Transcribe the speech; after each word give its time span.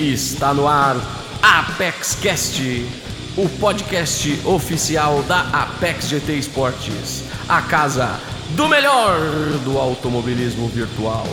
Está 0.00 0.54
no 0.54 0.66
ar 0.66 0.96
Apex 1.42 2.14
Cast, 2.22 2.62
o 3.36 3.46
podcast 3.60 4.40
oficial 4.46 5.22
da 5.24 5.42
Apex 5.50 6.08
GT 6.08 6.36
Esportes, 6.36 7.24
a 7.46 7.60
casa 7.60 8.18
do 8.56 8.66
melhor 8.66 9.20
do 9.62 9.76
automobilismo 9.76 10.68
virtual. 10.68 11.26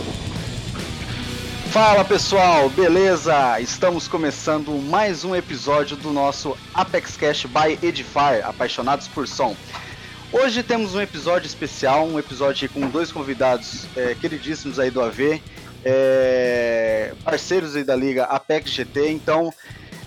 Fala 1.72 2.04
pessoal, 2.04 2.70
beleza? 2.70 3.58
Estamos 3.62 4.06
começando 4.06 4.72
mais 4.74 5.24
um 5.24 5.34
episódio 5.34 5.96
do 5.96 6.12
nosso 6.12 6.58
Apex 6.74 7.16
Cash 7.16 7.46
by 7.46 7.80
Edifier, 7.82 8.46
apaixonados 8.46 9.08
por 9.08 9.30
som. 9.30 9.56
Hoje 10.30 10.62
temos 10.62 10.94
um 10.94 11.00
episódio 11.00 11.48
especial, 11.48 12.06
um 12.06 12.20
episódio 12.20 12.68
com 12.68 12.90
dois 12.90 13.14
convidados 13.14 13.86
é, 13.96 14.14
queridíssimos 14.14 14.78
aí 14.78 14.92
do 14.92 15.02
AV, 15.02 15.42
é, 15.84 17.14
parceiros 17.24 17.74
da 17.86 17.96
liga 17.96 18.24
Apex 18.26 18.72
GT. 18.72 19.12
Então, 19.12 19.54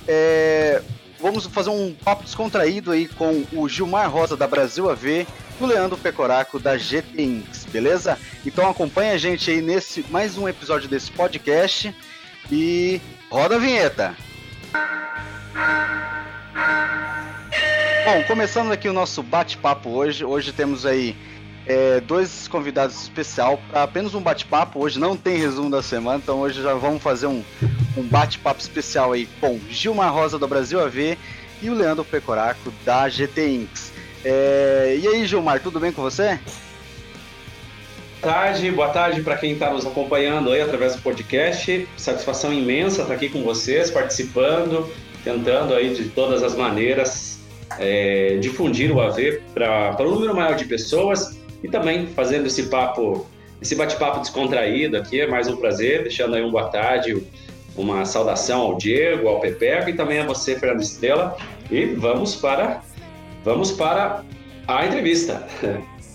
é, 0.07 0.83
vamos 1.21 1.47
fazer 1.47 1.71
um 1.71 1.95
papo 1.95 2.25
descontraído 2.25 2.91
aí 2.91 3.07
com 3.07 3.45
o 3.53 3.69
Gilmar 3.69 4.11
Rosa 4.11 4.37
da 4.37 4.47
Brasil 4.47 4.91
AV 4.91 5.07
e 5.07 5.27
o 5.61 5.67
Leandro 5.67 5.99
Pecoraco 5.99 6.59
da 6.59 6.77
GT 6.77 7.23
Inks, 7.23 7.67
beleza? 7.67 8.19
Então 8.45 8.69
acompanha 8.69 9.13
a 9.13 9.19
gente 9.19 9.51
aí 9.51 9.61
nesse 9.61 10.05
mais 10.09 10.39
um 10.39 10.49
episódio 10.49 10.89
desse 10.89 11.11
podcast 11.11 11.95
e 12.51 13.01
roda 13.31 13.57
a 13.57 13.59
vinheta. 13.59 14.17
Bom, 18.05 18.25
começando 18.27 18.73
aqui 18.73 18.89
o 18.89 18.93
nosso 18.93 19.23
bate-papo 19.23 19.91
hoje. 19.91 20.25
Hoje 20.25 20.53
temos 20.53 20.87
aí 20.87 21.15
é, 21.71 22.01
dois 22.01 22.49
convidados 22.49 23.01
especial 23.01 23.61
para 23.71 23.85
apenas 23.85 24.13
um 24.13 24.21
bate-papo. 24.21 24.81
Hoje 24.81 24.99
não 24.99 25.17
tem 25.17 25.37
resumo 25.37 25.71
da 25.71 25.81
semana, 25.81 26.21
então 26.21 26.41
hoje 26.41 26.61
já 26.61 26.75
vamos 26.75 27.01
fazer 27.01 27.29
um, 27.29 27.45
um 27.97 28.03
bate-papo 28.03 28.61
especial 28.61 29.13
aí 29.13 29.29
com 29.41 29.61
Gilmar 29.71 30.13
Rosa 30.13 30.37
do 30.37 30.49
Brasil 30.49 30.81
AV 30.81 31.17
e 31.63 31.71
o 31.71 31.75
Leandro 31.75 32.05
Pecoraco 32.05 32.73
da 32.85 33.09
GT 33.09 33.49
Inks. 33.49 33.93
É, 34.25 34.99
e 35.01 35.07
aí, 35.07 35.25
Gilmar, 35.25 35.61
tudo 35.61 35.79
bem 35.79 35.93
com 35.93 36.03
você? 36.03 36.41
Boa 38.21 38.35
tarde, 38.35 38.71
boa 38.73 38.89
tarde 38.89 39.23
para 39.23 39.37
quem 39.37 39.53
está 39.53 39.71
nos 39.71 39.87
acompanhando 39.87 40.51
aí 40.51 40.61
através 40.61 40.97
do 40.97 41.03
podcast. 41.03 41.89
Satisfação 41.97 42.53
imensa 42.53 43.03
estar 43.03 43.15
aqui 43.15 43.29
com 43.29 43.45
vocês, 43.45 43.93
participando, 43.93 44.91
tentando 45.23 45.73
aí 45.73 45.95
de 45.95 46.09
todas 46.09 46.43
as 46.43 46.57
maneiras 46.57 47.39
é, 47.79 48.39
difundir 48.41 48.91
o 48.91 49.01
AV 49.01 49.41
para 49.55 49.97
um 50.01 50.11
número 50.11 50.35
maior 50.35 50.57
de 50.57 50.65
pessoas 50.65 51.40
e 51.63 51.69
também 51.69 52.07
fazendo 52.09 52.47
esse 52.47 52.65
papo, 52.65 53.27
esse 53.61 53.75
bate-papo 53.75 54.21
descontraído 54.21 54.97
aqui, 54.97 55.21
é 55.21 55.27
mais 55.27 55.49
um 55.49 55.57
prazer, 55.57 56.03
deixando 56.03 56.35
aí 56.35 56.43
um 56.43 56.51
boa 56.51 56.69
tarde, 56.69 57.23
uma 57.77 58.05
saudação 58.05 58.63
ao 58.63 58.77
Diego, 58.77 59.29
ao 59.29 59.41
Pepeco 59.41 59.91
e 59.91 59.93
também 59.95 60.21
a 60.21 60.27
você, 60.27 60.59
Fernando 60.59 60.83
Estrela. 60.83 61.37
E 61.71 61.87
vamos 61.87 62.35
para, 62.35 62.83
vamos 63.45 63.73
para 63.73 64.23
a 64.67 64.87
entrevista. 64.87 65.47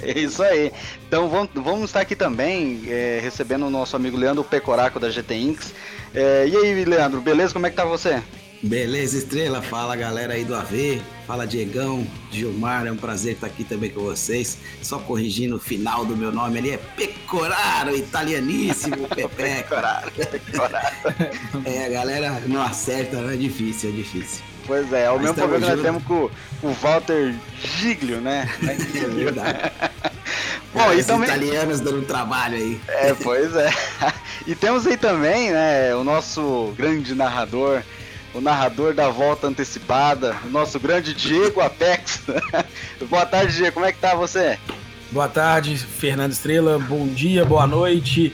É 0.01 0.19
isso 0.19 0.43
aí. 0.43 0.73
Então 1.07 1.29
vamos, 1.29 1.49
vamos 1.55 1.83
estar 1.85 2.01
aqui 2.01 2.17
também 2.17 2.83
é, 2.87 3.19
recebendo 3.23 3.65
o 3.65 3.69
nosso 3.69 3.95
amigo 3.95 4.17
Leandro 4.17 4.43
Pecoraco 4.43 4.99
da 4.99 5.09
GT 5.09 5.35
Inks. 5.35 5.73
É, 6.13 6.45
e 6.47 6.55
aí, 6.55 6.85
Leandro, 6.85 7.21
beleza? 7.21 7.53
Como 7.53 7.65
é 7.65 7.69
que 7.69 7.77
tá 7.77 7.85
você? 7.85 8.21
Beleza, 8.65 9.19
Estrela? 9.19 9.61
Fala 9.61 9.95
galera 9.95 10.33
aí 10.33 10.43
do 10.43 10.55
AV, 10.55 10.99
fala 11.27 11.45
Diegão, 11.45 12.05
Gilmar, 12.31 12.87
é 12.87 12.91
um 12.91 12.97
prazer 12.97 13.33
estar 13.33 13.45
aqui 13.45 13.63
também 13.63 13.91
com 13.91 14.01
vocês. 14.01 14.57
Só 14.81 14.97
corrigindo 14.97 15.57
o 15.57 15.59
final 15.59 16.03
do 16.03 16.17
meu 16.17 16.31
nome 16.31 16.57
ali, 16.57 16.71
é 16.71 16.77
Pecoraro, 16.77 17.95
italianíssimo, 17.95 19.07
Pepe. 19.13 19.35
Pecoraro, 19.35 20.11
Pecoraro. 20.11 20.95
é, 21.63 21.85
a 21.85 21.89
galera 21.89 22.41
não 22.47 22.59
acerta, 22.59 23.17
é 23.17 23.35
difícil, 23.35 23.91
é 23.91 23.93
difícil. 23.93 24.43
Pois 24.65 24.91
é, 24.91 25.03
é 25.03 25.11
o 25.11 25.13
Mas 25.13 25.21
mesmo 25.21 25.35
problema 25.35 25.65
que 25.67 25.71
nós 25.71 25.81
temos 25.83 26.03
com 26.03 26.31
o 26.63 26.73
Walter 26.81 27.35
Giglio, 27.61 28.19
né? 28.19 28.49
É 28.65 29.07
verdade. 29.07 29.71
Bom, 30.73 30.89
Os 30.89 31.01
e 31.01 31.03
também... 31.03 31.29
italianos 31.29 31.79
dando 31.81 32.01
trabalho 32.01 32.55
aí. 32.55 32.81
É, 32.87 33.13
pois 33.13 33.55
é. 33.55 33.71
E 34.47 34.55
temos 34.55 34.87
aí 34.87 34.97
também, 34.97 35.51
né, 35.51 35.95
o 35.95 36.03
nosso 36.03 36.73
grande 36.75 37.13
narrador, 37.13 37.83
o 38.35 38.41
narrador 38.41 38.93
da 38.93 39.09
volta 39.09 39.47
antecipada, 39.47 40.35
o 40.45 40.49
nosso 40.49 40.77
grande 40.77 41.13
Diego 41.13 41.61
Apex. 41.61 42.21
boa 43.09 43.25
tarde, 43.25 43.55
Diego, 43.55 43.75
como 43.75 43.85
é 43.85 43.93
que 43.93 43.99
tá 43.99 44.13
você? 44.13 44.59
Boa 45.09 45.29
tarde, 45.29 45.77
Fernando 45.77 46.33
Estrela, 46.33 46.77
bom 46.77 47.07
dia, 47.07 47.45
boa 47.45 47.65
noite 47.65 48.33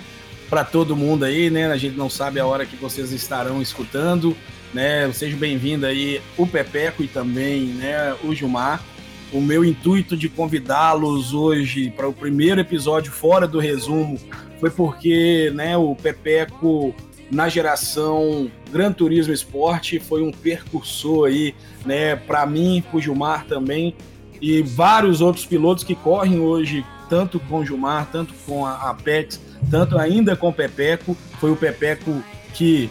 para 0.49 0.63
todo 0.63 0.95
mundo 0.95 1.23
aí, 1.23 1.51
né? 1.51 1.67
A 1.71 1.77
gente 1.77 1.95
não 1.95 2.09
sabe 2.09 2.39
a 2.39 2.45
hora 2.45 2.65
que 2.65 2.75
vocês 2.75 3.11
estarão 3.11 3.61
escutando, 3.61 4.35
né? 4.73 5.09
Seja 5.13 5.37
bem-vindo 5.37 5.85
aí 5.85 6.19
o 6.35 6.47
Pepeco 6.47 7.03
e 7.03 7.07
também, 7.07 7.65
né, 7.65 8.15
o 8.23 8.33
Gilmar. 8.33 8.83
O 9.31 9.39
meu 9.39 9.63
intuito 9.63 10.17
de 10.17 10.27
convidá-los 10.27 11.33
hoje 11.33 11.91
para 11.91 12.07
o 12.07 12.11
primeiro 12.11 12.59
episódio 12.59 13.11
fora 13.11 13.47
do 13.47 13.59
resumo 13.59 14.19
foi 14.59 14.71
porque, 14.71 15.51
né, 15.55 15.77
o 15.77 15.95
Pepeco 15.95 16.93
na 17.31 17.47
geração 17.47 18.51
Gran 18.71 18.91
Turismo 18.91 19.33
Esporte, 19.33 19.99
foi 19.99 20.21
um 20.21 20.31
percursor 20.31 21.29
aí, 21.29 21.55
né, 21.85 22.15
para 22.15 22.45
mim, 22.45 22.83
para 22.87 22.97
o 22.97 23.01
Gilmar 23.01 23.45
também, 23.45 23.95
e 24.41 24.61
vários 24.61 25.21
outros 25.21 25.45
pilotos 25.45 25.83
que 25.83 25.95
correm 25.95 26.39
hoje, 26.39 26.85
tanto 27.09 27.39
com 27.39 27.59
o 27.59 27.65
Gilmar, 27.65 28.09
tanto 28.11 28.33
com 28.45 28.65
a 28.65 28.89
Apex, 28.89 29.39
tanto 29.69 29.97
ainda 29.97 30.35
com 30.35 30.49
o 30.49 30.53
Pepeco, 30.53 31.15
foi 31.39 31.51
o 31.51 31.55
Pepeco 31.55 32.21
que 32.53 32.89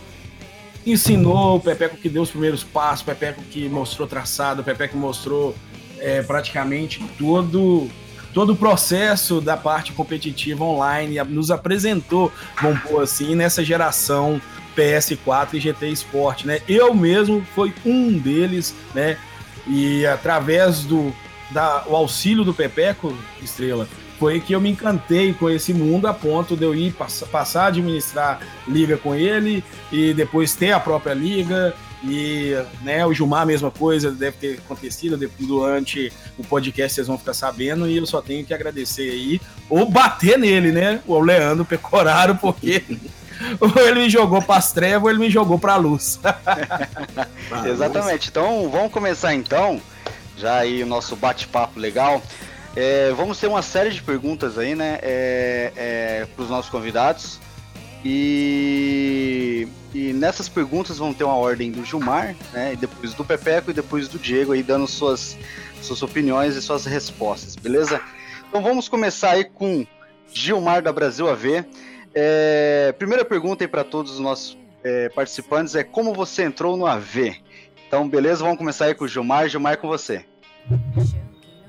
ensinou, 0.87 1.57
o 1.57 1.61
Pepeco 1.61 1.97
que 1.97 2.09
deu 2.09 2.23
os 2.23 2.31
primeiros 2.31 2.65
passos, 2.65 3.03
o 3.03 3.07
Pepeco 3.07 3.43
que 3.43 3.69
mostrou 3.69 4.09
traçado, 4.09 4.63
o 4.63 4.65
Pepeco 4.65 4.95
que 4.95 4.99
mostrou 4.99 5.55
é, 5.99 6.23
praticamente 6.23 7.05
todo 7.19 7.89
todo 8.33 8.53
o 8.53 8.57
processo 8.57 9.41
da 9.41 9.57
parte 9.57 9.93
competitiva 9.93 10.65
online, 10.65 11.23
nos 11.25 11.51
apresentou, 11.51 12.33
vamos 12.61 12.81
pôr 12.83 13.03
assim, 13.03 13.35
nessa 13.35 13.65
geração 13.65 14.41
PS4 14.77 15.55
e 15.55 15.61
GT 15.61 15.89
Sport, 15.89 16.45
né? 16.45 16.61
Eu 16.69 16.95
mesmo 16.95 17.45
fui 17.55 17.73
um 17.85 18.17
deles, 18.17 18.75
né? 18.95 19.17
E 19.67 20.07
através 20.07 20.85
do 20.85 21.13
da, 21.51 21.85
o 21.87 21.97
auxílio 21.97 22.45
do 22.45 22.55
Pepeco 22.55 23.13
Estrela, 23.43 23.89
foi 24.19 24.39
que 24.39 24.53
eu 24.53 24.61
me 24.61 24.71
encantei 24.71 25.33
com 25.33 25.49
esse 25.49 25.73
mundo 25.73 26.07
a 26.07 26.15
ponto 26.15 26.57
de 26.57 26.63
eu 26.63 26.75
ir 26.75 26.93
pass 26.93 27.25
passar 27.33 27.65
a 27.65 27.67
administrar 27.69 28.41
liga 28.69 28.97
com 28.97 29.15
ele 29.15 29.65
e 29.91 30.13
depois 30.13 30.55
ter 30.55 30.73
a 30.73 30.79
própria 30.79 31.15
liga 31.15 31.75
e 32.03 32.55
né, 32.83 33.05
o 33.05 33.13
Gilmar, 33.13 33.43
a 33.43 33.47
mesma 33.47 33.71
coisa, 33.71 34.11
deve 34.11 34.37
ter 34.37 34.59
acontecido 34.65 35.19
durante 35.39 36.13
o 36.39 36.45
podcast, 36.45 36.95
vocês 36.95 37.07
vão 37.07 37.19
ficar 37.19 37.35
sabendo, 37.35 37.87
e 37.89 37.97
eu 37.97 38.07
só 38.07 38.23
tenho 38.23 38.45
que 38.45 38.55
agradecer 38.55 39.11
aí, 39.11 39.41
ou 39.69 39.89
bater 39.89 40.39
nele, 40.39 40.73
né? 40.73 41.01
O 41.07 41.21
Leandro 41.21 41.65
Pecoraro, 41.65 42.37
porque 42.37 42.83
ou 43.61 43.87
ele 43.87 44.01
me 44.01 44.11
jogou 44.11 44.41
para 44.41 44.57
as 44.57 44.73
trevas 44.73 45.03
ou 45.03 45.11
ele 45.11 45.19
me 45.19 45.31
jogou 45.31 45.59
para 45.59 45.75
a 45.75 45.77
luz. 45.77 46.19
Exatamente. 47.67 48.29
Então 48.29 48.69
vamos 48.71 48.93
começar 48.93 49.35
então, 49.35 49.81
já 50.37 50.57
aí 50.57 50.83
o 50.83 50.87
nosso 50.87 51.15
bate-papo 51.17 51.79
legal. 51.79 52.23
É, 52.77 53.13
vamos 53.17 53.39
ter 53.39 53.49
uma 53.49 53.63
série 53.63 53.91
de 53.91 54.01
perguntas 54.01 54.57
aí, 54.57 54.77
né, 54.77 55.01
é, 55.03 55.73
é, 55.77 56.27
para 56.35 56.45
os 56.45 56.49
nossos 56.49 56.71
convidados. 56.71 57.41
E, 58.05 59.69
e 59.95 60.13
nessas 60.13 60.49
perguntas 60.49 60.99
vão 60.99 61.13
ter 61.13 61.25
uma 61.25 61.37
ordem 61.37 61.71
do 61.71 61.85
Gilmar, 61.85 62.35
né? 62.53 62.73
E 62.73 62.77
depois 62.77 63.15
do 63.15 63.25
Pepeco 63.25 63.71
e 63.71 63.75
depois 63.75 64.09
do 64.09 64.19
Diego 64.19 64.53
aí 64.53 64.63
dando 64.63 64.87
suas, 64.87 65.37
suas 65.83 66.03
opiniões 66.03 66.57
e 66.57 66.63
suas 66.63 66.87
respostas, 66.87 67.57
beleza? 67.57 68.01
Então 68.49 68.63
vamos 68.63 68.89
começar 68.89 69.33
aí 69.33 69.45
com 69.45 69.87
Gilmar 70.33 70.83
da 70.83 70.93
Brasil 70.93 71.29
AV. 71.29 71.65
É, 72.15 72.93
primeira 72.99 73.25
pergunta 73.25 73.65
aí 73.65 73.69
para 73.69 73.85
todos 73.85 74.13
os 74.13 74.19
nossos 74.19 74.59
é, 74.83 75.09
participantes 75.11 75.75
é 75.75 75.85
como 75.85 76.15
você 76.15 76.45
entrou 76.45 76.77
no 76.77 76.87
AV? 76.87 77.37
Então, 77.87 78.09
beleza, 78.09 78.43
vamos 78.43 78.59
começar 78.59 78.87
aí 78.87 78.95
com 78.95 79.05
o 79.05 79.09
Gilmar. 79.09 79.49
Gilmar, 79.49 79.77
com 79.79 79.89
você. 79.89 80.25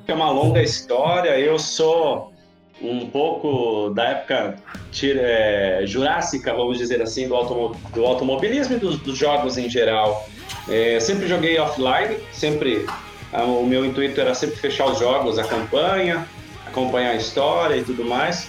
É 0.08 0.14
uma 0.14 0.30
longa 0.30 0.62
história. 0.62 1.40
Eu 1.40 1.58
sou 1.58 2.32
um 2.84 3.08
pouco 3.08 3.90
da 3.92 4.04
época 4.06 4.56
é, 5.04 5.84
jurássica, 5.86 6.54
vamos 6.54 6.78
dizer 6.78 7.02
assim, 7.02 7.28
do, 7.28 7.36
automo 7.36 7.76
do 7.94 8.06
automobilismo 8.06 8.76
e 8.76 8.80
dos, 8.80 9.00
dos, 9.00 9.18
jogos 9.18 9.58
em 9.58 9.70
geral. 9.70 10.28
É, 10.70 11.00
sempre 11.00 11.28
joguei 11.28 11.60
offline, 11.60 12.18
sempre 12.32 12.86
o 13.34 13.66
meu 13.66 13.86
intuito 13.86 14.20
era 14.20 14.34
sempre 14.34 14.58
fechar 14.58 14.86
os 14.88 15.00
jogos, 15.00 15.38
a 15.38 15.44
campanha, 15.44 16.28
acompanhar 16.68 17.12
a 17.12 17.16
história 17.16 17.76
e 17.76 17.84
tudo 17.84 18.04
mais. 18.04 18.48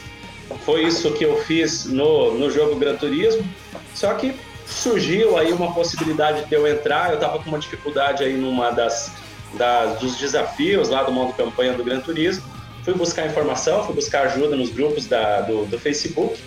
Foi 0.64 0.84
isso 0.84 1.12
que 1.12 1.24
eu 1.24 1.36
fiz 1.42 1.86
no, 1.86 2.34
no 2.34 2.50
jogo 2.50 2.76
Gran 2.76 2.96
Turismo. 2.96 3.44
Só 3.94 4.14
que 4.14 4.34
surgiu 4.66 5.36
aí 5.36 5.52
uma 5.52 5.72
possibilidade 5.72 6.44
de 6.46 6.54
eu 6.54 6.66
entrar, 6.66 7.10
eu 7.10 7.14
estava 7.14 7.38
com 7.38 7.48
uma 7.48 7.58
dificuldade 7.58 8.24
aí 8.24 8.34
numa 8.34 8.70
das, 8.70 9.12
das 9.54 10.00
dos 10.00 10.16
desafios 10.16 10.88
lá 10.88 11.02
do 11.02 11.12
modo 11.12 11.32
campanha 11.34 11.74
do 11.74 11.84
Gran 11.84 12.00
Turismo 12.00 12.44
fui 12.84 12.94
buscar 12.94 13.26
informação, 13.26 13.84
fui 13.84 13.94
buscar 13.94 14.26
ajuda 14.26 14.56
nos 14.56 14.70
grupos 14.70 15.06
da, 15.06 15.40
do, 15.42 15.66
do 15.66 15.78
Facebook 15.78 16.38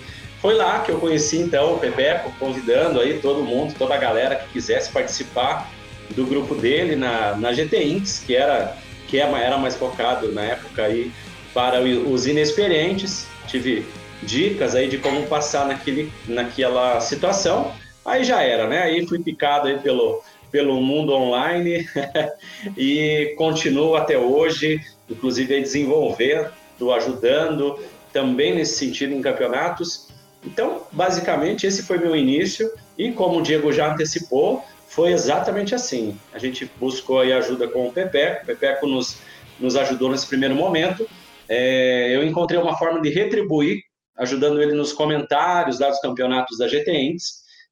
foi 0.46 0.54
lá 0.54 0.82
que 0.82 0.92
eu 0.92 1.00
conheci 1.00 1.38
então 1.38 1.74
o 1.74 1.80
Pepeco, 1.80 2.32
convidando 2.38 3.00
aí 3.00 3.18
todo 3.20 3.44
mundo, 3.44 3.74
toda 3.80 3.96
a 3.96 3.98
galera 3.98 4.36
que 4.36 4.54
quisesse 4.54 4.92
participar 4.92 5.72
do 6.12 6.24
grupo 6.24 6.54
dele 6.54 6.96
na, 6.96 7.36
na 7.36 7.52
GT 7.52 7.84
Inks, 7.84 8.20
que 8.20 8.36
era 8.36 8.78
que 9.08 9.20
é 9.20 9.24
era 9.24 9.58
mais 9.58 9.76
focado 9.76 10.32
na 10.32 10.44
época 10.44 10.84
aí 10.84 11.12
para 11.52 11.82
os 11.82 12.28
inexperientes. 12.28 13.26
Tive 13.48 13.88
dicas 14.22 14.76
aí 14.76 14.88
de 14.88 15.00
como 15.00 15.26
passar 15.26 15.66
naquele, 15.66 16.12
naquela 16.28 17.02
situação. 17.02 17.74
Aí 18.06 18.24
já 18.24 18.44
era, 18.44 18.68
né? 18.68 18.84
Aí 18.84 19.08
fui 19.08 19.18
picado 19.18 19.68
aí 19.68 19.80
pelo, 19.80 20.22
pelo 20.52 20.80
mundo 20.80 21.12
online 21.12 21.88
e 22.78 23.34
continuo 23.36 23.96
até 23.96 24.16
hoje, 24.16 24.80
inclusive 25.10 25.62
desenvolver, 25.62 26.52
estou 26.74 26.94
ajudando 26.94 27.80
também 28.12 28.56
nesse 28.56 28.76
sentido 28.78 29.14
em 29.14 29.22
campeonatos 29.22 30.06
então, 30.46 30.84
basicamente, 30.92 31.66
esse 31.66 31.84
foi 31.84 31.98
meu 31.98 32.16
início 32.16 32.72
e 32.98 33.12
como 33.12 33.40
o 33.40 33.42
Diego 33.42 33.74
já 33.74 33.92
antecipou, 33.92 34.64
foi 34.88 35.12
exatamente 35.12 35.74
assim. 35.74 36.18
A 36.32 36.38
gente 36.38 36.70
buscou 36.80 37.20
aí 37.20 37.34
ajuda 37.34 37.68
com 37.68 37.88
o 37.88 37.92
Pepeco, 37.92 38.44
o 38.44 38.46
Pepeco 38.46 38.88
nos, 38.88 39.18
nos 39.60 39.76
ajudou 39.76 40.12
nesse 40.12 40.28
primeiro 40.28 40.56
momento. 40.56 41.08
É, 41.50 42.16
eu 42.16 42.24
encontrei 42.24 42.60
uma 42.60 42.78
forma 42.78 43.02
de 43.02 43.10
retribuir, 43.10 43.82
ajudando 44.18 44.62
ele 44.62 44.74
nos 44.74 44.94
comentários 44.94 45.80
dos 45.80 46.00
campeonatos 46.00 46.58
da 46.58 46.68
GT 46.68 47.18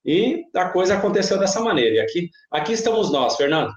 e 0.06 0.44
a 0.56 0.65
coisa 0.65 0.95
aconteceu 0.95 1.38
dessa 1.39 1.62
maneira. 1.62 1.95
E 1.95 2.00
aqui, 2.00 2.30
aqui 2.51 2.74
estamos 2.74 3.12
nós, 3.12 3.38
Fernando. 3.38 3.71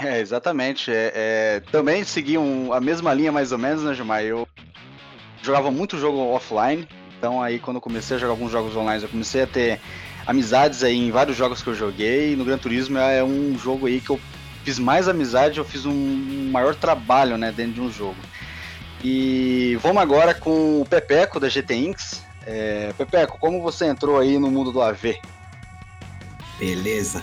É, 0.00 0.20
exatamente. 0.20 0.90
É, 0.90 1.12
é, 1.14 1.62
também 1.70 2.04
segui 2.04 2.36
um, 2.36 2.72
a 2.72 2.80
mesma 2.80 3.12
linha, 3.14 3.30
mais 3.30 3.52
ou 3.52 3.58
menos, 3.58 3.82
né, 3.82 3.94
Gilmar? 3.94 4.22
Eu 4.22 4.48
jogava 5.42 5.70
muito 5.70 5.98
jogo 5.98 6.18
offline, 6.18 6.88
então 7.18 7.42
aí 7.42 7.58
quando 7.58 7.76
eu 7.76 7.80
comecei 7.80 8.16
a 8.16 8.20
jogar 8.20 8.32
alguns 8.32 8.50
jogos 8.50 8.74
online, 8.74 9.02
eu 9.02 9.08
comecei 9.08 9.42
a 9.42 9.46
ter 9.46 9.80
amizades 10.26 10.82
aí 10.82 10.96
em 10.96 11.10
vários 11.10 11.36
jogos 11.36 11.62
que 11.62 11.68
eu 11.68 11.74
joguei. 11.74 12.34
No 12.34 12.44
Gran 12.44 12.58
Turismo 12.58 12.98
é 12.98 13.22
um 13.22 13.56
jogo 13.58 13.86
aí 13.86 14.00
que 14.00 14.10
eu 14.10 14.20
fiz 14.64 14.78
mais 14.78 15.08
amizade, 15.08 15.58
eu 15.58 15.64
fiz 15.64 15.84
um 15.84 16.50
maior 16.50 16.74
trabalho, 16.74 17.36
né, 17.36 17.52
dentro 17.52 17.74
de 17.74 17.80
um 17.82 17.92
jogo. 17.92 18.16
E 19.02 19.76
vamos 19.82 20.02
agora 20.02 20.32
com 20.32 20.80
o 20.80 20.86
Pepeco 20.86 21.38
da 21.38 21.48
GT 21.48 21.74
Inks. 21.74 22.22
É, 22.46 22.92
Pepeco, 22.96 23.38
como 23.38 23.62
você 23.62 23.84
entrou 23.86 24.18
aí 24.18 24.38
no 24.38 24.50
mundo 24.50 24.72
do 24.72 24.80
AV? 24.80 25.16
Beleza, 26.58 27.22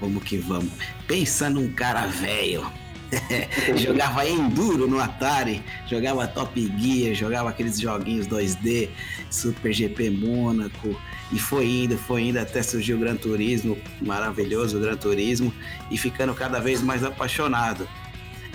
vamos 0.00 0.22
que 0.24 0.38
vamos. 0.38 0.72
Pensa 1.06 1.50
num 1.50 1.70
cara 1.72 2.06
velho 2.06 2.70
jogava 3.76 4.28
Enduro 4.28 4.86
no 4.86 5.00
Atari, 5.00 5.62
jogava 5.86 6.26
Top 6.26 6.60
Gear, 6.78 7.14
jogava 7.14 7.50
aqueles 7.50 7.80
joguinhos 7.80 8.26
2D, 8.26 8.88
Super 9.30 9.72
GP 9.72 10.10
Mônaco, 10.10 10.96
e 11.32 11.38
foi 11.38 11.66
indo, 11.66 11.96
foi 11.96 12.22
indo 12.22 12.38
até 12.38 12.62
surgir 12.62 12.94
o 12.94 12.98
Gran 12.98 13.16
Turismo, 13.16 13.76
maravilhoso 14.00 14.80
Gran 14.80 14.96
Turismo, 14.96 15.52
e 15.90 15.98
ficando 15.98 16.34
cada 16.34 16.60
vez 16.60 16.82
mais 16.82 17.04
apaixonado. 17.04 17.88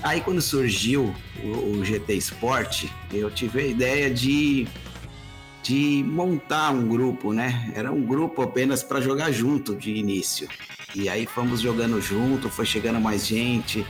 Aí 0.03 0.21
quando 0.21 0.41
surgiu 0.41 1.13
o, 1.43 1.79
o 1.79 1.85
GT 1.85 2.15
Sport, 2.15 2.85
eu 3.11 3.29
tive 3.31 3.59
a 3.59 3.65
ideia 3.65 4.13
de 4.13 4.67
de 5.65 6.03
montar 6.07 6.69
um 6.69 6.87
grupo, 6.87 7.33
né? 7.33 7.71
Era 7.73 7.91
um 7.91 8.03
grupo 8.03 8.43
apenas 8.43 8.83
para 8.83 9.01
jogar 9.01 9.31
junto 9.31 9.75
de 9.75 9.95
início. 9.95 10.47
E 10.93 11.09
aí 11.09 11.25
fomos 11.25 11.59
jogando 11.59 11.99
junto, 11.99 12.51
foi 12.51 12.67
chegando 12.67 13.01
mais 13.01 13.25
gente 13.25 13.83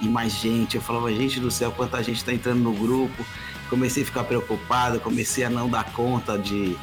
e 0.00 0.08
mais 0.08 0.32
gente. 0.32 0.76
Eu 0.76 0.80
falava, 0.80 1.12
gente 1.12 1.38
do 1.38 1.50
céu, 1.50 1.70
quanta 1.70 2.02
gente 2.02 2.16
está 2.16 2.32
entrando 2.32 2.60
no 2.60 2.72
grupo. 2.72 3.26
Comecei 3.68 4.04
a 4.04 4.06
ficar 4.06 4.24
preocupado, 4.24 4.98
comecei 5.00 5.44
a 5.44 5.50
não 5.50 5.68
dar 5.68 5.92
conta 5.92 6.38
de, 6.38 6.74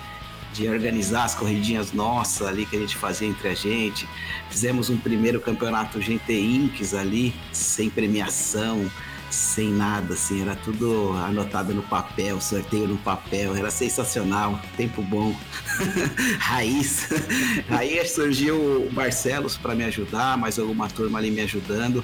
de 0.54 0.68
organizar 0.70 1.24
as 1.24 1.34
corridinhas 1.34 1.92
nossas 1.92 2.46
ali 2.46 2.68
que 2.68 2.76
a 2.76 2.80
gente 2.80 2.96
fazia 2.96 3.28
entre 3.28 3.48
a 3.48 3.56
gente. 3.56 4.08
Fizemos 4.52 4.92
um 4.92 4.98
primeiro 4.98 5.42
campeonato 5.42 6.00
GT 6.00 6.40
Inks 6.40 6.94
ali, 6.94 7.34
sem 7.52 7.90
premiação 7.90 8.92
sem 9.30 9.70
nada, 9.70 10.14
assim, 10.14 10.42
era 10.42 10.56
tudo 10.56 11.12
anotado 11.14 11.74
no 11.74 11.82
papel, 11.84 12.40
sorteio 12.40 12.88
no 12.88 12.98
papel, 12.98 13.56
era 13.56 13.70
sensacional, 13.70 14.60
tempo 14.78 15.02
bom, 15.02 15.36
raiz. 16.40 17.10
Aí 17.70 18.06
surgiu 18.08 18.56
o 18.56 18.90
Barcelos 18.92 19.58
para 19.58 19.76
me 19.76 19.84
ajudar, 19.84 20.38
mais 20.38 20.58
alguma 20.60 20.88
turma 20.88 21.20
ali 21.20 21.32
me 21.32 21.42
ajudando. 21.42 22.04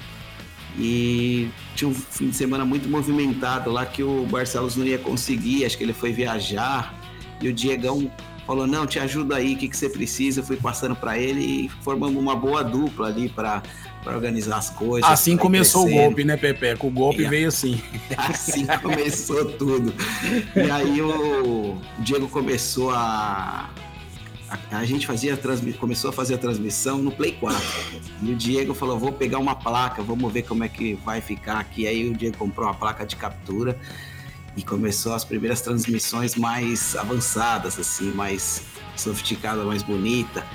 E 0.78 1.50
tinha 1.74 1.88
um 1.88 1.94
fim 1.94 2.30
de 2.30 2.36
semana 2.36 2.64
muito 2.64 2.88
movimentado 2.88 3.70
lá 3.70 3.84
que 3.84 4.02
o 4.02 4.24
Barcelos 4.26 4.76
não 4.76 4.86
ia 4.86 4.98
conseguir, 4.98 5.64
acho 5.64 5.76
que 5.76 5.84
ele 5.84 5.92
foi 5.92 6.12
viajar. 6.12 6.94
E 7.40 7.48
o 7.48 7.52
Diegão 7.52 8.10
falou: 8.52 8.66
Não, 8.66 8.86
te 8.86 8.98
ajuda 8.98 9.36
aí, 9.36 9.54
o 9.54 9.56
que, 9.56 9.68
que 9.68 9.76
você 9.76 9.88
precisa? 9.88 10.40
Eu 10.40 10.44
fui 10.44 10.56
passando 10.56 10.94
para 10.94 11.18
ele 11.18 11.40
e 11.40 11.68
formamos 11.82 12.20
uma 12.20 12.36
boa 12.36 12.62
dupla 12.62 13.08
ali 13.08 13.28
para 13.28 13.62
organizar 14.06 14.58
as 14.58 14.70
coisas. 14.70 15.10
Assim 15.10 15.36
começou 15.36 15.86
o 15.86 15.90
golpe, 15.90 16.24
né, 16.24 16.36
Pepe? 16.36 16.76
O 16.80 16.90
golpe 16.90 17.24
é, 17.24 17.28
veio 17.28 17.48
assim. 17.48 17.80
Assim 18.16 18.66
começou 18.82 19.44
tudo. 19.52 19.92
E 20.54 20.70
aí 20.70 21.00
o 21.00 21.78
Diego 21.98 22.28
começou 22.28 22.90
a. 22.90 23.70
A, 24.50 24.76
a 24.76 24.84
gente 24.84 25.06
fazia 25.06 25.34
transmi... 25.34 25.72
começou 25.72 26.10
a 26.10 26.12
fazer 26.12 26.34
a 26.34 26.38
transmissão 26.38 26.98
no 26.98 27.10
Play 27.10 27.32
4. 27.32 27.58
E 28.22 28.32
o 28.32 28.36
Diego 28.36 28.74
falou: 28.74 28.98
vou 28.98 29.12
pegar 29.12 29.38
uma 29.38 29.54
placa, 29.54 30.02
vamos 30.02 30.30
ver 30.30 30.42
como 30.42 30.62
é 30.62 30.68
que 30.68 30.94
vai 31.06 31.22
ficar 31.22 31.58
aqui. 31.58 31.86
Aí 31.86 32.10
o 32.10 32.14
Diego 32.14 32.36
comprou 32.36 32.66
uma 32.66 32.74
placa 32.74 33.06
de 33.06 33.16
captura 33.16 33.78
e 34.56 34.62
começou 34.62 35.14
as 35.14 35.24
primeiras 35.24 35.60
transmissões 35.60 36.36
mais 36.36 36.94
avançadas, 36.96 37.78
assim, 37.78 38.12
mais 38.12 38.62
sofisticada, 38.96 39.64
mais 39.64 39.82
bonita. 39.82 40.46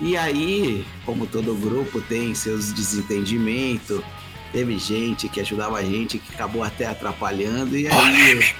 E 0.00 0.16
aí, 0.16 0.86
como 1.04 1.26
todo 1.26 1.54
grupo 1.54 2.00
tem 2.02 2.34
seus 2.34 2.72
desentendimentos, 2.72 4.02
teve 4.52 4.78
gente 4.78 5.28
que 5.28 5.40
ajudava 5.40 5.78
a 5.78 5.82
gente 5.82 6.18
que 6.18 6.34
acabou 6.34 6.62
até 6.62 6.86
atrapalhando 6.86 7.76
e 7.76 7.88
aí 7.88 8.54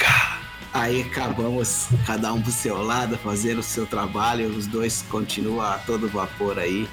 aí 0.72 1.02
acabamos 1.02 1.88
cada 2.06 2.32
um 2.32 2.40
pro 2.40 2.52
seu 2.52 2.82
lado 2.82 3.16
fazendo 3.18 3.58
o 3.58 3.62
seu 3.62 3.86
trabalho, 3.86 4.48
os 4.48 4.66
dois 4.66 5.04
continuam 5.08 5.60
a 5.60 5.78
todo 5.78 6.08
vapor 6.08 6.58
aí. 6.58 6.88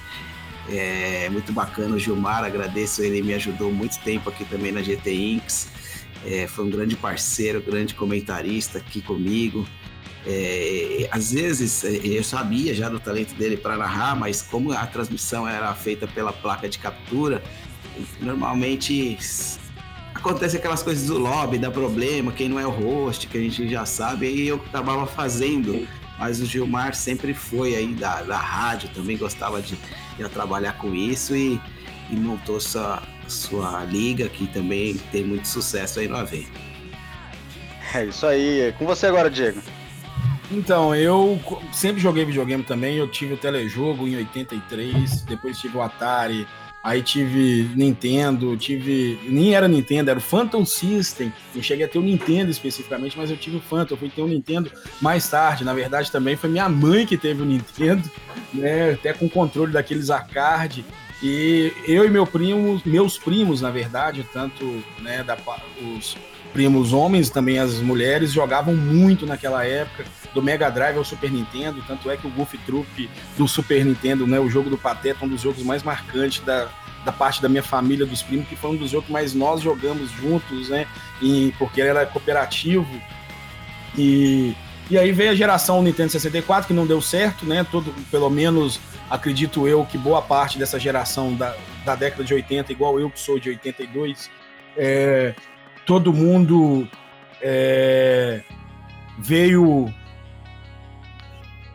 É 0.68 1.30
muito 1.30 1.54
bacana 1.54 1.96
o 1.96 2.00
Gilmar, 2.00 2.44
agradeço 2.44 3.04
ele 3.04 3.22
me 3.22 3.34
ajudou 3.36 3.72
muito 3.72 4.00
tempo 4.00 4.30
aqui 4.30 4.44
também 4.46 4.72
na 4.72 4.82
GT 4.82 5.14
Inks. 5.14 5.68
É, 6.25 6.48
foi 6.48 6.66
um 6.66 6.69
grande 6.69 6.95
parceiro, 6.95 7.62
grande 7.62 7.94
comentarista 7.94 8.80
aqui 8.80 9.01
comigo. 9.01 9.66
É, 10.25 11.07
às 11.12 11.31
vezes 11.31 11.83
é, 11.83 11.89
eu 12.04 12.24
sabia 12.24 12.74
já 12.74 12.89
do 12.89 13.00
talento 13.00 13.36
dele 13.36 13.56
para 13.56 13.77
narrar, 13.77 14.16
mas 14.16 14.42
como 14.42 14.72
a 14.72 14.88
transmissão 14.88 15.48
era 15.48 15.72
feita 15.75 16.07
pela 16.07 16.33
placa 16.33 16.67
de 16.67 16.79
captura, 16.79 17.44
normalmente 18.20 19.17
acontece 20.15 20.58
aquelas 20.58 20.82
coisas 20.82 21.08
do 21.08 21.20
lobby, 21.20 21.60
dá 21.60 21.70
problema, 21.70 22.32
quem 22.32 22.50
não 22.50 22.60
é 22.60 22.65
o 22.65 22.72
host, 22.72 23.27
que 23.27 23.38
a 23.38 23.41
gente 23.41 23.70
já 23.70 23.86
sabe, 23.86 24.25
aí 24.25 24.48
eu 24.48 24.55
acabava 24.55 25.05
fazendo. 25.05 25.88
Mas 26.17 26.41
o 26.41 26.46
Gilmar 26.46 26.96
sempre 26.96 27.34
foi 27.34 27.75
aí 27.75 27.94
da, 27.94 28.24
da 28.24 28.38
rádio, 28.38 28.89
também 28.96 29.17
gostava 29.17 29.62
de, 29.62 29.77
de 30.17 30.29
trabalhar 30.29 30.74
com 30.77 30.96
isso 30.96 31.36
e, 31.36 31.60
e 32.10 32.15
montou 32.15 32.60
sua, 32.60 33.03
sua 33.27 33.84
liga, 33.86 34.27
que 34.29 34.48
também 34.48 34.96
tem 35.12 35.24
muito 35.24 35.48
sucesso 35.48 36.00
aí 36.00 36.08
no 36.08 36.15
AV. 36.15 36.48
É 37.94 38.05
isso 38.05 38.25
aí. 38.25 38.74
Com 38.77 38.86
você 38.86 39.08
agora, 39.08 39.29
Diego. 39.29 39.62
Então, 40.51 40.94
eu 40.96 41.39
sempre 41.74 42.01
joguei 42.01 42.25
videogame 42.25 42.63
também. 42.63 42.98
Eu 42.98 43.08
tive 43.08 43.34
o 43.34 43.38
telejogo 43.38 44.08
em 44.08 44.15
83, 44.17 45.22
depois 45.24 45.58
tive 45.58 45.77
o 45.77 45.82
Atari, 45.82 46.48
aí 46.84 47.01
tive 47.01 47.72
Nintendo, 47.75 48.55
tive. 48.55 49.20
Nem 49.27 49.55
era 49.55 49.67
Nintendo, 49.67 50.12
era 50.12 50.20
o 50.20 50.22
Phantom 50.22 50.63
System. 50.65 51.34
Eu 51.55 51.63
cheguei 51.63 51.86
a 51.86 51.88
ter 51.88 51.98
o 51.98 52.03
Nintendo 52.03 52.51
especificamente, 52.51 53.17
mas 53.17 53.32
eu 53.32 53.38
tive 53.38 53.58
o 53.58 53.62
Phantom. 53.62 53.96
Eu 53.96 53.98
fui 53.98 54.10
ter 54.10 54.22
o 54.22 54.27
Nintendo 54.27 54.72
mais 55.01 55.27
tarde. 55.27 55.63
Na 55.63 55.74
verdade, 55.74 56.12
também 56.12 56.36
foi 56.36 56.50
minha 56.50 56.70
mãe 56.70 57.08
que 57.08 57.17
teve 57.17 57.41
o 57.41 57.46
Nintendo, 57.46 58.03
né? 58.53 58.91
Até 58.91 59.13
com 59.13 59.27
controle 59.27 59.72
daqueles 59.72 60.12
arcade. 60.12 60.86
E 61.24 61.72
eu 61.88 62.05
e 62.05 62.10
meu 62.10 62.27
primo, 62.27 62.81
meus 62.86 63.17
primos, 63.17 63.62
na 63.62 63.72
verdade, 63.72 64.25
tanto 64.34 64.84
né, 65.00 65.24
da, 65.24 65.38
os 65.98 66.17
primos 66.51 66.93
homens, 66.93 67.29
também 67.29 67.60
as 67.60 67.79
mulheres, 67.79 68.31
jogavam 68.31 68.75
muito 68.75 69.25
naquela 69.25 69.65
época 69.65 70.05
do 70.34 70.41
Mega 70.41 70.69
Drive 70.69 70.98
ao 70.98 71.03
Super 71.03 71.31
Nintendo, 71.31 71.84
tanto 71.88 72.10
é 72.10 72.17
que 72.17 72.27
o 72.27 72.29
Goof 72.29 72.57
Troop 72.65 73.10
do 73.38 73.48
Super 73.48 73.84
Nintendo, 73.86 74.27
né, 74.27 74.39
o 74.39 74.50
jogo 74.50 74.69
do 74.69 74.77
Pateta, 74.77 75.25
um 75.25 75.27
dos 75.27 75.41
jogos 75.41 75.63
mais 75.63 75.84
marcantes 75.84 76.41
da, 76.43 76.69
da 77.03 77.12
parte 77.12 77.41
da 77.41 77.50
minha 77.50 77.63
família, 77.63 78.05
dos 78.05 78.22
primos, 78.22 78.48
que 78.48 78.55
foi 78.55 78.72
um 78.72 78.75
dos 78.75 78.91
jogos 78.91 79.10
mais 79.10 79.34
nós 79.34 79.62
jogamos 79.62 80.12
juntos, 80.12 80.69
né, 80.69 80.88
e, 81.22 81.53
porque 81.57 81.81
ele 81.81 81.89
era 81.89 82.05
cooperativo. 82.05 83.01
E, 83.98 84.55
e 84.89 84.98
aí 84.98 85.12
veio 85.12 85.31
a 85.31 85.36
geração 85.36 85.81
Nintendo 85.81 86.12
64, 86.12 86.67
que 86.67 86.74
não 86.74 86.86
deu 86.86 87.01
certo, 87.01 87.45
né, 87.45 87.65
todo, 87.69 87.93
pelo 88.12 88.29
menos 88.29 88.79
acredito 89.10 89.68
eu 89.68 89.86
que 89.86 89.98
boa 89.98 90.22
parte 90.22 90.58
dessa 90.58 90.80
geração 90.80 91.34
da, 91.36 91.56
da 91.84 91.96
década 91.96 92.24
de 92.24 92.34
80, 92.34 92.72
igual 92.72 93.00
eu 93.00 93.10
que 93.10 93.20
sou 93.20 93.40
de 93.40 93.50
82, 93.50 94.30
é, 94.78 95.34
todo 95.86 96.14
mundo 96.14 96.88
é, 97.42 98.42
veio 99.18 99.94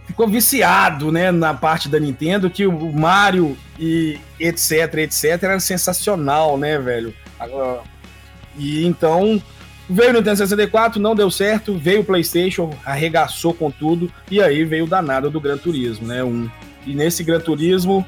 ficou 0.06 0.26
viciado, 0.28 1.12
né, 1.12 1.30
na 1.30 1.54
parte 1.54 1.88
da 1.88 1.98
Nintendo, 1.98 2.50
que 2.50 2.66
o 2.66 2.92
Mario 2.92 3.56
e 3.78 4.18
etc, 4.40 4.94
etc, 4.98 5.24
era 5.42 5.60
sensacional, 5.60 6.58
né, 6.58 6.78
velho? 6.78 7.14
E 8.58 8.84
então 8.84 9.40
veio 9.88 10.10
o 10.10 10.12
Nintendo 10.14 10.36
64, 10.36 11.00
não 11.00 11.14
deu 11.14 11.30
certo, 11.30 11.78
veio 11.78 12.00
o 12.00 12.04
PlayStation, 12.04 12.70
arregaçou 12.84 13.54
com 13.54 13.70
tudo, 13.70 14.12
e 14.30 14.42
aí 14.42 14.64
veio 14.64 14.84
o 14.84 14.88
danado 14.88 15.30
do 15.30 15.40
Gran 15.40 15.56
Turismo, 15.56 16.08
né? 16.08 16.22
Um, 16.24 16.50
e 16.86 16.94
nesse 16.94 17.22
Gran 17.22 17.40
Turismo 17.40 18.06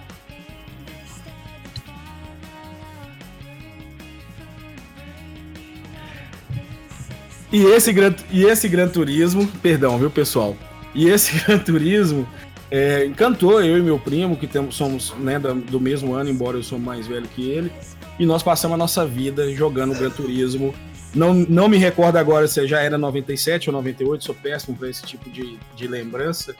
E 7.52 7.66
esse, 7.66 7.92
Gran, 7.92 8.14
e 8.30 8.44
esse 8.44 8.66
Gran 8.66 8.88
Turismo, 8.88 9.46
perdão, 9.62 9.98
viu, 9.98 10.10
pessoal? 10.10 10.56
E 10.94 11.06
esse 11.06 11.38
Gran 11.44 11.58
Turismo 11.58 12.26
é, 12.70 13.04
encantou 13.04 13.62
eu 13.62 13.76
e 13.76 13.82
meu 13.82 13.98
primo, 13.98 14.38
que 14.38 14.46
temos, 14.46 14.74
somos 14.74 15.12
né, 15.18 15.38
do 15.38 15.78
mesmo 15.78 16.14
ano, 16.14 16.30
embora 16.30 16.56
eu 16.56 16.62
sou 16.62 16.78
mais 16.78 17.06
velho 17.06 17.28
que 17.28 17.50
ele, 17.50 17.70
e 18.18 18.24
nós 18.24 18.42
passamos 18.42 18.74
a 18.74 18.78
nossa 18.78 19.04
vida 19.04 19.54
jogando 19.54 19.94
Gran 19.94 20.08
Turismo. 20.08 20.74
Não, 21.14 21.34
não 21.34 21.68
me 21.68 21.76
recordo 21.76 22.16
agora 22.16 22.48
se 22.48 22.66
já 22.66 22.80
era 22.80 22.96
97 22.96 23.68
ou 23.68 23.74
98, 23.74 24.24
sou 24.24 24.34
péssimo 24.34 24.74
para 24.74 24.88
esse 24.88 25.02
tipo 25.02 25.28
de, 25.28 25.58
de 25.76 25.86
lembrança. 25.86 26.56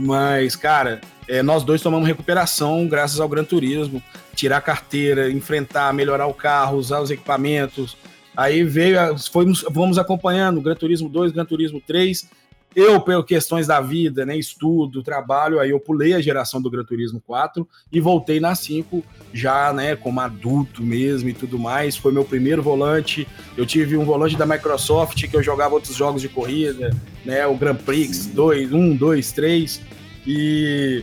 Mas, 0.00 0.56
cara, 0.56 1.00
é, 1.28 1.42
nós 1.42 1.62
dois 1.62 1.82
tomamos 1.82 2.08
recuperação 2.08 2.88
graças 2.88 3.20
ao 3.20 3.28
Gran 3.28 3.44
Turismo. 3.44 4.02
Tirar 4.34 4.56
a 4.56 4.62
carteira, 4.62 5.30
enfrentar, 5.30 5.92
melhorar 5.92 6.26
o 6.26 6.34
carro, 6.34 6.78
usar 6.78 7.00
os 7.00 7.10
equipamentos, 7.10 7.96
Aí 8.36 8.62
veio, 8.62 8.96
fomos, 9.30 9.64
vamos 9.70 9.98
acompanhando 9.98 10.60
Gran 10.60 10.74
Turismo 10.74 11.08
2, 11.08 11.32
Gran 11.32 11.44
Turismo 11.44 11.78
3. 11.86 12.28
Eu, 12.74 13.00
por 13.00 13.24
questões 13.24 13.66
da 13.66 13.80
vida, 13.80 14.24
né, 14.24 14.36
estudo, 14.36 15.02
trabalho, 15.02 15.58
aí 15.58 15.70
eu 15.70 15.80
pulei 15.80 16.14
a 16.14 16.20
geração 16.20 16.62
do 16.62 16.70
Gran 16.70 16.84
Turismo 16.84 17.20
4 17.26 17.66
e 17.92 18.00
voltei 18.00 18.38
na 18.38 18.54
5 18.54 19.02
já, 19.32 19.72
né, 19.72 19.96
como 19.96 20.20
adulto 20.20 20.82
mesmo 20.82 21.28
e 21.28 21.32
tudo 21.32 21.58
mais. 21.58 21.96
Foi 21.96 22.12
meu 22.12 22.24
primeiro 22.24 22.62
volante. 22.62 23.26
Eu 23.56 23.66
tive 23.66 23.96
um 23.96 24.04
volante 24.04 24.36
da 24.36 24.46
Microsoft 24.46 25.28
que 25.28 25.36
eu 25.36 25.42
jogava 25.42 25.74
outros 25.74 25.96
jogos 25.96 26.22
de 26.22 26.28
corrida, 26.28 26.96
né, 27.24 27.44
o 27.46 27.56
Grand 27.56 27.74
Prix 27.76 28.26
2, 28.26 28.72
1, 28.72 28.96
2, 28.96 29.32
3 29.32 29.80
e 30.26 31.02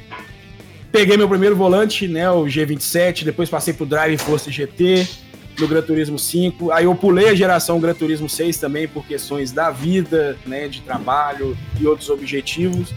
peguei 0.90 1.18
meu 1.18 1.28
primeiro 1.28 1.56
volante, 1.56 2.08
né, 2.08 2.32
o 2.32 2.46
G27, 2.46 3.26
depois 3.26 3.50
passei 3.50 3.74
pro 3.74 3.86
Drive 3.86 4.18
Force 4.20 4.50
GT 4.50 5.27
no 5.60 5.68
Gran 5.68 5.82
Turismo 5.82 6.20
5. 6.20 6.72
Aí 6.72 6.86
eu 6.86 6.96
pulei 6.96 7.30
a 7.30 7.36
geração 7.36 7.80
Gran 7.80 7.94
Turismo 7.94 8.30
6 8.30 8.58
também 8.58 8.88
por 8.88 9.06
questões 9.06 9.52
da 9.52 9.72
vida, 9.72 10.38
né, 10.46 10.68
de 10.68 10.82
trabalho 10.82 11.58
e 11.80 11.88
outros 11.88 12.10
objetivos. 12.10 12.94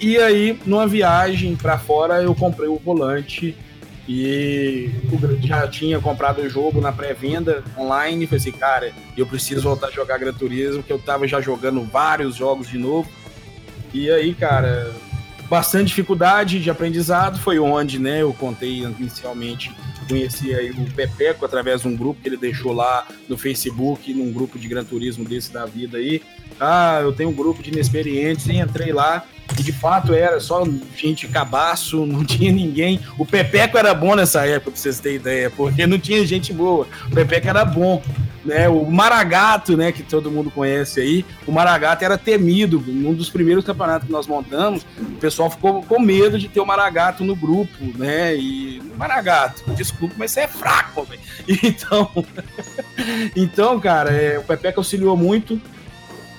E 0.00 0.18
aí, 0.18 0.58
numa 0.66 0.86
viagem 0.86 1.56
para 1.56 1.78
fora, 1.78 2.22
eu 2.22 2.34
comprei 2.34 2.68
o 2.68 2.76
volante 2.76 3.56
e 4.08 4.90
já 5.40 5.66
tinha 5.66 5.98
comprado 5.98 6.40
o 6.42 6.48
jogo 6.48 6.80
na 6.80 6.92
pré-venda 6.92 7.64
online. 7.76 8.26
Falei 8.26 8.40
assim, 8.40 8.52
cara, 8.52 8.92
eu 9.16 9.26
preciso 9.26 9.62
voltar 9.62 9.88
a 9.88 9.90
jogar 9.90 10.18
Gran 10.18 10.32
Turismo, 10.32 10.82
que 10.82 10.92
eu 10.92 10.98
tava 10.98 11.26
já 11.26 11.40
jogando 11.40 11.82
vários 11.82 12.36
jogos 12.36 12.68
de 12.68 12.78
novo. 12.78 13.08
E 13.92 14.10
aí, 14.10 14.34
cara, 14.34 14.92
bastante 15.48 15.88
dificuldade 15.88 16.60
de 16.60 16.70
aprendizado. 16.70 17.38
Foi 17.38 17.58
onde, 17.58 17.98
né, 17.98 18.22
eu 18.22 18.32
contei 18.34 18.82
inicialmente 18.82 19.72
conheci 20.06 20.54
aí 20.54 20.70
o 20.70 20.90
Pepeco 20.92 21.44
através 21.44 21.82
de 21.82 21.88
um 21.88 21.96
grupo 21.96 22.20
que 22.20 22.28
ele 22.28 22.36
deixou 22.36 22.72
lá 22.72 23.06
no 23.28 23.36
Facebook, 23.36 24.12
num 24.12 24.32
grupo 24.32 24.58
de 24.58 24.68
Gran 24.68 24.84
Turismo 24.84 25.24
desse 25.24 25.52
da 25.52 25.66
vida 25.66 25.98
aí. 25.98 26.22
Ah, 26.58 27.00
eu 27.02 27.12
tenho 27.12 27.30
um 27.30 27.34
grupo 27.34 27.62
de 27.62 27.70
inexperientes, 27.70 28.46
e 28.46 28.56
entrei 28.56 28.92
lá, 28.92 29.24
e 29.58 29.62
de 29.62 29.72
fato 29.72 30.14
era 30.14 30.40
só 30.40 30.64
gente 30.96 31.28
cabaço, 31.28 32.06
não 32.06 32.24
tinha 32.26 32.50
ninguém. 32.50 33.00
O 33.18 33.26
Pepeco 33.26 33.76
era 33.76 33.92
bom 33.94 34.14
nessa 34.14 34.46
época, 34.46 34.72
pra 34.72 34.80
vocês 34.80 35.00
terem 35.00 35.16
ideia, 35.16 35.50
porque 35.50 35.86
não 35.86 35.98
tinha 35.98 36.24
gente 36.26 36.52
boa. 36.52 36.86
O 37.10 37.14
Pepeco 37.14 37.48
era 37.48 37.64
bom 37.64 38.02
né? 38.46 38.68
O 38.68 38.90
Maragato, 38.90 39.76
né, 39.76 39.92
que 39.92 40.02
todo 40.02 40.30
mundo 40.30 40.50
conhece 40.50 41.00
aí, 41.00 41.26
o 41.46 41.52
Maragato 41.52 42.04
era 42.04 42.16
temido. 42.16 42.82
Num 42.86 43.12
dos 43.12 43.28
primeiros 43.28 43.64
campeonatos 43.64 44.06
que 44.06 44.12
nós 44.12 44.26
montamos, 44.26 44.86
o 44.98 45.16
pessoal 45.16 45.50
ficou 45.50 45.82
com 45.82 46.00
medo 46.00 46.38
de 46.38 46.48
ter 46.48 46.60
o 46.60 46.66
Maragato 46.66 47.24
no 47.24 47.34
grupo, 47.34 47.76
né? 47.98 48.36
E 48.36 48.80
Maragato, 48.96 49.62
desculpa, 49.74 50.14
mas 50.16 50.30
você 50.30 50.40
é 50.40 50.48
fraco, 50.48 51.04
velho. 51.04 51.20
Então, 51.66 52.10
então, 53.34 53.80
cara, 53.80 54.10
é, 54.10 54.38
o 54.38 54.42
Pepeca 54.42 54.78
auxiliou 54.78 55.16
muito. 55.16 55.60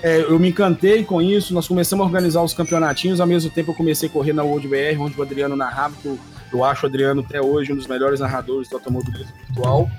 É, 0.02 0.22
eu 0.22 0.40
me 0.40 0.50
encantei 0.50 1.04
com 1.04 1.22
isso. 1.22 1.54
Nós 1.54 1.68
começamos 1.68 2.04
a 2.04 2.08
organizar 2.08 2.42
os 2.42 2.54
campeonatinhos. 2.54 3.20
Ao 3.20 3.28
mesmo 3.28 3.50
tempo, 3.50 3.72
eu 3.72 3.76
comecei 3.76 4.08
a 4.08 4.12
correr 4.12 4.34
na 4.34 4.44
World 4.44 4.68
BR, 4.68 5.00
onde 5.00 5.20
o 5.20 5.22
Adriano 5.22 5.56
narrava. 5.56 5.96
Eu, 6.06 6.18
eu 6.54 6.64
acho 6.64 6.86
o 6.86 6.90
Adriano 6.90 7.22
até 7.22 7.42
hoje 7.42 7.74
um 7.74 7.76
dos 7.76 7.88
melhores 7.88 8.20
narradores 8.20 8.70
do 8.70 8.76
automobilismo 8.76 9.34
virtual. 9.48 9.90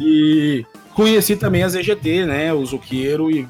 E 0.00 0.66
Conheci 0.94 1.36
também 1.36 1.62
a 1.62 1.68
ZGT, 1.68 2.24
né? 2.24 2.52
O 2.52 2.64
Zuqueiro 2.64 3.30
e 3.30 3.48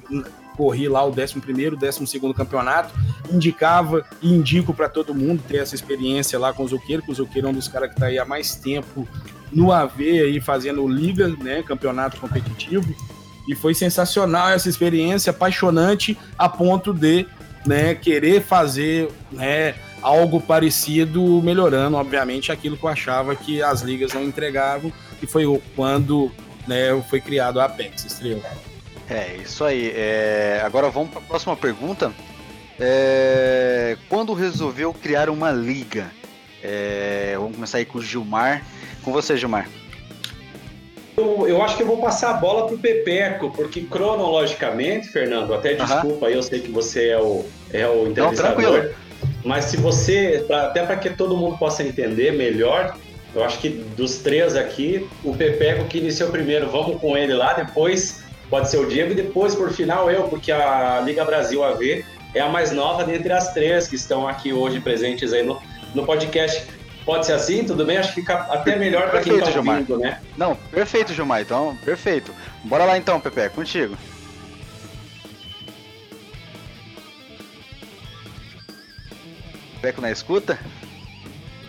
corri 0.56 0.88
lá 0.88 1.04
o 1.04 1.10
11 1.10 1.40
primeiro, 1.40 1.76
12 1.76 2.06
segundo 2.06 2.32
campeonato, 2.32 2.94
indicava 3.30 4.04
e 4.22 4.32
indico 4.32 4.72
para 4.72 4.88
todo 4.88 5.14
mundo 5.14 5.42
ter 5.46 5.58
essa 5.58 5.74
experiência 5.74 6.38
lá 6.38 6.52
com 6.52 6.64
o 6.64 6.68
Zuqueiro, 6.68 7.02
que 7.02 7.10
o 7.10 7.14
Zuqueiro 7.14 7.48
é 7.48 7.50
um 7.50 7.54
dos 7.54 7.68
caras 7.68 7.88
que 7.88 7.96
está 7.96 8.06
aí 8.06 8.18
há 8.18 8.24
mais 8.24 8.54
tempo 8.54 9.06
no 9.52 9.72
AV 9.72 10.00
aí 10.00 10.40
fazendo 10.40 10.86
liga, 10.86 11.28
né, 11.28 11.62
campeonato 11.62 12.18
competitivo, 12.18 12.94
e 13.48 13.54
foi 13.54 13.74
sensacional 13.74 14.50
essa 14.50 14.68
experiência, 14.68 15.30
apaixonante 15.30 16.16
a 16.38 16.48
ponto 16.48 16.92
de, 16.92 17.26
né, 17.66 17.94
querer 17.94 18.42
fazer, 18.42 19.08
né, 19.30 19.74
algo 20.02 20.40
parecido, 20.40 21.40
melhorando, 21.42 21.96
obviamente, 21.96 22.52
aquilo 22.52 22.76
que 22.76 22.84
eu 22.84 22.90
achava 22.90 23.34
que 23.34 23.62
as 23.62 23.82
ligas 23.82 24.12
não 24.12 24.22
entregavam, 24.22 24.92
que 25.18 25.26
foi 25.26 25.44
quando 25.74 26.30
né, 26.66 27.02
foi 27.09 27.21
criado 27.21 27.61
a 27.61 27.64
Apex 27.64 28.04
Estrela. 28.04 28.42
É, 29.09 29.37
isso 29.42 29.64
aí. 29.64 29.92
É... 29.94 30.62
Agora 30.64 30.88
vamos 30.88 31.11
para 31.11 31.21
a 31.21 31.25
próxima 31.25 31.56
pergunta. 31.56 32.12
É... 32.78 33.97
Quando 34.09 34.33
resolveu 34.33 34.92
criar 34.94 35.28
uma 35.28 35.50
liga? 35.50 36.11
É... 36.62 37.35
Vamos 37.37 37.54
começar 37.54 37.78
aí 37.78 37.85
com 37.85 37.99
o 37.99 38.02
Gilmar. 38.02 38.64
Com 39.02 39.12
você, 39.12 39.37
Gilmar. 39.37 39.68
Eu, 41.16 41.47
eu 41.47 41.62
acho 41.62 41.76
que 41.76 41.83
eu 41.83 41.87
vou 41.87 41.99
passar 41.99 42.30
a 42.30 42.33
bola 42.35 42.66
pro 42.66 42.76
Pepeco, 42.76 43.50
porque 43.50 43.83
cronologicamente, 43.83 45.09
Fernando, 45.09 45.54
até 45.54 45.75
desculpa, 45.75 46.26
-huh. 46.26 46.30
eu 46.30 46.42
sei 46.42 46.61
que 46.61 46.73
você 46.73 47.11
é 47.11 47.21
o, 47.21 47.44
é 47.73 47.87
o 47.87 48.09
entrevistador. 48.09 48.62
Não, 48.62 48.71
tranquilo. 48.71 48.94
Mas 49.44 49.66
se 49.66 49.76
você, 49.76 50.42
pra, 50.47 50.66
até 50.66 50.85
para 50.85 50.97
que 50.97 51.11
todo 51.11 51.37
mundo 51.37 51.56
possa 51.56 51.85
entender 51.85 52.33
melhor, 52.33 52.97
eu 53.34 53.44
acho 53.44 53.58
que 53.58 53.68
dos 53.68 54.18
três 54.18 54.56
aqui, 54.56 55.08
o 55.24 55.34
Pepeco 55.34 55.84
que 55.86 55.98
iniciou 55.98 56.30
primeiro, 56.30 56.70
vamos 56.70 57.00
com 57.00 57.16
ele 57.16 57.34
lá, 57.34 57.52
depois 57.52 58.22
pode 58.48 58.70
ser 58.70 58.78
o 58.78 58.86
Diego 58.86 59.12
e 59.12 59.14
depois, 59.14 59.54
por 59.54 59.72
final, 59.72 60.10
eu, 60.10 60.24
porque 60.24 60.52
a 60.52 61.00
Liga 61.00 61.24
Brasil 61.24 61.64
AV 61.64 62.04
é 62.34 62.40
a 62.40 62.48
mais 62.48 62.70
nova 62.70 63.04
dentre 63.04 63.32
as 63.32 63.52
três 63.52 63.88
que 63.88 63.96
estão 63.96 64.28
aqui 64.28 64.52
hoje 64.52 64.80
presentes 64.80 65.32
aí 65.32 65.42
no, 65.42 65.60
no 65.94 66.04
podcast. 66.04 66.64
Pode 67.04 67.26
ser 67.26 67.32
assim? 67.32 67.64
Tudo 67.64 67.84
bem? 67.84 67.98
Acho 67.98 68.14
que 68.14 68.20
fica 68.20 68.34
até 68.34 68.76
melhor 68.76 69.10
para 69.10 69.20
quem 69.20 69.36
está 69.36 69.58
ouvindo, 69.58 69.98
né? 69.98 70.20
Não, 70.36 70.56
perfeito, 70.56 71.12
Gilmar. 71.12 71.42
Então, 71.42 71.76
perfeito. 71.84 72.32
Bora 72.64 72.84
lá 72.84 72.96
então, 72.96 73.20
Pepe, 73.20 73.50
contigo. 73.50 73.96
Pepeco 79.74 80.00
na 80.00 80.10
escuta? 80.10 80.58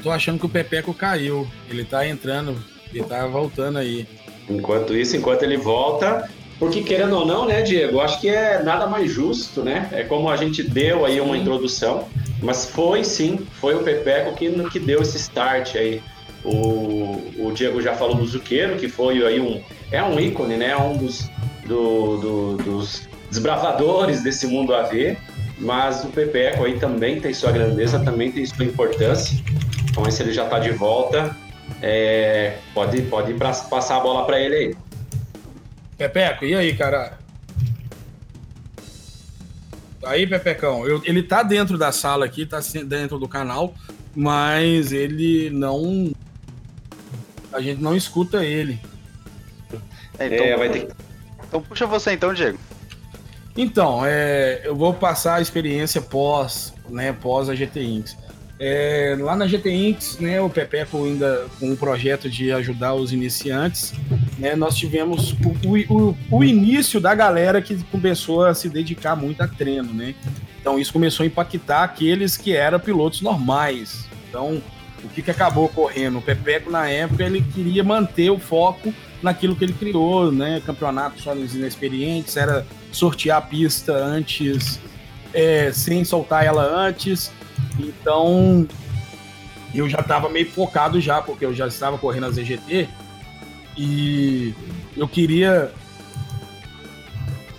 Tô 0.05 0.11
achando 0.11 0.37
que 0.37 0.45
o 0.45 0.49
Pepeco 0.49 0.93
caiu. 0.93 1.47
Ele 1.67 1.83
tá 1.83 2.07
entrando, 2.07 2.55
ele 2.93 3.03
tá 3.03 3.25
voltando 3.25 3.79
aí. 3.79 4.07
Enquanto 4.47 4.95
isso, 4.95 5.17
enquanto 5.17 5.41
ele 5.41 5.57
volta, 5.57 6.29
porque 6.59 6.83
querendo 6.83 7.17
ou 7.17 7.25
não, 7.25 7.47
né, 7.47 7.63
Diego, 7.63 7.99
acho 7.99 8.21
que 8.21 8.29
é 8.29 8.61
nada 8.61 8.85
mais 8.85 9.11
justo, 9.11 9.63
né? 9.63 9.89
É 9.91 10.03
como 10.03 10.29
a 10.29 10.37
gente 10.37 10.61
deu 10.61 11.05
aí 11.05 11.19
uma 11.19 11.35
introdução, 11.35 12.07
mas 12.39 12.67
foi 12.67 13.03
sim, 13.03 13.39
foi 13.59 13.73
o 13.73 13.79
Pepeco 13.79 14.35
que, 14.35 14.51
que 14.69 14.79
deu 14.79 15.01
esse 15.01 15.17
start 15.17 15.75
aí. 15.75 16.03
O, 16.43 17.23
o 17.39 17.51
Diego 17.51 17.81
já 17.81 17.95
falou 17.95 18.13
do 18.13 18.27
Zuqueiro, 18.27 18.77
que 18.77 18.87
foi 18.87 19.25
aí 19.25 19.39
um. 19.39 19.59
É 19.91 20.03
um 20.03 20.19
ícone, 20.19 20.55
né? 20.55 20.77
Um 20.77 20.95
dos, 20.95 21.31
do, 21.65 22.17
do, 22.17 22.57
dos 22.57 23.09
desbravadores 23.31 24.21
desse 24.21 24.45
mundo 24.45 24.75
AV, 24.75 25.17
mas 25.57 26.03
o 26.03 26.09
Pepeco 26.09 26.63
aí 26.63 26.77
também 26.77 27.19
tem 27.19 27.33
sua 27.33 27.51
grandeza, 27.51 27.97
também 27.99 28.31
tem 28.31 28.45
sua 28.45 28.65
importância. 28.65 29.43
Então, 29.89 30.09
se 30.09 30.21
ele 30.23 30.33
já 30.33 30.45
está 30.45 30.59
de 30.59 30.71
volta, 30.71 31.35
é, 31.81 32.57
pode, 32.73 33.01
pode 33.03 33.33
pra, 33.33 33.51
passar 33.53 33.97
a 33.97 33.99
bola 33.99 34.25
para 34.25 34.39
ele 34.39 34.55
aí. 34.55 34.75
Pepeco, 35.97 36.45
e 36.45 36.55
aí, 36.55 36.75
cara? 36.75 37.17
Aí, 40.03 40.27
Pepecão, 40.27 40.85
eu, 40.85 41.01
ele 41.03 41.23
tá 41.23 41.41
dentro 41.41 41.77
da 41.77 41.91
sala 41.91 42.25
aqui, 42.25 42.45
tá 42.45 42.59
dentro 42.85 43.17
do 43.17 43.27
canal, 43.27 43.73
mas 44.15 44.91
ele 44.91 45.49
não. 45.49 46.11
A 47.51 47.61
gente 47.61 47.81
não 47.81 47.95
escuta 47.95 48.43
ele. 48.43 48.79
É, 50.19 50.27
então, 50.27 50.45
é, 50.45 50.57
vai 50.57 50.69
ter 50.69 50.87
então 51.47 51.61
puxa 51.61 51.87
você 51.87 52.11
então, 52.11 52.33
Diego. 52.33 52.59
Então, 53.57 54.05
é, 54.05 54.61
eu 54.65 54.75
vou 54.75 54.93
passar 54.93 55.35
a 55.35 55.41
experiência 55.41 56.01
pós 56.01 56.75
né, 56.89 57.13
pós 57.13 57.49
a 57.49 57.55
GT 57.55 57.83
Inks. 57.83 58.17
É, 58.57 59.17
lá 59.19 59.35
na 59.35 59.47
GT 59.47 59.69
Inks, 59.69 60.17
né, 60.19 60.39
o 60.39 60.49
Pepeco 60.49 61.03
ainda 61.03 61.45
com 61.59 61.73
o 61.73 61.77
projeto 61.77 62.29
de 62.29 62.53
ajudar 62.53 62.93
os 62.93 63.11
iniciantes, 63.11 63.93
né, 64.37 64.55
nós 64.55 64.75
tivemos 64.75 65.33
o, 65.33 65.93
o, 65.93 66.17
o, 66.31 66.43
início 66.43 67.01
da 67.01 67.13
galera 67.13 67.61
que 67.61 67.83
começou 67.85 68.45
a 68.45 68.53
se 68.53 68.69
dedicar 68.69 69.13
muito 69.15 69.41
a 69.41 69.47
treino, 69.47 69.93
né? 69.93 70.15
Então 70.61 70.79
isso 70.79 70.93
começou 70.93 71.25
a 71.25 71.27
impactar 71.27 71.83
aqueles 71.83 72.37
que 72.37 72.55
eram 72.55 72.79
pilotos 72.79 73.21
normais. 73.21 74.07
Então, 74.29 74.61
o 75.03 75.09
que, 75.09 75.21
que 75.21 75.29
acabou 75.29 75.65
ocorrendo? 75.65 76.17
O 76.17 76.21
Pepeco, 76.21 76.71
na 76.71 76.89
época, 76.89 77.23
ele 77.23 77.41
queria 77.53 77.83
manter 77.83 78.31
o 78.31 78.39
foco 78.39 78.93
naquilo 79.21 79.55
que 79.55 79.65
ele 79.65 79.73
criou, 79.73 80.31
né? 80.31 80.61
Campeonato 80.65 81.21
só 81.21 81.35
nos 81.35 81.53
inexperientes, 81.53 82.35
era 82.37 82.65
sortear 82.91 83.37
a 83.37 83.41
pista 83.41 83.93
antes, 83.93 84.79
é, 85.33 85.71
sem 85.71 86.03
soltar 86.03 86.45
ela 86.45 86.63
antes. 86.63 87.31
Então, 87.79 88.67
eu 89.73 89.89
já 89.89 89.99
estava 89.99 90.29
meio 90.29 90.49
focado 90.49 90.99
já, 91.01 91.21
porque 91.21 91.45
eu 91.45 91.53
já 91.53 91.67
estava 91.67 91.97
correndo 91.97 92.27
a 92.27 92.31
ZGT 92.31 92.87
e 93.77 94.53
eu 94.95 95.07
queria 95.07 95.71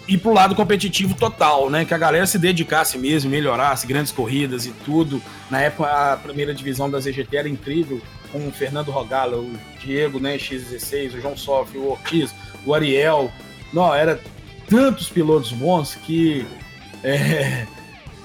ir 0.08 0.18
pro 0.18 0.32
lado 0.32 0.54
competitivo 0.54 1.14
total, 1.14 1.68
né? 1.68 1.84
Que 1.84 1.92
a 1.92 1.98
galera 1.98 2.26
se 2.26 2.38
dedicasse 2.38 2.96
mesmo, 2.96 3.30
melhorasse 3.30 3.86
grandes 3.86 4.12
corridas 4.12 4.64
e 4.66 4.72
tudo. 4.84 5.20
Na 5.50 5.60
época, 5.60 6.12
a 6.12 6.16
primeira 6.16 6.54
divisão 6.54 6.88
da 6.90 7.00
ZGT 7.00 7.36
era 7.36 7.48
incrível, 7.48 8.00
com 8.32 8.46
o 8.46 8.52
Fernando 8.52 8.90
Rogala, 8.90 9.36
o 9.36 9.52
Diego, 9.80 10.18
né, 10.18 10.36
X16, 10.36 11.14
o 11.14 11.20
João 11.20 11.36
Sof, 11.36 11.76
o 11.76 11.90
Ortiz, 11.90 12.34
o 12.64 12.74
Ariel. 12.74 13.30
Não, 13.72 13.94
era 13.94 14.20
tantos 14.68 15.08
pilotos 15.08 15.52
bons 15.52 15.94
que 15.94 16.46
é, 17.02 17.66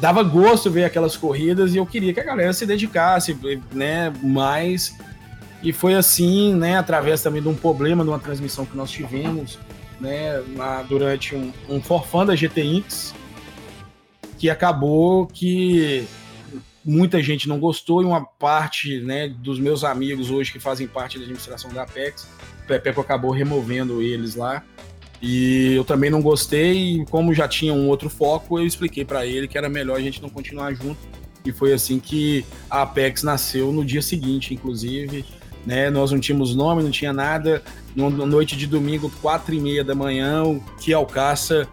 dava 0.01 0.24
gosto 0.24 0.72
ver 0.72 0.84
aquelas 0.84 1.15
corridas 1.15 1.75
e 1.75 1.77
eu 1.77 1.86
queria 1.86 2.12
que 2.12 2.20
a 2.20 2.24
galera 2.24 2.51
se 2.51 2.65
dedicasse, 2.65 3.38
né, 3.72 4.12
mais. 4.24 4.98
E 5.62 5.72
foi 5.72 5.93
assim, 5.93 6.55
né, 6.55 6.77
através 6.77 7.22
também 7.22 7.39
de 7.39 7.48
um 7.48 7.53
problema 7.53 8.03
de 8.03 8.10
uma 8.10 8.17
transmissão 8.17 8.65
que 8.65 8.75
nós 8.75 8.89
tivemos, 8.89 9.60
né, 10.00 10.41
na, 10.55 10.81
durante 10.81 11.36
um, 11.36 11.53
um 11.70 11.79
forfã 11.79 12.25
da 12.25 12.36
GT 12.36 12.63
Inks, 12.63 13.13
que 14.39 14.50
acabou 14.50 15.27
que 15.27 16.08
muita 16.84 17.22
gente 17.22 17.48
não 17.48 17.60
gostou 17.60 18.01
e 18.01 18.05
uma 18.05 18.25
parte 18.25 19.00
né, 19.01 19.29
dos 19.29 19.60
meus 19.60 19.84
amigos 19.84 20.31
hoje 20.31 20.51
que 20.51 20.60
fazem 20.60 20.88
parte 20.88 21.20
da 21.20 21.25
administração 21.25 21.72
da 21.72 21.84
Apex, 21.84 22.27
o 22.63 22.67
Pepeco 22.67 23.01
acabou 23.01 23.29
removendo 23.29 24.01
eles 24.01 24.34
lá. 24.34 24.63
E 25.21 25.75
eu 25.75 25.83
também 25.83 26.09
não 26.09 26.21
gostei, 26.21 26.95
e 26.95 27.05
como 27.05 27.33
já 27.33 27.47
tinha 27.47 27.73
um 27.73 27.87
outro 27.87 28.09
foco, 28.09 28.57
eu 28.57 28.65
expliquei 28.65 29.05
para 29.05 29.25
ele 29.25 29.47
que 29.47 29.57
era 29.57 29.69
melhor 29.69 29.97
a 29.97 30.01
gente 30.01 30.21
não 30.21 30.29
continuar 30.29 30.73
junto. 30.73 30.97
E 31.45 31.51
foi 31.51 31.73
assim 31.73 31.99
que 31.99 32.45
a 32.69 32.83
Apex 32.83 33.23
nasceu 33.23 33.71
no 33.71 33.85
dia 33.85 34.01
seguinte, 34.01 34.53
inclusive. 34.53 35.25
Né? 35.65 35.89
Nós 35.89 36.11
não 36.11 36.19
tínhamos 36.19 36.55
nome, 36.55 36.81
não 36.81 36.91
tinha 36.91 37.13
nada. 37.13 37.61
Na 37.95 38.09
noite 38.09 38.55
de 38.55 38.65
domingo, 38.65 39.11
quatro 39.21 39.53
e 39.53 39.59
meia 39.59 39.83
da 39.83 39.93
manhã, 39.93 40.43
o 40.43 40.59
que 40.79 40.93
Alcaça 40.93 41.67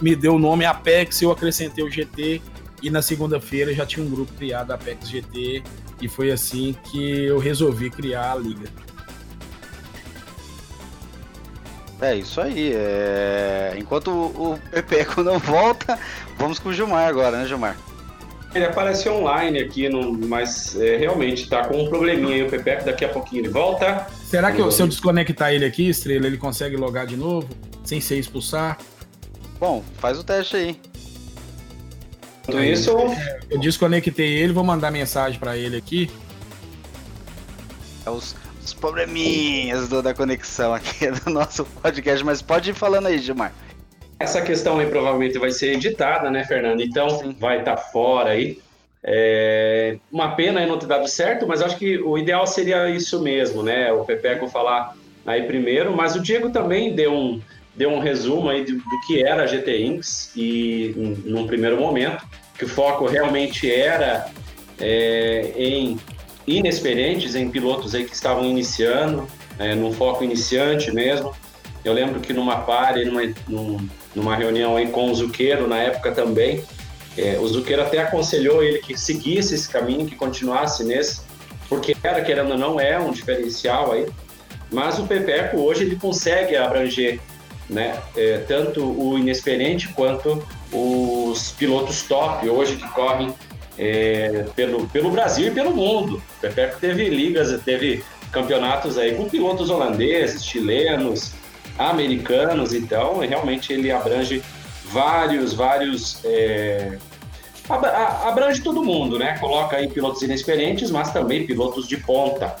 me 0.00 0.16
deu 0.16 0.34
o 0.34 0.38
nome 0.38 0.64
Apex, 0.64 1.22
eu 1.22 1.30
acrescentei 1.30 1.84
o 1.84 1.90
GT 1.90 2.42
e 2.82 2.90
na 2.90 3.00
segunda-feira 3.00 3.72
já 3.72 3.86
tinha 3.86 4.04
um 4.04 4.10
grupo 4.10 4.32
criado, 4.32 4.72
Apex 4.72 5.08
GT, 5.08 5.62
e 6.00 6.08
foi 6.08 6.32
assim 6.32 6.74
que 6.90 7.24
eu 7.24 7.38
resolvi 7.38 7.88
criar 7.88 8.32
a 8.32 8.34
liga. 8.34 8.68
É 12.02 12.16
isso 12.16 12.40
aí. 12.40 12.72
É... 12.74 13.74
Enquanto 13.78 14.10
o 14.10 14.58
Pepeco 14.70 15.22
não 15.22 15.38
volta, 15.38 15.98
vamos 16.36 16.58
com 16.58 16.70
o 16.70 16.72
Gilmar 16.72 17.08
agora, 17.08 17.38
né, 17.38 17.46
Gilmar? 17.46 17.76
Ele 18.52 18.66
apareceu 18.66 19.14
online 19.14 19.60
aqui, 19.60 19.88
no... 19.88 20.12
mas 20.12 20.78
é, 20.78 20.96
realmente 20.96 21.48
tá 21.48 21.64
com 21.64 21.80
um 21.80 21.88
probleminha 21.88 22.34
aí 22.34 22.42
o 22.42 22.50
Pepeco, 22.50 22.84
daqui 22.84 23.04
a 23.04 23.08
pouquinho 23.08 23.42
ele 23.42 23.48
volta. 23.48 24.06
Será 24.26 24.50
que 24.50 24.60
eu, 24.60 24.70
se 24.70 24.82
eu 24.82 24.88
desconectar 24.88 25.52
ele 25.54 25.64
aqui, 25.64 25.88
Estrela, 25.88 26.26
ele 26.26 26.36
consegue 26.36 26.76
logar 26.76 27.06
de 27.06 27.16
novo, 27.16 27.48
sem 27.84 28.00
ser 28.00 28.18
expulsar? 28.18 28.76
Bom, 29.58 29.82
faz 29.98 30.18
o 30.18 30.24
teste 30.24 30.56
aí. 30.56 30.80
Tudo 32.44 32.62
isso. 32.64 32.90
Eu 33.48 33.60
desconectei 33.60 34.34
ele, 34.34 34.52
vou 34.52 34.64
mandar 34.64 34.90
mensagem 34.90 35.38
para 35.38 35.56
ele 35.56 35.76
aqui. 35.76 36.10
É 38.04 38.10
os, 38.10 38.34
os 38.64 38.72
probleminhas 38.72 39.88
do, 39.88 40.02
da 40.02 40.14
conexão 40.14 40.72
aqui 40.72 41.10
do 41.24 41.30
nosso 41.30 41.64
podcast, 41.64 42.24
mas 42.24 42.40
pode 42.40 42.70
ir 42.70 42.74
falando 42.74 43.06
aí, 43.06 43.18
Gilmar. 43.18 43.52
Essa 44.18 44.40
questão 44.40 44.78
aí 44.78 44.86
provavelmente 44.86 45.38
vai 45.38 45.50
ser 45.50 45.72
editada, 45.72 46.30
né, 46.30 46.44
Fernando? 46.44 46.80
Então 46.80 47.10
Sim. 47.10 47.36
vai 47.38 47.58
estar 47.58 47.76
tá 47.76 47.82
fora 47.82 48.30
aí. 48.30 48.60
É 49.04 49.96
uma 50.12 50.36
pena 50.36 50.60
aí 50.60 50.66
não 50.66 50.78
ter 50.78 50.86
dado 50.86 51.08
certo, 51.08 51.44
mas 51.44 51.60
acho 51.60 51.76
que 51.76 51.98
o 51.98 52.16
ideal 52.16 52.46
seria 52.46 52.88
isso 52.88 53.20
mesmo, 53.20 53.60
né? 53.62 53.92
O 53.92 54.04
Pepeco 54.04 54.46
falar 54.46 54.96
aí 55.26 55.42
primeiro, 55.42 55.96
mas 55.96 56.14
o 56.14 56.20
Diego 56.20 56.50
também 56.50 56.94
deu 56.94 57.12
um, 57.12 57.40
deu 57.74 57.90
um 57.90 57.98
resumo 57.98 58.48
aí 58.48 58.64
do, 58.64 58.74
do 58.76 59.00
que 59.06 59.24
era 59.24 59.42
a 59.42 59.46
GT 59.46 59.84
Inks 59.84 60.32
e 60.36 60.94
num 61.24 61.48
primeiro 61.48 61.80
momento, 61.80 62.24
que 62.56 62.64
o 62.64 62.68
foco 62.68 63.06
realmente 63.06 63.68
era 63.68 64.30
é, 64.78 65.52
em 65.56 65.98
inexperientes, 66.46 67.34
em 67.34 67.48
pilotos 67.50 67.94
aí 67.94 68.04
que 68.04 68.14
estavam 68.14 68.44
iniciando, 68.44 69.26
é, 69.58 69.74
num 69.74 69.92
foco 69.92 70.24
iniciante 70.24 70.90
mesmo. 70.92 71.34
Eu 71.84 71.92
lembro 71.92 72.20
que 72.20 72.32
numa 72.32 72.58
pare, 72.58 73.04
numa, 73.04 73.22
numa 74.14 74.36
reunião 74.36 74.76
aí 74.76 74.88
com 74.88 75.10
o 75.10 75.14
Zuqueiro, 75.14 75.66
na 75.66 75.78
época 75.78 76.12
também, 76.12 76.64
é, 77.16 77.38
o 77.38 77.46
Zuqueiro 77.46 77.82
até 77.82 77.98
aconselhou 77.98 78.62
ele 78.62 78.78
que 78.78 78.98
seguisse 78.98 79.54
esse 79.54 79.68
caminho, 79.68 80.06
que 80.06 80.14
continuasse 80.14 80.84
nesse, 80.84 81.22
porque 81.68 81.96
era, 82.02 82.22
querendo 82.22 82.52
ou 82.52 82.58
não, 82.58 82.80
é 82.80 82.98
um 82.98 83.10
diferencial 83.10 83.92
aí. 83.92 84.06
Mas 84.70 84.98
o 84.98 85.06
Pepeco 85.06 85.58
hoje 85.58 85.84
ele 85.84 85.96
consegue 85.96 86.56
abranger 86.56 87.20
né? 87.72 87.98
É, 88.16 88.38
tanto 88.38 88.84
o 88.84 89.18
inexperiente 89.18 89.88
quanto 89.88 90.46
os 90.72 91.52
pilotos 91.52 92.02
top 92.02 92.48
hoje 92.48 92.76
que 92.76 92.88
correm 92.90 93.34
é, 93.78 94.44
pelo, 94.54 94.86
pelo 94.88 95.10
Brasil 95.10 95.48
e 95.48 95.50
pelo 95.50 95.74
mundo. 95.74 96.22
O 96.38 96.40
Pepeco 96.40 96.78
teve 96.80 97.08
ligas, 97.08 97.60
teve 97.62 98.04
campeonatos 98.30 98.98
aí 98.98 99.14
com 99.14 99.28
pilotos 99.28 99.70
holandeses, 99.70 100.44
chilenos, 100.44 101.34
americanos, 101.78 102.72
então 102.72 103.18
realmente 103.18 103.72
ele 103.72 103.90
abrange 103.90 104.42
vários, 104.84 105.52
vários. 105.52 106.24
É, 106.24 106.98
abrange 108.26 108.60
todo 108.60 108.84
mundo, 108.84 109.18
né? 109.18 109.38
Coloca 109.38 109.76
aí 109.76 109.88
pilotos 109.88 110.22
inexperientes, 110.22 110.90
mas 110.90 111.12
também 111.12 111.46
pilotos 111.46 111.86
de 111.86 111.96
ponta. 111.96 112.56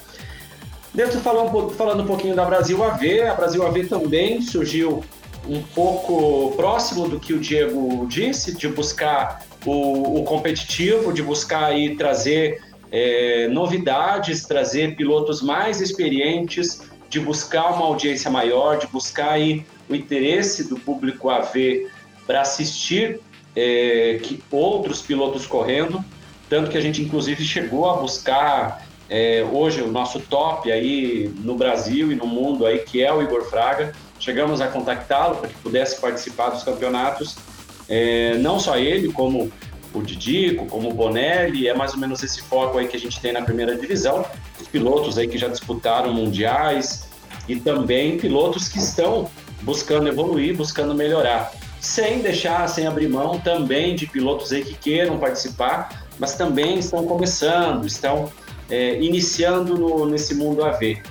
Dentro 0.94 1.18
falando, 1.20 1.70
falando 1.70 2.02
um 2.02 2.06
pouquinho 2.06 2.34
da 2.34 2.44
Brasil 2.44 2.82
AV, 2.84 3.22
a 3.22 3.34
Brasil 3.34 3.66
AV 3.66 3.86
também 3.88 4.42
surgiu 4.42 5.02
um 5.48 5.62
pouco 5.62 6.54
próximo 6.54 7.08
do 7.08 7.18
que 7.18 7.32
o 7.32 7.40
Diego 7.40 8.06
disse, 8.06 8.56
de 8.56 8.68
buscar 8.68 9.42
o, 9.64 10.20
o 10.20 10.24
competitivo, 10.24 11.12
de 11.12 11.22
buscar 11.22 11.66
aí 11.66 11.96
trazer 11.96 12.60
é, 12.90 13.48
novidades, 13.48 14.44
trazer 14.44 14.96
pilotos 14.96 15.40
mais 15.42 15.80
experientes, 15.80 16.82
de 17.08 17.20
buscar 17.20 17.74
uma 17.74 17.86
audiência 17.86 18.30
maior, 18.30 18.78
de 18.78 18.86
buscar 18.86 19.32
aí 19.32 19.64
o 19.88 19.94
interesse 19.94 20.68
do 20.68 20.76
público 20.76 21.30
AV 21.30 21.86
para 22.26 22.40
assistir 22.40 23.20
é, 23.54 24.18
que 24.22 24.42
outros 24.50 25.02
pilotos 25.02 25.46
correndo, 25.46 26.02
tanto 26.48 26.70
que 26.70 26.78
a 26.78 26.80
gente 26.80 27.02
inclusive 27.02 27.44
chegou 27.44 27.88
a 27.88 27.96
buscar 27.96 28.86
é, 29.08 29.46
hoje 29.52 29.82
o 29.82 29.88
nosso 29.88 30.20
top 30.20 30.72
aí 30.72 31.32
no 31.40 31.54
Brasil 31.54 32.10
e 32.10 32.14
no 32.14 32.26
mundo 32.26 32.64
aí, 32.64 32.78
que 32.78 33.02
é 33.02 33.12
o 33.12 33.20
Igor 33.20 33.44
Fraga. 33.44 33.92
Chegamos 34.18 34.60
a 34.60 34.68
contactá-lo 34.68 35.36
para 35.36 35.48
que 35.48 35.54
pudesse 35.56 36.00
participar 36.00 36.50
dos 36.50 36.62
campeonatos. 36.62 37.36
É, 37.88 38.36
não 38.38 38.58
só 38.58 38.78
ele, 38.78 39.12
como 39.12 39.50
o 39.94 40.02
Didico, 40.02 40.66
como 40.66 40.90
o 40.90 40.94
Bonelli, 40.94 41.68
é 41.68 41.74
mais 41.74 41.92
ou 41.92 41.98
menos 41.98 42.22
esse 42.22 42.42
foco 42.42 42.78
aí 42.78 42.88
que 42.88 42.96
a 42.96 43.00
gente 43.00 43.20
tem 43.20 43.32
na 43.32 43.42
primeira 43.42 43.76
divisão. 43.76 44.24
Os 44.60 44.66
pilotos 44.68 45.18
aí 45.18 45.28
que 45.28 45.38
já 45.38 45.48
disputaram 45.48 46.12
mundiais 46.12 47.08
e 47.48 47.56
também 47.56 48.18
pilotos 48.18 48.68
que 48.68 48.78
estão 48.78 49.28
buscando 49.62 50.08
evoluir, 50.08 50.56
buscando 50.56 50.94
melhorar. 50.94 51.52
Sem 51.80 52.20
deixar, 52.20 52.68
sem 52.68 52.86
abrir 52.86 53.08
mão 53.08 53.38
também 53.38 53.94
de 53.94 54.06
pilotos 54.06 54.52
aí 54.52 54.64
que 54.64 54.74
queiram 54.74 55.18
participar, 55.18 56.06
mas 56.18 56.34
também 56.36 56.78
estão 56.78 57.04
começando, 57.04 57.86
estão 57.86 58.30
é, 58.70 59.00
iniciando 59.02 59.76
no, 59.76 60.06
nesse 60.06 60.34
mundo 60.34 60.64
AV. 60.64 61.02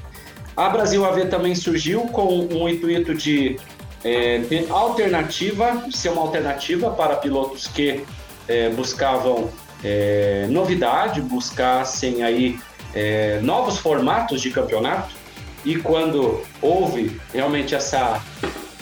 A 0.55 0.69
Brasil 0.69 1.05
AV 1.05 1.27
também 1.27 1.55
surgiu 1.55 2.01
com 2.01 2.47
um 2.51 2.67
intuito 2.67 3.13
de 3.13 3.57
é, 4.03 4.39
ter 4.39 4.69
alternativa, 4.69 5.85
ser 5.91 6.09
uma 6.09 6.21
alternativa 6.21 6.91
para 6.91 7.15
pilotos 7.15 7.67
que 7.67 8.03
é, 8.47 8.69
buscavam 8.69 9.49
é, 9.83 10.47
novidade, 10.49 11.21
buscassem 11.21 12.23
aí 12.23 12.59
é, 12.93 13.39
novos 13.41 13.77
formatos 13.77 14.41
de 14.41 14.49
campeonato. 14.49 15.15
E 15.63 15.75
quando 15.75 16.41
houve 16.61 17.19
realmente 17.31 17.75
essa 17.75 18.21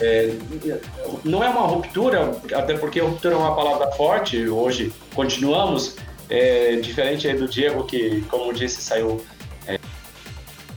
é, 0.02 0.34
não 1.26 1.44
é 1.44 1.50
uma 1.50 1.68
ruptura, 1.68 2.38
até 2.54 2.78
porque 2.78 3.02
ruptura 3.02 3.36
é 3.36 3.38
uma 3.38 3.54
palavra 3.54 3.92
forte, 3.92 4.48
hoje 4.48 4.94
continuamos 5.14 5.98
é, 6.30 6.78
diferente 6.78 7.28
aí 7.28 7.36
do 7.36 7.50
Diego, 7.50 7.84
que, 7.84 8.22
como 8.30 8.54
disse, 8.54 8.82
saiu 8.82 9.22
é, 9.68 9.78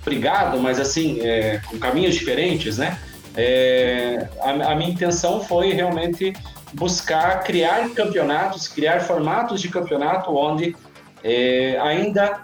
obrigado, 0.01 0.59
mas 0.59 0.81
assim, 0.81 1.21
com 1.69 1.79
caminhos 1.79 2.17
diferentes, 2.17 2.79
né? 2.79 2.99
É, 3.37 4.29
a, 4.41 4.51
a, 4.73 4.75
minha 4.75 4.91
intenção 4.91 5.41
foi 5.41 5.73
realmente 5.73 6.33
buscar 6.73 7.43
criar 7.43 7.89
campeonatos, 7.91 8.69
criar 8.69 9.01
formatos 9.01 9.61
de 9.61 9.69
campeonato 9.69 10.35
onde 10.35 10.77
é, 11.25 11.79
ainda, 11.81 12.41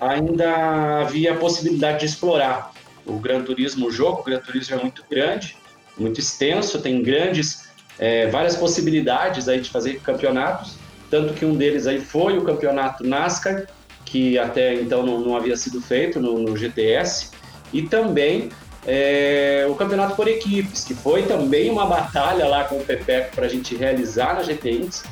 ainda 0.00 1.00
havia 1.00 1.32
a 1.32 1.36
possibilidade 1.36 2.00
de 2.00 2.06
explorar 2.06 2.72
o 3.06 3.14
Gran 3.14 3.42
Turismo, 3.42 3.86
o 3.86 3.90
jogo. 3.90 4.20
O 4.20 4.24
Gran 4.24 4.38
Turismo 4.40 4.76
é 4.76 4.82
muito 4.82 5.04
grande, 5.10 5.56
muito 5.98 6.20
extenso, 6.20 6.80
tem 6.80 7.02
grandes, 7.02 7.68
é, 7.98 8.28
várias 8.28 8.56
possibilidades 8.56 9.48
aí 9.48 9.60
de 9.60 9.70
fazer 9.70 10.00
campeonatos, 10.00 10.76
tanto 11.10 11.34
que 11.34 11.44
um 11.44 11.54
deles 11.54 11.86
aí 11.86 12.00
foi 12.00 12.38
o 12.38 12.42
campeonato 12.42 13.04
NASCAR, 13.04 13.66
que 14.04 14.38
até 14.38 14.74
então 14.74 15.04
não, 15.04 15.20
não 15.20 15.36
havia 15.36 15.56
sido 15.56 15.80
feito 15.80 16.20
no, 16.20 16.38
no 16.38 16.56
GTS, 16.56 17.30
e 17.72 17.82
também 17.82 18.50
é, 18.86 19.66
o 19.68 19.74
campeonato 19.74 20.16
por 20.16 20.26
equipes, 20.28 20.84
que 20.84 20.94
foi 20.94 21.22
também 21.22 21.70
uma 21.70 21.86
batalha 21.86 22.46
lá 22.46 22.64
com 22.64 22.76
o 22.76 22.84
Pepeco 22.84 23.36
para 23.36 23.46
a 23.46 23.48
gente 23.48 23.76
realizar 23.76 24.34
na 24.34 24.42
GTX, 24.42 25.04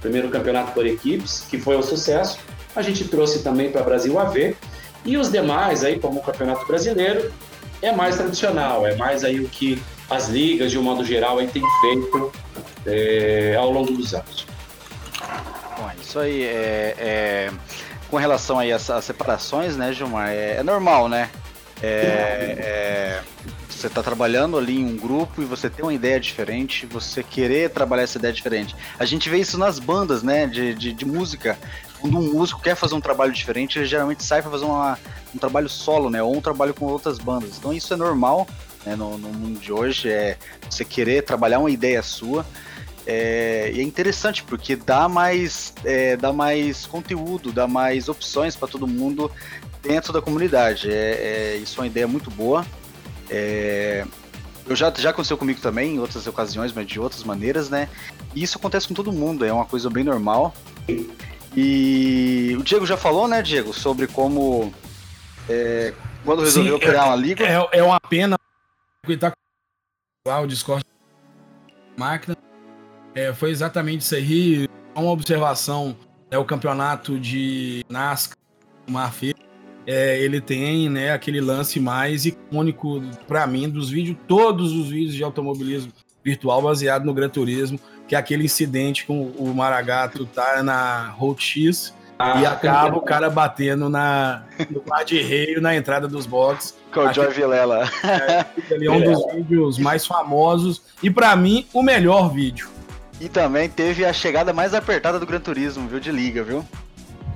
primeiro 0.00 0.28
campeonato 0.28 0.72
por 0.72 0.86
equipes, 0.86 1.46
que 1.48 1.58
foi 1.58 1.76
um 1.76 1.82
sucesso. 1.82 2.38
A 2.76 2.82
gente 2.82 3.06
trouxe 3.08 3.42
também 3.42 3.70
para 3.70 3.82
Brasil 3.82 4.18
AV, 4.18 4.56
e 5.04 5.16
os 5.16 5.30
demais 5.30 5.84
aí, 5.84 5.98
como 5.98 6.20
o 6.20 6.22
Campeonato 6.22 6.66
Brasileiro, 6.66 7.32
é 7.82 7.92
mais 7.92 8.16
tradicional, 8.16 8.86
é 8.86 8.96
mais 8.96 9.22
aí 9.22 9.40
o 9.40 9.48
que 9.48 9.80
as 10.08 10.28
ligas, 10.28 10.70
de 10.70 10.78
um 10.78 10.82
modo 10.82 11.04
geral, 11.04 11.38
aí 11.38 11.46
têm 11.48 11.62
feito 11.80 12.32
é, 12.86 13.56
ao 13.58 13.70
longo 13.70 13.92
dos 13.92 14.14
anos. 14.14 14.46
Bom, 15.76 15.90
isso 16.00 16.18
aí 16.18 16.42
é, 16.42 16.94
é 16.98 17.50
com 18.10 18.16
relação 18.16 18.58
aí 18.58 18.72
às, 18.72 18.88
às 18.90 19.04
separações, 19.04 19.76
né, 19.76 19.92
Gilmar? 19.92 20.30
É, 20.30 20.56
é 20.56 20.62
normal, 20.62 21.08
né? 21.08 21.30
É, 21.84 22.56
é, 22.58 23.22
você 23.68 23.88
está 23.88 24.02
trabalhando 24.02 24.56
ali 24.56 24.78
em 24.78 24.84
um 24.84 24.96
grupo 24.96 25.42
e 25.42 25.44
você 25.44 25.68
tem 25.68 25.84
uma 25.84 25.92
ideia 25.92 26.18
diferente, 26.18 26.86
você 26.86 27.22
querer 27.22 27.70
trabalhar 27.70 28.04
essa 28.04 28.18
ideia 28.18 28.32
diferente. 28.32 28.74
A 28.98 29.04
gente 29.04 29.28
vê 29.28 29.38
isso 29.38 29.58
nas 29.58 29.78
bandas, 29.78 30.22
né, 30.22 30.46
de, 30.46 30.74
de, 30.74 30.92
de 30.92 31.04
música. 31.04 31.58
Quando 32.00 32.18
um 32.18 32.32
músico 32.32 32.62
quer 32.62 32.74
fazer 32.76 32.94
um 32.94 33.00
trabalho 33.00 33.32
diferente, 33.32 33.78
ele 33.78 33.86
geralmente 33.86 34.22
sai 34.22 34.40
para 34.40 34.50
fazer 34.50 34.64
uma, 34.64 34.98
um 35.34 35.38
trabalho 35.38 35.68
solo, 35.68 36.08
né, 36.08 36.22
ou 36.22 36.34
um 36.34 36.40
trabalho 36.40 36.72
com 36.72 36.86
outras 36.86 37.18
bandas. 37.18 37.58
Então 37.58 37.72
isso 37.72 37.92
é 37.92 37.96
normal 37.96 38.46
né, 38.86 38.96
no, 38.96 39.18
no 39.18 39.28
mundo 39.28 39.58
de 39.58 39.72
hoje, 39.72 40.08
é 40.08 40.36
você 40.68 40.84
querer 40.84 41.22
trabalhar 41.22 41.58
uma 41.58 41.70
ideia 41.70 42.02
sua. 42.02 42.46
É, 43.06 43.70
e 43.74 43.80
é 43.80 43.82
interessante 43.82 44.42
porque 44.42 44.76
dá 44.76 45.08
mais, 45.10 45.74
é, 45.84 46.16
dá 46.16 46.32
mais 46.32 46.86
conteúdo, 46.86 47.52
dá 47.52 47.68
mais 47.68 48.08
opções 48.08 48.56
para 48.56 48.66
todo 48.66 48.86
mundo 48.86 49.30
dentro 49.84 50.12
da 50.12 50.20
comunidade. 50.20 50.90
É, 50.90 50.94
é, 50.94 51.56
isso 51.56 51.78
é 51.78 51.82
uma 51.82 51.86
ideia 51.86 52.08
muito 52.08 52.30
boa. 52.30 52.64
É, 53.30 54.04
eu 54.66 54.74
já, 54.74 54.92
já 54.96 55.10
aconteceu 55.10 55.36
comigo 55.36 55.60
também 55.60 55.96
em 55.96 55.98
outras 55.98 56.26
ocasiões, 56.26 56.72
mas 56.72 56.86
de 56.86 56.98
outras 56.98 57.22
maneiras, 57.22 57.68
né? 57.68 57.88
E 58.34 58.42
isso 58.42 58.58
acontece 58.58 58.88
com 58.88 58.94
todo 58.94 59.12
mundo, 59.12 59.44
é 59.44 59.52
uma 59.52 59.66
coisa 59.66 59.90
bem 59.90 60.02
normal. 60.02 60.54
E 61.56 62.56
o 62.58 62.62
Diego 62.62 62.86
já 62.86 62.96
falou, 62.96 63.28
né, 63.28 63.42
Diego, 63.42 63.72
sobre 63.72 64.06
como 64.06 64.72
é, 65.48 65.92
quando 66.24 66.42
resolveu 66.42 66.78
Sim, 66.78 66.80
criar 66.80 67.06
uma 67.06 67.16
liga. 67.16 67.44
É, 67.46 67.78
é 67.78 67.82
uma 67.82 68.00
pena 68.00 68.36
lá 70.26 70.40
o 70.40 70.46
Discord 70.46 70.84
máquina. 71.96 72.36
É, 73.14 73.32
foi 73.32 73.50
exatamente 73.50 74.00
isso 74.00 74.14
aí. 74.14 74.68
Uma 74.96 75.10
observação 75.10 75.96
é 76.30 76.38
o 76.38 76.44
campeonato 76.44 77.18
de 77.20 77.84
NASCAR, 77.88 78.38
uma 78.86 79.10
feira 79.10 79.38
é, 79.86 80.18
ele 80.20 80.40
tem 80.40 80.88
né, 80.88 81.12
aquele 81.12 81.40
lance 81.40 81.78
mais 81.78 82.24
icônico 82.24 83.02
para 83.26 83.46
mim 83.46 83.68
dos 83.68 83.90
vídeos, 83.90 84.16
todos 84.26 84.72
os 84.72 84.88
vídeos 84.88 85.14
de 85.14 85.22
automobilismo 85.22 85.92
virtual 86.24 86.62
baseado 86.62 87.04
no 87.04 87.12
Gran 87.12 87.28
Turismo, 87.28 87.78
que 88.08 88.14
é 88.14 88.18
aquele 88.18 88.44
incidente 88.44 89.04
com 89.04 89.26
o 89.36 89.54
Maragato 89.54 90.24
tá 90.26 90.62
na 90.62 91.08
Road 91.10 91.42
X 91.42 91.92
ah, 92.18 92.40
e 92.40 92.46
acaba 92.46 92.96
o 92.96 93.02
cara 93.02 93.28
batendo 93.28 93.88
na, 93.88 94.44
no 94.70 94.80
par 94.80 95.04
de 95.04 95.20
reio 95.20 95.60
na 95.60 95.74
entrada 95.74 96.06
dos 96.06 96.26
boxes. 96.26 96.74
Com 96.92 97.00
o 97.00 97.12
Joy 97.12 97.32
Vilela. 97.32 97.90
É, 98.04 98.86
é 98.86 98.90
um 98.90 99.00
dos 99.00 99.32
vídeos 99.32 99.78
mais 99.78 100.06
famosos 100.06 100.82
e 101.02 101.10
para 101.10 101.34
mim 101.34 101.66
o 101.72 101.82
melhor 101.82 102.32
vídeo. 102.32 102.68
E 103.20 103.28
também 103.28 103.68
teve 103.68 104.04
a 104.04 104.12
chegada 104.12 104.52
mais 104.52 104.74
apertada 104.74 105.18
do 105.18 105.26
Gran 105.26 105.40
Turismo, 105.40 105.88
viu, 105.88 106.00
de 106.00 106.10
liga, 106.10 106.42
viu? 106.42 106.64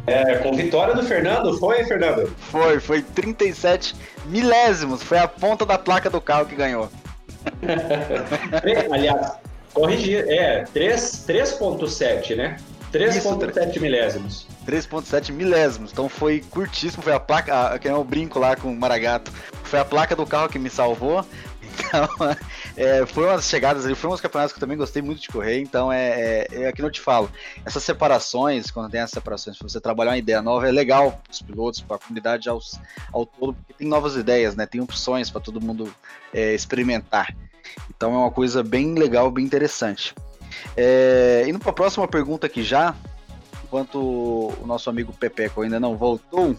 É, 0.09 0.39
com 0.39 0.53
vitória 0.55 0.95
do 0.95 1.03
Fernando, 1.03 1.57
foi, 1.59 1.85
Fernando? 1.85 2.35
Foi, 2.39 2.81
foi 2.81 3.03
37 3.03 3.95
milésimos. 4.27 5.03
Foi 5.03 5.19
a 5.19 5.29
ponta 5.29 5.65
da 5.65 5.79
placa 5.79 6.09
do 6.09 6.21
carro 6.21 6.47
que 6.47 6.57
ganhou. 6.57 6.91
Aliás, 8.91 9.33
corrigir, 9.73 10.25
é 10.29 10.65
3.7, 10.75 12.37
né? 12.37 12.57
3.7 12.93 13.81
milésimos. 13.81 14.47
3.7 14.67 15.33
milésimos. 15.33 15.93
Então 15.93 16.09
foi 16.09 16.41
curtíssimo, 16.51 17.03
foi 17.03 17.13
a 17.13 17.21
placa, 17.21 17.79
que 17.79 17.89
é 17.89 17.95
o 17.95 18.05
brinco 18.05 18.39
lá 18.39 18.57
com 18.57 18.73
o 18.73 18.77
Maragato. 18.77 19.31
Foi 19.65 19.79
a 19.79 19.85
placa 19.85 20.17
do 20.17 20.27
carro 20.27 20.49
que 20.49 20.59
me 20.59 20.71
salvou. 20.71 21.25
Então, 21.79 22.09
é, 22.77 23.07
foi 23.07 23.25
umas 23.25 23.45
chegadas 23.45 23.85
ali, 23.85 23.95
foi 23.95 24.11
uns 24.11 24.21
campeonatos 24.21 24.53
que 24.53 24.59
eu 24.59 24.61
também 24.61 24.77
gostei 24.77 25.03
muito 25.03 25.21
de 25.21 25.29
correr, 25.29 25.61
então 25.61 25.93
é, 25.93 26.47
é, 26.51 26.65
é 26.65 26.73
eu 26.77 26.91
te 26.91 27.01
falo. 27.01 27.31
Essas 27.65 27.83
separações, 27.83 28.71
quando 28.71 28.91
tem 28.91 29.01
essas 29.01 29.13
separações, 29.13 29.57
se 29.57 29.63
você 29.63 29.81
trabalhar 29.81 30.13
uma 30.13 30.19
ideia 30.19 30.43
nova, 30.43 30.69
é 30.69 30.73
legal 30.73 31.21
para 31.23 31.33
os 31.33 31.43
pilotos, 31.43 31.81
para 31.81 31.97
a 31.97 31.99
comunidade 31.99 32.49
ao, 32.49 32.61
ao 33.13 33.27
todo, 33.27 33.55
porque 33.55 33.73
tem 33.75 33.87
novas 33.87 34.17
ideias, 34.17 34.55
né? 34.55 34.67
Tem 34.67 34.81
opções 34.81 35.31
para 35.31 35.41
todo 35.41 35.61
mundo 35.61 35.93
é, 36.33 36.55
experimentar. 36.55 37.35
Então 37.91 38.15
é 38.15 38.19
uma 38.19 38.31
coisa 38.31 38.63
bem 38.63 38.95
legal, 38.95 39.31
bem 39.31 39.45
interessante. 39.45 40.15
É, 40.77 41.45
indo 41.47 41.59
para 41.59 41.71
a 41.71 41.75
próxima 41.75 42.09
pergunta 42.09 42.47
aqui 42.47 42.63
já, 42.63 42.95
enquanto 43.65 43.99
o 43.99 44.67
nosso 44.67 44.89
amigo 44.89 45.13
Pepeco 45.13 45.63
ainda 45.63 45.79
não 45.79 45.97
voltou, 45.97 46.57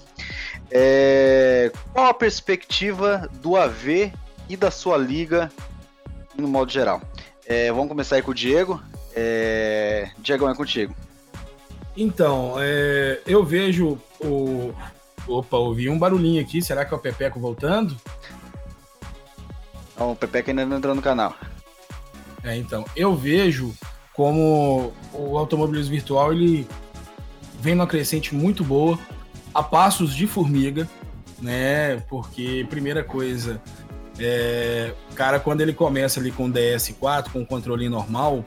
é, 0.72 1.72
qual 1.92 2.08
a 2.08 2.14
perspectiva 2.14 3.30
do 3.42 3.56
AV 3.56 4.14
e 4.50 4.58
da 4.58 4.72
sua 4.72 4.98
liga 4.98 5.52
no 6.36 6.48
modo 6.48 6.72
geral. 6.72 7.02
É, 7.46 7.72
vamos 7.72 7.88
começar 7.88 8.16
aí 8.16 8.22
com 8.22 8.32
o 8.32 8.36
Diego. 8.36 8.82
É... 9.16 10.10
Diego, 10.18 10.50
é 10.50 10.56
contigo. 10.56 10.96
Então, 11.96 12.56
é, 12.58 13.22
eu 13.26 13.44
vejo 13.44 13.98
o. 14.20 14.74
Opa, 15.28 15.58
ouvi 15.58 15.90
um 15.90 16.00
barulhinho 16.00 16.42
aqui. 16.42 16.62
Será 16.62 16.86
que 16.86 16.94
é 16.94 16.98
o 16.98 17.00
Pepeco 17.00 17.40
voltando? 17.40 17.96
Não, 19.98 20.12
o 20.12 20.16
Pepeco 20.16 20.50
ainda 20.50 20.66
não 20.66 20.78
entrou 20.78 20.96
no 20.96 21.02
canal. 21.02 21.36
É, 22.44 22.56
então, 22.56 22.86
eu 22.96 23.16
vejo 23.16 23.74
como 24.14 24.94
o 25.14 25.38
automobilismo 25.38 25.92
virtual 25.92 26.32
ele 26.32 26.68
vem 27.60 27.76
numa 27.76 27.88
crescente 27.88 28.34
muito 28.34 28.64
boa, 28.64 28.98
a 29.54 29.62
passos 29.62 30.16
de 30.16 30.26
formiga, 30.26 30.88
né? 31.42 31.98
Porque, 32.08 32.66
primeira 32.70 33.04
coisa, 33.04 33.62
é, 34.20 34.94
o 35.12 35.16
cara, 35.16 35.40
quando 35.40 35.62
ele 35.62 35.74
começa 35.74 36.20
ali 36.20 36.32
com 36.32 36.46
o 36.46 36.52
DS4, 36.52 37.32
com 37.32 37.42
o 37.42 37.46
controle 37.46 37.88
normal, 37.90 38.44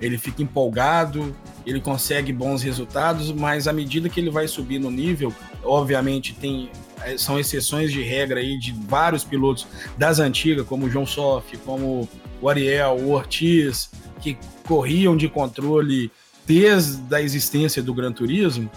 ele 0.00 0.18
fica 0.18 0.42
empolgado, 0.42 1.34
ele 1.64 1.80
consegue 1.80 2.32
bons 2.32 2.62
resultados, 2.62 3.32
mas 3.32 3.66
à 3.66 3.72
medida 3.72 4.08
que 4.08 4.20
ele 4.20 4.30
vai 4.30 4.46
subir 4.46 4.78
no 4.78 4.90
nível, 4.90 5.32
obviamente 5.64 6.34
tem 6.34 6.70
é, 7.02 7.16
são 7.16 7.38
exceções 7.38 7.92
de 7.92 8.02
regra 8.02 8.40
aí 8.40 8.58
de 8.58 8.72
vários 8.72 9.24
pilotos 9.24 9.66
das 9.96 10.18
antigas, 10.18 10.66
como 10.66 10.86
o 10.86 10.90
João 10.90 11.06
Soff, 11.06 11.56
como 11.58 12.08
o 12.40 12.48
Ariel, 12.48 12.96
o 12.96 13.10
Ortiz, 13.12 13.90
que 14.20 14.36
corriam 14.66 15.16
de 15.16 15.28
controle 15.28 16.10
desde 16.46 17.14
a 17.14 17.20
existência 17.20 17.82
do 17.82 17.94
Gran 17.94 18.12
Turismo, 18.12 18.70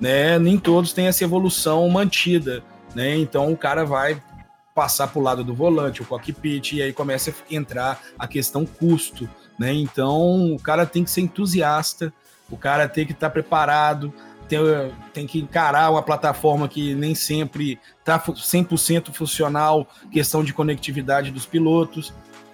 né? 0.00 0.38
Nem 0.38 0.58
todos 0.58 0.92
têm 0.92 1.06
essa 1.06 1.24
evolução 1.24 1.88
mantida, 1.88 2.62
né? 2.94 3.16
Então 3.16 3.52
o 3.52 3.56
cara 3.56 3.84
vai 3.84 4.22
passar 4.76 5.08
para 5.08 5.18
o 5.18 5.22
lado 5.22 5.42
do 5.42 5.54
volante, 5.54 6.02
o 6.02 6.04
cockpit, 6.04 6.74
e 6.74 6.82
aí 6.82 6.92
começa 6.92 7.30
a 7.30 7.54
entrar 7.54 7.98
a 8.18 8.28
questão 8.28 8.66
custo, 8.66 9.26
né? 9.58 9.72
Então 9.72 10.52
o 10.54 10.60
cara 10.60 10.84
tem 10.84 11.02
que 11.02 11.10
ser 11.10 11.22
entusiasta, 11.22 12.12
o 12.50 12.58
cara 12.58 12.86
tem 12.86 13.06
que 13.06 13.12
estar 13.12 13.28
tá 13.28 13.32
preparado, 13.32 14.12
tem, 14.46 14.60
tem 15.14 15.26
que 15.26 15.38
encarar 15.38 15.90
uma 15.90 16.02
plataforma 16.02 16.68
que 16.68 16.94
nem 16.94 17.14
sempre 17.14 17.80
está 17.98 18.20
100% 18.20 19.14
funcional, 19.14 19.88
questão 20.12 20.44
de 20.44 20.52
conectividade 20.52 21.30
dos 21.30 21.46
pilotos. 21.46 22.12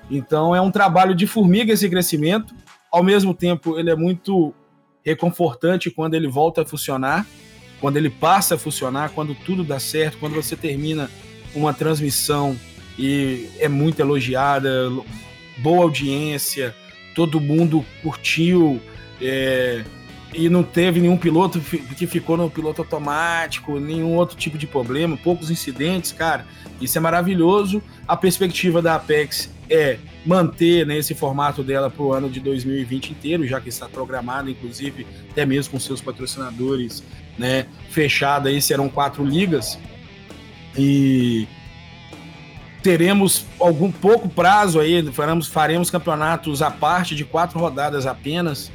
Então 0.08 0.54
é 0.54 0.60
um 0.60 0.70
trabalho 0.70 1.16
de 1.16 1.26
formiga 1.26 1.72
esse 1.72 1.90
crescimento, 1.90 2.54
ao 2.88 3.02
mesmo 3.02 3.34
tempo 3.34 3.76
ele 3.76 3.90
é 3.90 3.96
muito 3.96 4.54
reconfortante 5.04 5.90
quando 5.90 6.14
ele 6.14 6.28
volta 6.28 6.62
a 6.62 6.64
funcionar, 6.64 7.26
quando 7.80 7.96
ele 7.96 8.10
passa 8.10 8.54
a 8.54 8.58
funcionar, 8.58 9.10
quando 9.10 9.34
tudo 9.34 9.64
dá 9.64 9.80
certo, 9.80 10.18
quando 10.18 10.36
você 10.36 10.54
termina 10.54 11.10
uma 11.54 11.72
transmissão 11.72 12.56
e 12.98 13.48
é 13.58 13.68
muito 13.68 14.00
elogiada, 14.00 14.90
boa 15.58 15.84
audiência, 15.84 16.74
todo 17.14 17.40
mundo 17.40 17.84
curtiu, 18.02 18.80
é, 19.20 19.84
e 20.34 20.48
não 20.48 20.62
teve 20.62 21.00
nenhum 21.00 21.16
piloto 21.16 21.60
que 21.60 22.06
ficou 22.06 22.36
no 22.36 22.50
piloto 22.50 22.80
automático, 22.80 23.78
nenhum 23.78 24.14
outro 24.14 24.36
tipo 24.36 24.56
de 24.56 24.66
problema, 24.66 25.16
poucos 25.16 25.50
incidentes, 25.50 26.10
cara. 26.10 26.46
Isso 26.80 26.96
é 26.96 27.00
maravilhoso. 27.00 27.82
A 28.08 28.16
perspectiva 28.16 28.80
da 28.80 28.94
Apex 28.94 29.50
é 29.68 29.98
manter 30.24 30.86
né, 30.86 30.96
esse 30.98 31.14
formato 31.14 31.62
dela 31.62 31.90
para 31.90 32.02
o 32.02 32.12
ano 32.12 32.30
de 32.30 32.40
2020 32.40 33.10
inteiro, 33.10 33.46
já 33.46 33.60
que 33.60 33.68
está 33.68 33.88
programada, 33.88 34.50
inclusive, 34.50 35.06
até 35.30 35.44
mesmo 35.44 35.72
com 35.72 35.80
seus 35.80 36.00
patrocinadores 36.00 37.02
né, 37.38 37.66
fechada 37.90 38.48
aí, 38.48 38.60
serão 38.60 38.88
quatro 38.88 39.24
ligas. 39.24 39.78
E 40.76 41.46
teremos 42.82 43.46
algum 43.60 43.92
pouco 43.92 44.28
prazo 44.28 44.80
aí, 44.80 45.02
faremos, 45.12 45.46
faremos 45.46 45.90
campeonatos 45.90 46.62
à 46.62 46.70
parte 46.70 47.14
de 47.14 47.24
quatro 47.24 47.58
rodadas 47.58 48.06
apenas 48.06 48.70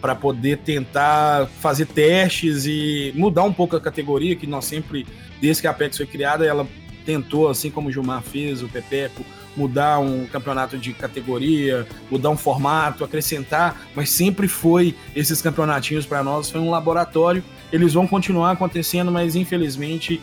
para 0.00 0.14
poder 0.14 0.58
tentar 0.58 1.46
fazer 1.60 1.86
testes 1.86 2.64
e 2.64 3.12
mudar 3.14 3.42
um 3.42 3.52
pouco 3.52 3.76
a 3.76 3.80
categoria, 3.80 4.34
que 4.36 4.46
nós 4.46 4.64
sempre, 4.64 5.06
desde 5.40 5.62
que 5.62 5.68
a 5.68 5.72
Apex 5.72 5.96
foi 5.96 6.06
criada, 6.06 6.46
ela 6.46 6.66
tentou, 7.04 7.48
assim 7.48 7.70
como 7.70 7.88
o 7.88 7.92
Gilmar 7.92 8.22
fez, 8.22 8.62
o 8.62 8.68
Pepeco, 8.68 9.24
mudar 9.56 9.98
um 9.98 10.26
campeonato 10.26 10.78
de 10.78 10.92
categoria, 10.92 11.86
mudar 12.10 12.30
um 12.30 12.36
formato, 12.36 13.04
acrescentar, 13.04 13.88
mas 13.94 14.10
sempre 14.10 14.48
foi 14.48 14.94
esses 15.14 15.42
campeonatinhos 15.42 16.06
para 16.06 16.22
nós, 16.22 16.50
foi 16.50 16.60
um 16.60 16.70
laboratório. 16.70 17.42
Eles 17.72 17.92
vão 17.92 18.06
continuar 18.06 18.52
acontecendo, 18.52 19.10
mas 19.10 19.34
infelizmente 19.34 20.20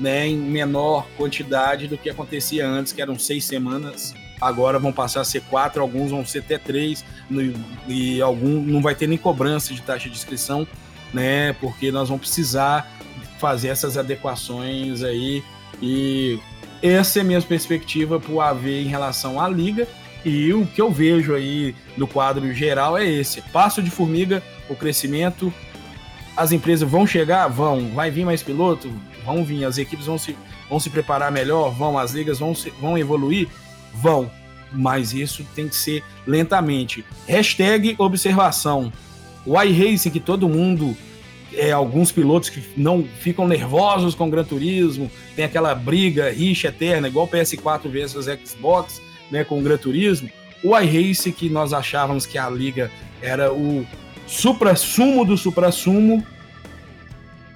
né, 0.00 0.26
em 0.26 0.36
menor 0.36 1.06
quantidade 1.16 1.86
do 1.86 1.98
que 1.98 2.08
acontecia 2.08 2.66
antes, 2.66 2.92
que 2.92 3.02
eram 3.02 3.18
seis 3.18 3.44
semanas. 3.44 4.14
Agora 4.40 4.78
vão 4.78 4.92
passar 4.92 5.20
a 5.20 5.24
ser 5.24 5.42
quatro, 5.42 5.82
alguns 5.82 6.10
vão 6.10 6.24
ser 6.24 6.38
até 6.38 6.56
três, 6.56 7.04
e 7.86 8.22
algum 8.22 8.62
não 8.62 8.80
vai 8.80 8.94
ter 8.94 9.06
nem 9.06 9.18
cobrança 9.18 9.74
de 9.74 9.82
taxa 9.82 10.08
de 10.08 10.16
inscrição, 10.16 10.66
né? 11.12 11.52
Porque 11.60 11.92
nós 11.92 12.08
vamos 12.08 12.22
precisar 12.22 12.90
fazer 13.38 13.68
essas 13.68 13.98
adequações 13.98 15.02
aí. 15.02 15.44
E 15.82 16.38
essa 16.82 17.18
é 17.18 17.22
a 17.22 17.24
minha 17.24 17.42
perspectiva 17.42 18.18
para 18.18 18.32
o 18.32 18.40
AV 18.40 18.66
em 18.66 18.88
relação 18.88 19.38
à 19.38 19.46
liga. 19.46 19.86
E 20.24 20.52
o 20.52 20.66
que 20.66 20.80
eu 20.80 20.90
vejo 20.90 21.34
aí 21.34 21.74
no 21.96 22.06
quadro 22.06 22.52
geral 22.54 22.96
é 22.96 23.06
esse: 23.06 23.42
passo 23.42 23.82
de 23.82 23.90
formiga, 23.90 24.42
o 24.68 24.74
crescimento. 24.74 25.52
As 26.34 26.52
empresas 26.52 26.88
vão 26.88 27.06
chegar? 27.06 27.46
Vão. 27.48 27.90
Vai 27.90 28.10
vir 28.10 28.24
mais 28.24 28.42
piloto? 28.42 28.90
Vão 29.30 29.44
vir. 29.44 29.64
As 29.64 29.78
equipes 29.78 30.06
vão 30.06 30.18
se, 30.18 30.36
vão 30.68 30.80
se 30.80 30.90
preparar 30.90 31.30
melhor? 31.30 31.70
Vão. 31.70 31.96
As 31.96 32.12
ligas 32.12 32.38
vão, 32.38 32.54
se, 32.54 32.70
vão 32.80 32.98
evoluir? 32.98 33.48
Vão. 33.94 34.30
Mas 34.72 35.12
isso 35.12 35.44
tem 35.54 35.68
que 35.68 35.76
ser 35.76 36.02
lentamente. 36.26 37.04
Hashtag 37.26 37.94
observação. 37.98 38.92
O 39.46 39.60
iRacing 39.60 40.10
que 40.10 40.20
todo 40.20 40.48
mundo 40.48 40.96
é, 41.52 41.72
alguns 41.72 42.12
pilotos 42.12 42.48
que 42.48 42.62
não 42.76 43.04
ficam 43.04 43.46
nervosos 43.46 44.14
com 44.14 44.28
o 44.28 44.30
Gran 44.30 44.44
Turismo, 44.44 45.10
tem 45.34 45.44
aquela 45.44 45.74
briga, 45.74 46.30
rixa 46.30 46.68
eterna, 46.68 47.08
igual 47.08 47.26
o 47.26 47.28
PS4 47.28 47.88
versus 47.88 48.26
Xbox, 48.26 49.00
né, 49.30 49.44
com 49.44 49.58
o 49.58 49.62
Gran 49.62 49.76
Turismo. 49.76 50.30
O 50.62 50.78
iRace, 50.78 51.32
que 51.32 51.48
nós 51.48 51.72
achávamos 51.72 52.26
que 52.26 52.38
a 52.38 52.48
liga 52.48 52.90
era 53.22 53.52
o 53.52 53.86
supra-sumo 54.26 55.24
do 55.24 55.36
supra-sumo, 55.36 56.24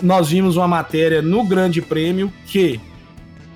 nós 0.03 0.29
vimos 0.29 0.57
uma 0.57 0.69
matéria 0.69 1.23
no 1.23 1.45
Grande 1.45 1.81
Prêmio 1.81 2.33
que 2.47 2.81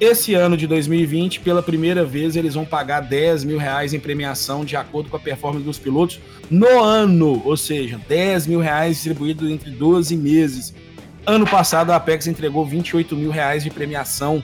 esse 0.00 0.32
ano 0.32 0.56
de 0.56 0.68
2020, 0.68 1.40
pela 1.40 1.60
primeira 1.60 2.04
vez, 2.04 2.36
eles 2.36 2.54
vão 2.54 2.64
pagar 2.64 3.00
10 3.00 3.42
mil 3.42 3.58
reais 3.58 3.92
em 3.92 3.98
premiação 3.98 4.64
de 4.64 4.76
acordo 4.76 5.10
com 5.10 5.16
a 5.16 5.20
performance 5.20 5.64
dos 5.64 5.76
pilotos 5.76 6.20
no 6.48 6.80
ano, 6.80 7.42
ou 7.44 7.56
seja, 7.56 8.00
10 8.08 8.46
mil 8.46 8.60
reais 8.60 8.94
distribuídos 8.96 9.50
entre 9.50 9.72
12 9.72 10.16
meses. 10.16 10.72
Ano 11.26 11.44
passado, 11.44 11.90
a 11.90 11.96
Apex 11.96 12.28
entregou 12.28 12.64
28 12.64 13.16
mil 13.16 13.30
reais 13.30 13.64
de 13.64 13.70
premiação. 13.70 14.42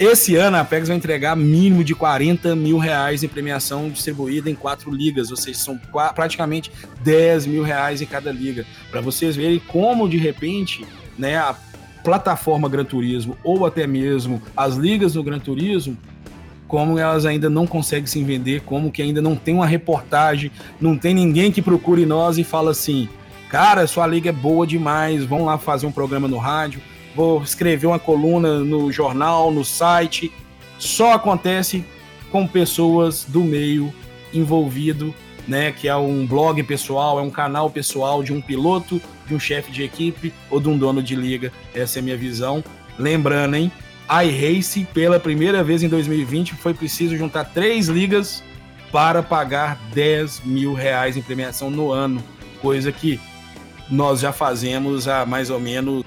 Esse 0.00 0.36
ano, 0.36 0.56
a 0.56 0.60
Apex 0.60 0.86
vai 0.86 0.96
entregar 0.96 1.34
mínimo 1.34 1.82
de 1.82 1.92
40 1.92 2.54
mil 2.54 2.78
reais 2.78 3.24
em 3.24 3.28
premiação 3.28 3.90
distribuída 3.90 4.48
em 4.48 4.54
quatro 4.54 4.92
ligas, 4.92 5.32
ou 5.32 5.36
seja, 5.36 5.58
são 5.58 5.80
praticamente 6.14 6.70
10 7.02 7.46
mil 7.46 7.64
reais 7.64 8.00
em 8.00 8.06
cada 8.06 8.30
liga. 8.30 8.64
Para 8.92 9.00
vocês 9.00 9.34
verem 9.34 9.58
como, 9.58 10.08
de 10.08 10.16
repente, 10.16 10.86
né, 11.18 11.36
a 11.36 11.56
plataforma 12.04 12.68
Gran 12.68 12.84
Turismo 12.84 13.36
ou 13.42 13.66
até 13.66 13.88
mesmo 13.88 14.40
as 14.56 14.76
ligas 14.76 15.14
do 15.14 15.22
Gran 15.22 15.40
Turismo, 15.40 15.98
como 16.68 16.96
elas 16.96 17.26
ainda 17.26 17.50
não 17.50 17.66
conseguem 17.66 18.06
se 18.06 18.22
vender, 18.22 18.60
como 18.60 18.92
que 18.92 19.02
ainda 19.02 19.20
não 19.20 19.34
tem 19.34 19.54
uma 19.54 19.66
reportagem, 19.66 20.52
não 20.80 20.96
tem 20.96 21.12
ninguém 21.12 21.50
que 21.50 21.60
procure 21.60 22.06
nós 22.06 22.38
e 22.38 22.44
fala 22.44 22.70
assim, 22.70 23.08
cara, 23.48 23.84
sua 23.88 24.06
liga 24.06 24.28
é 24.28 24.32
boa 24.32 24.64
demais, 24.64 25.24
vamos 25.24 25.46
lá 25.46 25.58
fazer 25.58 25.86
um 25.86 25.92
programa 25.92 26.28
no 26.28 26.38
rádio, 26.38 26.80
vou 27.14 27.42
escrever 27.42 27.86
uma 27.86 27.98
coluna 27.98 28.60
no 28.60 28.90
jornal, 28.92 29.50
no 29.50 29.64
site. 29.64 30.32
Só 30.78 31.12
acontece 31.12 31.84
com 32.30 32.46
pessoas 32.46 33.24
do 33.24 33.42
meio 33.42 33.92
envolvido, 34.32 35.14
né, 35.46 35.72
que 35.72 35.88
é 35.88 35.96
um 35.96 36.26
blog 36.26 36.62
pessoal, 36.62 37.18
é 37.18 37.22
um 37.22 37.30
canal 37.30 37.70
pessoal 37.70 38.22
de 38.22 38.32
um 38.32 38.40
piloto 38.40 39.00
de 39.26 39.34
um 39.34 39.40
chefe 39.40 39.70
de 39.70 39.82
equipe 39.82 40.32
ou 40.50 40.60
de 40.60 40.68
um 40.68 40.76
dono 40.76 41.02
de 41.02 41.14
liga. 41.14 41.52
Essa 41.74 41.98
é 41.98 42.00
a 42.00 42.02
minha 42.02 42.16
visão. 42.16 42.62
Lembrando, 42.98 43.56
hein? 43.56 43.72
iRace, 44.10 44.86
pela 44.94 45.20
primeira 45.20 45.62
vez 45.62 45.82
em 45.82 45.88
2020, 45.88 46.54
foi 46.54 46.72
preciso 46.72 47.16
juntar 47.16 47.44
três 47.44 47.88
ligas 47.88 48.42
para 48.90 49.22
pagar 49.22 49.78
10 49.92 50.44
mil 50.44 50.72
reais 50.72 51.16
em 51.16 51.22
premiação 51.22 51.70
no 51.70 51.92
ano, 51.92 52.22
coisa 52.62 52.90
que 52.90 53.20
nós 53.90 54.20
já 54.20 54.32
fazemos 54.32 55.06
há 55.06 55.26
mais 55.26 55.50
ou 55.50 55.60
menos 55.60 56.04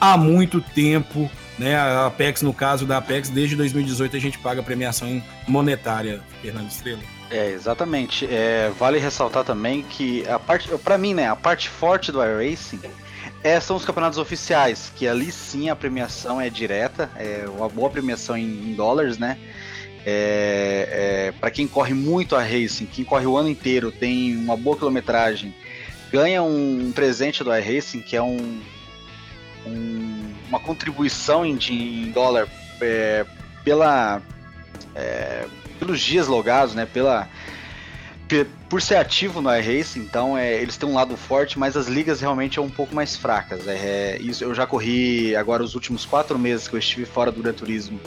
há 0.00 0.16
muito 0.16 0.60
tempo, 0.60 1.30
né? 1.58 1.76
A 1.76 2.06
Apex, 2.06 2.42
no 2.42 2.52
caso 2.52 2.86
da 2.86 2.98
Apex, 2.98 3.28
desde 3.28 3.56
2018 3.56 4.16
a 4.16 4.20
gente 4.20 4.38
paga 4.38 4.62
premiação 4.62 5.22
monetária, 5.46 6.22
Fernando 6.40 6.70
Estrela. 6.70 7.00
É, 7.30 7.50
exatamente. 7.50 8.26
É, 8.26 8.70
vale 8.78 8.98
ressaltar 8.98 9.44
também 9.44 9.82
que 9.82 10.26
a 10.28 10.38
parte, 10.38 10.68
para 10.78 10.96
mim, 10.96 11.14
né, 11.14 11.28
a 11.28 11.36
parte 11.36 11.68
forte 11.68 12.10
do 12.10 12.22
iRacing 12.22 12.80
é, 13.42 13.60
são 13.60 13.76
os 13.76 13.84
campeonatos 13.84 14.18
oficiais, 14.18 14.90
que 14.96 15.06
ali 15.06 15.30
sim 15.30 15.68
a 15.68 15.76
premiação 15.76 16.40
é 16.40 16.48
direta, 16.48 17.10
é 17.16 17.44
uma 17.48 17.68
boa 17.68 17.90
premiação 17.90 18.36
em, 18.36 18.70
em 18.70 18.74
dólares, 18.74 19.18
né? 19.18 19.38
É, 20.06 21.28
é, 21.28 21.32
para 21.38 21.50
quem 21.50 21.68
corre 21.68 21.92
muito 21.92 22.34
a 22.34 22.42
racing, 22.42 22.86
quem 22.86 23.04
corre 23.04 23.26
o 23.26 23.36
ano 23.36 23.48
inteiro, 23.48 23.92
tem 23.92 24.34
uma 24.36 24.56
boa 24.56 24.76
quilometragem, 24.76 25.54
ganha 26.10 26.42
um 26.42 26.92
presente 26.94 27.44
do 27.44 27.54
iRacing, 27.54 28.00
que 28.00 28.16
é 28.16 28.22
um, 28.22 28.60
um, 29.68 30.34
uma 30.48 30.60
contribuição 30.60 31.44
em, 31.44 31.58
em 31.70 32.10
dólar 32.10 32.48
é, 32.80 33.24
pela 33.64 34.22
é, 34.94 35.46
pelos 35.78 36.00
dias 36.00 36.26
logados, 36.26 36.74
né? 36.74 36.86
Pela, 36.86 37.28
por 38.68 38.82
ser 38.82 38.96
ativo 38.96 39.40
no 39.40 39.54
iRacing, 39.54 40.00
então 40.00 40.36
é, 40.36 40.60
eles 40.60 40.76
têm 40.76 40.88
um 40.88 40.94
lado 40.94 41.16
forte, 41.16 41.58
mas 41.58 41.76
as 41.76 41.86
ligas 41.86 42.20
realmente 42.20 42.56
são 42.56 42.64
um 42.64 42.70
pouco 42.70 42.94
mais 42.94 43.16
fracas. 43.16 43.66
É, 43.66 43.76
é, 43.76 44.18
isso 44.20 44.44
eu 44.44 44.54
já 44.54 44.66
corri 44.66 45.34
agora 45.34 45.62
os 45.62 45.74
últimos 45.74 46.04
quatro 46.04 46.38
meses 46.38 46.68
que 46.68 46.74
eu 46.74 46.78
estive 46.78 47.06
fora 47.06 47.32
do 47.32 47.42
Gran 47.42 47.54
Turismo. 47.54 47.98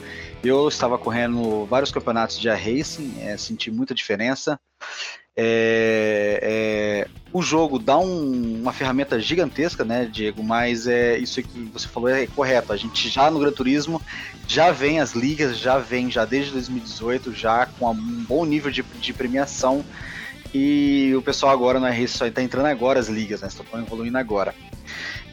Eu 0.44 0.68
estava 0.68 0.96
correndo 0.96 1.66
vários 1.66 1.90
campeonatos 1.90 2.38
de 2.38 2.48
iRacing, 2.48 3.14
é, 3.20 3.36
senti 3.36 3.70
muita 3.70 3.94
diferença. 3.94 4.60
É, 5.34 6.38
é, 6.42 7.08
o 7.32 7.40
jogo 7.40 7.78
dá 7.78 7.98
um, 7.98 8.60
uma 8.60 8.72
ferramenta 8.72 9.18
gigantesca, 9.18 9.84
né, 9.84 10.04
Diego? 10.10 10.42
Mas 10.42 10.86
é 10.86 11.16
isso 11.16 11.42
que 11.42 11.70
você 11.72 11.88
falou 11.88 12.10
é 12.10 12.26
correto. 12.26 12.72
A 12.72 12.76
gente 12.76 13.08
já 13.08 13.30
no 13.30 13.40
Gran 13.40 13.52
Turismo 13.52 14.00
já 14.46 14.70
vem 14.70 15.00
as 15.00 15.12
ligas, 15.12 15.58
já 15.58 15.78
vem 15.78 16.10
já 16.10 16.24
desde 16.24 16.52
2018, 16.52 17.32
já 17.32 17.66
com 17.66 17.90
um 17.90 18.24
bom 18.28 18.44
nível 18.44 18.70
de, 18.70 18.82
de 18.82 19.12
premiação. 19.12 19.84
E 20.54 21.14
o 21.16 21.22
pessoal 21.22 21.50
agora 21.50 21.80
no 21.80 21.86
RS 21.86 22.10
só 22.10 22.26
está 22.26 22.42
entrando 22.42 22.66
agora 22.66 23.00
as 23.00 23.08
ligas, 23.08 23.40
né? 23.40 23.48
Estão 23.48 23.64
evoluindo 23.80 24.18
agora. 24.18 24.54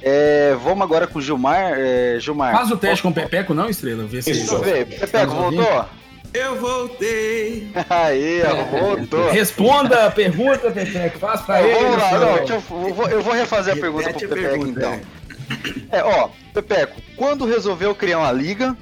É, 0.01 0.55
vamos 0.63 0.81
agora 0.81 1.07
com 1.07 1.19
o 1.19 1.21
Gilmar. 1.21 1.73
É, 1.75 2.17
Gilmar. 2.21 2.53
Faz 2.53 2.71
o 2.71 2.77
teste 2.77 3.03
com 3.03 3.09
o 3.09 3.13
Pepeco, 3.13 3.53
não, 3.53 3.69
Estrela? 3.69 4.05
Vê 4.05 4.21
se 4.21 4.31
Deixa 4.31 4.53
eu 4.53 4.61
ver. 4.61 4.85
Pepeco, 4.85 5.33
voltou? 5.33 5.85
Eu 6.33 6.59
voltei! 6.59 7.71
Aí, 7.89 8.41
ó, 8.43 8.65
voltou. 8.79 9.29
Responda 9.31 10.05
a 10.05 10.11
pergunta, 10.11 10.71
Pepeco. 10.71 11.19
Faz 11.19 11.41
pra 11.41 11.61
ele. 11.61 11.73
Vamos 11.73 11.97
lá, 11.97 12.19
não, 12.19 12.37
eu, 12.37 12.59
vou, 12.59 13.09
eu, 13.09 13.21
vou, 13.21 13.33
refazer 13.33 13.73
a 13.73 13.77
pergunta 13.77 14.11
pro 14.11 14.29
Pepeco, 14.29 14.67
então. 14.67 14.99
É, 15.91 16.03
ó, 16.03 16.29
Pepeco, 16.53 17.01
quando 17.15 17.45
resolveu 17.45 17.95
criar 17.95 18.19
uma 18.19 18.31
liga 18.31 18.77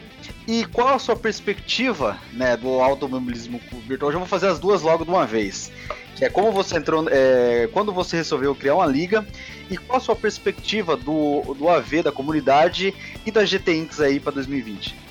e 0.48 0.66
qual 0.66 0.96
a 0.96 1.00
sua 1.00 1.16
perspectiva, 1.16 2.18
né, 2.34 2.58
do 2.58 2.82
automobilismo 2.82 3.60
virtual? 3.88 4.10
Eu 4.10 4.14
já 4.14 4.20
vou 4.20 4.28
fazer 4.28 4.48
as 4.48 4.60
duas 4.60 4.82
logo 4.82 5.06
de 5.06 5.10
uma 5.10 5.26
vez. 5.26 5.72
Que 6.16 6.26
é 6.26 6.30
como 6.30 6.52
você 6.52 6.78
entrou, 6.78 7.06
é, 7.10 7.70
quando 7.72 7.94
você 7.94 8.18
resolveu 8.18 8.56
criar 8.56 8.76
uma 8.76 8.86
liga 8.86 9.26
e 9.70 9.78
qual 9.78 9.98
a 9.98 10.02
sua 10.02 10.16
perspectiva 10.16 10.98
do, 10.98 11.54
do 11.54 11.70
AV, 11.70 12.02
da 12.02 12.12
comunidade 12.12 12.94
e 13.26 13.32
da 13.32 13.46
GT 13.46 13.76
Inks 13.76 14.02
aí 14.02 14.20
para 14.20 14.34
2020? 14.34 15.07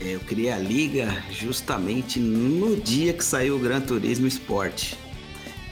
É, 0.00 0.14
eu 0.14 0.20
criei 0.20 0.52
a 0.52 0.58
liga 0.58 1.22
justamente 1.30 2.20
no 2.20 2.76
dia 2.76 3.12
que 3.12 3.24
saiu 3.24 3.56
o 3.56 3.58
Gran 3.58 3.80
Turismo 3.80 4.26
Sport. 4.28 4.94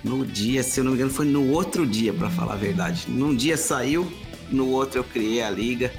no 0.02 0.24
dia, 0.24 0.62
se 0.62 0.80
eu 0.80 0.84
não 0.84 0.92
me 0.92 0.98
engano, 0.98 1.12
foi 1.12 1.26
no 1.26 1.50
outro 1.50 1.86
dia, 1.86 2.12
para 2.12 2.30
falar 2.30 2.54
a 2.54 2.56
verdade. 2.56 3.06
Num 3.08 3.34
dia 3.34 3.56
saiu, 3.56 4.10
no 4.50 4.68
outro 4.70 5.00
eu 5.00 5.04
criei 5.04 5.42
a 5.42 5.50
liga 5.50 5.92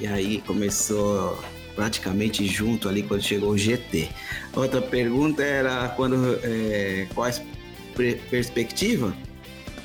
e 0.00 0.06
aí 0.06 0.42
começou 0.46 1.38
praticamente 1.74 2.46
junto 2.46 2.88
ali 2.88 3.02
quando 3.02 3.22
chegou 3.22 3.50
o 3.50 3.58
GT. 3.58 4.08
Outra 4.54 4.82
pergunta 4.82 5.42
era 5.42 5.88
quando 5.90 6.38
é, 6.42 7.06
quais 7.14 7.40
perspectiva? 8.30 9.14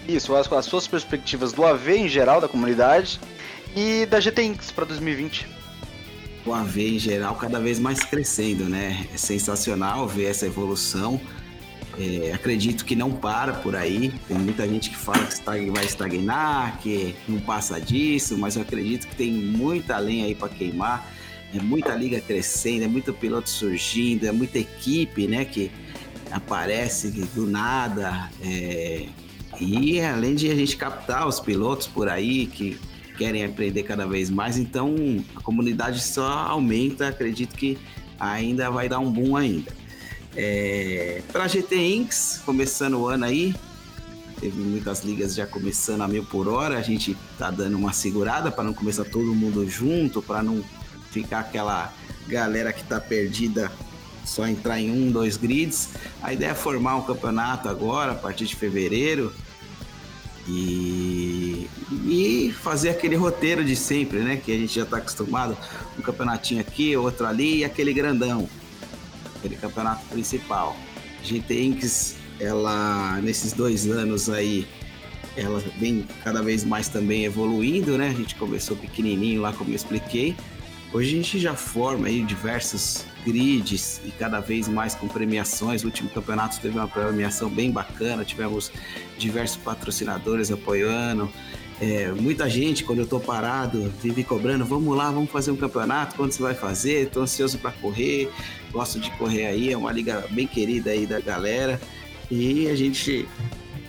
Isso, 0.07 0.35
as, 0.35 0.51
as 0.51 0.65
suas 0.65 0.87
perspectivas 0.87 1.53
do 1.53 1.63
AV 1.63 1.89
em 1.89 2.09
geral 2.09 2.41
da 2.41 2.47
comunidade 2.47 3.19
e 3.75 4.05
da 4.07 4.19
GT 4.19 4.43
Inks 4.43 4.71
para 4.71 4.85
2020. 4.85 5.52
O 6.45 6.53
AV 6.53 6.95
em 6.95 6.99
geral 6.99 7.35
cada 7.35 7.59
vez 7.59 7.79
mais 7.79 7.99
crescendo, 7.99 8.65
né? 8.65 9.07
É 9.13 9.17
sensacional 9.17 10.07
ver 10.07 10.25
essa 10.25 10.45
evolução. 10.45 11.19
É, 11.97 12.33
acredito 12.33 12.83
que 12.85 12.95
não 12.95 13.11
para 13.11 13.53
por 13.53 13.75
aí. 13.75 14.13
Tem 14.27 14.37
muita 14.37 14.67
gente 14.67 14.89
que 14.89 14.97
fala 14.97 15.25
que 15.25 15.71
vai 15.71 15.85
estagnar, 15.85 16.79
que 16.79 17.15
não 17.27 17.39
passa 17.39 17.79
disso, 17.79 18.37
mas 18.37 18.55
eu 18.55 18.61
acredito 18.61 19.07
que 19.07 19.15
tem 19.15 19.31
muita 19.31 19.97
lenha 19.97 20.25
aí 20.25 20.35
para 20.35 20.49
queimar. 20.49 21.07
É 21.53 21.59
muita 21.61 21.93
liga 21.95 22.19
crescendo, 22.19 22.83
é 22.83 22.87
muito 22.87 23.13
piloto 23.13 23.49
surgindo, 23.49 24.25
é 24.25 24.31
muita 24.31 24.57
equipe, 24.57 25.27
né, 25.27 25.45
que 25.45 25.71
aparece 26.31 27.11
do 27.11 27.45
nada. 27.45 28.29
É... 28.41 29.05
E 29.61 30.01
além 30.01 30.33
de 30.33 30.49
a 30.49 30.55
gente 30.55 30.75
captar 30.75 31.27
os 31.27 31.39
pilotos 31.39 31.85
por 31.85 32.09
aí 32.09 32.47
que 32.47 32.79
querem 33.17 33.45
aprender 33.45 33.83
cada 33.83 34.05
vez 34.05 34.29
mais, 34.29 34.57
então 34.57 34.95
a 35.35 35.41
comunidade 35.41 36.01
só 36.01 36.27
aumenta. 36.27 37.07
Acredito 37.07 37.55
que 37.55 37.77
ainda 38.19 38.69
vai 38.69 38.89
dar 38.89 38.99
um 38.99 39.11
boom 39.11 39.35
ainda. 39.35 39.71
É, 40.35 41.21
para 41.31 41.47
GT 41.47 41.75
Inks, 41.75 42.41
começando 42.45 42.99
o 42.99 43.07
ano 43.07 43.25
aí, 43.25 43.53
teve 44.39 44.59
muitas 44.59 45.03
ligas 45.03 45.35
já 45.35 45.45
começando 45.45 46.01
a 46.01 46.07
mil 46.07 46.25
por 46.25 46.47
hora, 46.47 46.77
a 46.77 46.81
gente 46.81 47.15
tá 47.37 47.51
dando 47.51 47.77
uma 47.77 47.93
segurada 47.93 48.51
para 48.51 48.63
não 48.63 48.73
começar 48.73 49.05
todo 49.05 49.33
mundo 49.33 49.69
junto, 49.69 50.21
para 50.21 50.41
não 50.41 50.63
ficar 51.11 51.41
aquela 51.41 51.93
galera 52.27 52.73
que 52.73 52.83
tá 52.83 52.99
perdida 52.99 53.71
só 54.25 54.47
entrar 54.47 54.79
em 54.79 54.89
um, 54.89 55.11
dois 55.11 55.37
grids. 55.37 55.89
A 56.21 56.33
ideia 56.33 56.51
é 56.51 56.55
formar 56.55 56.95
um 56.95 57.03
campeonato 57.03 57.69
agora, 57.69 58.13
a 58.13 58.15
partir 58.15 58.45
de 58.45 58.55
fevereiro, 58.55 59.31
e, 60.47 61.32
e 62.05 62.53
fazer 62.61 62.89
aquele 62.89 63.15
roteiro 63.15 63.63
de 63.63 63.75
sempre, 63.75 64.19
né? 64.19 64.37
Que 64.37 64.51
a 64.51 64.57
gente 64.57 64.75
já 64.75 64.83
está 64.83 64.97
acostumado, 64.97 65.57
um 65.97 66.01
campeonatinho 66.01 66.61
aqui, 66.61 66.95
outro 66.95 67.25
ali 67.25 67.57
e 67.57 67.65
aquele 67.65 67.93
grandão 67.93 68.47
aquele 69.43 69.57
campeonato 69.57 70.05
principal. 70.05 70.75
A 71.21 71.25
GT 71.25 71.63
Inks, 71.63 72.15
ela, 72.39 73.19
nesses 73.21 73.51
dois 73.51 73.87
anos 73.87 74.29
aí, 74.29 74.65
ela 75.35 75.61
vem 75.77 76.05
cada 76.23 76.41
vez 76.41 76.63
mais 76.63 76.87
também 76.87 77.25
evoluindo, 77.25 77.97
né? 77.97 78.09
A 78.09 78.13
gente 78.13 78.35
começou 78.35 78.77
pequenininho 78.77 79.41
lá, 79.41 79.51
como 79.51 79.71
eu 79.71 79.75
expliquei. 79.75 80.35
Hoje 80.93 81.09
a 81.09 81.15
gente 81.15 81.39
já 81.39 81.55
forma 81.55 82.07
aí 82.07 82.23
diversos 82.23 83.05
grids 83.25 84.01
e 84.05 84.11
cada 84.11 84.39
vez 84.39 84.67
mais 84.67 84.95
com 84.95 85.07
premiações. 85.07 85.83
O 85.83 85.87
último 85.87 86.09
campeonato 86.09 86.59
teve 86.59 86.77
uma 86.77 86.87
premiação 86.87 87.49
bem 87.49 87.71
bacana, 87.71 88.23
tivemos 88.23 88.71
diversos 89.17 89.57
patrocinadores 89.57 90.51
apoiando. 90.51 91.31
É, 91.81 92.11
muita 92.11 92.49
gente, 92.49 92.83
quando 92.83 92.99
eu 92.99 93.07
tô 93.07 93.19
parado, 93.19 93.91
vive 94.01 94.23
cobrando: 94.23 94.65
vamos 94.65 94.95
lá, 94.95 95.11
vamos 95.11 95.29
fazer 95.29 95.51
um 95.51 95.55
campeonato. 95.55 96.15
Quando 96.15 96.31
você 96.31 96.41
vai 96.41 96.53
fazer? 96.53 97.09
Tô 97.09 97.21
ansioso 97.21 97.57
para 97.57 97.71
correr, 97.71 98.31
gosto 98.71 98.99
de 98.99 99.09
correr 99.11 99.47
aí. 99.47 99.71
É 99.71 99.77
uma 99.77 99.91
liga 99.91 100.25
bem 100.29 100.47
querida 100.47 100.91
aí 100.91 101.05
da 101.05 101.19
galera. 101.19 101.81
E 102.29 102.67
a 102.67 102.75
gente 102.75 103.27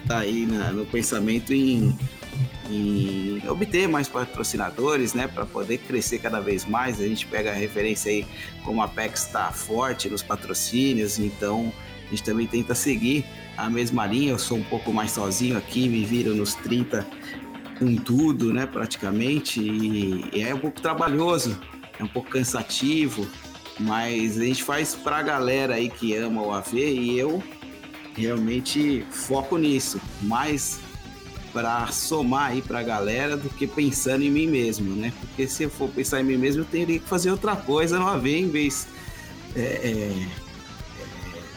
tá 0.06 0.18
aí 0.18 0.46
na, 0.46 0.72
no 0.72 0.84
pensamento 0.86 1.52
em, 1.52 1.96
em, 2.70 3.42
obter 3.48 3.88
mais 3.88 4.08
patrocinadores, 4.08 5.14
né, 5.14 5.28
para 5.28 5.44
poder 5.44 5.78
crescer 5.78 6.18
cada 6.18 6.40
vez 6.40 6.64
mais. 6.64 7.00
A 7.00 7.06
gente 7.06 7.26
pega 7.26 7.50
a 7.50 7.54
referência 7.54 8.10
aí 8.10 8.26
como 8.64 8.80
a 8.80 8.84
Apex 8.84 9.26
está 9.26 9.50
forte 9.50 10.08
nos 10.08 10.22
patrocínios, 10.22 11.18
então 11.18 11.72
a 12.06 12.10
gente 12.10 12.22
também 12.22 12.46
tenta 12.46 12.74
seguir 12.74 13.24
a 13.56 13.68
mesma 13.68 14.06
linha. 14.06 14.32
Eu 14.32 14.38
sou 14.38 14.58
um 14.58 14.64
pouco 14.64 14.92
mais 14.92 15.12
sozinho 15.12 15.56
aqui, 15.56 15.88
me 15.88 16.04
viro 16.04 16.34
nos 16.34 16.54
30 16.54 17.06
com 17.78 17.96
tudo, 17.96 18.52
né, 18.52 18.66
praticamente, 18.66 19.60
e, 19.60 20.30
e 20.32 20.42
é 20.42 20.54
um 20.54 20.58
pouco 20.58 20.80
trabalhoso, 20.80 21.58
é 21.98 22.04
um 22.04 22.08
pouco 22.08 22.30
cansativo, 22.30 23.26
mas 23.80 24.38
a 24.38 24.44
gente 24.44 24.62
faz 24.62 24.94
para 24.94 25.18
a 25.18 25.22
galera 25.22 25.74
aí 25.74 25.88
que 25.88 26.14
ama 26.14 26.40
o 26.40 26.52
AV 26.52 26.74
e 26.74 27.18
eu 27.18 27.42
realmente 28.16 29.04
foco 29.10 29.58
nisso, 29.58 30.00
mais 30.22 30.78
para 31.54 31.86
somar 31.86 32.50
aí 32.50 32.60
para 32.60 32.80
a 32.80 32.82
galera 32.82 33.36
do 33.36 33.48
que 33.48 33.64
pensando 33.64 34.24
em 34.24 34.30
mim 34.30 34.48
mesmo, 34.48 34.94
né? 34.96 35.12
Porque 35.20 35.46
se 35.46 35.62
eu 35.62 35.70
for 35.70 35.88
pensar 35.88 36.20
em 36.20 36.24
mim 36.24 36.36
mesmo, 36.36 36.62
eu 36.62 36.66
teria 36.66 36.98
que 36.98 37.08
fazer 37.08 37.30
outra 37.30 37.54
coisa 37.54 37.96
no 37.96 38.08
AV 38.08 38.26
em 38.26 38.50
vez 38.50 38.88
é, 39.54 39.60
é, 39.60 39.90
é, 39.90 40.26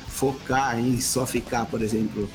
focar 0.07 0.79
em 0.79 1.01
só 1.01 1.25
ficar, 1.25 1.65
por 1.65 1.81
exemplo, 1.81 2.29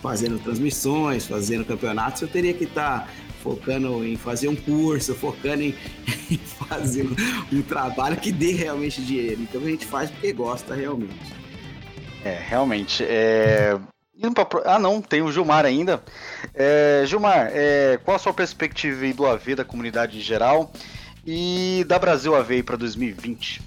fazendo 0.00 0.38
transmissões, 0.38 1.26
fazendo 1.26 1.64
campeonatos, 1.64 2.22
eu 2.22 2.28
teria 2.28 2.54
que 2.54 2.64
estar 2.64 3.00
tá 3.00 3.08
focando 3.42 4.04
em 4.04 4.16
fazer 4.16 4.46
um 4.46 4.54
curso, 4.54 5.12
focando 5.12 5.64
em, 5.64 5.74
em 6.30 6.38
fazer 6.38 7.04
um, 7.52 7.62
trabalho 7.62 8.16
que 8.16 8.30
dê 8.30 8.52
realmente 8.52 9.02
dinheiro. 9.02 9.42
Então 9.42 9.60
a 9.60 9.66
gente 9.66 9.86
faz 9.86 10.08
porque 10.08 10.32
gosta 10.32 10.72
realmente. 10.72 11.34
É, 12.24 12.40
realmente. 12.48 13.02
É... 13.02 13.76
Ah, 14.64 14.78
não, 14.78 15.00
tem 15.00 15.22
o 15.22 15.30
Gilmar 15.30 15.64
ainda. 15.64 16.02
É, 16.52 17.04
Gilmar, 17.06 17.50
é, 17.52 17.98
qual 18.04 18.16
a 18.16 18.18
sua 18.18 18.32
perspectiva 18.32 19.12
do 19.14 19.24
AV 19.24 19.54
da 19.54 19.64
comunidade 19.64 20.18
em 20.18 20.20
geral 20.20 20.72
e 21.24 21.84
da 21.86 21.98
Brasil 21.98 22.34
AV 22.34 22.64
para 22.64 22.76
2020? 22.76 23.62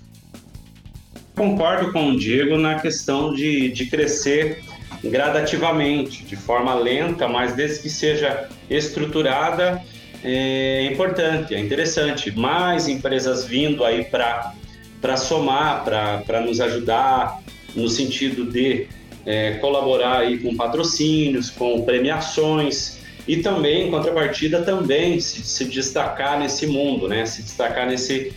Concordo 1.35 1.93
com 1.93 2.09
o 2.09 2.19
Diego 2.19 2.57
na 2.57 2.79
questão 2.79 3.33
de, 3.33 3.69
de 3.69 3.85
crescer 3.85 4.61
gradativamente, 5.01 6.23
de 6.25 6.35
forma 6.35 6.73
lenta, 6.75 7.27
mas 7.29 7.55
desde 7.55 7.83
que 7.83 7.89
seja 7.89 8.49
estruturada, 8.69 9.81
é 10.23 10.83
importante, 10.91 11.55
é 11.55 11.59
interessante. 11.59 12.29
Mais 12.37 12.89
empresas 12.89 13.45
vindo 13.45 13.85
aí 13.85 14.03
para 14.03 15.17
somar, 15.17 15.85
para 15.85 16.41
nos 16.41 16.59
ajudar 16.59 17.39
no 17.73 17.87
sentido 17.87 18.51
de 18.51 18.87
é, 19.25 19.53
colaborar 19.53 20.19
aí 20.19 20.39
com 20.39 20.55
patrocínios, 20.55 21.49
com 21.49 21.83
premiações 21.83 22.99
e 23.27 23.37
também, 23.37 23.87
em 23.87 23.91
contrapartida, 23.91 24.63
também 24.63 25.19
se, 25.19 25.43
se 25.43 25.65
destacar 25.65 26.39
nesse 26.39 26.65
mundo, 26.67 27.07
né? 27.07 27.25
Se 27.25 27.43
destacar 27.43 27.87
nesse 27.87 28.33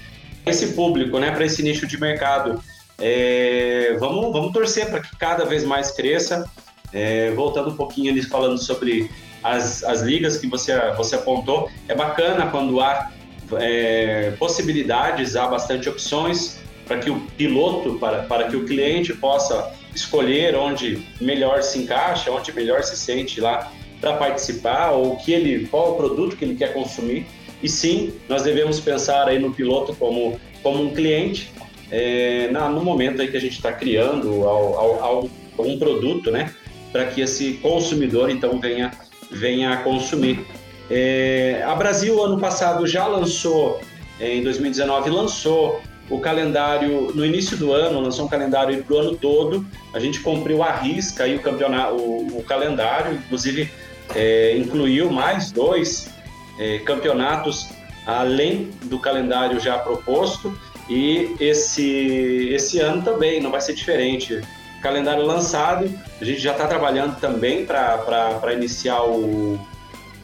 esse 0.47 0.75
público, 0.75 1.19
né? 1.19 1.31
Para 1.31 1.47
esse 1.47 1.63
nicho 1.63 1.87
de 1.87 1.99
mercado. 1.99 2.63
É, 2.99 3.97
vamos, 3.99 4.33
vamos 4.33 4.53
torcer 4.53 4.91
para 4.91 5.01
que 5.01 5.17
cada 5.17 5.45
vez 5.45 5.65
mais 5.65 5.91
cresça. 5.91 6.49
É, 6.93 7.33
voltando 7.33 7.71
um 7.71 7.77
pouquinho 7.77 8.13
ali 8.13 8.23
falando 8.23 8.57
sobre 8.57 9.11
as, 9.43 9.83
as 9.83 10.01
ligas 10.03 10.37
que 10.39 10.47
você, 10.47 10.73
você 10.97 11.17
apontou, 11.17 11.69
é 11.89 11.95
bacana 11.95 12.47
quando 12.47 12.81
há 12.81 13.11
é, 13.59 14.33
possibilidades, 14.39 15.35
há 15.35 15.49
bastante 15.49 15.89
opções 15.89 16.61
para 16.87 16.99
que 16.99 17.11
o 17.11 17.21
piloto, 17.37 17.99
para, 17.99 18.23
para 18.23 18.49
que 18.49 18.57
o 18.57 18.65
cliente 18.65 19.13
possa 19.13 19.73
escolher 19.95 20.57
onde 20.57 21.07
melhor 21.21 21.63
se 21.63 21.79
encaixa, 21.79 22.31
onde 22.31 22.53
melhor 22.53 22.83
se 22.83 22.97
sente 22.97 23.41
lá 23.41 23.73
para 24.01 24.15
participar, 24.15 24.91
ou 24.91 25.17
que 25.17 25.33
ele, 25.33 25.67
qual 25.67 25.93
o 25.93 25.97
produto 25.97 26.37
que 26.37 26.45
ele 26.45 26.57
quer 26.57 26.73
consumir. 26.73 27.27
E 27.63 27.69
sim, 27.69 28.13
nós 28.29 28.43
devemos 28.43 28.81
pensar 28.81 29.29
aí 29.29 29.39
no 29.39 29.53
piloto 29.53 29.95
como, 29.95 30.39
como 30.63 30.83
um 30.83 30.93
cliente 30.93 31.51
é, 31.91 32.49
na, 32.51 32.69
no 32.69 32.83
momento 32.83 33.23
aí 33.23 33.29
que 33.29 33.37
a 33.37 33.41
gente 33.41 33.55
está 33.57 33.73
criando 33.73 34.47
ao, 34.47 34.79
ao, 34.79 35.03
ao, 35.03 35.31
um 35.67 35.79
produto, 35.79 36.31
né? 36.31 36.53
Para 36.93 37.07
que 37.07 37.21
esse 37.21 37.55
consumidor 37.55 38.31
então 38.31 38.59
venha, 38.59 38.91
venha 39.31 39.77
consumir. 39.79 40.45
É, 40.91 41.63
a 41.65 41.75
Brasil 41.75 42.23
ano 42.23 42.39
passado 42.39 42.87
já 42.87 43.07
lançou, 43.07 43.81
é, 44.21 44.35
em 44.35 44.43
2019 44.43 45.11
lançou 45.11 45.81
o 46.11 46.19
calendário 46.21 47.13
no 47.15 47.25
início 47.25 47.57
do 47.57 47.73
ano, 47.73 48.01
lançou 48.01 48.27
um 48.27 48.29
calendário 48.29 48.83
para 48.85 48.95
o 48.95 48.99
ano 48.99 49.17
todo. 49.17 49.65
A 49.93 49.99
gente 49.99 50.21
cumpriu 50.21 50.63
a 50.63 50.71
risca 50.71 51.25
aí 51.25 51.37
o 51.37 51.41
campeonato, 51.41 51.95
o, 51.95 52.39
o 52.39 52.43
calendário, 52.43 53.15
inclusive 53.15 53.71
é, 54.15 54.57
incluiu 54.57 55.11
mais 55.11 55.51
dois 55.51 56.11
é, 56.59 56.79
campeonatos 56.81 57.69
além 58.07 58.71
do 58.85 58.99
calendário 58.99 59.59
já 59.59 59.79
proposto. 59.79 60.57
E 60.89 61.35
esse, 61.41 62.49
esse 62.53 62.79
ano 62.79 63.03
também 63.03 63.41
não 63.41 63.51
vai 63.51 63.61
ser 63.61 63.75
diferente. 63.75 64.41
Calendário 64.83 65.25
lançado, 65.25 65.91
a 66.21 66.25
gente 66.25 66.41
já 66.41 66.53
está 66.53 66.67
trabalhando 66.67 67.19
também 67.19 67.65
para 67.65 68.53
iniciar 68.53 69.03
o, 69.03 69.59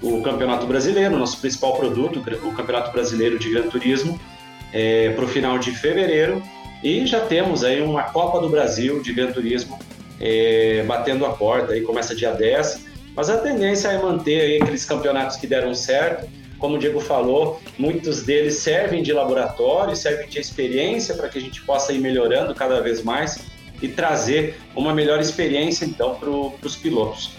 o 0.03 0.23
Campeonato 0.23 0.67
Brasileiro, 0.67 1.17
nosso 1.17 1.41
principal 1.41 1.77
produto, 1.77 2.23
o 2.43 2.53
Campeonato 2.53 2.93
Brasileiro 2.93 3.39
de 3.39 3.49
Gran 3.49 3.69
Turismo, 3.69 4.21
é, 4.73 5.11
para 5.11 5.25
o 5.25 5.29
final 5.29 5.59
de 5.59 5.73
fevereiro. 5.73 6.43
E 6.83 7.07
já 7.07 7.21
temos 7.21 7.63
aí 7.63 7.83
uma 7.83 8.05
Copa 8.05 8.41
do 8.41 8.49
Brasil 8.49 9.03
de 9.03 9.13
Gran 9.13 9.33
Turismo 9.33 9.79
é, 10.21 10.83
batendo 10.87 11.25
a 11.25 11.31
porta, 11.31 11.73
aí 11.73 11.81
começa 11.81 12.15
dia 12.15 12.33
10. 12.33 12.87
mas 13.17 13.31
a 13.31 13.39
tendência 13.39 13.89
é 13.89 13.99
manter 13.99 14.41
aí 14.41 14.57
aqueles 14.63 14.85
campeonatos 14.85 15.37
que 15.37 15.47
deram 15.47 15.75
certo. 15.75 16.29
Como 16.59 16.77
o 16.77 16.79
Diego 16.79 17.01
falou, 17.01 17.61
muitos 17.79 18.23
deles 18.23 18.57
servem 18.57 19.03
de 19.03 19.13
laboratório, 19.15 19.97
servem 19.97 20.29
de 20.29 20.39
experiência 20.39 21.15
para 21.15 21.29
que 21.29 21.39
a 21.39 21.41
gente 21.41 21.63
possa 21.63 21.93
ir 21.93 21.99
melhorando 21.99 22.55
cada 22.55 22.81
vez 22.83 23.03
mais 23.03 23.39
e 23.81 23.89
trazer 23.89 24.59
uma 24.77 24.95
melhor 24.95 25.21
experiência 25.21 25.87
então 25.87 26.17
para 26.17 26.29
os 26.29 26.77
pilotos. 26.77 27.31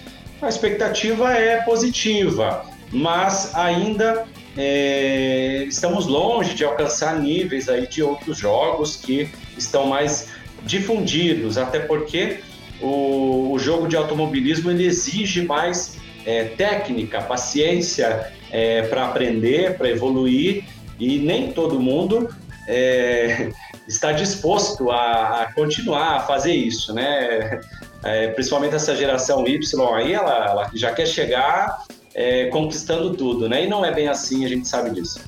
A 0.41 0.49
expectativa 0.49 1.31
é 1.33 1.61
positiva, 1.61 2.65
mas 2.91 3.53
ainda 3.53 4.25
é, 4.57 5.63
estamos 5.67 6.07
longe 6.07 6.53
de 6.53 6.65
alcançar 6.65 7.19
níveis 7.19 7.69
aí 7.69 7.87
de 7.87 8.03
outros 8.03 8.37
jogos 8.37 8.97
que 8.97 9.29
estão 9.57 9.85
mais 9.85 10.29
difundidos, 10.63 11.57
até 11.57 11.79
porque 11.79 12.39
o, 12.81 13.51
o 13.53 13.59
jogo 13.59 13.87
de 13.87 13.95
automobilismo 13.95 14.69
ele 14.71 14.85
exige 14.85 15.43
mais 15.43 15.97
é, 16.25 16.45
técnica, 16.45 17.21
paciência 17.21 18.31
é, 18.51 18.83
para 18.83 19.05
aprender, 19.05 19.77
para 19.77 19.89
evoluir, 19.89 20.65
e 20.99 21.17
nem 21.17 21.51
todo 21.51 21.79
mundo 21.79 22.29
é, 22.67 23.49
está 23.87 24.11
disposto 24.11 24.91
a, 24.91 25.43
a, 25.43 25.53
continuar 25.53 26.17
a 26.17 26.19
fazer 26.21 26.53
isso, 26.53 26.93
né? 26.93 27.61
É, 28.03 28.27
principalmente 28.29 28.75
essa 28.75 28.95
geração 28.95 29.47
Y 29.47 29.59
aí, 29.95 30.13
ela, 30.13 30.45
ela 30.49 30.71
já 30.73 30.91
quer 30.91 31.05
chegar 31.05 31.83
é, 32.13 32.47
conquistando 32.47 33.13
tudo, 33.15 33.47
né? 33.47 33.65
E 33.65 33.69
não 33.69 33.83
é 33.83 33.91
bem 33.93 34.07
assim, 34.07 34.45
a 34.45 34.49
gente 34.49 34.67
sabe 34.67 34.91
disso. 34.91 35.19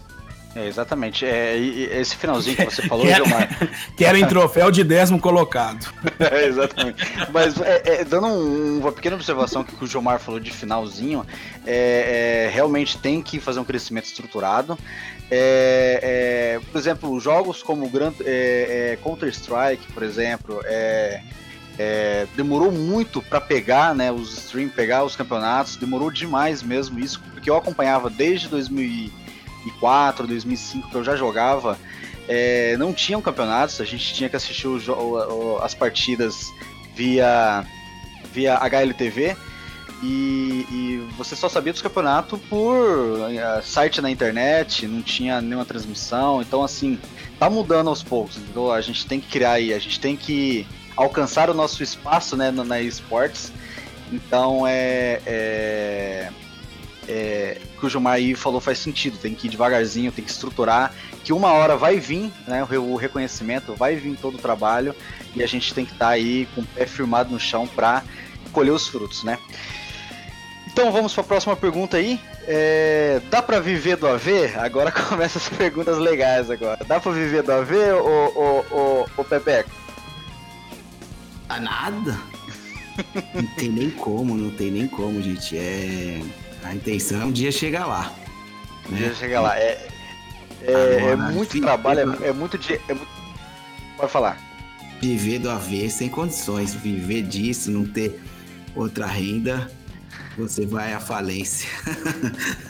É, 0.56 0.68
exatamente. 0.68 1.26
É, 1.26 1.58
esse 1.58 2.16
finalzinho 2.16 2.56
que 2.56 2.66
você 2.66 2.84
falou, 2.88 3.06
Gilmar. 3.08 3.50
Querem 3.98 4.26
troféu 4.28 4.70
de 4.70 4.84
décimo 4.84 5.20
colocado. 5.20 5.92
é, 6.20 6.46
exatamente. 6.46 7.04
Mas 7.32 7.60
é, 7.60 7.82
é, 7.86 8.06
dando 8.06 8.28
um, 8.28 8.80
uma 8.80 8.92
pequena 8.92 9.16
observação 9.16 9.64
que 9.64 9.84
o 9.84 9.88
Gilmar 9.88 10.20
falou 10.20 10.40
de 10.40 10.52
finalzinho, 10.52 11.26
é, 11.66 12.50
realmente 12.54 12.98
tem 12.98 13.22
que 13.22 13.40
fazer 13.40 13.60
um 13.60 13.66
crescimento 13.66 14.06
estruturado. 14.06 14.78
por 16.72 16.78
exemplo, 16.78 17.20
jogos 17.20 17.64
como 17.64 17.90
Counter-Strike, 19.02 19.92
por 19.92 20.04
exemplo, 20.04 20.60
demorou 22.36 22.72
muito 22.72 23.22
para 23.22 23.42
pegar 23.42 23.96
né, 23.96 24.12
os 24.12 24.38
streams, 24.38 24.74
pegar 24.76 25.04
os 25.04 25.16
campeonatos, 25.16 25.76
demorou 25.76 26.12
demais 26.12 26.62
mesmo 26.62 27.00
isso, 27.00 27.20
porque 27.34 27.50
eu 27.50 27.58
acompanhava 27.58 28.10
desde 28.10 28.48
2000 28.48 29.24
2004, 29.64 30.28
2005 30.28 30.90
que 30.90 30.96
eu 30.96 31.04
já 31.04 31.16
jogava, 31.16 31.78
é, 32.28 32.76
não 32.78 32.94
tinham 32.94 33.22
campeonatos, 33.22 33.80
a 33.82 33.86
gente 33.86 34.14
tinha 34.14 34.30
que 34.30 34.36
assistir 34.36 34.68
o, 34.68 34.78
o, 34.78 35.58
as 35.60 35.74
partidas 35.74 36.52
via, 36.96 37.66
via 38.32 38.56
HLTV 38.58 39.36
e, 40.02 40.66
e, 40.70 41.08
você 41.18 41.36
só 41.36 41.48
sabia 41.48 41.72
dos 41.72 41.82
campeonatos 41.82 42.40
por 42.50 42.76
uh, 42.76 43.64
site 43.64 44.02
na 44.02 44.12
internet, 44.12 44.86
não 44.86 45.02
tinha 45.02 45.42
nenhuma 45.42 45.66
transmissão, 45.66 46.42
então 46.42 46.62
assim, 46.62 47.00
tá 47.40 47.50
mudando 47.50 47.90
aos 47.90 48.04
poucos, 48.04 48.38
então 48.38 48.70
a 48.70 48.82
gente 48.82 49.06
tem 49.06 49.20
que 49.22 49.30
criar 49.30 49.54
aí, 49.54 49.74
a 49.74 49.80
gente 49.80 50.00
tem 50.00 50.18
que 50.18 50.68
alcançar 50.96 51.50
o 51.50 51.54
nosso 51.54 51.84
espaço 51.84 52.36
né, 52.36 52.52
na, 52.52 52.82
esportes, 52.82 53.52
então 54.12 54.66
é, 54.68 55.22
é 55.26 56.30
é, 57.08 57.58
que 57.80 57.86
o 57.86 57.89
Gilmar 57.89 58.14
aí 58.14 58.36
falou 58.36 58.62
faz 58.62 58.80
sentido, 58.80 59.18
tem 59.18 59.36
que 59.36 59.48
ir 59.48 59.50
devagarzinho, 59.50 60.12
tem 60.12 60.24
que 60.24 60.32
estruturar, 60.32 60.94
que 61.24 61.34
uma 61.34 61.52
hora 61.52 61.76
vai 61.76 62.00
vir, 62.00 62.32
né, 62.48 62.64
o 62.64 62.96
reconhecimento, 62.96 63.74
vai 63.76 63.96
vir 63.96 64.18
todo 64.18 64.36
o 64.36 64.41
trabalho 64.41 64.96
e 65.36 65.44
a 65.44 65.48
gente 65.48 65.74
tem 65.74 65.86
que 65.86 65.94
estar 65.94 66.08
tá 66.08 66.12
aí 66.12 66.48
com 66.54 66.62
o 66.62 66.66
pé 66.66 66.86
firmado 66.86 67.32
no 67.32 67.39
chão 67.39 67.68
para 67.68 68.04
colher 68.52 68.72
os 68.72 68.88
frutos, 68.88 69.24
né? 69.24 69.38
Então 70.68 70.91
vamos 70.91 71.14
para 71.14 71.22
a 71.22 71.28
próxima 71.28 71.56
pergunta 71.56 71.98
aí. 71.98 72.20
É, 72.48 73.22
dá 73.30 73.41
para 73.41 73.60
viver 73.60 73.96
do 73.96 74.08
AV? 74.08 74.56
Agora 74.58 74.91
começam 75.10 75.41
as 75.41 75.50
perguntas 75.50 75.98
legais 75.98 76.50
agora. 76.50 76.84
Dá 76.84 77.00
para 77.00 77.12
viver 77.12 77.44
do 77.44 77.52
AV 77.52 77.72
ou, 77.94 78.36
ou, 78.36 78.66
ou, 78.72 79.10
ou 79.18 79.24
Pepeco? 79.24 79.83
Ah, 81.56 81.60
nada. 81.60 82.20
não 83.34 83.45
tem 83.56 83.70
nem 83.70 83.89
como, 83.91 84.36
não 84.36 84.49
tem 84.51 84.72
nem 84.72 84.88
como, 84.88 85.22
gente. 85.22 85.58
É 85.58 86.22
a 86.64 86.74
intenção 86.74 87.22
é 87.22 87.26
um 87.26 87.32
dia 87.32 87.51
chegar 87.51 87.86
lá. 87.86 88.14
Um 88.88 88.93
né? 88.93 88.99
dia 88.99 89.14
chegar 89.14 89.41
lá. 89.41 89.58
É, 89.58 89.88
é, 90.62 90.97
Agora, 90.97 91.12
é 91.12 91.16
muito 91.16 91.62
trabalho, 91.62 92.24
é, 92.24 92.30
é, 92.30 92.34
muito 92.34 92.58
dia. 92.58 92.80
É 92.88 92.93
muito... 92.93 93.08
Pode 93.97 94.12
falar. 94.12 94.38
Viver 95.01 95.39
do 95.39 95.49
AV 95.49 95.89
sem 95.89 96.10
condições, 96.10 96.74
viver 96.74 97.24
disso, 97.24 97.70
não 97.70 97.86
ter 97.86 98.20
outra 98.74 99.06
renda, 99.06 99.70
você 100.38 100.66
vai 100.66 100.93
à 100.93 100.99
falência. 100.99 101.70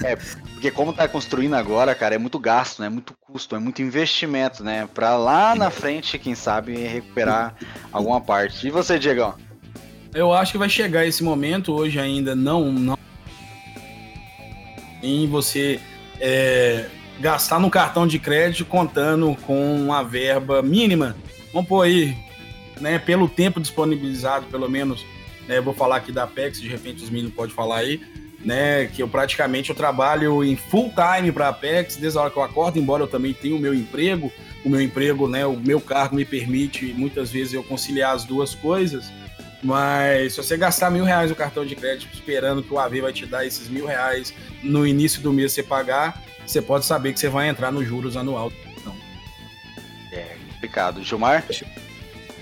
é, 0.03 0.17
porque 0.63 0.71
como 0.71 0.93
tá 0.93 1.09
construindo 1.09 1.55
agora, 1.55 1.93
cara, 1.93 2.15
é 2.15 2.17
muito 2.17 2.39
gasto, 2.39 2.79
né? 2.79 2.85
É 2.85 2.89
muito 2.89 3.13
custo, 3.19 3.53
é 3.53 3.59
muito 3.59 3.81
investimento, 3.81 4.63
né? 4.63 4.87
Pra 4.93 5.17
lá 5.17 5.53
na 5.53 5.69
frente, 5.69 6.17
quem 6.17 6.35
sabe, 6.35 6.73
recuperar 6.73 7.53
alguma 7.91 8.21
parte. 8.21 8.65
E 8.65 8.71
você, 8.71 8.97
Diegão? 8.97 9.35
Eu 10.15 10.31
acho 10.31 10.53
que 10.53 10.57
vai 10.57 10.69
chegar 10.69 11.05
esse 11.05 11.21
momento, 11.21 11.73
hoje 11.73 11.99
ainda 11.99 12.33
não, 12.33 12.71
não 12.71 12.97
em 15.01 15.27
você 15.27 15.81
é, 16.17 16.85
gastar 17.19 17.59
no 17.59 17.69
cartão 17.69 18.07
de 18.07 18.17
crédito 18.17 18.63
contando 18.63 19.35
com 19.45 19.75
uma 19.75 20.01
verba 20.01 20.61
mínima. 20.61 21.13
Vamos 21.51 21.67
pôr 21.67 21.81
aí, 21.81 22.15
né, 22.79 22.97
pelo 22.99 23.27
tempo 23.27 23.59
disponibilizado, 23.59 24.45
pelo 24.45 24.69
menos, 24.69 25.05
né, 25.45 25.59
vou 25.59 25.73
falar 25.73 25.97
aqui 25.97 26.13
da 26.13 26.23
Apex, 26.23 26.61
de 26.61 26.69
repente 26.69 27.03
os 27.03 27.09
meninos 27.09 27.33
podem 27.33 27.53
falar 27.53 27.79
aí, 27.79 27.99
né, 28.43 28.87
que 28.87 29.01
eu 29.01 29.07
praticamente 29.07 29.69
eu 29.69 29.75
trabalho 29.75 30.43
em 30.43 30.55
full 30.55 30.91
time 30.93 31.31
para 31.31 31.47
a 31.47 31.49
Apex, 31.49 31.95
desde 31.95 32.17
a 32.17 32.21
hora 32.21 32.31
que 32.31 32.37
eu 32.37 32.43
acordo, 32.43 32.77
embora 32.77 33.03
eu 33.03 33.07
também 33.07 33.33
tenha 33.33 33.55
o 33.55 33.59
meu 33.59 33.73
emprego, 33.73 34.31
o 34.63 34.69
meu 34.69 34.81
emprego, 34.81 35.27
né, 35.27 35.45
o 35.45 35.55
meu 35.55 35.79
cargo 35.79 36.15
me 36.15 36.25
permite 36.25 36.93
muitas 36.93 37.31
vezes 37.31 37.53
eu 37.53 37.63
conciliar 37.63 38.13
as 38.13 38.25
duas 38.25 38.53
coisas, 38.53 39.11
mas 39.63 40.33
se 40.33 40.43
você 40.43 40.57
gastar 40.57 40.91
mil 40.91 41.05
reais 41.05 41.29
no 41.29 41.35
cartão 41.35 41.65
de 41.65 41.75
crédito 41.75 42.13
esperando 42.13 42.61
que 42.61 42.73
o 42.73 42.79
AV 42.79 43.01
vai 43.01 43.13
te 43.13 43.25
dar 43.25 43.45
esses 43.45 43.69
mil 43.69 43.85
reais 43.85 44.33
no 44.61 44.85
início 44.85 45.21
do 45.21 45.31
mês 45.31 45.53
você 45.53 45.63
pagar, 45.63 46.21
você 46.45 46.61
pode 46.61 46.85
saber 46.85 47.13
que 47.13 47.19
você 47.19 47.29
vai 47.29 47.47
entrar 47.47 47.71
nos 47.71 47.87
juros 47.87 48.17
anual. 48.17 48.51
Então. 48.77 48.93
É 50.11 50.35
complicado. 50.51 51.01
Gilmar? 51.01 51.45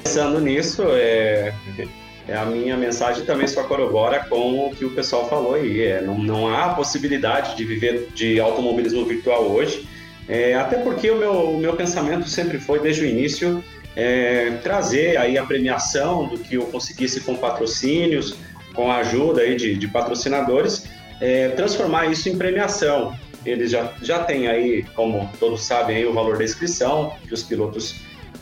Pensando 0.04 0.40
nisso, 0.40 0.84
é, 0.90 1.54
é 1.78 1.88
a 2.36 2.46
minha 2.46 2.78
mensagem 2.78 3.26
também 3.26 3.48
só 3.48 3.64
corrobora 3.64 4.26
com 4.30 4.68
o 4.68 4.76
que 4.76 4.86
o 4.86 4.92
pessoal 4.92 5.28
falou 5.30 5.56
aí. 5.56 5.82
É, 5.82 6.02
não, 6.02 6.18
não 6.18 6.54
há 6.54 6.70
possibilidade 6.70 7.56
de 7.56 7.66
viver 7.66 8.10
de 8.14 8.40
automobilismo 8.40 9.06
virtual 9.06 9.50
hoje, 9.50 9.88
é, 10.28 10.54
até 10.56 10.78
porque 10.78 11.10
o 11.10 11.18
meu, 11.18 11.34
o 11.34 11.60
meu 11.60 11.76
pensamento 11.76 12.28
sempre 12.28 12.60
foi, 12.60 12.80
desde 12.80 13.04
o 13.04 13.06
início, 13.06 13.64
é, 13.96 14.52
trazer 14.64 15.18
aí 15.18 15.38
a 15.38 15.46
premiação 15.46 16.28
do 16.28 16.38
que 16.38 16.56
eu 16.56 16.66
conseguisse 16.68 17.22
com 17.22 17.36
patrocínios, 17.36 18.38
com 18.74 18.92
a 18.92 18.98
ajuda 18.98 19.42
aí 19.42 19.56
de, 19.56 19.76
de 19.76 19.88
patrocinadores, 19.88 20.86
é, 21.20 21.50
transformar 21.50 22.06
isso 22.06 22.30
em 22.30 22.38
premiação. 22.38 23.16
Eles 23.46 23.72
já, 23.72 23.92
já 24.02 24.24
têm 24.24 24.48
aí, 24.48 24.84
como 24.96 25.30
todos 25.40 25.64
sabem, 25.64 25.98
aí, 25.98 26.06
o 26.06 26.14
valor 26.14 26.38
da 26.38 26.44
inscrição, 26.44 27.14
que 27.28 27.34
os 27.34 27.44
pilotos, 27.44 27.96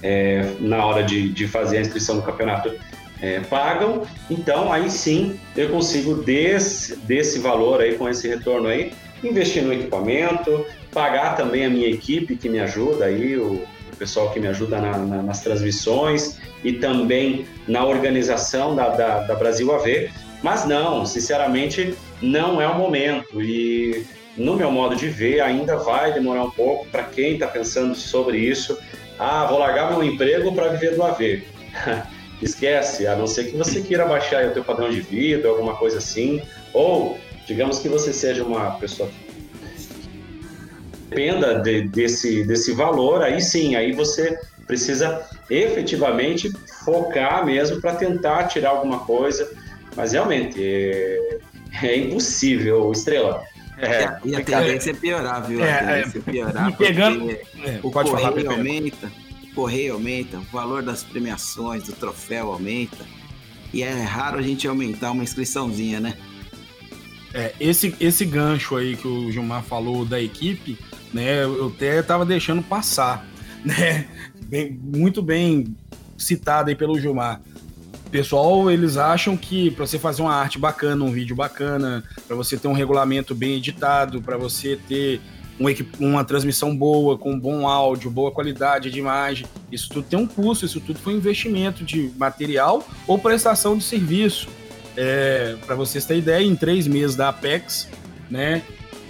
é, 0.04 0.46
na 0.60 0.86
hora 0.86 1.04
de, 1.04 1.30
de 1.30 1.48
fazer 1.48 1.78
a 1.78 1.82
inscrição 1.82 2.16
no 2.16 2.22
campeonato, 2.22 2.74
é, 3.22 3.40
pagam. 3.42 4.04
Então, 4.30 4.72
aí 4.72 4.90
sim, 4.90 5.40
eu 5.56 5.70
consigo, 5.70 6.16
desse, 6.16 6.96
desse 6.98 7.40
valor 7.40 7.82
aí, 7.82 7.96
com 7.96 8.08
esse 8.08 8.28
retorno 8.28 8.68
aí, 8.68 8.94
investir 9.24 9.64
no 9.64 9.74
equipamento, 9.74 10.66
pagar 10.92 11.36
também 11.36 11.66
a 11.66 11.70
minha 11.70 11.88
equipe 11.88 12.36
que 12.36 12.50
me 12.50 12.60
ajuda 12.60 13.06
aí, 13.06 13.38
o, 13.38 13.62
pessoal 14.00 14.32
que 14.32 14.40
me 14.40 14.48
ajuda 14.48 14.80
na, 14.80 14.98
na, 14.98 15.22
nas 15.22 15.42
transmissões 15.42 16.40
e 16.64 16.72
também 16.72 17.46
na 17.68 17.86
organização 17.86 18.74
da, 18.74 18.88
da, 18.90 19.20
da 19.24 19.36
Brasil 19.36 19.76
AV. 19.76 20.10
Mas 20.42 20.66
não, 20.66 21.06
sinceramente, 21.06 21.94
não 22.22 22.62
é 22.62 22.68
o 22.68 22.78
momento. 22.78 23.42
E 23.42 24.06
no 24.38 24.56
meu 24.56 24.72
modo 24.72 24.96
de 24.96 25.10
ver, 25.10 25.42
ainda 25.42 25.76
vai 25.76 26.14
demorar 26.14 26.44
um 26.46 26.52
pouco 26.52 26.88
para 26.88 27.04
quem 27.04 27.34
está 27.34 27.48
pensando 27.48 27.94
sobre 27.94 28.38
isso. 28.38 28.80
Ah, 29.20 29.46
vou 29.46 29.60
largar 29.60 29.92
meu 29.92 30.02
emprego 30.02 30.56
para 30.56 30.70
viver 30.70 30.96
do 30.96 31.04
AV. 31.04 31.44
Esquece, 32.42 33.06
a 33.06 33.16
não 33.16 33.28
ser 33.28 33.46
que 33.46 33.58
você 33.58 33.82
queira 33.82 34.06
baixar 34.06 34.46
o 34.46 34.52
teu 34.52 34.64
padrão 34.64 34.90
de 34.90 35.02
vida, 35.02 35.50
alguma 35.50 35.76
coisa 35.76 35.98
assim, 35.98 36.42
ou 36.74 37.18
digamos 37.46 37.80
que 37.80 37.90
você 37.90 38.14
seja 38.14 38.44
uma 38.44 38.72
pessoa 38.80 39.10
que 39.10 39.30
dependa 41.10 41.60
de, 41.60 41.88
desse, 41.88 42.46
desse 42.46 42.72
valor, 42.72 43.24
aí 43.24 43.42
sim, 43.42 43.76
aí 43.76 43.92
você 43.92 44.40
precisa 44.68 45.28
efetivamente 45.50 46.52
focar 46.86 47.44
mesmo 47.46 47.82
para 47.82 47.96
tentar 47.96 48.44
tirar 48.44 48.70
alguma 48.70 49.00
coisa, 49.00 49.52
mas 49.96 50.12
realmente 50.12 50.62
é, 50.62 51.40
é 51.82 51.98
impossível, 51.98 52.92
Estrela. 52.92 53.44
É, 53.82 54.18
e 54.26 54.36
a 54.36 54.44
tendência 54.44 54.92
é 54.92 54.94
piorar, 54.94 55.48
viu? 55.48 55.64
É, 55.64 55.74
a 55.74 55.80
tendência 55.80 56.20
é, 56.20 56.32
piorar, 56.32 56.78
pegando, 56.78 57.32
é, 57.32 57.80
o 57.82 57.90
correio 57.90 58.52
aumenta, 58.52 59.12
correio 59.60 59.96
aumenta, 59.96 60.38
o 60.38 60.44
valor 60.44 60.82
das 60.82 61.04
premiações, 61.04 61.84
do 61.84 61.92
troféu 61.92 62.54
aumenta, 62.54 63.06
e 63.74 63.84
é 63.84 63.92
raro 64.04 64.40
a 64.40 64.42
gente 64.42 64.66
aumentar 64.66 65.12
uma 65.12 65.22
inscriçãozinha, 65.22 66.00
né? 66.00 66.18
É, 67.34 67.54
esse, 67.60 67.94
esse 68.00 68.24
gancho 68.24 68.78
aí 68.78 68.96
que 68.96 69.06
o 69.06 69.30
Gilmar 69.30 69.62
falou 69.64 70.06
da 70.06 70.20
equipe, 70.20 70.78
né? 71.14 71.44
Eu 71.44 71.68
até 71.68 72.02
tava 72.02 72.26
deixando 72.26 72.64
passar, 72.64 73.28
né? 73.66 74.08
Bem, 74.46 74.80
muito 74.82 75.22
bem 75.22 75.76
citado 76.18 76.70
aí 76.70 76.76
pelo 76.76 76.98
Gilmar. 76.98 77.42
Pessoal, 78.10 78.72
eles 78.72 78.96
acham 78.96 79.36
que 79.36 79.72
para 79.72 79.86
você 79.86 80.00
fazer 80.00 80.22
uma 80.22 80.34
arte 80.34 80.58
bacana, 80.58 81.04
um 81.04 81.12
vídeo 81.12 81.36
bacana, 81.36 82.02
para 82.26 82.36
você 82.36 82.58
ter 82.58 82.70
um 82.70 82.74
regulamento 82.74 83.36
bem 83.36 83.58
editado, 83.58 84.22
para 84.22 84.38
você 84.38 84.80
ter 84.88 85.20
uma 86.00 86.24
transmissão 86.24 86.76
boa, 86.76 87.18
com 87.18 87.38
bom 87.38 87.68
áudio, 87.68 88.10
boa 88.10 88.32
qualidade 88.32 88.90
de 88.90 88.98
imagem, 88.98 89.46
isso 89.72 89.90
tudo 89.90 90.08
tem 90.08 90.18
um 90.18 90.26
custo, 90.26 90.66
isso 90.66 90.80
tudo 90.80 91.00
foi 91.00 91.14
investimento 91.14 91.84
de 91.84 92.12
material 92.18 92.88
ou 93.06 93.20
prestação 93.20 93.78
de 93.78 93.84
serviço. 93.84 94.48
É, 94.96 95.56
para 95.66 95.76
vocês 95.76 96.06
terem 96.06 96.22
ideia, 96.22 96.44
em 96.44 96.56
três 96.56 96.88
meses 96.88 97.16
da 97.16 97.30
Apex, 97.30 97.90
né, 98.30 98.62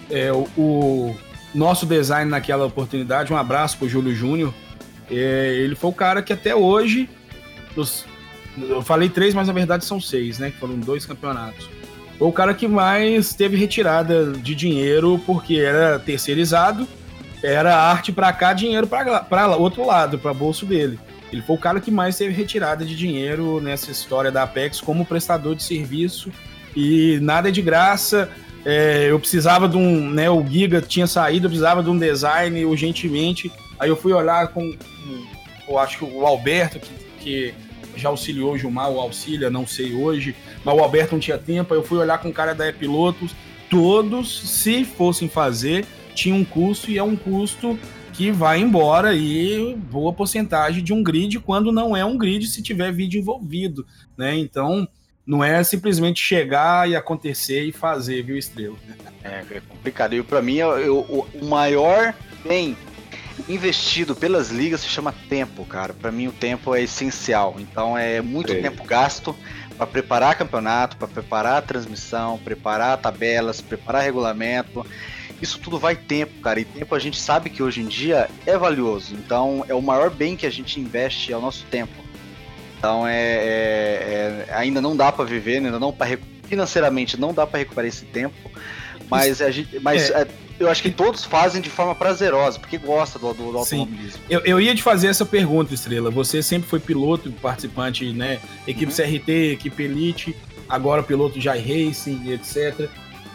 é, 0.10 0.32
o, 0.32 0.48
o, 0.58 1.16
nosso 1.54 1.86
design 1.86 2.30
naquela 2.30 2.66
oportunidade, 2.66 3.32
um 3.32 3.38
abraço 3.38 3.78
para 3.78 3.86
o 3.86 3.90
Júlio 3.90 4.14
Júnior, 4.14 4.54
é, 5.10 5.56
ele 5.56 5.76
foi 5.76 5.90
o 5.90 5.94
cara 5.94 6.22
que 6.22 6.34
até 6.34 6.56
hoje, 6.56 7.10
dos, 7.76 8.06
eu 8.58 8.82
falei 8.82 9.10
três, 9.10 9.34
mas 9.34 9.48
na 9.48 9.54
verdade 9.54 9.86
são 9.86 10.02
seis, 10.02 10.38
né, 10.38 10.52
foram 10.60 10.78
dois 10.78 11.06
campeonatos. 11.06 11.70
Foi 12.20 12.28
o 12.28 12.34
cara 12.34 12.54
que 12.54 12.68
mais 12.68 13.34
teve 13.34 13.56
retirada 13.56 14.34
de 14.34 14.54
dinheiro 14.54 15.20
porque 15.26 15.56
era 15.56 15.98
terceirizado, 15.98 16.86
era 17.42 17.78
arte 17.78 18.12
para 18.12 18.34
cá, 18.34 18.52
dinheiro 18.52 18.86
para 18.86 19.56
outro 19.56 19.86
lado, 19.86 20.20
para 20.20 20.34
bolso 20.34 20.66
dele. 20.66 21.00
Ele 21.32 21.42
foi 21.42 21.56
o 21.56 21.60
cara 21.60 21.80
que 21.80 21.90
mais 21.90 22.18
teve 22.18 22.34
retirada 22.34 22.84
de 22.84 22.94
dinheiro 22.94 23.62
nessa 23.62 23.90
história 23.90 24.30
da 24.30 24.44
Apex 24.44 24.82
como 24.82 25.06
prestador 25.06 25.56
de 25.56 25.64
serviço 25.64 26.30
e 26.76 27.20
nada 27.22 27.50
de 27.50 27.62
graça. 27.62 28.30
É, 28.66 29.10
eu 29.10 29.18
precisava 29.18 29.70
de 29.70 29.78
um, 29.78 30.10
né, 30.10 30.30
o 30.30 30.46
Giga 30.46 30.82
tinha 30.82 31.08
saído, 31.08 31.46
eu 31.46 31.50
precisava 31.50 31.82
de 31.82 31.90
um 31.90 31.98
design 31.98 32.66
urgentemente. 32.66 33.50
Aí 33.80 33.88
eu 33.88 33.96
fui 33.96 34.12
olhar 34.12 34.50
com, 34.50 34.76
eu 35.70 35.80
acho 35.80 36.00
que 36.00 36.04
o 36.04 36.26
Alberto, 36.26 36.80
que, 36.80 36.92
que 37.22 37.54
já 37.96 38.10
auxiliou 38.10 38.54
o 38.54 38.58
Gilmar, 38.58 38.90
o 38.90 39.00
auxilia, 39.00 39.50
não 39.50 39.66
sei 39.66 39.94
hoje, 39.94 40.36
mas 40.64 40.76
o 40.76 40.80
Alberto 40.80 41.14
não 41.14 41.20
tinha 41.20 41.38
tempo. 41.38 41.74
Aí 41.74 41.80
eu 41.80 41.84
fui 41.84 41.98
olhar 41.98 42.18
com 42.18 42.30
o 42.30 42.34
cara 42.34 42.54
da 42.54 42.68
E-Pilotos. 42.68 43.36
Todos, 43.70 44.50
se 44.50 44.84
fossem 44.84 45.30
fazer, 45.30 45.86
tinha 46.16 46.34
um 46.34 46.44
custo 46.44 46.90
e 46.90 46.98
é 46.98 47.04
um 47.04 47.16
custo 47.16 47.78
que 48.14 48.32
vai 48.32 48.60
embora 48.60 49.14
e 49.14 49.76
boa 49.76 50.12
porcentagem 50.12 50.84
de 50.84 50.92
um 50.92 51.02
grid 51.02 51.40
quando 51.40 51.72
não 51.72 51.96
é 51.96 52.04
um 52.04 52.18
grid 52.18 52.48
se 52.48 52.62
tiver 52.62 52.92
vídeo 52.92 53.20
envolvido, 53.20 53.86
né? 54.18 54.36
Então, 54.36 54.88
não 55.26 55.44
é 55.44 55.64
simplesmente 55.64 56.20
chegar 56.20 56.90
e 56.90 56.96
acontecer 56.96 57.64
e 57.64 57.72
fazer, 57.72 58.24
viu, 58.24 58.36
Estrela? 58.36 58.76
É, 59.24 59.46
é 59.52 59.62
complicado. 59.62 60.16
E 60.16 60.24
para 60.24 60.42
mim, 60.42 60.56
eu, 60.56 60.78
eu, 60.80 61.28
o 61.34 61.46
maior 61.46 62.14
bem 62.44 62.76
investido 63.48 64.16
pelas 64.16 64.50
ligas 64.50 64.82
se 64.82 64.90
chama 64.90 65.14
tempo, 65.30 65.64
cara. 65.64 65.94
Para 65.94 66.12
mim, 66.12 66.28
o 66.28 66.32
tempo 66.32 66.74
é 66.76 66.82
essencial. 66.82 67.56
Então, 67.60 67.98
é 67.98 68.22
muito 68.22 68.52
é. 68.52 68.56
tempo 68.60 68.84
gasto 68.84 69.36
para 69.80 69.88
preparar 69.88 70.38
campeonato, 70.38 70.98
para 70.98 71.08
preparar 71.08 71.64
transmissão, 71.64 72.38
preparar 72.38 73.00
tabelas, 73.00 73.62
preparar 73.62 74.04
regulamento 74.04 74.86
isso 75.42 75.60
tudo 75.60 75.80
vai 75.80 75.96
tempo, 75.96 76.42
cara. 76.42 76.60
E 76.60 76.66
tempo 76.66 76.94
a 76.94 77.00
gente 77.00 77.20
sabe 77.20 77.50
que 77.50 77.64
hoje 77.64 77.82
em 77.82 77.88
dia 77.88 78.30
é 78.46 78.58
valioso. 78.58 79.16
Então 79.16 79.66
é 79.68 79.74
o 79.74 79.82
maior 79.82 80.10
bem 80.10 80.36
que 80.36 80.46
a 80.46 80.50
gente 80.50 80.80
investe 80.80 81.32
é 81.32 81.38
o 81.38 81.42
nosso 81.42 81.66
tempo. 81.66 81.94
Então 82.78 83.08
é, 83.08 83.16
é, 83.16 84.46
é 84.48 84.54
ainda 84.54 84.82
não 84.82 84.96
dá 84.96 85.12
para 85.12 85.26
viver, 85.26 85.58
ainda 85.58 85.80
não 85.80 85.92
para 85.92 86.18
financeiramente 86.44 87.20
não 87.20 87.34
dá 87.34 87.46
para 87.46 87.60
recuperar 87.60 87.88
esse 87.88 88.06
tempo. 88.06 88.36
Mas 89.10 89.42
a 89.42 89.52
gente, 89.52 89.80
mas 89.80 90.10
é. 90.10 90.22
é. 90.22 90.28
eu 90.60 90.70
acho 90.70 90.82
que 90.82 90.92
todos 90.92 91.24
fazem 91.26 91.62
de 91.62 91.70
forma 91.70 91.96
prazerosa, 91.96 92.60
porque 92.60 92.78
gosta 92.78 93.18
do, 93.18 93.34
do, 93.34 93.52
do 93.52 93.58
automobilismo. 93.58 94.22
Eu, 94.30 94.42
eu 94.42 94.62
ia 94.62 94.76
te 94.76 94.84
fazer 94.84 95.08
essa 95.08 95.26
pergunta, 95.26 95.74
Estrela. 95.74 96.12
Você 96.12 96.44
sempre 96.44 96.70
foi 96.70 96.80
piloto, 96.80 97.32
participante, 97.32 98.12
né? 98.14 98.40
Equipe 98.68 98.92
uhum. 98.92 99.20
CRT, 99.20 99.32
equipe 99.54 99.84
Elite, 99.84 100.36
agora 100.68 101.02
piloto 101.02 101.40
de 101.40 101.48
iRacing, 101.48 102.32
etc. 102.32 102.90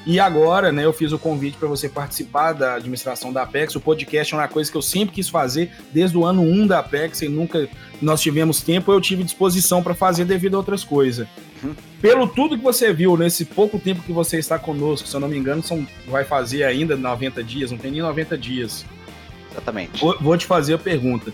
E 0.06 0.20
agora, 0.20 0.70
né, 0.70 0.84
eu 0.84 0.92
fiz 0.92 1.12
o 1.12 1.18
convite 1.18 1.56
para 1.56 1.66
você 1.66 1.88
participar 1.88 2.52
da 2.52 2.74
administração 2.74 3.32
da 3.32 3.42
Apex. 3.42 3.74
O 3.74 3.80
podcast 3.80 4.34
é 4.34 4.36
uma 4.36 4.48
coisa 4.48 4.70
que 4.70 4.76
eu 4.76 4.82
sempre 4.82 5.14
quis 5.14 5.30
fazer 5.30 5.70
desde 5.92 6.16
o 6.16 6.26
ano 6.26 6.42
1 6.42 6.66
da 6.66 6.80
Apex 6.80 7.22
e 7.22 7.28
nunca 7.28 7.66
nós 8.02 8.20
tivemos 8.20 8.60
tempo, 8.60 8.92
eu 8.92 9.00
tive 9.00 9.24
disposição 9.24 9.82
para 9.82 9.94
fazer 9.94 10.26
devido 10.26 10.54
a 10.54 10.58
outras 10.58 10.84
coisas. 10.84 11.26
Uhum. 11.62 11.74
Pelo 12.04 12.26
tudo 12.26 12.58
que 12.58 12.62
você 12.62 12.92
viu 12.92 13.16
nesse 13.16 13.46
pouco 13.46 13.78
tempo 13.78 14.02
que 14.02 14.12
você 14.12 14.38
está 14.38 14.58
conosco, 14.58 15.08
se 15.08 15.16
eu 15.16 15.20
não 15.20 15.28
me 15.28 15.38
engano, 15.38 15.62
são, 15.62 15.86
vai 16.06 16.22
fazer 16.22 16.62
ainda 16.64 16.96
90 16.96 17.42
dias, 17.42 17.70
não 17.70 17.78
tem 17.78 17.90
nem 17.90 18.02
90 18.02 18.36
dias. 18.36 18.84
Exatamente. 19.50 20.00
Vou, 20.00 20.18
vou 20.20 20.36
te 20.36 20.44
fazer 20.44 20.74
a 20.74 20.78
pergunta. 20.78 21.32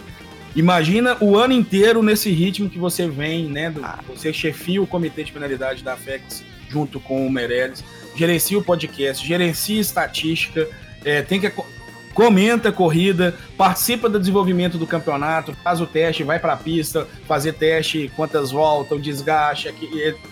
Imagina 0.54 1.16
o 1.20 1.36
ano 1.36 1.54
inteiro 1.54 2.04
nesse 2.04 2.30
ritmo 2.30 2.70
que 2.70 2.78
você 2.78 3.08
vem, 3.08 3.46
né? 3.46 3.70
Do, 3.70 3.84
ah. 3.84 3.98
Você 4.08 4.32
chefia 4.32 4.80
o 4.80 4.86
comitê 4.86 5.24
de 5.24 5.32
penalidade 5.32 5.82
da 5.82 5.94
Apex 5.94 6.44
junto 6.68 7.00
com 7.00 7.26
o 7.26 7.30
Meirelles 7.30 7.82
gerencia 8.14 8.58
o 8.58 8.62
podcast, 8.62 9.26
gerencia 9.26 9.80
estatística, 9.80 10.68
é, 11.04 11.22
tem 11.22 11.40
que 11.40 11.50
comenta 12.14 12.68
a 12.68 12.72
corrida, 12.72 13.34
participa 13.56 14.08
do 14.08 14.18
desenvolvimento 14.18 14.78
do 14.78 14.86
campeonato, 14.86 15.54
faz 15.62 15.80
o 15.80 15.86
teste, 15.86 16.24
vai 16.24 16.38
para 16.38 16.54
a 16.54 16.56
pista, 16.56 17.06
fazer 17.26 17.54
teste, 17.54 18.10
quantas 18.16 18.50
voltas, 18.50 18.98
o 18.98 19.00
desgaste, 19.00 19.72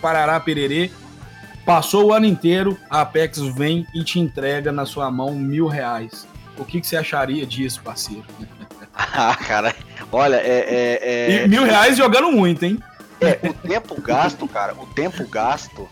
parará 0.01 0.39
pererê. 0.41 0.91
Passou 1.64 2.07
o 2.07 2.12
ano 2.12 2.24
inteiro, 2.24 2.79
a 2.89 3.03
Apex 3.03 3.39
vem 3.55 3.87
e 3.95 4.03
te 4.03 4.18
entrega 4.18 4.72
na 4.72 4.87
sua 4.87 5.11
mão 5.11 5.35
mil 5.35 5.66
reais. 5.66 6.26
O 6.57 6.64
que, 6.64 6.81
que 6.81 6.87
você 6.87 6.97
acharia 6.97 7.47
disso, 7.47 7.81
parceiro? 7.83 8.24
Ah, 9.01 9.37
cara, 9.37 9.76
olha, 10.11 10.37
é, 10.37 10.99
é, 11.01 11.45
é... 11.45 11.47
mil 11.47 11.62
reais 11.62 11.97
jogando 11.97 12.33
muito, 12.33 12.64
hein? 12.64 12.81
É, 13.20 13.39
o 13.49 13.55
tempo 13.55 14.01
gasto, 14.01 14.49
cara, 14.49 14.74
o 14.74 14.87
tempo 14.87 15.24
gasto 15.29 15.89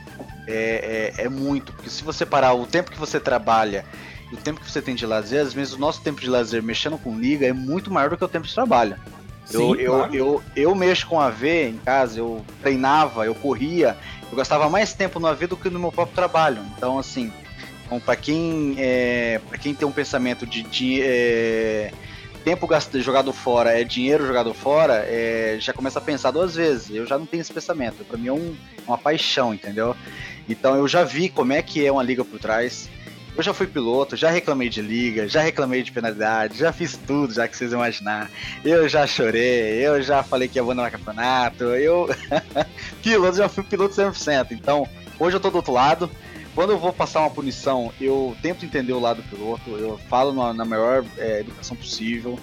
é, 0.47 1.13
é, 1.19 1.25
é, 1.25 1.29
muito. 1.29 1.73
Porque 1.73 1.91
se 1.91 2.05
você 2.05 2.25
parar 2.25 2.55
o 2.55 2.67
tempo 2.67 2.91
que 2.91 2.99
você 2.99 3.19
trabalha 3.19 3.85
e 4.31 4.35
o 4.35 4.39
tempo 4.39 4.61
que 4.61 4.71
você 4.71 4.83
tem 4.83 4.95
de 4.95 5.07
lazer, 5.07 5.41
às 5.41 5.53
vezes 5.53 5.75
o 5.75 5.79
nosso 5.79 6.01
tempo 6.01 6.21
de 6.21 6.29
lazer 6.29 6.63
mexendo 6.63 6.99
com 6.99 7.19
liga 7.19 7.47
é 7.47 7.53
muito 7.53 7.93
maior 7.93 8.11
do 8.11 8.17
que 8.17 8.25
o 8.25 8.29
tempo 8.29 8.47
de 8.47 8.55
trabalho. 8.55 8.97
Sim, 9.45 9.59
eu, 9.59 9.75
eu, 9.77 9.93
claro. 9.93 10.15
eu, 10.15 10.43
eu, 10.57 10.75
mexo 10.75 11.07
com 11.07 11.21
AV 11.21 11.45
em 11.45 11.79
casa, 11.79 12.19
eu 12.19 12.45
treinava, 12.61 13.25
eu 13.25 13.35
corria, 13.35 13.97
eu 14.29 14.37
gastava 14.37 14.69
mais 14.69 14.93
tempo 14.93 15.21
no 15.21 15.29
AV 15.29 15.47
do 15.47 15.57
que 15.57 15.71
no 15.71 15.79
meu 15.79 15.93
próprio 15.93 16.17
trabalho. 16.17 16.61
Então, 16.77 16.99
assim, 16.99 17.33
então, 17.87 18.01
para 18.01 18.17
quem, 18.17 18.75
é, 18.79 19.41
quem 19.61 19.73
tem 19.73 19.87
um 19.87 19.93
pensamento 19.93 20.45
de, 20.45 20.65
de 20.65 21.01
é, 21.01 21.93
tempo 22.45 22.67
gasto, 22.67 23.01
jogado 23.01 23.33
fora 23.33 23.81
é 23.81 23.85
dinheiro 23.85 24.27
jogado 24.27 24.53
fora, 24.53 25.05
é, 25.07 25.57
já 25.61 25.73
começa 25.73 26.01
a 26.01 26.03
pensar 26.03 26.33
duas 26.33 26.57
vezes. 26.57 26.91
Eu 26.91 27.07
já 27.07 27.17
não 27.17 27.27
tenho 27.27 27.41
esse 27.41 27.53
pensamento. 27.53 28.05
Para 28.05 28.19
mim 28.19 28.27
é 28.27 28.33
um, 28.33 28.57
uma 28.87 28.99
paixão, 28.99 29.55
entendeu? 29.55 29.95
Então 30.49 30.75
eu 30.75 30.89
já 30.89 31.05
vi 31.05 31.29
como 31.29 31.53
é 31.53 31.63
que 31.63 31.87
é 31.87 31.93
uma 31.93 32.03
liga 32.03 32.25
por 32.25 32.41
trás. 32.41 32.89
Eu 33.37 33.43
já 33.43 33.53
fui 33.53 33.67
piloto, 33.67 34.17
já 34.17 34.31
reclamei 34.31 34.71
de 34.71 34.81
liga, 34.81 35.29
já 35.29 35.43
reclamei 35.43 35.83
de 35.83 35.93
penalidade, 35.93 36.59
já 36.59 36.73
fiz 36.73 36.99
tudo, 37.07 37.35
já 37.35 37.47
que 37.47 37.55
vocês 37.55 37.71
imaginar. 37.71 38.31
Eu 38.65 38.89
já 38.89 39.07
chorei, 39.07 39.87
eu 39.87 40.01
já 40.01 40.23
falei 40.23 40.49
que 40.49 40.59
ia 40.59 40.63
abandonar 40.63 40.91
campeonato, 40.91 41.65
eu. 41.65 42.09
piloto, 43.03 43.37
já 43.37 43.49
fui 43.49 43.63
piloto 43.63 43.95
100%. 43.95 44.53
Então, 44.53 44.89
hoje 45.19 45.37
eu 45.37 45.41
tô 45.41 45.51
do 45.51 45.57
outro 45.57 45.73
lado. 45.73 46.11
Quando 46.55 46.71
eu 46.71 46.79
vou 46.79 46.91
passar 46.91 47.21
uma 47.21 47.31
punição, 47.31 47.93
eu 48.01 48.35
tento 48.41 48.65
entender 48.65 48.95
o 48.95 49.01
lado 49.01 49.21
do 49.21 49.29
piloto, 49.29 49.71
eu 49.73 50.01
falo 50.09 50.33
na, 50.33 50.55
na 50.55 50.65
maior 50.65 51.05
é, 51.19 51.41
educação 51.41 51.77
possível. 51.77 52.39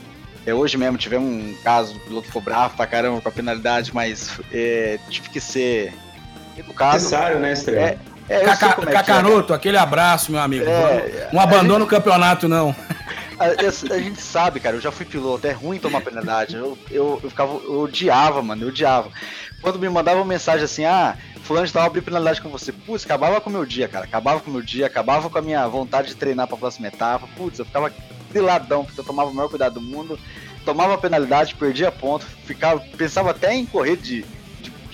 É, 0.46 0.54
hoje 0.54 0.78
mesmo 0.78 1.00
tivemos 1.00 1.28
um 1.28 1.56
caso, 1.64 1.96
o 1.96 2.00
piloto 2.02 2.28
ficou 2.28 2.42
bravo 2.42 2.76
pra 2.76 2.86
caramba 2.86 3.20
com 3.20 3.30
a 3.30 3.32
penalidade, 3.32 3.92
mas 3.96 4.40
é, 4.52 5.00
tive 5.10 5.30
que 5.30 5.40
ser 5.40 5.92
educado. 6.56 6.94
Necessário, 6.94 7.40
né, 7.40 7.54
Estrela? 7.54 7.88
É, 7.88 7.98
é, 8.30 8.42
Caca, 8.42 8.82
é, 8.82 8.90
é 8.90 8.94
Cacaroto, 8.94 9.54
é. 9.54 9.56
aquele 9.56 9.78
abraço, 9.78 10.32
meu 10.32 10.42
amigo. 10.42 10.66
É, 10.66 11.30
não 11.32 11.42
abandona 11.42 11.80
gente, 11.80 11.84
o 11.84 11.88
campeonato, 11.88 12.48
não. 12.48 12.76
A, 13.40 13.46
a, 13.46 14.00
gente 14.00 14.22
sabe, 14.22 14.60
cara, 14.60 14.76
eu 14.76 14.82
já 14.82 14.92
fui 14.92 15.06
piloto, 15.06 15.46
é 15.48 15.52
ruim 15.52 15.80
tomar 15.80 16.02
penalidade. 16.02 16.56
Eu, 16.56 16.78
eu, 16.90 17.20
eu, 17.24 17.30
ficava, 17.30 17.54
eu 17.54 17.82
odiava, 17.82 18.42
mano, 18.42 18.64
eu 18.64 18.68
odiava. 18.70 19.10
Quando 19.62 19.80
me 19.80 19.90
mandavam 19.90 20.24
mensagem 20.24 20.64
assim, 20.64 20.86
ah, 20.86 21.18
fulano 21.44 21.66
estava 21.66 21.88
abrindo 21.88 22.06
penalidade 22.06 22.42
com 22.42 22.50
você, 22.50 22.72
putz, 22.72 23.06
acabava 23.06 23.42
com 23.42 23.50
o 23.50 23.54
meu 23.54 23.66
dia, 23.66 23.88
cara. 23.88 24.06
Acabava 24.06 24.40
com 24.40 24.50
o 24.50 24.54
meu 24.54 24.62
dia, 24.62 24.86
acabava 24.86 25.30
com 25.30 25.38
a 25.38 25.42
minha 25.42 25.68
vontade 25.68 26.10
de 26.10 26.16
treinar 26.16 26.48
pra 26.48 26.58
próxima 26.58 26.88
etapa. 26.88 27.28
Putz, 27.36 27.60
eu 27.60 27.66
ficava 27.66 27.92
griladão, 28.32 28.86
porque 28.86 29.00
eu 29.00 29.06
tomava 29.06 29.30
o 29.30 29.34
maior 29.34 29.50
cuidado 29.50 29.76
do 29.76 29.82
mundo, 29.82 30.20
tomava 30.66 30.98
penalidade, 30.98 31.56
perdia 31.56 31.92
ponto, 31.92 32.26
ficava, 32.46 32.80
pensava 32.98 33.32
até 33.32 33.54
em 33.54 33.66
correr 33.66 33.96
de 33.96 34.26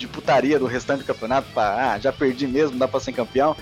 de 0.00 0.08
putaria 0.08 0.58
do 0.58 0.66
restante 0.66 1.00
do 1.00 1.04
campeonato, 1.04 1.48
pra, 1.52 1.92
ah, 1.92 1.98
já 1.98 2.12
perdi 2.12 2.46
mesmo, 2.46 2.78
dá 2.78 2.88
pra 2.88 2.98
ser 2.98 3.12
campeão. 3.12 3.56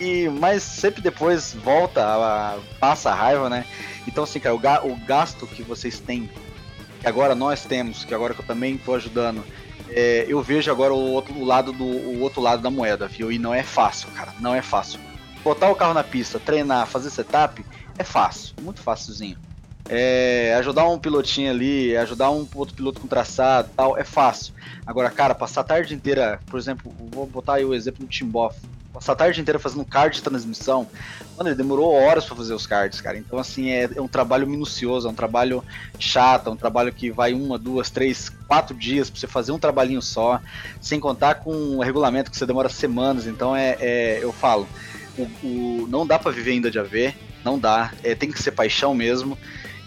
E, 0.00 0.28
mas 0.28 0.62
sempre 0.62 1.00
depois 1.00 1.54
volta, 1.54 2.58
passa 2.80 3.10
a 3.10 3.14
raiva, 3.14 3.48
né? 3.48 3.64
Então, 4.06 4.24
assim, 4.24 4.40
cara, 4.40 4.54
o, 4.54 4.58
ga, 4.58 4.84
o 4.84 4.96
gasto 4.96 5.46
que 5.46 5.62
vocês 5.62 6.00
têm, 6.00 6.28
que 7.00 7.06
agora 7.06 7.34
nós 7.34 7.64
temos, 7.64 8.04
que 8.04 8.12
agora 8.12 8.34
que 8.34 8.40
eu 8.40 8.46
também 8.46 8.76
tô 8.76 8.94
ajudando, 8.94 9.44
é, 9.88 10.26
eu 10.28 10.42
vejo 10.42 10.70
agora 10.70 10.92
o 10.92 11.12
outro 11.12 11.44
lado 11.44 11.72
do 11.72 11.84
o 11.84 12.20
outro 12.20 12.42
lado 12.42 12.60
da 12.60 12.70
moeda, 12.70 13.06
viu? 13.06 13.30
E 13.30 13.38
não 13.38 13.54
é 13.54 13.62
fácil, 13.62 14.08
cara, 14.10 14.34
não 14.40 14.52
é 14.52 14.60
fácil. 14.60 14.98
botar 15.44 15.70
o 15.70 15.76
carro 15.76 15.94
na 15.94 16.02
pista, 16.02 16.40
treinar, 16.40 16.88
fazer 16.88 17.10
setup, 17.10 17.64
é 17.96 18.02
fácil, 18.02 18.54
muito 18.62 18.80
fácilzinho. 18.80 19.36
É, 19.88 20.54
ajudar 20.58 20.88
um 20.88 20.98
pilotinho 20.98 21.50
ali, 21.50 21.94
ajudar 21.96 22.30
um 22.30 22.48
outro 22.54 22.74
piloto 22.74 23.00
com 23.00 23.06
traçado 23.06 23.68
tal, 23.76 23.98
é 23.98 24.04
fácil. 24.04 24.54
Agora, 24.86 25.10
cara, 25.10 25.34
passar 25.34 25.60
a 25.60 25.64
tarde 25.64 25.94
inteira, 25.94 26.40
por 26.46 26.58
exemplo, 26.58 26.92
vou 27.12 27.26
botar 27.26 27.54
aí 27.54 27.64
o 27.64 27.74
exemplo 27.74 28.04
do 28.04 28.08
Timboff. 28.08 28.58
Passar 28.94 29.12
a 29.12 29.16
tarde 29.16 29.40
inteira 29.40 29.58
fazendo 29.58 29.84
card 29.84 30.16
de 30.16 30.22
transmissão, 30.22 30.86
mano, 31.36 31.50
ele 31.50 31.56
demorou 31.56 31.92
horas 31.92 32.24
para 32.24 32.36
fazer 32.36 32.54
os 32.54 32.64
cards, 32.64 33.00
cara. 33.00 33.18
Então, 33.18 33.38
assim, 33.38 33.70
é, 33.70 33.90
é, 33.96 34.00
um 34.00 34.06
trabalho 34.06 34.46
minucioso, 34.46 35.08
é 35.08 35.10
um 35.10 35.14
trabalho 35.14 35.64
chato, 35.98 36.48
é 36.48 36.52
um 36.52 36.56
trabalho 36.56 36.92
que 36.92 37.10
vai 37.10 37.34
uma, 37.34 37.58
duas, 37.58 37.90
três, 37.90 38.28
quatro 38.46 38.74
dias 38.74 39.10
pra 39.10 39.18
você 39.18 39.26
fazer 39.26 39.50
um 39.50 39.58
trabalhinho 39.58 40.00
só, 40.00 40.40
sem 40.80 41.00
contar 41.00 41.36
com 41.36 41.50
o 41.50 41.82
regulamento 41.82 42.30
que 42.30 42.36
você 42.36 42.46
demora 42.46 42.68
semanas. 42.68 43.26
Então, 43.26 43.54
é, 43.54 43.76
é 43.80 44.18
eu 44.22 44.32
falo, 44.32 44.66
o, 45.18 45.22
o, 45.44 45.88
não 45.88 46.06
dá 46.06 46.16
para 46.16 46.30
viver 46.30 46.52
ainda 46.52 46.70
de 46.70 46.78
AV, 46.78 47.14
não 47.44 47.58
dá, 47.58 47.92
é, 48.02 48.14
tem 48.14 48.30
que 48.30 48.40
ser 48.40 48.52
paixão 48.52 48.94
mesmo. 48.94 49.36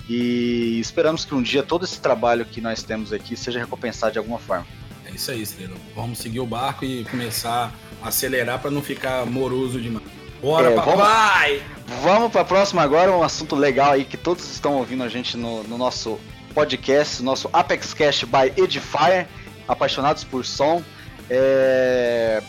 E 0.09 0.79
esperamos 0.79 1.25
que 1.25 1.35
um 1.35 1.41
dia 1.41 1.61
todo 1.61 1.83
esse 1.83 1.99
trabalho 1.99 2.45
que 2.45 2.61
nós 2.61 2.81
temos 2.81 3.11
aqui 3.11 3.35
seja 3.35 3.59
recompensado 3.59 4.13
de 4.13 4.17
alguma 4.17 4.39
forma. 4.39 4.65
É 5.05 5.11
isso 5.11 5.31
aí, 5.31 5.41
Estrela. 5.41 5.75
Vamos 5.95 6.19
seguir 6.19 6.39
o 6.39 6.45
barco 6.45 6.85
e 6.85 7.03
começar 7.05 7.73
a 8.01 8.07
acelerar 8.07 8.59
para 8.59 8.71
não 8.71 8.81
ficar 8.81 9.25
moroso 9.25 9.81
demais. 9.81 10.05
Bora, 10.41 10.71
é, 10.71 10.75
papai! 10.75 11.63
Vamos, 11.87 12.03
vamos 12.03 12.31
para 12.31 12.41
a 12.41 12.45
próxima 12.45 12.83
agora, 12.83 13.11
um 13.11 13.23
assunto 13.23 13.55
legal 13.55 13.93
aí 13.93 14.05
que 14.05 14.15
todos 14.15 14.49
estão 14.49 14.75
ouvindo 14.75 15.03
a 15.03 15.09
gente 15.09 15.35
no, 15.35 15.63
no 15.63 15.77
nosso 15.77 16.19
podcast, 16.53 17.23
nosso 17.23 17.49
Apex 17.51 17.93
Cash 17.93 18.23
by 18.23 18.53
Edifier, 18.55 19.27
apaixonados 19.67 20.23
por 20.23 20.45
som. 20.45 20.83
É... 21.29 22.41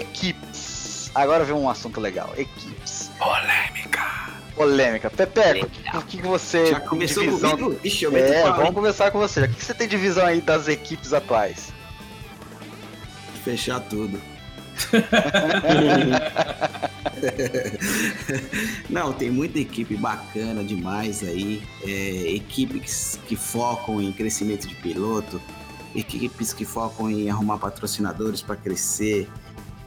Equipes. 0.00 1.10
Agora 1.14 1.44
vem 1.44 1.54
um 1.54 1.68
assunto 1.68 2.00
legal. 2.00 2.32
Equipes. 2.36 3.10
Polêmica 3.18 4.33
polêmica. 4.54 5.10
Pepeco, 5.10 5.66
o 5.94 6.02
que, 6.02 6.18
que 6.18 6.26
você. 6.26 6.66
Já 6.66 6.80
começou 6.80 7.22
divisão... 7.22 7.50
comigo? 7.50 7.80
Ixi, 7.84 8.04
eu 8.04 8.16
É, 8.16 8.42
vamos 8.52 8.74
começar 8.74 9.10
com 9.10 9.18
você. 9.18 9.42
O 9.42 9.48
que, 9.48 9.56
que 9.56 9.64
você 9.64 9.74
tem 9.74 9.88
de 9.88 9.96
visão 9.96 10.26
aí 10.26 10.40
das 10.40 10.68
equipes 10.68 11.12
atuais? 11.12 11.72
Fechar 13.44 13.80
tudo. 13.80 14.20
Não, 18.90 19.12
tem 19.12 19.30
muita 19.30 19.58
equipe 19.58 19.96
bacana 19.96 20.64
demais 20.64 21.22
aí. 21.22 21.62
É, 21.82 22.34
equipes 22.34 23.18
que 23.26 23.36
focam 23.36 24.00
em 24.00 24.12
crescimento 24.12 24.66
de 24.66 24.74
piloto, 24.74 25.40
equipes 25.94 26.52
que 26.52 26.64
focam 26.64 27.10
em 27.10 27.30
arrumar 27.30 27.58
patrocinadores 27.58 28.42
para 28.42 28.56
crescer, 28.56 29.28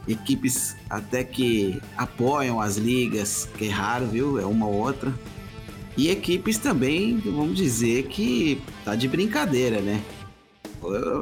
equipes 0.08 0.76
até 0.88 1.22
que 1.22 1.80
apoiam 1.96 2.60
as 2.60 2.76
ligas, 2.76 3.48
que 3.56 3.66
é 3.66 3.70
raro, 3.70 4.06
viu? 4.06 4.38
É 4.38 4.46
uma 4.46 4.66
ou 4.66 4.74
outra. 4.74 5.12
E 5.96 6.08
equipes 6.08 6.58
também, 6.58 7.18
vamos 7.18 7.56
dizer 7.56 8.06
que 8.06 8.62
tá 8.84 8.94
de 8.94 9.06
brincadeira, 9.06 9.80
né? 9.80 10.02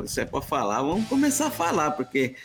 Se 0.07 0.20
é 0.20 0.24
para 0.24 0.43
falar, 0.43 0.82
vamos 0.82 1.09
começar 1.09 1.47
a 1.47 1.51
falar, 1.51 1.93
porque, 1.93 2.37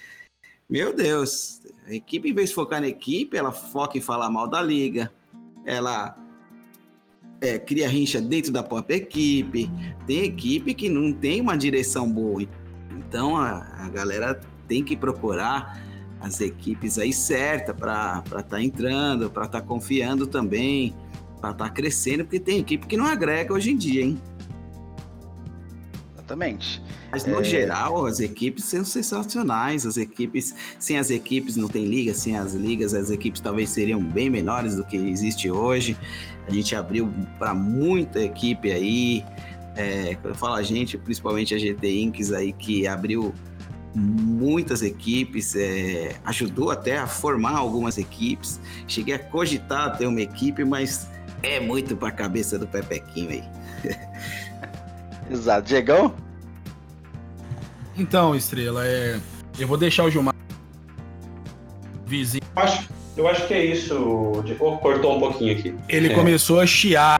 meu 0.70 0.96
Deus, 0.96 1.62
a 1.86 1.94
equipe, 1.94 2.30
em 2.30 2.34
vez 2.34 2.50
de 2.50 2.56
focar 2.56 2.80
na 2.80 2.88
equipe, 2.88 3.36
ela 3.36 3.52
foca 3.52 3.98
em 3.98 4.02
falar 4.02 4.30
mal 4.30 4.48
da 4.48 4.62
liga, 4.62 5.12
ela 5.66 6.18
é, 7.42 7.60
cria 7.60 7.90
rincha 7.90 8.22
dentro 8.22 8.52
da 8.52 8.64
própria 8.64 8.96
equipe. 8.96 9.70
Tem 10.08 10.24
equipe 10.24 10.74
que 10.74 10.88
não 10.88 11.12
tem 11.12 11.42
uma 11.42 11.58
direção 11.58 12.10
boa. 12.10 12.48
Então 12.92 13.36
a, 13.36 13.68
a 13.80 13.90
galera 13.90 14.40
tem 14.68 14.84
que 14.84 14.96
procurar 14.96 15.81
as 16.22 16.40
equipes 16.40 16.98
aí 16.98 17.12
certas 17.12 17.76
para 17.76 18.24
estar 18.26 18.44
tá 18.44 18.62
entrando, 18.62 19.30
para 19.30 19.46
estar 19.46 19.62
tá 19.62 19.68
confiando 19.68 20.28
também, 20.28 20.96
para 21.40 21.52
estar 21.52 21.66
tá 21.66 21.70
crescendo, 21.70 22.24
porque 22.24 22.40
tem 22.40 22.60
equipe 22.60 22.86
que 22.86 22.96
não 22.96 23.06
agrega 23.06 23.54
hoje 23.54 23.72
em 23.72 23.78
dia, 23.78 24.04
hein? 24.04 24.22
Exatamente. 26.32 26.82
Mas 27.12 27.26
no 27.26 27.42
é... 27.42 27.44
geral, 27.44 28.06
as 28.06 28.20
equipes 28.20 28.64
são 28.66 28.86
sensacionais. 28.86 29.86
As 29.86 29.98
equipes, 29.98 30.56
sem 30.80 30.98
as 30.98 31.10
equipes 31.10 31.58
não 31.58 31.68
tem 31.68 31.86
liga, 31.86 32.14
sem 32.14 32.38
as 32.38 32.54
ligas, 32.54 32.94
as 32.94 33.10
equipes 33.10 33.42
talvez 33.42 33.70
seriam 33.70 34.02
bem 34.02 34.30
menores 34.30 34.76
do 34.76 34.84
que 34.84 34.96
existe 34.96 35.52
hoje. 35.52 35.98
A 36.48 36.52
gente 36.52 36.76
abriu 36.76 37.12
para 37.38 37.54
muita 37.54 38.22
equipe 38.22 38.72
aí. 38.72 39.26
É, 39.76 40.16
quando 40.16 40.34
eu 40.34 40.36
falo 40.36 40.56
a 40.56 40.64
gente, 40.64 40.98
principalmente 40.98 41.54
a 41.54 41.58
GT 41.58 42.02
Inks 42.02 42.32
aí, 42.32 42.54
que 42.54 42.88
abriu 42.88 43.34
muitas 43.94 44.82
equipes, 44.82 45.56
é, 45.56 46.16
ajudou 46.26 46.72
até 46.72 46.98
a 46.98 47.08
formar 47.08 47.58
algumas 47.58 47.98
equipes. 47.98 48.60
Cheguei 48.88 49.16
a 49.16 49.20
cogitar 49.20 49.98
ter 49.98 50.08
uma 50.08 50.22
equipe, 50.22 50.64
mas 50.64 51.08
é 51.44 51.60
muito 51.60 51.96
para 51.96 52.10
a 52.10 52.12
cabeça 52.12 52.58
do 52.58 52.68
Pepequinho 52.68 53.32
aí. 53.32 53.44
Exato. 55.30 55.68
Diegão? 55.68 56.14
Então, 57.98 58.36
Estrela, 58.36 58.86
é... 58.86 59.20
eu 59.60 59.68
vou 59.68 59.78
deixar 59.78 60.06
o 60.06 60.10
Gilmar 60.10 60.34
vizinho. 62.06 62.44
Eu 62.56 62.64
acho, 62.64 62.90
eu 63.18 63.28
acho 63.28 63.48
que 63.48 63.54
é 63.54 63.66
isso. 63.66 64.44
Oh, 64.60 64.78
cortou 64.78 65.18
um 65.18 65.20
pouquinho 65.20 65.58
aqui. 65.58 65.76
Ele 65.88 66.12
é. 66.12 66.16
começou 66.16 66.60
a 66.60 66.66
chiar. 66.66 67.20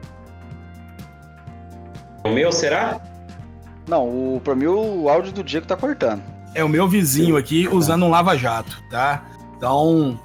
O 2.24 2.28
meu 2.28 2.52
será? 2.52 3.00
Não, 3.88 4.36
o, 4.36 4.40
pra 4.40 4.54
mim 4.54 4.66
o 4.66 5.08
áudio 5.08 5.32
do 5.32 5.42
Diego 5.42 5.66
tá 5.66 5.76
cortando 5.76 6.31
é 6.54 6.62
o 6.62 6.68
meu 6.68 6.88
vizinho 6.88 7.36
aqui 7.36 7.68
usando 7.68 8.04
um 8.04 8.10
lava-jato, 8.10 8.82
tá? 8.90 9.24
Então, 9.56 10.18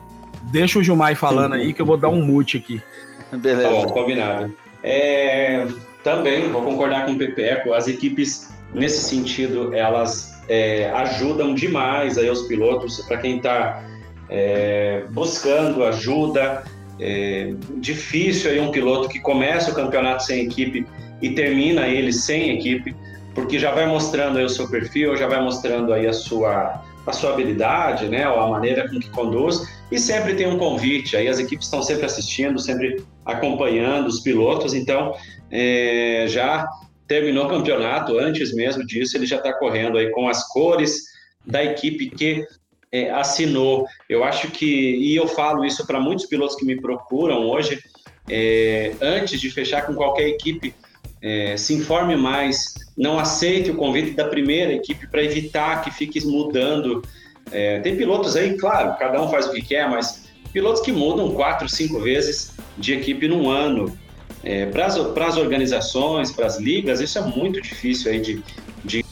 deixa 0.44 0.80
o 0.80 0.84
Gilmar 0.84 1.16
falando 1.16 1.54
aí 1.54 1.74
que 1.74 1.82
eu 1.82 1.86
vou 1.86 1.98
dar 1.98 2.10
um 2.10 2.24
mute 2.24 2.58
aqui. 2.58 2.82
Beleza. 3.32 3.70
Tá 3.70 3.70
bom, 3.70 3.88
combinado. 3.88 4.54
É, 4.84 5.68
também 6.04 6.50
vou 6.50 6.62
concordar 6.62 7.06
com 7.06 7.14
o 7.14 7.18
Pepeco, 7.18 7.74
as 7.74 7.88
equipes, 7.88 8.54
nesse 8.74 9.04
sentido, 9.10 9.74
elas 9.74 10.42
é, 10.48 10.90
ajudam 10.92 11.54
demais 11.54 12.18
aí 12.18 12.30
os 12.30 12.44
pilotos, 12.44 13.02
para 13.02 13.18
quem 13.18 13.38
está 13.38 13.84
é, 14.30 15.04
buscando 15.10 15.84
ajuda. 15.84 16.64
É 17.00 17.54
difícil 17.76 18.50
aí 18.50 18.60
um 18.60 18.72
piloto 18.72 19.08
que 19.08 19.20
começa 19.20 19.70
o 19.70 19.76
campeonato 19.76 20.24
sem 20.24 20.46
equipe 20.46 20.86
e 21.22 21.30
termina 21.30 21.88
ele 21.88 22.12
sem 22.12 22.58
equipe 22.58 22.96
porque 23.38 23.60
já 23.60 23.70
vai 23.70 23.86
mostrando 23.86 24.40
aí 24.40 24.44
o 24.44 24.50
seu 24.50 24.68
perfil, 24.68 25.16
já 25.16 25.28
vai 25.28 25.40
mostrando 25.40 25.94
aí 25.94 26.08
a 26.08 26.12
sua, 26.12 26.82
a 27.06 27.14
sua 27.14 27.34
habilidade, 27.34 28.08
né, 28.08 28.28
ou 28.28 28.40
a 28.40 28.50
maneira 28.50 28.90
com 28.90 29.00
que 29.00 29.12
conduz, 29.12 29.62
e 29.92 30.00
sempre 30.00 30.34
tem 30.34 30.48
um 30.48 30.58
convite, 30.58 31.16
aí 31.16 31.28
as 31.28 31.38
equipes 31.38 31.68
estão 31.68 31.84
sempre 31.84 32.08
assistindo, 32.08 32.58
sempre 32.58 33.00
acompanhando 33.24 34.08
os 34.08 34.22
pilotos, 34.22 34.74
então 34.74 35.14
é, 35.52 36.26
já 36.28 36.68
terminou 37.08 37.46
o 37.46 37.50
campeonato, 37.50 38.18
antes 38.18 38.56
mesmo 38.56 38.84
disso 38.84 39.16
ele 39.16 39.28
já 39.28 39.36
está 39.38 39.54
correndo 39.54 40.00
aí 40.00 40.10
com 40.10 40.28
as 40.28 40.48
cores 40.48 41.04
da 41.46 41.64
equipe 41.64 42.10
que 42.10 42.44
é, 42.92 43.12
assinou. 43.12 43.86
Eu 44.10 44.24
acho 44.24 44.50
que, 44.50 44.66
e 44.66 45.16
eu 45.16 45.28
falo 45.28 45.64
isso 45.64 45.86
para 45.86 46.00
muitos 46.00 46.26
pilotos 46.26 46.56
que 46.56 46.66
me 46.66 46.82
procuram 46.82 47.48
hoje, 47.48 47.80
é, 48.28 48.94
antes 49.00 49.40
de 49.40 49.52
fechar 49.52 49.86
com 49.86 49.94
qualquer 49.94 50.28
equipe, 50.28 50.74
é, 51.22 51.56
se 51.56 51.76
informe 51.76 52.16
mais 52.16 52.87
não 52.98 53.20
aceite 53.20 53.70
o 53.70 53.76
convite 53.76 54.12
da 54.12 54.26
primeira 54.26 54.74
equipe 54.74 55.06
para 55.08 55.24
evitar 55.24 55.84
que 55.84 55.92
fique 55.92 56.26
mudando. 56.26 57.04
É, 57.52 57.80
tem 57.80 57.96
pilotos 57.96 58.36
aí, 58.36 58.58
claro, 58.58 58.98
cada 58.98 59.22
um 59.22 59.30
faz 59.30 59.46
o 59.46 59.52
que 59.52 59.62
quer, 59.62 59.90
mas 59.90 60.26
pilotos 60.52 60.82
que 60.82 60.92
mudam 60.92 61.32
quatro, 61.34 61.70
cinco 61.70 62.00
vezes 62.00 62.54
de 62.78 62.94
equipe 62.94 63.28
num 63.28 63.50
ano. 63.50 63.98
É, 64.44 64.66
para 64.68 64.86
as 64.86 65.38
organizações, 65.38 66.32
para 66.32 66.46
as 66.46 66.58
ligas, 66.58 67.02
isso 67.02 67.18
é 67.18 67.22
muito 67.22 67.62
difícil 67.62 68.12
aí 68.12 68.20
de, 68.20 68.42
de, 68.84 69.04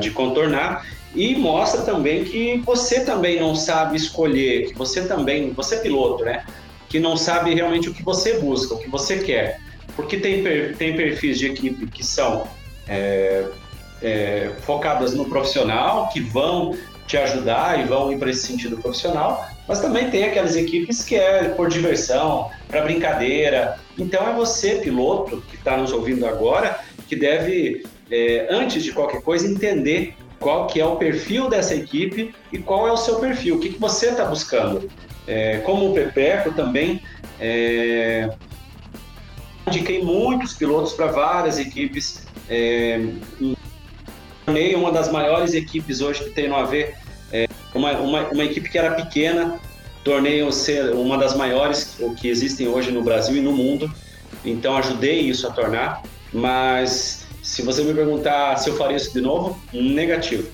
de 0.00 0.10
contornar 0.10 0.86
e 1.14 1.34
mostra 1.36 1.82
também 1.82 2.24
que 2.24 2.58
você 2.58 3.00
também 3.00 3.40
não 3.40 3.54
sabe 3.54 3.96
escolher, 3.96 4.68
que 4.68 4.74
você 4.74 5.06
também, 5.06 5.52
você 5.52 5.76
é 5.76 5.78
piloto, 5.78 6.24
né? 6.24 6.44
Que 6.88 6.98
não 6.98 7.16
sabe 7.16 7.54
realmente 7.54 7.88
o 7.88 7.94
que 7.94 8.02
você 8.02 8.38
busca, 8.38 8.74
o 8.74 8.78
que 8.78 8.90
você 8.90 9.18
quer. 9.18 9.60
Porque 9.96 10.18
tem, 10.18 10.42
tem 10.74 10.96
perfis 10.96 11.38
de 11.38 11.46
equipe 11.46 11.86
que 11.86 12.04
são 12.04 12.46
é, 12.88 13.46
é, 14.02 14.50
focadas 14.62 15.14
no 15.14 15.26
profissional, 15.26 16.08
que 16.08 16.20
vão 16.20 16.76
te 17.06 17.16
ajudar 17.16 17.80
e 17.80 17.84
vão 17.84 18.12
ir 18.12 18.18
para 18.18 18.30
esse 18.30 18.46
sentido 18.46 18.76
profissional, 18.76 19.46
mas 19.66 19.80
também 19.80 20.10
tem 20.10 20.24
aquelas 20.24 20.56
equipes 20.56 21.02
que 21.02 21.16
é 21.16 21.48
por 21.50 21.68
diversão, 21.68 22.50
para 22.68 22.82
brincadeira. 22.82 23.78
Então 23.98 24.28
é 24.28 24.32
você, 24.34 24.76
piloto, 24.76 25.42
que 25.48 25.56
está 25.56 25.76
nos 25.76 25.92
ouvindo 25.92 26.26
agora, 26.26 26.78
que 27.08 27.16
deve, 27.16 27.86
é, 28.10 28.46
antes 28.50 28.84
de 28.84 28.92
qualquer 28.92 29.22
coisa, 29.22 29.46
entender 29.46 30.14
qual 30.38 30.66
que 30.66 30.80
é 30.80 30.84
o 30.84 30.96
perfil 30.96 31.48
dessa 31.48 31.74
equipe 31.74 32.34
e 32.52 32.58
qual 32.58 32.86
é 32.86 32.92
o 32.92 32.96
seu 32.96 33.18
perfil, 33.18 33.56
o 33.56 33.60
que, 33.60 33.70
que 33.70 33.80
você 33.80 34.10
está 34.10 34.24
buscando. 34.24 34.88
É, 35.26 35.58
como 35.58 35.90
o 35.90 35.94
Pepeco 35.94 36.52
também, 36.52 37.02
é, 37.40 38.30
indiquei 39.66 40.02
muitos 40.02 40.54
pilotos 40.54 40.92
para 40.92 41.06
várias 41.06 41.58
equipes 41.58 42.27
é, 42.48 43.00
uma 44.74 44.90
das 44.90 45.10
maiores 45.10 45.54
equipes 45.54 46.00
hoje 46.00 46.24
que 46.24 46.30
tem 46.30 46.48
no 46.48 46.56
AV, 46.56 46.94
é, 47.32 47.46
uma, 47.74 47.92
uma, 47.92 48.28
uma 48.28 48.44
equipe 48.44 48.68
que 48.68 48.78
era 48.78 48.94
pequena, 48.94 49.60
tornei 50.02 50.50
ser 50.52 50.92
uma 50.94 51.18
das 51.18 51.36
maiores 51.36 51.98
que 52.18 52.28
existem 52.28 52.68
hoje 52.68 52.90
no 52.90 53.02
Brasil 53.02 53.36
e 53.36 53.40
no 53.40 53.52
mundo. 53.52 53.92
Então 54.44 54.76
ajudei 54.76 55.20
isso 55.20 55.46
a 55.46 55.50
tornar, 55.50 56.02
mas 56.32 57.26
se 57.42 57.62
você 57.62 57.82
me 57.82 57.92
perguntar 57.92 58.56
se 58.56 58.70
eu 58.70 58.76
faria 58.76 58.96
isso 58.96 59.12
de 59.12 59.20
novo, 59.20 59.60
negativo. 59.72 60.48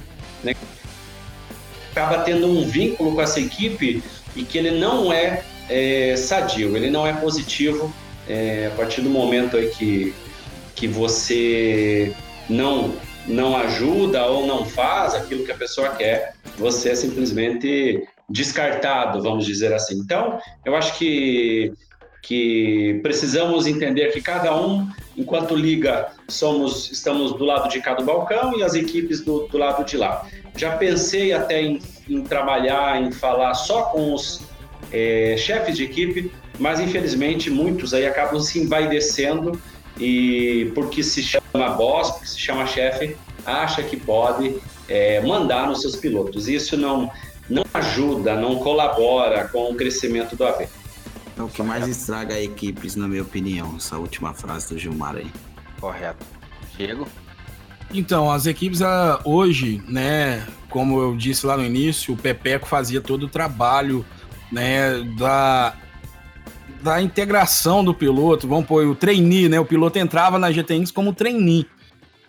Acaba 1.92 2.24
tendo 2.24 2.48
um 2.48 2.64
vínculo 2.64 3.14
com 3.14 3.22
essa 3.22 3.38
equipe 3.38 4.02
e 4.34 4.42
que 4.42 4.58
ele 4.58 4.72
não 4.72 5.12
é, 5.12 5.44
é 5.68 6.16
sadio, 6.16 6.76
ele 6.76 6.90
não 6.90 7.06
é 7.06 7.12
positivo 7.12 7.92
é, 8.28 8.70
a 8.72 8.76
partir 8.76 9.00
do 9.00 9.10
momento 9.10 9.56
aí 9.56 9.68
que, 9.68 10.12
que 10.74 10.88
você 10.88 12.14
não 12.48 12.94
não 13.26 13.56
ajuda 13.56 14.26
ou 14.26 14.46
não 14.46 14.66
faz 14.66 15.14
aquilo 15.14 15.44
que 15.44 15.52
a 15.52 15.56
pessoa 15.56 15.90
quer, 15.90 16.34
você 16.58 16.90
é 16.90 16.94
simplesmente 16.94 18.06
descartado, 18.28 19.22
vamos 19.22 19.46
dizer 19.46 19.72
assim. 19.72 19.98
Então, 19.98 20.38
eu 20.64 20.74
acho 20.76 20.98
que, 20.98 21.72
que 22.22 23.00
precisamos 23.02 23.66
entender 23.66 24.12
que 24.12 24.20
cada 24.20 24.56
um, 24.56 24.88
enquanto 25.16 25.54
liga, 25.54 26.08
somos 26.28 26.90
estamos 26.90 27.32
do 27.32 27.44
lado 27.44 27.68
de 27.68 27.80
cá 27.80 27.94
do 27.94 28.04
balcão 28.04 28.58
e 28.58 28.62
as 28.62 28.74
equipes 28.74 29.20
do, 29.20 29.46
do 29.46 29.58
lado 29.58 29.84
de 29.84 29.96
lá. 29.96 30.26
Já 30.56 30.76
pensei 30.76 31.32
até 31.32 31.62
em, 31.62 31.80
em 32.08 32.22
trabalhar, 32.22 33.02
em 33.02 33.10
falar 33.10 33.54
só 33.54 33.84
com 33.84 34.14
os 34.14 34.42
é, 34.92 35.34
chefes 35.36 35.76
de 35.76 35.84
equipe, 35.84 36.30
mas 36.58 36.78
infelizmente 36.78 37.50
muitos 37.50 37.92
aí 37.92 38.06
acabam 38.06 38.40
se 38.40 38.60
envaidecendo 38.60 39.60
e 39.98 40.72
porque 40.74 41.02
se 41.02 41.22
chama 41.22 41.70
boss, 41.70 42.10
porque 42.12 42.26
se 42.26 42.38
chama 42.38 42.66
chefe, 42.66 43.16
acha 43.46 43.82
que 43.82 43.96
pode 43.96 44.56
é, 44.88 45.20
mandar 45.20 45.68
nos 45.68 45.80
seus 45.80 45.96
pilotos. 45.96 46.48
Isso 46.48 46.76
não, 46.76 47.10
não 47.48 47.64
ajuda, 47.72 48.36
não 48.36 48.56
colabora 48.56 49.48
com 49.48 49.70
o 49.70 49.74
crescimento 49.74 50.36
do 50.36 50.44
AV. 50.44 50.68
É 51.36 51.42
o 51.42 51.48
que 51.48 51.62
mais 51.62 51.88
estraga 51.88 52.40
equipes, 52.40 52.94
na 52.94 53.08
minha 53.08 53.22
opinião, 53.22 53.74
essa 53.76 53.98
última 53.98 54.32
frase 54.32 54.72
do 54.72 54.78
Gilmar 54.78 55.16
aí. 55.16 55.30
Correto. 55.80 56.24
Diego? 56.76 57.08
Então, 57.92 58.30
as 58.30 58.46
equipes 58.46 58.82
ah, 58.82 59.20
hoje, 59.24 59.82
né, 59.88 60.46
como 60.68 61.00
eu 61.00 61.16
disse 61.16 61.46
lá 61.46 61.56
no 61.56 61.64
início, 61.64 62.14
o 62.14 62.16
Pepeco 62.16 62.66
fazia 62.66 63.00
todo 63.00 63.24
o 63.24 63.28
trabalho, 63.28 64.04
né, 64.50 65.00
da, 65.16 65.74
da 66.84 67.00
integração 67.00 67.82
do 67.82 67.94
piloto, 67.94 68.46
vamos 68.46 68.66
pôr 68.66 68.86
o 68.86 68.94
trainee, 68.94 69.48
né, 69.48 69.58
o 69.58 69.64
piloto 69.64 69.98
entrava 69.98 70.38
na 70.38 70.52
GTX 70.52 70.90
como 70.90 71.14
trainee. 71.14 71.66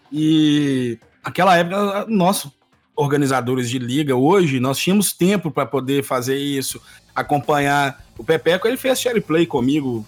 E 0.09 0.97
aquela 1.21 1.57
época, 1.57 2.05
nós 2.07 2.47
organizadores 2.95 3.69
de 3.69 3.77
liga, 3.77 4.15
hoje 4.15 4.61
nós 4.61 4.77
tínhamos 4.77 5.11
tempo 5.11 5.51
para 5.51 5.65
poder 5.65 6.05
fazer 6.05 6.37
isso, 6.37 6.81
acompanhar. 7.13 8.01
O 8.17 8.23
Pepeco 8.23 8.65
ele 8.65 8.77
fez 8.77 8.97
share 9.01 9.19
play 9.19 9.45
comigo, 9.45 10.07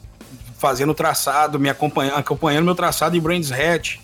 fazendo 0.58 0.94
traçado, 0.94 1.60
me 1.60 1.70
acompanhando, 1.70 2.16
acompanhando 2.16 2.64
meu 2.64 2.76
traçado 2.76 3.18
em 3.18 3.20
Brands 3.20 3.52
Hatch. 3.52 3.98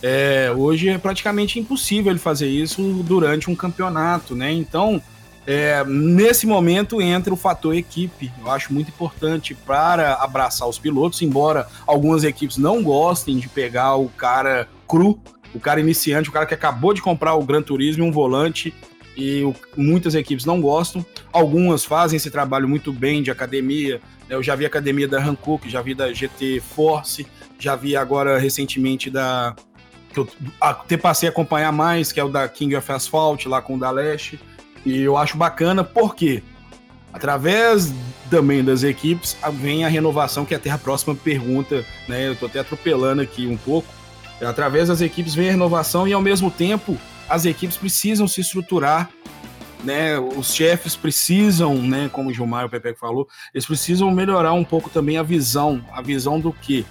É, 0.00 0.52
hoje 0.56 0.90
é 0.90 0.98
praticamente 0.98 1.58
impossível 1.58 2.12
ele 2.12 2.20
fazer 2.20 2.48
isso 2.48 2.80
durante 3.02 3.50
um 3.50 3.56
campeonato, 3.56 4.36
né? 4.36 4.52
Então, 4.52 5.02
é, 5.46 5.84
nesse 5.84 6.46
momento 6.46 7.02
entra 7.02 7.32
o 7.32 7.36
fator 7.36 7.74
equipe. 7.74 8.30
Eu 8.40 8.50
acho 8.50 8.72
muito 8.72 8.88
importante 8.88 9.54
para 9.54 10.14
abraçar 10.14 10.68
os 10.68 10.78
pilotos, 10.78 11.20
embora 11.22 11.66
algumas 11.86 12.24
equipes 12.24 12.56
não 12.56 12.82
gostem 12.82 13.38
de 13.38 13.48
pegar 13.48 13.96
o 13.96 14.08
cara 14.08 14.68
cru, 14.86 15.18
o 15.54 15.58
cara 15.58 15.80
iniciante, 15.80 16.28
o 16.28 16.32
cara 16.32 16.46
que 16.46 16.54
acabou 16.54 16.94
de 16.94 17.02
comprar 17.02 17.34
o 17.34 17.44
Gran 17.44 17.62
Turismo, 17.62 18.04
um 18.04 18.12
volante, 18.12 18.72
e 19.16 19.42
o, 19.42 19.54
muitas 19.76 20.14
equipes 20.14 20.44
não 20.44 20.60
gostam. 20.60 21.04
Algumas 21.32 21.84
fazem 21.84 22.16
esse 22.16 22.30
trabalho 22.30 22.68
muito 22.68 22.92
bem 22.92 23.22
de 23.22 23.30
academia. 23.30 24.00
Né? 24.28 24.36
Eu 24.36 24.42
já 24.42 24.54
vi 24.54 24.64
a 24.64 24.68
academia 24.68 25.08
da 25.08 25.22
Hankook, 25.22 25.68
já 25.68 25.82
vi 25.82 25.94
da 25.94 26.12
GT 26.12 26.60
Force, 26.60 27.26
já 27.58 27.76
vi 27.76 27.96
agora 27.96 28.38
recentemente 28.38 29.10
da. 29.10 29.54
que 30.12 30.20
eu 30.20 30.28
até 30.60 30.96
passei 30.96 31.28
a 31.28 31.32
acompanhar 31.32 31.72
mais, 31.72 32.12
que 32.12 32.20
é 32.20 32.24
o 32.24 32.28
da 32.28 32.48
King 32.48 32.76
of 32.76 32.90
Asphalt, 32.90 33.44
lá 33.46 33.60
com 33.60 33.74
o 33.74 33.78
da 33.78 33.90
Leste. 33.90 34.38
E 34.84 35.00
eu 35.00 35.16
acho 35.16 35.36
bacana 35.36 35.84
porque, 35.84 36.42
através 37.12 37.92
também 38.30 38.64
das 38.64 38.82
equipes, 38.82 39.36
vem 39.54 39.84
a 39.84 39.88
renovação 39.88 40.44
que 40.44 40.54
a 40.54 40.58
Terra 40.58 40.78
Próxima 40.78 41.14
pergunta, 41.14 41.84
né? 42.08 42.28
Eu 42.28 42.36
tô 42.36 42.46
até 42.46 42.60
atropelando 42.60 43.22
aqui 43.22 43.46
um 43.46 43.56
pouco 43.56 43.86
Através 44.46 44.88
das 44.88 45.00
equipes 45.00 45.34
vem 45.34 45.48
a 45.48 45.52
renovação 45.52 46.06
e, 46.06 46.12
ao 46.12 46.20
mesmo 46.20 46.50
tempo, 46.50 46.98
as 47.28 47.44
equipes 47.44 47.76
precisam 47.76 48.26
se 48.26 48.40
estruturar, 48.40 49.08
né? 49.84 50.18
Os 50.18 50.54
chefes 50.54 50.96
precisam, 50.96 51.74
né? 51.76 52.10
Como 52.12 52.30
o 52.30 52.34
Gilmar 52.34 52.62
e 52.62 52.66
o 52.66 52.70
Pepe 52.70 52.94
falou, 52.94 53.28
eles 53.54 53.66
precisam 53.66 54.10
melhorar 54.10 54.52
um 54.52 54.64
pouco 54.64 54.90
também 54.90 55.16
a 55.16 55.22
visão, 55.22 55.84
a 55.92 56.02
visão 56.02 56.40
do 56.40 56.52
que 56.52 56.84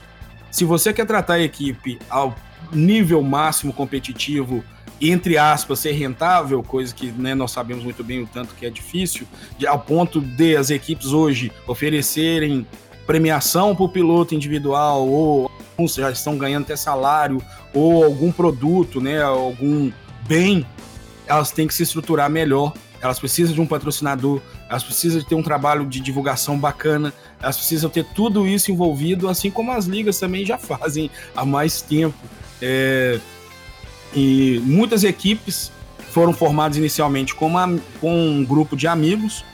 se 0.50 0.66
você 0.66 0.94
quer 0.94 1.06
tratar 1.06 1.36
a 1.36 1.42
equipe 1.42 2.00
ao 2.10 2.36
nível 2.72 3.22
máximo 3.22 3.74
competitivo, 3.74 4.64
entre 5.02 5.38
aspas, 5.38 5.80
ser 5.80 5.94
rentável, 5.94 6.62
coisa 6.62 6.94
que 6.94 7.12
né, 7.12 7.34
nós 7.34 7.52
sabemos 7.52 7.84
muito 7.84 8.04
bem 8.04 8.22
o 8.22 8.28
tanto 8.28 8.54
que 8.54 8.66
é 8.66 8.70
difícil, 8.70 9.26
ao 9.68 9.80
ponto 9.80 10.22
de 10.22 10.56
as 10.56 10.70
equipes 10.70 11.08
hoje 11.08 11.52
oferecerem 11.66 12.68
premiação 13.08 13.76
para 13.76 13.84
o 13.84 13.90
piloto 13.90 14.36
individual 14.36 15.08
ou 15.08 15.52
alguns 15.72 15.96
já 15.96 16.12
estão 16.12 16.38
ganhando 16.38 16.64
até 16.64 16.76
salário 16.76 17.42
ou 17.74 18.04
algum 18.04 18.32
produto, 18.32 19.02
né, 19.02 19.22
algum 19.22 19.92
bem, 20.28 20.66
elas 21.26 21.52
têm 21.52 21.68
que 21.68 21.74
se 21.74 21.84
estruturar 21.84 22.30
melhor. 22.30 22.74
Elas 23.02 23.20
precisam 23.20 23.56
de 23.56 23.60
um 23.60 23.66
patrocinador, 23.66 24.40
elas 24.70 24.84
precisam 24.84 25.20
de 25.20 25.26
ter 25.26 25.34
um 25.34 25.42
trabalho 25.42 25.88
de 25.88 26.00
divulgação 26.00 26.60
bacana, 26.60 27.12
elas 27.42 27.58
precisam 27.58 27.90
ter 27.90 28.06
tudo 28.14 28.48
isso 28.48 28.72
envolvido, 28.72 29.28
assim 29.28 29.50
como 29.50 29.72
as 29.72 29.86
ligas 29.86 30.20
também 30.20 30.46
já 30.46 30.56
fazem 30.60 31.10
há 31.36 31.44
mais 31.44 31.82
tempo. 31.82 32.16
É... 32.62 33.20
E 34.14 34.62
muitas 34.66 35.04
equipes 35.04 35.72
foram 36.12 36.34
formadas 36.34 36.78
inicialmente 36.78 37.34
com, 37.34 37.48
uma, 37.48 37.80
com 38.00 38.14
um 38.14 38.44
grupo 38.44 38.76
de 38.76 38.88
amigos, 38.88 39.46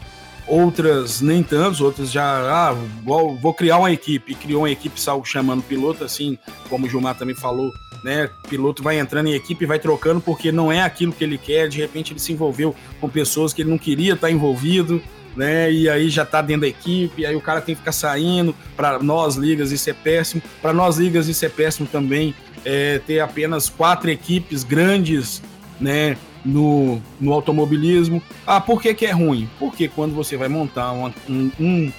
outras 0.47 1.21
nem 1.21 1.43
tantos, 1.43 1.81
outras 1.81 2.11
já, 2.11 2.23
ah, 2.23 2.75
vou, 3.03 3.35
vou 3.35 3.53
criar 3.53 3.77
uma 3.77 3.91
equipe, 3.91 4.33
criou 4.33 4.61
uma 4.61 4.71
equipe 4.71 4.99
só 4.99 5.21
chamando 5.23 5.61
piloto, 5.61 6.03
assim, 6.03 6.37
como 6.69 6.87
o 6.87 6.89
Gilmar 6.89 7.15
também 7.15 7.35
falou, 7.35 7.71
né, 8.03 8.29
piloto 8.49 8.81
vai 8.81 8.99
entrando 8.99 9.27
em 9.27 9.33
equipe 9.33 9.65
vai 9.65 9.79
trocando 9.79 10.21
porque 10.21 10.51
não 10.51 10.71
é 10.71 10.81
aquilo 10.81 11.11
que 11.11 11.23
ele 11.23 11.37
quer, 11.37 11.67
de 11.67 11.79
repente 11.79 12.13
ele 12.13 12.19
se 12.19 12.31
envolveu 12.31 12.75
com 13.01 13.09
pessoas 13.09 13.53
que 13.53 13.61
ele 13.61 13.69
não 13.69 13.77
queria 13.77 14.13
estar 14.13 14.31
envolvido, 14.31 15.01
né, 15.37 15.71
e 15.71 15.87
aí 15.87 16.09
já 16.09 16.25
tá 16.25 16.41
dentro 16.41 16.61
da 16.61 16.67
equipe, 16.67 17.25
aí 17.25 17.35
o 17.35 17.41
cara 17.41 17.61
tem 17.61 17.75
que 17.75 17.79
ficar 17.79 17.91
saindo, 17.91 18.55
para 18.75 18.97
nós 18.99 19.35
ligas 19.35 19.71
isso 19.71 19.87
é 19.89 19.93
péssimo, 19.93 20.41
para 20.61 20.73
nós 20.73 20.97
ligas 20.97 21.27
isso 21.27 21.45
é 21.45 21.49
péssimo 21.49 21.87
também, 21.89 22.33
é, 22.65 22.99
ter 23.05 23.19
apenas 23.19 23.69
quatro 23.69 24.09
equipes 24.09 24.63
grandes, 24.63 25.41
né, 25.79 26.17
no, 26.43 27.01
no 27.19 27.33
automobilismo. 27.33 28.21
Ah, 28.45 28.59
por 28.59 28.81
que, 28.81 28.93
que 28.93 29.05
é 29.05 29.11
ruim? 29.11 29.49
Porque 29.59 29.87
quando 29.87 30.15
você 30.15 30.35
vai 30.35 30.47
montar 30.47 30.91
um, 30.93 31.11
um, 31.29 31.91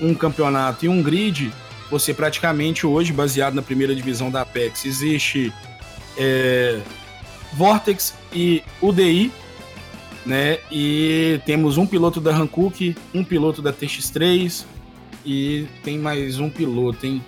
um 0.00 0.14
campeonato 0.14 0.84
e 0.84 0.88
um 0.88 1.02
grid, 1.02 1.52
você 1.90 2.12
praticamente 2.14 2.86
hoje, 2.86 3.12
baseado 3.12 3.54
na 3.54 3.62
primeira 3.62 3.94
divisão 3.94 4.30
da 4.30 4.42
Apex, 4.42 4.84
existe 4.84 5.52
é, 6.16 6.78
Vortex 7.54 8.14
e 8.32 8.62
UDI, 8.80 9.32
né? 10.26 10.58
E 10.70 11.40
temos 11.46 11.78
um 11.78 11.86
piloto 11.86 12.20
da 12.20 12.36
Hankook, 12.36 12.94
um 13.14 13.24
piloto 13.24 13.62
da 13.62 13.72
TX3 13.72 14.64
e 15.24 15.66
tem 15.82 15.98
mais 15.98 16.38
um 16.40 16.50
piloto, 16.50 17.06
hein? 17.06 17.22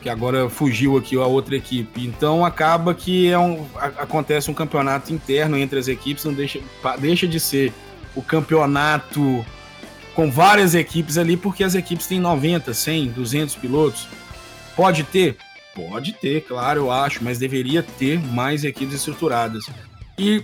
que 0.00 0.08
agora 0.08 0.48
fugiu 0.48 0.96
aqui 0.96 1.16
a 1.16 1.26
outra 1.26 1.56
equipe. 1.56 2.06
Então 2.06 2.44
acaba 2.44 2.94
que 2.94 3.28
é 3.28 3.38
um, 3.38 3.66
a, 3.76 3.86
acontece 3.86 4.50
um 4.50 4.54
campeonato 4.54 5.12
interno 5.12 5.56
entre 5.56 5.78
as 5.78 5.88
equipes, 5.88 6.24
não 6.24 6.32
deixa, 6.32 6.60
deixa 6.98 7.26
de 7.26 7.40
ser 7.40 7.72
o 8.14 8.22
campeonato 8.22 9.44
com 10.14 10.30
várias 10.30 10.74
equipes 10.74 11.18
ali, 11.18 11.36
porque 11.36 11.62
as 11.62 11.74
equipes 11.74 12.06
têm 12.06 12.20
90, 12.20 12.72
100, 12.72 13.08
200 13.08 13.54
pilotos. 13.56 14.08
Pode 14.74 15.04
ter? 15.04 15.36
Pode 15.74 16.12
ter, 16.12 16.42
claro, 16.42 16.80
eu 16.80 16.90
acho, 16.90 17.22
mas 17.22 17.38
deveria 17.38 17.82
ter 17.82 18.18
mais 18.18 18.64
equipes 18.64 18.94
estruturadas. 18.94 19.64
E 20.18 20.42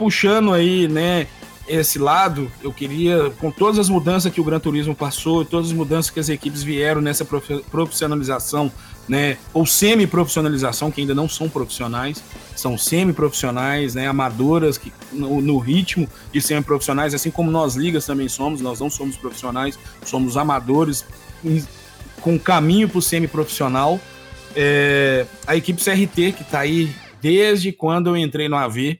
puxando 0.00 0.54
aí, 0.54 0.88
né, 0.88 1.26
esse 1.68 1.98
lado, 1.98 2.50
eu 2.62 2.72
queria, 2.72 3.30
com 3.38 3.50
todas 3.50 3.78
as 3.78 3.90
mudanças 3.90 4.32
que 4.32 4.40
o 4.40 4.44
Gran 4.44 4.58
Turismo 4.58 4.94
passou, 4.94 5.44
todas 5.44 5.66
as 5.66 5.72
mudanças 5.74 6.10
que 6.10 6.18
as 6.18 6.30
equipes 6.30 6.62
vieram 6.62 7.02
nessa 7.02 7.22
profissionalização, 7.22 8.72
né, 9.06 9.36
ou 9.52 9.66
semi-profissionalização, 9.66 10.90
que 10.90 11.02
ainda 11.02 11.14
não 11.14 11.28
são 11.28 11.50
profissionais, 11.50 12.24
são 12.56 12.78
semi-profissionais, 12.78 13.94
né, 13.94 14.08
amadoras, 14.08 14.78
que, 14.78 14.90
no, 15.12 15.42
no 15.42 15.58
ritmo 15.58 16.08
de 16.32 16.40
semi-profissionais, 16.40 17.12
assim 17.12 17.30
como 17.30 17.50
nós 17.50 17.76
ligas 17.76 18.06
também 18.06 18.26
somos, 18.26 18.62
nós 18.62 18.80
não 18.80 18.88
somos 18.88 19.18
profissionais, 19.18 19.78
somos 20.06 20.38
amadores, 20.38 21.04
com 22.22 22.38
caminho 22.38 22.88
para 22.88 22.98
o 22.98 23.02
semi-profissional. 23.02 24.00
É, 24.56 25.26
a 25.46 25.56
equipe 25.56 25.82
CRT, 25.82 26.32
que 26.32 26.42
está 26.42 26.60
aí 26.60 26.90
desde 27.20 27.70
quando 27.70 28.08
eu 28.08 28.16
entrei 28.16 28.48
no 28.48 28.56
AV, 28.56 28.98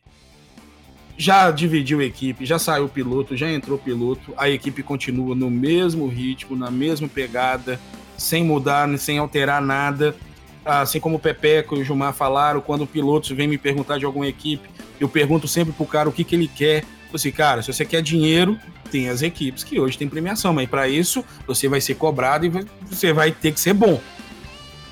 já 1.21 1.51
dividiu 1.51 2.01
a 2.01 2.05
equipe, 2.05 2.47
já 2.47 2.59
saiu 2.59 2.89
piloto, 2.89 3.37
já 3.37 3.47
entrou 3.53 3.77
piloto, 3.77 4.33
a 4.39 4.49
equipe 4.49 4.83
continua 4.83 5.35
no 5.35 5.51
mesmo 5.51 6.09
ritmo, 6.09 6.57
na 6.57 6.71
mesma 6.71 7.07
pegada, 7.09 7.79
sem 8.17 8.43
mudar, 8.43 8.89
sem 8.99 9.19
alterar 9.19 9.61
nada. 9.61 10.17
Assim 10.65 10.99
como 10.99 11.17
o 11.17 11.19
Pepeco 11.19 11.77
e 11.77 11.81
o 11.81 11.85
Gilmar 11.85 12.15
falaram, 12.15 12.63
quando 12.63 12.85
o 12.85 12.87
piloto 12.87 13.35
vem 13.35 13.47
me 13.47 13.59
perguntar 13.59 13.99
de 13.99 14.07
alguma 14.07 14.27
equipe, 14.27 14.67
eu 14.99 15.11
pergunto 15.11 15.47
sempre 15.47 15.75
pro 15.75 15.85
cara 15.85 16.09
o 16.09 16.13
que, 16.13 16.25
que 16.25 16.35
ele 16.35 16.49
quer. 16.49 16.85
Assim, 17.13 17.31
cara, 17.31 17.61
se 17.61 17.71
você 17.71 17.85
quer 17.85 18.01
dinheiro, 18.01 18.59
tem 18.91 19.11
as 19.11 19.21
equipes 19.21 19.63
que 19.63 19.79
hoje 19.79 19.99
tem 19.99 20.09
premiação, 20.09 20.55
mas 20.55 20.71
para 20.71 20.89
isso 20.89 21.23
você 21.47 21.69
vai 21.69 21.83
ser 21.83 21.97
cobrado 21.97 22.47
e 22.47 22.67
você 22.89 23.13
vai 23.13 23.31
ter 23.31 23.53
que 23.53 23.61
ser 23.61 23.75
bom. 23.75 24.01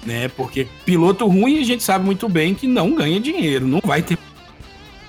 Né? 0.04 0.28
Porque 0.28 0.68
piloto 0.84 1.26
ruim 1.26 1.58
a 1.58 1.64
gente 1.64 1.82
sabe 1.82 2.04
muito 2.04 2.28
bem 2.28 2.54
que 2.54 2.66
não 2.66 2.94
ganha 2.94 3.18
dinheiro, 3.18 3.66
não 3.66 3.80
vai 3.82 4.02
ter 4.02 4.18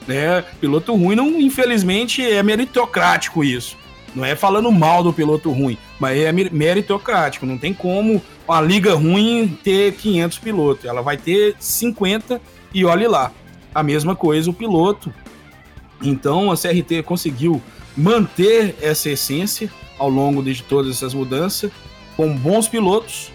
né? 0.10 0.44
Piloto 0.60 0.96
ruim, 0.96 1.16
não, 1.16 1.40
infelizmente, 1.40 2.26
é 2.26 2.42
meritocrático 2.42 3.44
isso. 3.44 3.78
Não 4.16 4.26
é 4.26 4.36
falando 4.36 4.72
mal 4.72 5.04
do 5.04 5.14
piloto 5.14 5.52
ruim, 5.52 5.78
mas 6.00 6.18
é 6.18 6.32
meritocrático. 6.32 7.46
Não 7.46 7.60
tem 7.60 7.74
como 7.74 8.22
uma 8.48 8.60
liga 8.60 8.96
ruim 8.96 9.58
ter 9.64 9.94
500 9.94 10.40
pilotos. 10.40 10.86
Ela 10.86 11.02
vai 11.02 11.16
ter 11.16 11.56
50 11.60 12.42
e 12.74 12.84
olhe 12.84 13.08
lá. 13.08 13.32
A 13.74 13.84
mesma 13.84 14.16
coisa 14.16 14.50
o 14.50 14.54
piloto. 14.54 15.14
Então 16.02 16.52
a 16.52 16.58
CRT 16.58 17.04
conseguiu 17.04 17.62
manter 17.96 18.76
essa 18.82 19.12
essência 19.12 19.70
ao 20.00 20.10
longo 20.10 20.42
de 20.42 20.64
todas 20.64 20.96
essas 20.96 21.14
mudanças, 21.14 21.70
com 22.18 22.36
bons 22.36 22.68
pilotos, 22.68 23.32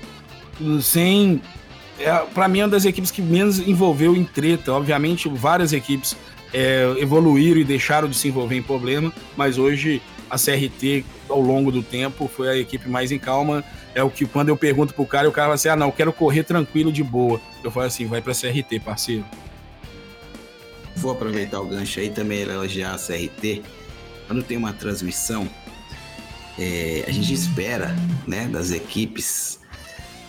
sem. 0.82 1.40
É, 2.00 2.12
para 2.34 2.48
mim, 2.48 2.60
é 2.60 2.64
uma 2.64 2.70
das 2.70 2.84
equipes 2.84 3.12
que 3.12 3.22
menos 3.22 3.60
envolveu 3.60 4.16
em 4.16 4.24
treta. 4.24 4.72
Obviamente, 4.72 5.28
várias 5.28 5.72
equipes 5.72 6.16
é, 6.54 6.94
evoluíram 6.98 7.60
e 7.60 7.64
deixaram 7.64 8.08
de 8.08 8.16
se 8.16 8.28
envolver 8.28 8.56
em 8.56 8.62
problema, 8.62 9.12
mas 9.36 9.58
hoje 9.58 10.00
a 10.30 10.36
CRT, 10.36 11.04
ao 11.28 11.40
longo 11.40 11.72
do 11.72 11.82
tempo, 11.82 12.28
foi 12.28 12.48
a 12.48 12.56
equipe 12.56 12.88
mais 12.88 13.10
em 13.10 13.18
calma. 13.18 13.64
É 13.94 14.02
o 14.02 14.10
que 14.10 14.24
quando 14.24 14.48
eu 14.48 14.56
pergunto 14.56 14.94
pro 14.94 15.04
cara, 15.04 15.28
o 15.28 15.32
cara 15.32 15.48
vai 15.48 15.54
assim: 15.56 15.68
ah, 15.68 15.76
não, 15.76 15.88
eu 15.88 15.92
quero 15.92 16.12
correr 16.12 16.44
tranquilo 16.44 16.92
de 16.92 17.02
boa. 17.02 17.40
Eu 17.62 17.70
falo 17.70 17.86
assim: 17.86 18.06
vai 18.06 18.22
pra 18.22 18.32
CRT, 18.32 18.80
parceiro. 18.80 19.24
Vou 20.96 21.10
aproveitar 21.10 21.60
o 21.60 21.66
gancho 21.66 21.98
aí 21.98 22.08
também 22.08 22.42
elogiar 22.42 22.94
a 22.94 22.98
CRT. 22.98 23.62
Quando 24.28 24.42
tem 24.42 24.56
uma 24.56 24.72
transmissão, 24.72 25.48
é, 26.58 27.04
a 27.06 27.10
gente 27.10 27.32
espera, 27.34 27.94
né, 28.26 28.46
das 28.46 28.70
equipes 28.70 29.60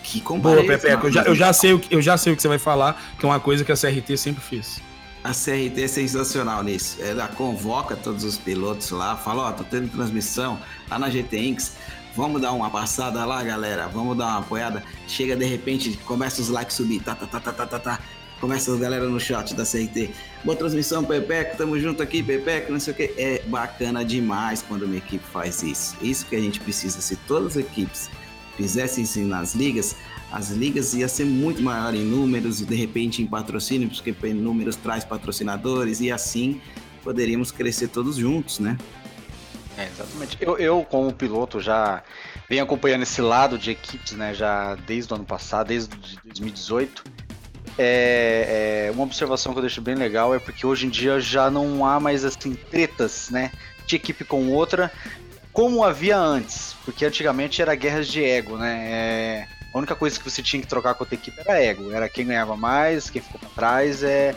que 0.04 0.20
compareçam. 0.20 0.66
Boa, 0.66 0.78
Pepe, 0.80 1.06
eu 1.06 1.12
já, 1.12 1.24
eu, 1.24 1.36
já 1.36 1.54
sei, 1.54 1.82
eu 1.90 2.02
já 2.02 2.18
sei 2.18 2.34
o 2.34 2.36
que 2.36 2.42
você 2.42 2.48
vai 2.48 2.60
falar, 2.60 3.16
que 3.18 3.26
é 3.26 3.30
uma 3.30 3.40
coisa 3.40 3.64
que 3.64 3.72
a 3.72 3.76
CRT 3.76 4.18
sempre 4.18 4.44
fez. 4.44 4.82
A 5.26 5.32
CRT 5.32 5.82
é 5.82 5.88
sensacional 5.88 6.62
nisso. 6.62 7.02
Ela 7.02 7.28
convoca 7.28 7.96
todos 7.96 8.24
os 8.24 8.38
pilotos 8.38 8.92
lá, 8.92 9.18
fala, 9.18 9.48
ó, 9.48 9.50
oh, 9.50 9.54
tô 9.54 9.64
tendo 9.64 9.90
transmissão 9.90 10.60
lá 10.88 11.00
na 11.00 11.10
GT 11.10 11.40
Inks. 11.40 11.72
Vamos 12.16 12.40
dar 12.40 12.52
uma 12.52 12.70
passada 12.70 13.26
lá, 13.26 13.44
galera. 13.44 13.88
Vamos 13.88 14.16
dar 14.16 14.28
uma 14.28 14.40
apoiada. 14.42 14.84
Chega 15.08 15.36
de 15.36 15.44
repente, 15.44 15.98
começa 16.06 16.40
os 16.44 16.50
likes 16.50 16.76
subir. 16.76 17.02
Tá, 17.02 17.16
tá, 17.16 17.26
tá, 17.26 17.40
tá, 17.40 17.52
tá, 17.52 17.66
tá, 17.66 17.80
tá. 17.80 18.00
Começa 18.40 18.72
a 18.72 18.78
galera 18.78 19.10
no 19.10 19.20
chat 19.20 19.56
da 19.56 19.64
CRT. 19.64 20.12
Boa 20.44 20.56
transmissão, 20.56 21.04
Pepeco. 21.04 21.58
Tamo 21.58 21.80
junto 21.80 22.04
aqui, 22.04 22.22
Pepeco. 22.22 22.72
Não 22.72 22.80
sei 22.80 22.94
o 22.94 22.96
que. 22.96 23.12
É 23.18 23.42
bacana 23.48 24.06
demais 24.06 24.62
quando 24.62 24.84
uma 24.84 24.96
equipe 24.96 25.26
faz 25.34 25.64
isso. 25.64 25.98
Isso 26.04 26.24
que 26.28 26.36
a 26.36 26.40
gente 26.40 26.60
precisa. 26.60 27.02
Se 27.02 27.16
todas 27.16 27.58
as 27.58 27.64
equipes 27.64 28.12
fizessem 28.56 29.04
isso 29.04 29.20
nas 29.22 29.56
ligas, 29.56 29.96
as 30.36 30.50
ligas 30.50 30.94
ia 30.94 31.08
ser 31.08 31.24
muito 31.24 31.64
maior 31.64 31.96
em 31.96 32.04
números 32.04 32.60
e 32.60 32.66
de 32.66 32.76
repente 32.76 33.22
em 33.22 33.26
patrocínio, 33.26 33.90
porque 33.90 34.34
números 34.34 34.76
traz 34.76 35.06
patrocinadores 35.06 36.02
e 36.02 36.12
assim 36.12 36.60
poderíamos 37.02 37.54
crescer 37.54 37.88
todos 37.88 38.18
juntos, 38.18 38.60
né? 38.60 38.78
É, 39.78 39.86
exatamente. 39.86 40.38
Eu, 40.42 40.58
eu, 40.58 40.84
como 40.84 41.14
piloto, 41.14 41.62
já 41.62 42.04
venho 42.50 42.62
acompanhando 42.62 43.04
esse 43.04 43.22
lado 43.22 43.58
de 43.58 43.72
equipes, 43.72 44.12
né? 44.12 44.34
Já 44.34 44.76
desde 44.76 45.14
o 45.14 45.16
ano 45.16 45.24
passado, 45.24 45.68
desde 45.68 45.96
2018. 46.26 47.02
É, 47.78 48.88
é, 48.88 48.92
uma 48.92 49.04
observação 49.04 49.54
que 49.54 49.60
eu 49.60 49.62
deixo 49.62 49.82
bem 49.82 49.96
legal 49.96 50.36
é 50.36 50.40
porque 50.40 50.68
hoje 50.68 50.86
em 50.86 50.90
dia 50.90 51.18
já 51.18 51.50
não 51.50 51.86
há 51.86 51.98
mais 51.98 52.26
assim 52.26 52.56
tretas, 52.56 53.30
né? 53.30 53.54
De 53.88 53.96
equipe 53.96 54.26
com 54.26 54.50
outra, 54.50 54.92
como 55.54 55.82
havia 55.82 56.18
antes, 56.18 56.76
porque 56.84 57.06
antigamente 57.06 57.62
era 57.62 57.74
guerras 57.74 58.10
de 58.10 58.22
ego, 58.22 58.58
né? 58.58 58.92
É, 58.92 59.55
a 59.76 59.78
única 59.78 59.94
coisa 59.94 60.18
que 60.18 60.24
você 60.24 60.42
tinha 60.42 60.62
que 60.62 60.68
trocar 60.70 60.94
com 60.94 61.00
a 61.00 61.04
outra 61.04 61.16
equipe 61.16 61.38
era 61.46 61.62
ego. 61.62 61.92
Era 61.92 62.08
quem 62.08 62.26
ganhava 62.26 62.56
mais, 62.56 63.10
quem 63.10 63.22
ficou 63.22 63.38
pra 63.38 63.50
trás, 63.50 64.04
é, 64.04 64.34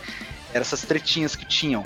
eram 0.53 0.62
essas 0.62 0.82
tretinhas 0.82 1.36
que 1.36 1.47
tinham. 1.47 1.84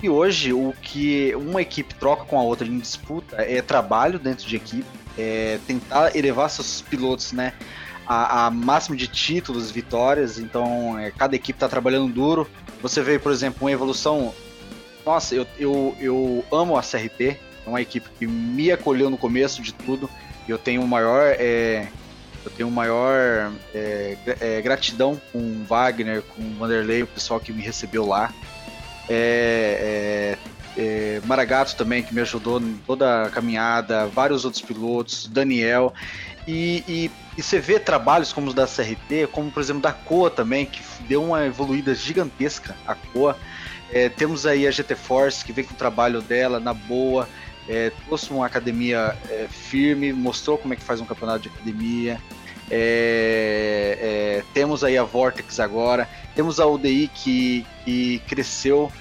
E 0.00 0.08
hoje, 0.08 0.52
o 0.52 0.72
que 0.80 1.34
uma 1.34 1.60
equipe 1.60 1.96
troca 1.96 2.24
com 2.24 2.38
a 2.38 2.44
outra 2.44 2.64
em 2.64 2.78
disputa 2.78 3.42
é 3.42 3.60
trabalho 3.60 4.20
dentro 4.20 4.46
de 4.46 4.54
equipe, 4.54 4.86
é 5.18 5.58
tentar 5.66 6.14
elevar 6.14 6.48
seus 6.48 6.80
pilotos, 6.80 7.32
né? 7.32 7.54
A, 8.06 8.46
a 8.46 8.50
máximo 8.52 8.94
de 8.94 9.08
títulos, 9.08 9.72
vitórias. 9.72 10.38
Então, 10.38 10.96
é, 10.96 11.10
cada 11.10 11.34
equipe 11.34 11.56
está 11.56 11.68
trabalhando 11.68 12.12
duro. 12.12 12.48
Você 12.80 13.02
vê, 13.02 13.18
por 13.18 13.32
exemplo, 13.32 13.64
uma 13.64 13.72
evolução. 13.72 14.32
Nossa, 15.04 15.34
eu, 15.34 15.44
eu, 15.58 15.96
eu 15.98 16.44
amo 16.52 16.78
a 16.78 16.82
CRP. 16.82 17.36
É 17.66 17.68
uma 17.68 17.82
equipe 17.82 18.08
que 18.16 18.28
me 18.28 18.70
acolheu 18.70 19.10
no 19.10 19.18
começo 19.18 19.60
de 19.60 19.74
tudo. 19.74 20.08
Eu 20.46 20.56
tenho 20.56 20.82
o 20.82 20.88
maior 20.88 21.34
é, 21.38 21.88
eu 22.44 22.50
tenho 22.50 22.70
maior 22.70 23.52
é, 23.74 24.16
é, 24.40 24.60
gratidão 24.60 25.20
com 25.32 25.64
Wagner, 25.64 26.22
com 26.22 26.42
Vanderlei, 26.58 27.02
o 27.02 27.06
pessoal 27.06 27.38
que 27.38 27.52
me 27.52 27.62
recebeu 27.62 28.06
lá. 28.06 28.32
É, 29.08 30.36
é, 30.76 30.82
é, 30.82 31.20
Maragato 31.24 31.76
também, 31.76 32.02
que 32.02 32.14
me 32.14 32.20
ajudou 32.20 32.60
em 32.60 32.74
toda 32.86 33.24
a 33.24 33.30
caminhada, 33.30 34.06
vários 34.06 34.44
outros 34.44 34.62
pilotos, 34.62 35.26
Daniel. 35.26 35.92
E, 36.46 36.82
e, 36.88 37.10
e, 37.36 37.42
você 37.42 37.60
vê 37.60 37.78
trabalhos 37.78 38.32
como 38.32 38.48
os 38.48 38.54
da 38.54 38.66
CRT, 38.66 39.28
como 39.30 39.50
por 39.50 39.60
exemplo 39.60 39.82
da 39.82 39.92
COA 39.92 40.30
também, 40.30 40.66
que 40.66 40.80
deu 41.04 41.22
uma 41.22 41.46
evoluída 41.46 41.94
gigantesca, 41.94 42.74
a 42.86 42.94
COA. 42.94 43.36
É, 43.92 44.08
temos 44.08 44.46
aí 44.46 44.66
a 44.66 44.70
GT 44.70 44.94
Force, 44.94 45.44
que 45.44 45.52
vem 45.52 45.64
com 45.64 45.74
o 45.74 45.76
trabalho 45.76 46.22
dela 46.22 46.58
na 46.58 46.72
boa 46.72 47.28
é, 47.72 47.90
trouxe 48.06 48.30
uma 48.30 48.44
academia 48.44 49.16
é, 49.30 49.46
firme, 49.48 50.12
mostrou 50.12 50.58
como 50.58 50.74
é 50.74 50.76
que 50.76 50.82
faz 50.82 51.00
um 51.00 51.06
campeonato 51.06 51.40
de 51.40 51.48
academia. 51.48 52.20
É, 52.70 53.98
é 54.00 54.44
temos 54.52 54.84
aí 54.84 54.98
a 54.98 55.02
Vortex 55.02 55.58
agora, 55.58 56.06
temos 56.34 56.60
a 56.60 56.66
UDI 56.66 57.10
que, 57.14 57.66
que 57.84 58.18
cresceu 58.28 58.92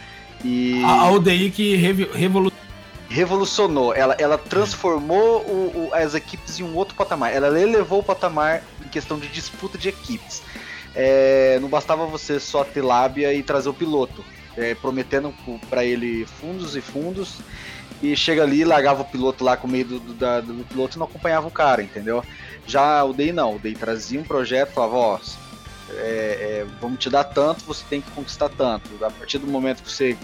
e. 0.43 0.81
A 0.85 1.11
UDI 1.11 1.51
que 1.51 1.75
revolucionou 1.75 2.61
revolucionou, 3.09 3.93
ela, 3.93 4.15
ela 4.17 4.37
transformou 4.37 5.41
o, 5.41 5.89
o, 5.89 5.93
as 5.93 6.15
equipes 6.15 6.61
em 6.61 6.63
um 6.63 6.73
outro 6.77 6.95
patamar. 6.95 7.33
Ela 7.33 7.59
elevou 7.59 7.99
o 7.99 8.03
patamar 8.03 8.63
em 8.85 8.87
questão 8.87 9.19
de 9.19 9.27
disputa 9.27 9.77
de 9.77 9.89
equipes. 9.89 10.41
É, 10.95 11.59
não 11.59 11.67
bastava 11.67 12.05
você 12.05 12.39
só 12.39 12.63
ter 12.63 12.81
lábia 12.81 13.33
e 13.33 13.43
trazer 13.43 13.67
o 13.67 13.73
piloto, 13.73 14.23
é, 14.55 14.73
prometendo 14.75 15.33
para 15.69 15.83
ele 15.83 16.25
fundos 16.25 16.77
e 16.77 16.79
fundos 16.79 17.41
e 18.01 18.15
chega 18.15 18.43
ali, 18.43 18.65
largava 18.65 19.01
o 19.03 19.05
piloto 19.05 19.43
lá 19.43 19.55
com 19.55 19.67
medo 19.67 19.99
do, 19.99 20.13
do, 20.13 20.53
do, 20.53 20.65
piloto 20.65 20.97
e 20.97 20.99
não 20.99 21.05
acompanhava 21.05 21.47
o 21.47 21.51
cara, 21.51 21.83
entendeu? 21.83 22.23
Já 22.65 23.03
o 23.03 23.13
Day 23.13 23.31
não, 23.31 23.55
o 23.55 23.59
Day 23.59 23.75
trazia 23.75 24.19
um 24.19 24.23
projeto, 24.23 24.73
falava, 24.73 24.95
ó, 24.95 25.19
é, 25.91 25.99
é, 25.99 26.67
vamos 26.79 26.99
te 26.99 27.09
dar 27.09 27.23
tanto, 27.23 27.63
você 27.65 27.83
tem 27.89 28.01
que 28.01 28.09
conquistar 28.11 28.49
tanto. 28.49 28.89
A 29.03 29.11
partir 29.11 29.37
do 29.37 29.47
momento 29.47 29.83
que 29.83 29.91
você 29.91 30.17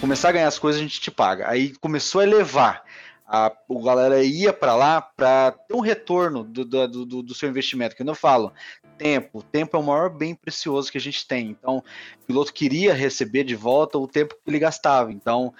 começar 0.00 0.30
a 0.30 0.32
ganhar 0.32 0.48
as 0.48 0.58
coisas, 0.58 0.80
a 0.80 0.84
gente 0.84 1.00
te 1.00 1.10
paga. 1.10 1.48
Aí 1.48 1.74
começou 1.76 2.20
a 2.20 2.24
elevar. 2.24 2.82
A, 3.24 3.50
o 3.66 3.82
galera 3.82 4.22
ia 4.22 4.52
para 4.52 4.74
lá 4.74 5.00
para 5.00 5.52
ter 5.52 5.74
um 5.74 5.80
retorno 5.80 6.44
do, 6.44 6.64
do, 6.64 6.88
do, 6.88 7.22
do, 7.22 7.34
seu 7.34 7.48
investimento. 7.48 7.96
Que 7.96 8.02
eu 8.02 8.06
não 8.06 8.14
falo, 8.14 8.52
tempo. 8.98 9.42
Tempo 9.42 9.76
é 9.76 9.80
o 9.80 9.82
maior 9.82 10.10
bem 10.10 10.34
precioso 10.34 10.90
que 10.92 10.98
a 10.98 11.00
gente 11.00 11.26
tem. 11.26 11.50
Então, 11.50 11.78
o 11.78 12.26
piloto 12.26 12.52
queria 12.52 12.92
receber 12.92 13.44
de 13.44 13.54
volta 13.54 13.96
o 13.96 14.06
tempo 14.06 14.34
que 14.34 14.50
ele 14.50 14.58
gastava. 14.58 15.12
Então, 15.12 15.54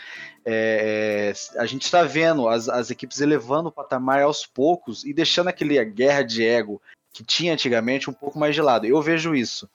é, 0.45 1.33
é, 1.33 1.61
a 1.61 1.67
gente 1.67 1.83
está 1.83 2.03
vendo 2.03 2.49
as, 2.49 2.69
as 2.69 2.91
equipes 2.91 3.21
elevando 3.21 3.69
o 3.69 3.73
patamar 3.73 4.23
aos 4.23 4.45
poucos 4.45 5.05
e 5.05 5.13
deixando 5.13 5.49
aquele 5.49 5.83
guerra 5.85 6.23
de 6.23 6.45
ego 6.45 6.81
que 7.13 7.23
tinha 7.23 7.53
antigamente 7.53 8.09
um 8.09 8.13
pouco 8.13 8.39
mais 8.39 8.55
de 8.55 8.63
lado. 8.63 8.87
Eu 8.87 9.01
vejo 9.03 9.35
isso. 9.35 9.69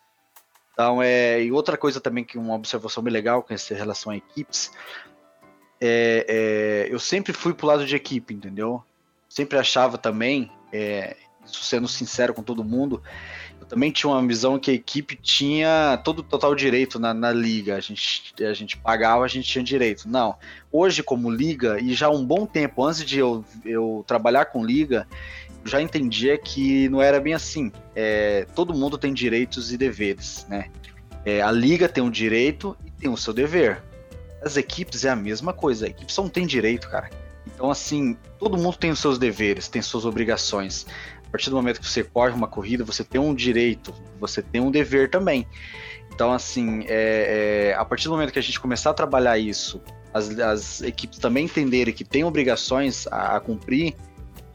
Então, 0.74 1.01
é, 1.01 1.41
e 1.43 1.51
outra 1.51 1.78
coisa 1.78 1.99
também 1.99 2.24
que 2.24 2.38
uma 2.38 2.55
observação 2.55 3.01
bem 3.01 3.11
legal 3.11 3.41
com 3.41 3.53
essa 3.53 3.74
relação 3.74 4.11
a 4.11 4.18
equipes, 4.18 4.72
é, 5.80 6.26
é, 6.28 6.93
eu 6.93 6.99
sempre 6.99 7.34
fui 7.34 7.53
pro 7.53 7.68
lado 7.68 7.86
de 7.86 7.95
equipe, 7.95 8.34
entendeu? 8.34 8.84
Sempre 9.30 9.57
achava 9.57 9.97
também, 9.97 10.51
é, 10.72 11.15
isso 11.45 11.63
sendo 11.63 11.88
sincero 11.88 12.34
com 12.34 12.43
todo 12.43 12.63
mundo, 12.63 13.01
também 13.68 13.91
tinha 13.91 14.09
uma 14.09 14.26
visão 14.26 14.57
que 14.57 14.72
a 14.72 14.74
equipe 14.74 15.15
tinha 15.15 15.99
todo 16.03 16.20
o 16.20 16.24
total 16.24 16.55
direito 16.55 16.99
na, 16.99 17.13
na, 17.13 17.32
liga. 17.32 17.76
A 17.76 17.80
gente, 17.80 18.34
a 18.43 18.53
gente 18.53 18.78
pagava, 18.78 19.24
a 19.24 19.28
gente 19.28 19.47
tinha 19.47 19.63
direito. 19.63 20.07
Não. 20.07 20.36
Hoje, 20.72 21.03
como 21.03 21.30
liga, 21.30 21.78
e 21.80 21.93
já 21.93 22.09
um 22.09 22.26
bom 22.26 22.45
tempo 22.45 22.84
antes 22.84 23.03
de 23.03 23.20
eu, 23.20 23.43
eu 23.65 24.03
trabalhar 24.07 24.45
com 24.45 24.65
liga, 24.65 25.07
eu 25.63 25.70
já 25.70 25.82
entendia 25.82 26.38
que 26.38 26.88
não 26.89 27.01
era 27.01 27.20
bem 27.20 27.34
assim. 27.34 27.72
É, 27.95 28.47
todo 28.55 28.74
mundo 28.74 28.97
tem 28.97 29.13
direitos 29.13 29.72
e 29.74 29.78
deveres, 29.78 30.45
né? 30.49 30.70
É, 31.26 31.41
a 31.41 31.51
liga 31.51 31.89
tem 31.89 32.03
um 32.03 32.09
direito 32.09 32.78
e 32.86 32.91
tem 32.91 33.09
o 33.09 33.18
seu 33.18 33.34
dever. 33.34 33.84
As 34.41 34.55
equipes 34.55 35.03
é 35.03 35.09
a 35.09 35.15
mesma 35.15 35.51
coisa. 35.51 35.86
A 35.86 35.89
equipe 35.89 36.11
só 36.11 36.22
não 36.22 36.30
tem 36.30 36.47
direito, 36.47 36.89
cara. 36.89 37.09
Então, 37.53 37.72
assim, 37.72 38.15
todo 38.39 38.57
mundo 38.57 38.78
tem 38.78 38.91
os 38.91 38.99
seus 38.99 39.18
deveres, 39.18 39.68
tem 39.68 39.82
suas 39.82 40.05
obrigações. 40.05 40.86
A 41.28 41.30
partir 41.30 41.49
do 41.49 41.55
momento 41.55 41.80
que 41.80 41.88
você 41.88 42.03
corre 42.03 42.34
uma 42.34 42.47
corrida, 42.47 42.84
você 42.84 43.03
tem 43.03 43.19
um 43.19 43.36
direito, 43.36 43.93
você 44.19 44.41
tem 44.41 44.61
um 44.61 44.71
dever 44.71 45.09
também. 45.09 45.45
Então, 46.13 46.32
assim, 46.32 46.84
é, 46.88 47.71
é, 47.71 47.75
a 47.75 47.86
partir 47.86 48.05
do 48.05 48.11
momento 48.11 48.32
que 48.32 48.39
a 48.39 48.41
gente 48.41 48.59
começar 48.59 48.91
a 48.91 48.93
trabalhar 48.93 49.38
isso, 49.38 49.82
as, 50.13 50.30
as 50.39 50.82
equipes 50.82 51.19
também 51.19 51.45
entenderem 51.45 51.93
que 51.93 52.03
tem 52.03 52.23
obrigações 52.23 53.05
a, 53.07 53.36
a 53.36 53.39
cumprir, 53.39 53.93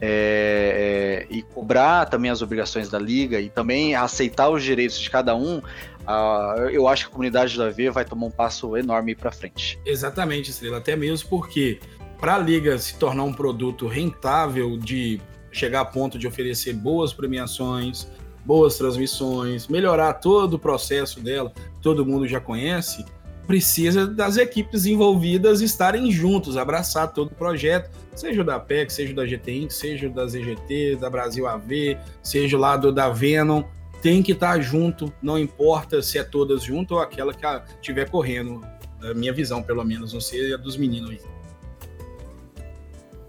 é, 0.05 1.27
é, 1.31 1.33
e 1.33 1.43
cobrar 1.43 2.07
também 2.07 2.29
as 2.29 2.43
obrigações 2.43 2.89
da 2.89 2.99
liga 2.99 3.41
e 3.41 3.49
também 3.49 3.95
aceitar 3.95 4.49
os 4.49 4.65
direitos 4.65 4.99
de 4.99 5.09
cada 5.09 5.37
um, 5.37 5.59
uh, 5.59 6.69
eu 6.73 6.89
acho 6.89 7.05
que 7.05 7.11
a 7.11 7.13
comunidade 7.13 7.55
do 7.55 7.63
AV 7.63 7.91
vai 7.93 8.05
tomar 8.05 8.27
um 8.27 8.31
passo 8.31 8.77
enorme 8.77 9.15
para 9.15 9.31
frente. 9.31 9.79
Exatamente, 9.87 10.51
Estrela, 10.51 10.79
até 10.79 10.97
mesmo 10.97 11.29
porque 11.29 11.79
para 12.19 12.35
a 12.35 12.39
liga 12.39 12.77
se 12.79 12.97
tornar 12.97 13.23
um 13.23 13.33
produto 13.33 13.87
rentável 13.87 14.77
de 14.77 15.21
chegar 15.53 15.83
a 15.83 15.85
ponto 15.85 16.19
de 16.19 16.27
oferecer 16.27 16.73
boas 16.73 17.13
premiações, 17.13 18.09
boas 18.45 18.77
transmissões, 18.77 19.69
melhorar 19.69 20.15
todo 20.15 20.55
o 20.55 20.59
processo 20.59 21.21
dela, 21.21 21.53
todo 21.81 22.05
mundo 22.05 22.27
já 22.27 22.41
conhece, 22.41 23.05
precisa 23.47 24.07
das 24.07 24.37
equipes 24.37 24.87
envolvidas 24.87 25.61
estarem 25.61 26.11
juntos, 26.11 26.57
abraçar 26.57 27.13
todo 27.13 27.29
o 27.33 27.35
projeto, 27.35 27.91
seja 28.15 28.43
da 28.43 28.59
PEC, 28.59 28.93
seja 28.93 29.15
da 29.15 29.25
GTI, 29.25 29.69
seja 29.71 30.09
da 30.09 30.27
ZGT, 30.27 30.97
da 30.97 31.11
Brasil 31.11 31.47
AV, 31.47 31.99
seja 32.23 32.59
lá 32.59 32.77
do 32.77 32.93
da 32.93 33.09
Venom, 33.09 33.63
tem 34.01 34.23
que 34.23 34.33
estar 34.33 34.61
junto, 34.61 35.13
não 35.23 35.39
importa 35.39 36.03
se 36.03 36.19
é 36.19 36.25
todas 36.25 36.65
junto 36.65 36.95
ou 36.95 37.01
aquela 37.01 37.33
que 37.33 37.47
estiver 37.75 38.09
correndo, 38.11 38.61
a 39.01 39.15
minha 39.15 39.33
visão 39.33 39.63
pelo 39.63 39.85
menos, 39.85 40.13
não 40.13 40.21
sei 40.21 40.55
a 40.55 40.57
dos 40.57 40.77
meninos 40.77 41.11
aí. 41.11 41.21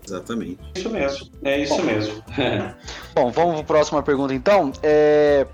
Exatamente. 0.05 0.59
Isso 0.75 0.89
mesmo, 0.89 1.29
é 1.43 1.59
isso 1.59 1.75
Bom, 1.75 1.83
mesmo. 1.83 2.23
Bom, 3.15 3.31
vamos 3.31 3.53
para 3.53 3.61
a 3.61 3.63
próxima 3.63 4.03
pergunta 4.03 4.33
então. 4.33 4.71
É... 4.81 5.47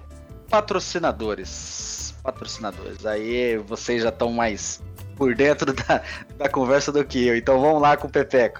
Patrocinadores. 0.50 2.16
Patrocinadores. 2.24 3.06
Aí 3.06 3.58
vocês 3.58 4.04
já 4.04 4.10
estão 4.10 4.32
mais 4.32 4.82
por 5.16 5.36
dentro 5.36 5.74
da, 5.74 6.02
da 6.38 6.50
conversa 6.50 6.92
do 6.92 7.04
que 7.06 7.28
eu. 7.28 7.38
Então 7.38 7.60
vamos 7.62 7.82
lá 7.82 7.96
com 7.96 8.08
o 8.08 8.10
Pepeco. 8.10 8.60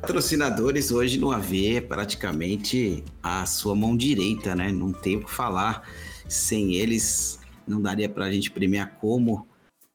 Patrocinadores 0.00 0.90
hoje 0.90 1.18
no 1.18 1.30
AV 1.30 1.76
é 1.76 1.80
praticamente 1.80 3.04
a 3.22 3.46
sua 3.46 3.74
mão 3.74 3.96
direita, 3.96 4.54
né? 4.54 4.72
Não 4.72 4.92
tem 4.92 5.16
o 5.16 5.24
que 5.24 5.30
falar. 5.30 5.88
Sem 6.28 6.74
eles, 6.74 7.38
não 7.66 7.80
daria 7.80 8.08
para 8.08 8.24
a 8.24 8.32
gente 8.32 8.50
premiar 8.50 8.96
como 9.00 9.46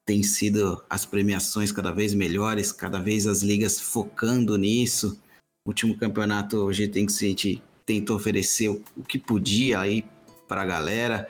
tem 0.07 0.23
sido 0.23 0.81
as 0.89 1.05
premiações 1.05 1.69
cada 1.69 1.91
vez 1.91 2.13
melhores, 2.13 2.71
cada 2.71 2.97
vez 2.97 3.27
as 3.27 3.43
ligas 3.43 3.77
focando 3.77 4.57
nisso. 4.57 5.21
Último 5.67 5.97
campeonato 5.97 6.65
a 6.65 6.71
gente 6.71 7.61
tentou 7.85 8.15
oferecer 8.15 8.69
o 8.69 9.03
que 9.03 9.19
podia 9.19 9.81
aí 9.81 10.05
para 10.47 10.61
a 10.61 10.65
galera. 10.65 11.27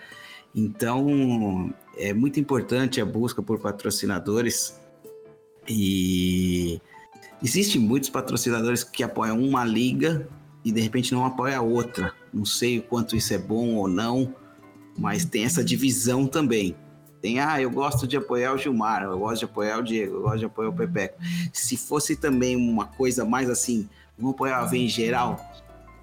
Então 0.54 1.74
é 1.98 2.14
muito 2.14 2.40
importante 2.40 3.02
a 3.02 3.06
busca 3.06 3.42
por 3.42 3.60
patrocinadores 3.60 4.80
e 5.68 6.80
existem 7.42 7.82
muitos 7.82 8.12
patrocinadores 8.12 8.84
que 8.84 9.02
apoiam 9.02 9.42
uma 9.42 9.66
liga 9.66 10.30
e 10.64 10.72
de 10.72 10.82
repente 10.82 11.14
não 11.14 11.26
apoia 11.26 11.58
a 11.58 11.62
outra. 11.64 12.14
Não 12.32 12.46
sei 12.46 12.78
o 12.78 12.84
quanto 12.84 13.16
isso 13.16 13.34
é 13.34 13.40
bom 13.40 13.74
ou 13.74 13.88
não, 13.88 14.36
mas 14.96 15.26
tem 15.26 15.46
essa 15.46 15.64
divisão 15.64 16.28
também. 16.28 16.76
Tem, 17.22 17.40
ah, 17.40 17.60
eu 17.62 17.72
gosto 17.72 18.08
de 18.08 18.16
apoiar 18.16 18.54
o 18.54 18.58
Gilmar, 18.58 19.04
eu 19.04 19.18
gosto 19.18 19.40
de 19.40 19.46
apoiar 19.46 19.80
o 19.80 19.84
Diego, 19.84 20.16
eu 20.16 20.22
gosto 20.22 20.40
de 20.40 20.46
apoiar 20.46 20.70
o 20.70 20.74
Pepeco. 20.74 21.20
Se 21.52 21.76
fosse 21.76 22.16
também 22.16 22.56
uma 22.56 22.86
coisa 22.86 23.26
mais 23.26 23.50
assim, 23.50 23.90
vamos 24.18 24.36
apoiar 24.36 24.60
a 24.60 24.68
geral, 24.88 25.40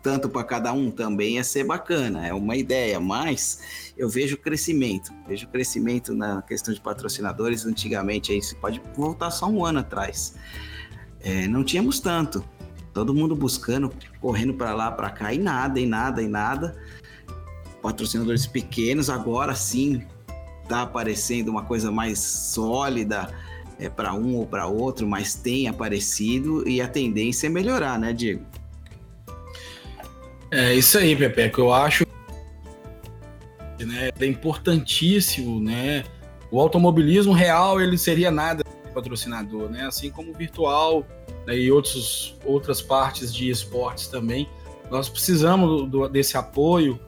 tanto 0.02 0.28
para 0.28 0.44
cada 0.44 0.72
um 0.72 0.90
também 0.90 1.36
ia 1.36 1.44
ser 1.44 1.64
bacana, 1.64 2.26
é 2.26 2.34
uma 2.34 2.56
ideia, 2.56 3.00
mas 3.00 3.92
eu 3.96 4.06
vejo 4.06 4.36
crescimento, 4.36 5.10
vejo 5.26 5.48
crescimento 5.48 6.14
na 6.14 6.42
questão 6.42 6.74
de 6.74 6.80
patrocinadores. 6.80 7.64
Antigamente, 7.64 8.30
aí 8.30 8.42
você 8.42 8.54
pode 8.54 8.82
voltar 8.94 9.30
só 9.30 9.46
um 9.46 9.64
ano 9.64 9.78
atrás, 9.78 10.34
é, 11.20 11.48
não 11.48 11.64
tínhamos 11.64 12.00
tanto, 12.00 12.44
todo 12.92 13.14
mundo 13.14 13.34
buscando, 13.34 13.90
correndo 14.20 14.52
para 14.52 14.74
lá, 14.74 14.92
para 14.92 15.08
cá, 15.08 15.32
e 15.32 15.38
nada, 15.38 15.80
e 15.80 15.86
nada, 15.86 16.22
e 16.22 16.28
nada. 16.28 16.76
Patrocinadores 17.80 18.46
pequenos, 18.46 19.08
agora 19.08 19.54
sim, 19.54 20.06
tá 20.68 20.82
aparecendo 20.82 21.48
uma 21.48 21.62
coisa 21.62 21.90
mais 21.90 22.18
sólida 22.18 23.28
é, 23.78 23.88
para 23.88 24.14
um 24.14 24.36
ou 24.36 24.46
para 24.46 24.66
outro, 24.66 25.06
mas 25.06 25.34
tem 25.34 25.68
aparecido 25.68 26.68
e 26.68 26.80
a 26.80 26.88
tendência 26.88 27.46
é 27.46 27.50
melhorar, 27.50 27.98
né, 27.98 28.12
Diego? 28.12 28.44
É 30.50 30.74
isso 30.74 30.98
aí, 30.98 31.16
Pepe, 31.16 31.50
que 31.50 31.58
eu 31.58 31.72
acho 31.72 32.04
né, 33.84 34.10
é 34.18 34.26
importantíssimo, 34.26 35.60
né? 35.60 36.04
O 36.50 36.60
automobilismo 36.60 37.32
real 37.32 37.80
ele 37.80 37.98
seria 37.98 38.30
nada 38.30 38.62
patrocinador, 38.94 39.68
né? 39.68 39.84
Assim 39.86 40.10
como 40.10 40.30
o 40.30 40.34
virtual 40.34 41.04
né, 41.46 41.56
e 41.58 41.72
outros, 41.72 42.38
outras 42.44 42.80
partes 42.80 43.34
de 43.34 43.50
esportes 43.50 44.06
também. 44.06 44.48
Nós 44.90 45.08
precisamos 45.08 45.90
do, 45.90 46.08
desse 46.08 46.36
apoio 46.36 47.00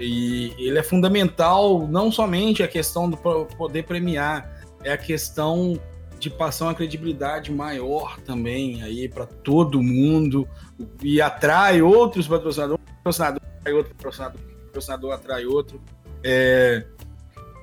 e 0.00 0.54
ele 0.58 0.78
é 0.78 0.82
fundamental 0.82 1.86
não 1.86 2.10
somente 2.10 2.62
a 2.62 2.68
questão 2.68 3.08
do 3.08 3.16
poder 3.16 3.84
premiar, 3.84 4.64
é 4.82 4.92
a 4.92 4.96
questão 4.96 5.78
de 6.18 6.30
passar 6.30 6.66
uma 6.66 6.74
credibilidade 6.74 7.52
maior 7.52 8.18
também 8.20 8.82
aí 8.82 9.08
para 9.08 9.26
todo 9.26 9.82
mundo 9.82 10.48
e 11.02 11.20
atrai 11.20 11.82
outros 11.82 12.26
patrocinadores, 12.26 12.84
patrocinador 12.96 13.42
atrai 13.58 13.74
outro 13.74 13.94
patrocinador, 13.94 14.40
patrocinador 14.66 15.12
atrai 15.12 15.44
outro. 15.46 15.80
É, 16.22 16.84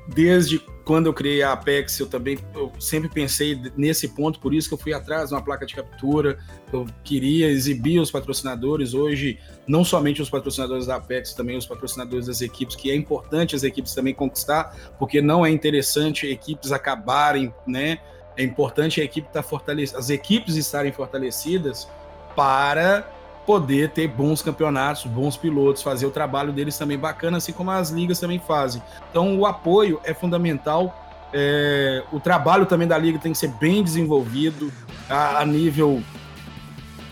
desde 0.08 0.62
quando 0.88 1.08
eu 1.08 1.14
criei 1.14 1.44
a 1.44 1.52
Apex, 1.52 2.00
eu 2.00 2.08
também 2.08 2.40
eu 2.56 2.72
sempre 2.80 3.10
pensei 3.10 3.62
nesse 3.76 4.08
ponto, 4.08 4.40
por 4.40 4.54
isso 4.54 4.70
que 4.70 4.74
eu 4.74 4.78
fui 4.78 4.94
atrás 4.94 5.28
de 5.28 5.36
uma 5.36 5.42
placa 5.42 5.66
de 5.66 5.76
captura. 5.76 6.38
Eu 6.72 6.86
queria 7.04 7.50
exibir 7.50 8.00
os 8.00 8.10
patrocinadores. 8.10 8.94
Hoje, 8.94 9.38
não 9.68 9.84
somente 9.84 10.22
os 10.22 10.30
patrocinadores 10.30 10.86
da 10.86 10.96
Apex, 10.96 11.34
também 11.34 11.58
os 11.58 11.66
patrocinadores 11.66 12.28
das 12.28 12.40
equipes, 12.40 12.74
que 12.74 12.90
é 12.90 12.96
importante 12.96 13.54
as 13.54 13.64
equipes 13.64 13.94
também 13.94 14.14
conquistar, 14.14 14.96
porque 14.98 15.22
não 15.22 15.46
é 15.46 15.52
interessante 15.52 16.26
equipes 16.26 16.72
acabarem, 16.72 17.54
né? 17.68 18.00
É 18.38 18.44
importante 18.44 19.02
a 19.02 19.04
equipe 19.04 19.28
tá 19.30 19.44
fortalecida, 19.44 20.00
as 20.00 20.10
equipes 20.10 20.56
estarem 20.56 20.94
fortalecidas 20.94 21.86
para 22.34 23.06
poder 23.48 23.92
ter 23.92 24.10
bons 24.10 24.42
campeonatos, 24.42 25.06
bons 25.06 25.38
pilotos, 25.38 25.82
fazer 25.82 26.06
o 26.06 26.12
trabalho 26.12 26.52
deles 26.52 26.78
também 26.78 26.98
bacana, 27.00 27.38
assim 27.38 27.54
como 27.54 27.72
as 27.72 27.90
ligas 27.90 28.20
também 28.20 28.40
fazem. 28.40 28.84
Então, 29.10 29.40
o 29.40 29.46
apoio 29.46 30.02
é 30.04 30.14
fundamental. 30.14 30.94
É, 31.32 32.04
o 32.12 32.20
trabalho 32.20 32.66
também 32.66 32.86
da 32.86 32.98
liga 32.98 33.18
tem 33.18 33.32
que 33.32 33.38
ser 33.38 33.48
bem 33.48 33.82
desenvolvido 33.82 34.70
a, 35.10 35.40
a 35.40 35.46
nível. 35.46 36.04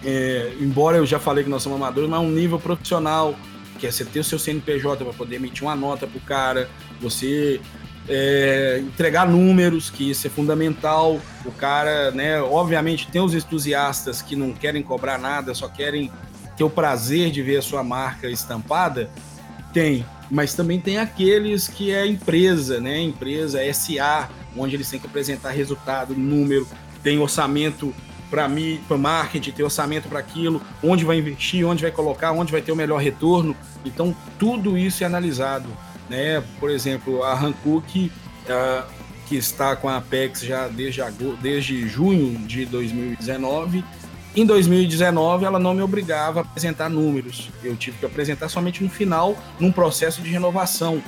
É, 0.03 0.53
embora 0.59 0.97
eu 0.97 1.05
já 1.05 1.19
falei 1.19 1.45
que 1.45 1.49
nós 1.49 1.63
somos 1.63 1.77
amadores, 1.77 2.09
mas 2.09 2.19
um 2.19 2.29
nível 2.29 2.59
profissional, 2.59 3.33
que 3.79 3.88
é 3.88 3.91
você 3.91 4.03
ter 4.03 4.19
o 4.19 4.23
seu 4.23 4.38
CNPJ 4.38 5.05
para 5.05 5.13
poder 5.13 5.38
emitir 5.38 5.63
uma 5.63 5.75
nota 5.75 6.05
para 6.05 6.17
o 6.17 6.21
cara, 6.21 6.69
você 6.99 7.61
é, 8.08 8.80
entregar 8.82 9.28
números, 9.28 9.89
que 9.89 10.10
isso 10.10 10.28
é 10.28 10.30
fundamental. 10.30 11.20
O 11.43 11.51
cara, 11.51 12.12
né, 12.12 12.41
obviamente, 12.41 13.08
tem 13.08 13.22
os 13.22 13.34
entusiastas 13.34 14.22
que 14.22 14.36
não 14.36 14.53
querem 14.53 14.84
cobrar 14.84 15.18
nada, 15.18 15.53
só 15.53 15.68
querem 15.68 16.12
ter 16.56 16.64
o 16.64 16.70
prazer 16.70 17.32
de 17.32 17.41
ver 17.41 17.58
a 17.58 17.62
sua 17.62 17.84
marca 17.84 18.30
estampada. 18.30 19.10
Tem, 19.74 20.06
mas 20.32 20.53
também 20.53 20.80
tem 20.80 20.97
aqueles 20.97 21.68
que 21.68 21.91
é 21.91 22.06
empresa, 22.06 22.80
né? 22.80 22.99
Empresa 23.01 23.60
SA, 23.74 24.30
onde 24.56 24.76
eles 24.76 24.89
têm 24.89 24.99
que 24.99 25.08
apresentar 25.08 25.49
resultado, 25.51 26.16
número, 26.16 26.68
tem 27.03 27.20
orçamento 27.20 27.93
para 28.30 28.47
mim, 28.47 28.80
para 28.88 28.97
marketing, 28.97 29.51
tem 29.51 29.66
orçamento 29.66 30.08
para 30.08 30.20
aquilo, 30.20 30.62
onde 30.82 31.06
vai 31.06 31.18
investir, 31.18 31.66
onde 31.66 31.84
vai 31.84 31.91
colocar, 31.91 32.32
onde 32.32 32.51
vai 32.51 32.62
ter 32.62 32.72
o 32.72 32.76
melhor 32.76 32.97
retorno. 32.97 33.56
Então, 33.86 34.16
tudo 34.39 34.78
isso 34.78 35.03
é 35.03 35.08
analisado 35.08 35.68
né? 36.10 36.43
Por 36.60 36.70
exemplo, 36.70 37.24
a 37.24 37.34
Hankook, 37.34 38.12
uh, 38.45 38.84
que 39.28 39.36
está 39.36 39.76
com 39.76 39.89
a 39.89 39.97
Apex 39.97 40.41
já 40.41 40.68
desde, 40.68 41.01
desde 41.41 41.88
junho 41.88 42.38
de 42.39 42.66
2019. 42.66 43.84
Em 44.36 44.45
2019, 44.45 45.45
ela 45.45 45.58
não 45.60 45.74
me 45.74 45.82
obrigava 45.82 46.41
a 46.41 46.43
apresentar 46.43 46.89
números. 46.89 47.49
Eu 47.64 47.76
tive 47.76 47.97
que 47.97 48.06
apresentar 48.06 48.49
somente 48.49 48.84
no 48.84 48.89
final, 48.89 49.38
num 49.60 49.72
processo 49.72 50.22
de 50.22 50.30
renovação. 50.30 51.01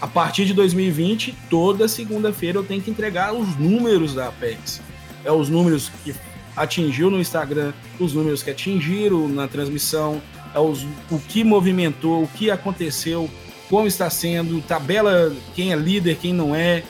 A 0.00 0.06
partir 0.06 0.44
de 0.44 0.52
2020, 0.52 1.34
toda 1.48 1.88
segunda-feira 1.88 2.58
eu 2.58 2.64
tenho 2.64 2.82
que 2.82 2.90
entregar 2.90 3.32
os 3.32 3.56
números 3.56 4.14
da 4.14 4.28
Apex. 4.28 4.82
É 5.24 5.32
os 5.32 5.48
números 5.48 5.90
que 6.04 6.14
atingiu 6.56 7.10
no 7.10 7.20
Instagram, 7.20 7.72
os 7.98 8.12
números 8.12 8.42
que 8.42 8.50
atingiram 8.50 9.28
na 9.28 9.48
transmissão, 9.48 10.20
é 10.54 10.58
os, 10.58 10.84
o 11.10 11.18
que 11.18 11.42
movimentou, 11.42 12.24
o 12.24 12.28
que 12.28 12.50
aconteceu, 12.50 13.30
como 13.72 13.86
está 13.86 14.10
sendo, 14.10 14.60
tabela 14.60 15.34
quem 15.54 15.72
é 15.72 15.76
líder, 15.76 16.18
quem 16.20 16.34
não 16.34 16.54
é. 16.54 16.82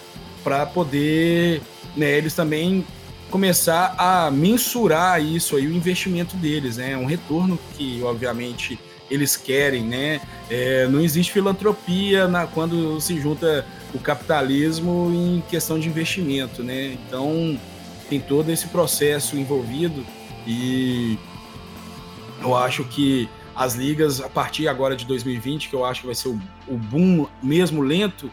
para 0.42 0.66
poder 0.66 1.62
né, 1.96 2.10
eles 2.10 2.34
também 2.34 2.84
começar 3.30 3.94
a 3.96 4.32
mensurar 4.32 5.22
isso 5.22 5.54
aí, 5.54 5.68
o 5.68 5.72
investimento 5.72 6.36
deles, 6.36 6.78
né? 6.78 6.96
Um 6.96 7.06
retorno 7.06 7.56
que, 7.76 8.02
obviamente, 8.02 8.80
eles 9.08 9.36
querem, 9.36 9.84
né? 9.84 10.20
É, 10.50 10.88
não 10.88 11.00
existe 11.00 11.32
filantropia 11.32 12.26
na, 12.26 12.48
quando 12.48 13.00
se 13.00 13.16
junta 13.20 13.64
o 13.94 14.00
capitalismo 14.00 15.12
em 15.14 15.40
questão 15.48 15.78
de 15.78 15.88
investimento, 15.88 16.64
né? 16.64 16.98
Então 17.06 17.56
tem 18.10 18.18
todo 18.18 18.50
esse 18.50 18.66
processo 18.66 19.36
envolvido 19.36 20.04
e 20.44 21.16
eu 22.42 22.56
acho 22.56 22.82
que 22.84 23.28
as 23.54 23.74
ligas 23.74 24.20
a 24.20 24.28
partir 24.28 24.68
agora 24.68 24.96
de 24.96 25.04
2020, 25.04 25.68
que 25.68 25.74
eu 25.74 25.84
acho 25.84 26.00
que 26.00 26.06
vai 26.06 26.14
ser 26.14 26.28
o, 26.28 26.40
o 26.66 26.76
boom 26.76 27.26
mesmo 27.42 27.82
lento, 27.82 28.30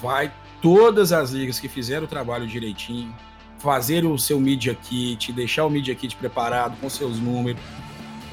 vai 0.00 0.32
todas 0.60 1.12
as 1.12 1.30
ligas 1.30 1.60
que 1.60 1.68
fizeram 1.68 2.04
o 2.04 2.08
trabalho 2.08 2.46
direitinho, 2.46 3.14
fazer 3.58 4.04
o 4.04 4.18
seu 4.18 4.40
Media 4.40 4.74
Kit, 4.74 5.32
deixar 5.32 5.64
o 5.66 5.70
Media 5.70 5.94
Kit 5.94 6.16
preparado 6.16 6.76
com 6.80 6.88
seus 6.88 7.18
números, 7.18 7.60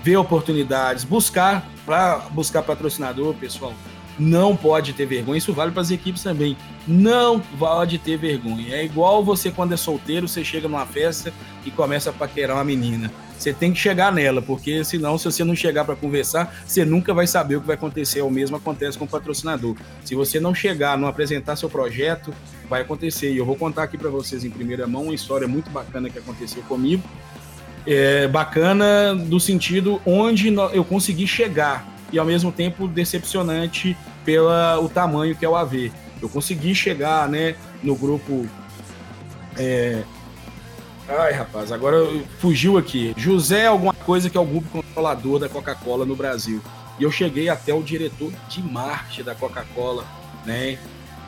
ver 0.03 0.17
oportunidades, 0.17 1.03
buscar 1.03 1.65
para 1.85 2.17
buscar 2.31 2.63
patrocinador, 2.63 3.33
pessoal. 3.35 3.73
Não 4.19 4.55
pode 4.55 4.93
ter 4.93 5.05
vergonha. 5.05 5.37
Isso 5.37 5.53
vale 5.53 5.71
para 5.71 5.81
as 5.81 5.89
equipes 5.89 6.21
também. 6.21 6.55
Não 6.87 7.39
pode 7.39 7.97
ter 7.97 8.17
vergonha. 8.17 8.75
É 8.75 8.83
igual 8.83 9.23
você 9.23 9.51
quando 9.51 9.73
é 9.73 9.77
solteiro, 9.77 10.27
você 10.27 10.43
chega 10.43 10.67
numa 10.67 10.85
festa 10.85 11.33
e 11.65 11.71
começa 11.71 12.09
a 12.09 12.13
paquerar 12.13 12.57
uma 12.57 12.63
menina. 12.63 13.11
Você 13.41 13.51
tem 13.51 13.73
que 13.73 13.79
chegar 13.79 14.11
nela, 14.11 14.39
porque 14.39 14.83
senão, 14.83 15.17
se 15.17 15.25
você 15.25 15.43
não 15.43 15.55
chegar 15.55 15.83
para 15.83 15.95
conversar, 15.95 16.63
você 16.63 16.85
nunca 16.85 17.11
vai 17.11 17.25
saber 17.25 17.55
o 17.55 17.61
que 17.61 17.65
vai 17.65 17.75
acontecer. 17.75 18.21
O 18.21 18.29
mesmo 18.29 18.55
acontece 18.55 18.99
com 18.99 19.05
o 19.05 19.07
patrocinador. 19.07 19.75
Se 20.05 20.13
você 20.13 20.39
não 20.39 20.53
chegar, 20.53 20.95
não 20.95 21.07
apresentar 21.07 21.55
seu 21.55 21.67
projeto, 21.67 22.31
vai 22.69 22.81
acontecer. 22.81 23.33
E 23.33 23.37
eu 23.37 23.45
vou 23.45 23.55
contar 23.55 23.81
aqui 23.81 23.97
para 23.97 24.11
vocês 24.11 24.45
em 24.45 24.51
primeira 24.51 24.85
mão 24.85 25.05
uma 25.05 25.15
história 25.15 25.47
muito 25.47 25.71
bacana 25.71 26.07
que 26.07 26.19
aconteceu 26.19 26.61
comigo. 26.63 27.01
É, 27.87 28.27
bacana 28.27 29.15
do 29.15 29.39
sentido 29.39 29.99
onde 30.05 30.53
eu 30.71 30.85
consegui 30.85 31.25
chegar 31.25 31.83
e 32.13 32.19
ao 32.19 32.25
mesmo 32.27 32.51
tempo 32.51 32.87
decepcionante 32.87 33.97
pela 34.23 34.79
o 34.79 34.87
tamanho 34.87 35.35
que 35.35 35.43
é 35.43 35.49
o 35.49 35.55
AV. 35.55 35.91
Eu 36.21 36.29
consegui 36.29 36.75
chegar, 36.75 37.27
né, 37.27 37.55
no 37.81 37.95
grupo 37.95 38.47
é, 39.57 40.03
Ai, 41.07 41.33
rapaz, 41.33 41.71
agora 41.71 41.97
fugiu 42.39 42.77
aqui. 42.77 43.13
José 43.17 43.65
alguma 43.65 43.93
coisa 43.93 44.29
que 44.29 44.37
é 44.37 44.39
o 44.39 44.45
grupo 44.45 44.69
controlador 44.69 45.39
da 45.39 45.49
Coca-Cola 45.49 46.05
no 46.05 46.15
Brasil. 46.15 46.61
E 46.99 47.03
eu 47.03 47.11
cheguei 47.11 47.49
até 47.49 47.73
o 47.73 47.81
diretor 47.81 48.31
de 48.47 48.61
marketing 48.61 49.23
da 49.23 49.35
Coca-Cola, 49.35 50.05
né? 50.45 50.77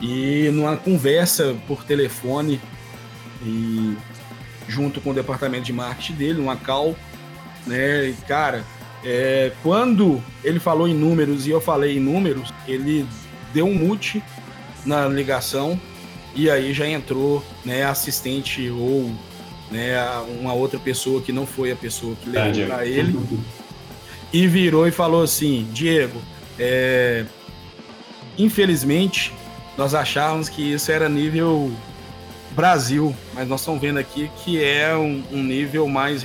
E 0.00 0.48
numa 0.52 0.76
conversa 0.76 1.54
por 1.66 1.84
telefone 1.84 2.60
e 3.42 3.96
junto 4.68 5.00
com 5.00 5.10
o 5.10 5.14
departamento 5.14 5.64
de 5.64 5.72
marketing 5.72 6.14
dele, 6.14 6.38
numa 6.38 6.56
call, 6.56 6.96
né? 7.66 8.08
E, 8.08 8.14
cara, 8.26 8.64
é, 9.04 9.52
quando 9.62 10.22
ele 10.42 10.58
falou 10.58 10.88
em 10.88 10.94
números 10.94 11.46
e 11.46 11.50
eu 11.50 11.60
falei 11.60 11.98
em 11.98 12.00
números, 12.00 12.52
ele 12.66 13.06
deu 13.52 13.66
um 13.66 13.74
mute 13.74 14.22
na 14.86 15.06
ligação 15.06 15.78
e 16.34 16.50
aí 16.50 16.72
já 16.72 16.88
entrou, 16.88 17.44
né, 17.64 17.84
assistente 17.84 18.68
ou 18.70 19.12
né, 19.74 19.98
uma 20.40 20.52
outra 20.52 20.78
pessoa 20.78 21.20
que 21.20 21.32
não 21.32 21.44
foi 21.44 21.72
a 21.72 21.76
pessoa 21.76 22.14
que 22.22 22.30
levou 22.30 22.66
para 22.66 22.86
ele, 22.86 23.18
e 24.32 24.46
virou 24.46 24.86
e 24.86 24.92
falou 24.92 25.22
assim: 25.24 25.68
Diego, 25.72 26.22
é, 26.58 27.24
infelizmente 28.38 29.32
nós 29.76 29.92
achávamos 29.92 30.48
que 30.48 30.62
isso 30.72 30.92
era 30.92 31.08
nível 31.08 31.72
Brasil, 32.52 33.14
mas 33.34 33.48
nós 33.48 33.60
estamos 33.60 33.80
vendo 33.80 33.98
aqui 33.98 34.30
que 34.44 34.62
é 34.62 34.94
um, 34.94 35.24
um 35.32 35.42
nível 35.42 35.88
mais 35.88 36.24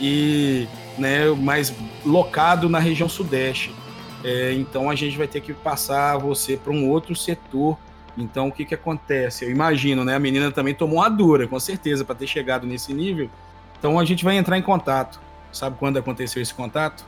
e 0.00 0.68
né, 0.96 1.28
mais 1.30 1.74
locado 2.06 2.68
na 2.68 2.78
região 2.78 3.08
sudeste. 3.08 3.74
É, 4.22 4.52
então 4.52 4.88
a 4.88 4.94
gente 4.94 5.18
vai 5.18 5.26
ter 5.26 5.40
que 5.40 5.52
passar 5.52 6.16
você 6.18 6.56
para 6.56 6.72
um 6.72 6.88
outro 6.88 7.16
setor 7.16 7.76
então, 8.20 8.48
o 8.48 8.52
que 8.52 8.64
que 8.64 8.74
acontece? 8.74 9.44
Eu 9.44 9.50
imagino, 9.50 10.04
né? 10.04 10.14
A 10.14 10.18
menina 10.18 10.50
também 10.52 10.74
tomou 10.74 10.98
uma 10.98 11.08
dura, 11.08 11.46
com 11.48 11.58
certeza, 11.58 12.04
para 12.04 12.14
ter 12.14 12.26
chegado 12.26 12.66
nesse 12.66 12.92
nível. 12.92 13.30
Então, 13.78 13.98
a 13.98 14.04
gente 14.04 14.24
vai 14.24 14.36
entrar 14.36 14.58
em 14.58 14.62
contato. 14.62 15.20
Sabe 15.52 15.76
quando 15.78 15.98
aconteceu 15.98 16.40
esse 16.42 16.54
contato? 16.54 17.04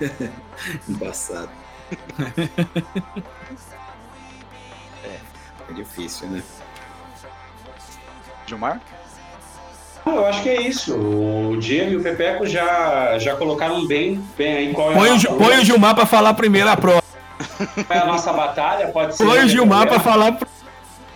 Embaçado. 0.88 1.50
é, 5.04 5.18
é 5.70 5.72
difícil, 5.74 6.28
né? 6.28 6.42
Gilmar? 8.46 8.80
Eu 10.06 10.26
acho 10.26 10.42
que 10.42 10.48
é 10.48 10.62
isso. 10.62 10.94
O 10.94 11.56
Diego 11.58 11.92
e 11.92 11.96
o 11.96 12.02
Pepeco 12.02 12.46
já, 12.46 13.18
já 13.18 13.36
colocaram 13.36 13.86
bem, 13.86 14.22
bem 14.36 14.56
aí 14.56 14.72
qual 14.72 14.92
é 14.92 14.94
põe, 14.94 15.10
o, 15.10 15.36
põe 15.36 15.58
o 15.58 15.64
Gilmar 15.64 15.94
para 15.94 16.06
falar 16.06 16.32
primeiro 16.34 16.68
a 16.68 16.76
prova 16.76 17.07
é 17.88 17.98
a 17.98 18.06
nossa 18.06 18.32
batalha, 18.32 18.88
pode 18.88 19.16
ser. 19.16 19.24
Foi 19.24 19.44
o 19.44 19.48
Gilmar 19.48 19.86
para 19.86 20.00
falar. 20.00 20.38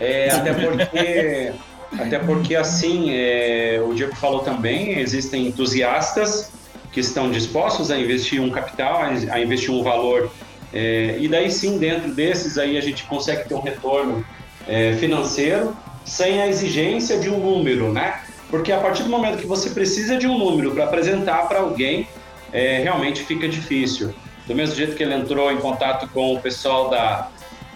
É, 0.01 0.31
até 0.31 0.53
porque, 0.53 1.53
até 1.99 2.18
porque 2.18 2.57
assim, 2.57 3.11
é, 3.11 3.83
o 3.85 3.95
Diego 3.95 4.14
falou 4.16 4.41
também, 4.41 4.99
existem 4.99 5.47
entusiastas 5.47 6.51
que 6.91 7.01
estão 7.01 7.31
dispostos 7.31 7.91
a 7.91 7.99
investir 7.99 8.41
um 8.41 8.51
capital, 8.51 9.01
a 9.31 9.41
investir 9.41 9.70
um 9.70 9.83
valor, 9.83 10.31
é, 10.73 11.16
e 11.20 11.29
daí 11.29 11.51
sim, 11.51 11.79
dentro 11.79 12.12
desses 12.12 12.57
aí 12.57 12.79
a 12.79 12.81
gente 12.81 13.05
consegue 13.05 13.49
ter 13.49 13.55
um 13.55 13.61
retorno 13.61 14.25
é, 14.66 14.95
financeiro 14.95 15.77
sem 16.05 16.41
a 16.41 16.49
exigência 16.49 17.18
de 17.18 17.29
um 17.29 17.39
número, 17.39 17.93
né? 17.93 18.23
Porque 18.51 18.73
a 18.73 18.79
partir 18.79 19.03
do 19.03 19.09
momento 19.09 19.39
que 19.39 19.47
você 19.47 19.70
precisa 19.70 20.16
de 20.16 20.27
um 20.27 20.39
número 20.39 20.73
para 20.73 20.85
apresentar 20.85 21.49
para 21.49 21.61
alguém, 21.61 22.09
é, 22.53 22.83
realmente 22.83 23.23
fica 23.23 23.49
difícil. 23.49 24.14
Do 24.47 24.55
mesmo 24.55 24.74
jeito 24.74 24.97
que 24.97 25.03
ele 25.03 25.14
entrou 25.14 25.53
em 25.53 25.59
contato 25.59 26.09
com 26.09 26.34
o 26.34 26.40
pessoal 26.40 26.90
da, 26.90 27.28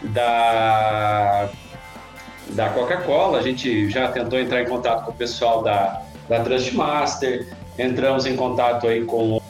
da, 0.03 1.49
da 2.51 2.69
Coca-Cola, 2.71 3.39
a 3.39 3.43
gente 3.43 3.89
já 3.89 4.09
tentou 4.09 4.39
entrar 4.39 4.63
em 4.63 4.67
contato 4.67 5.05
com 5.05 5.13
o 5.13 5.15
pessoal 5.15 5.63
da, 5.63 6.03
da 6.29 6.41
Trustmaster, 6.41 7.47
entramos 7.79 8.27
em 8.27 8.35
contato 8.35 8.89
aí 8.89 9.05
com 9.05 9.41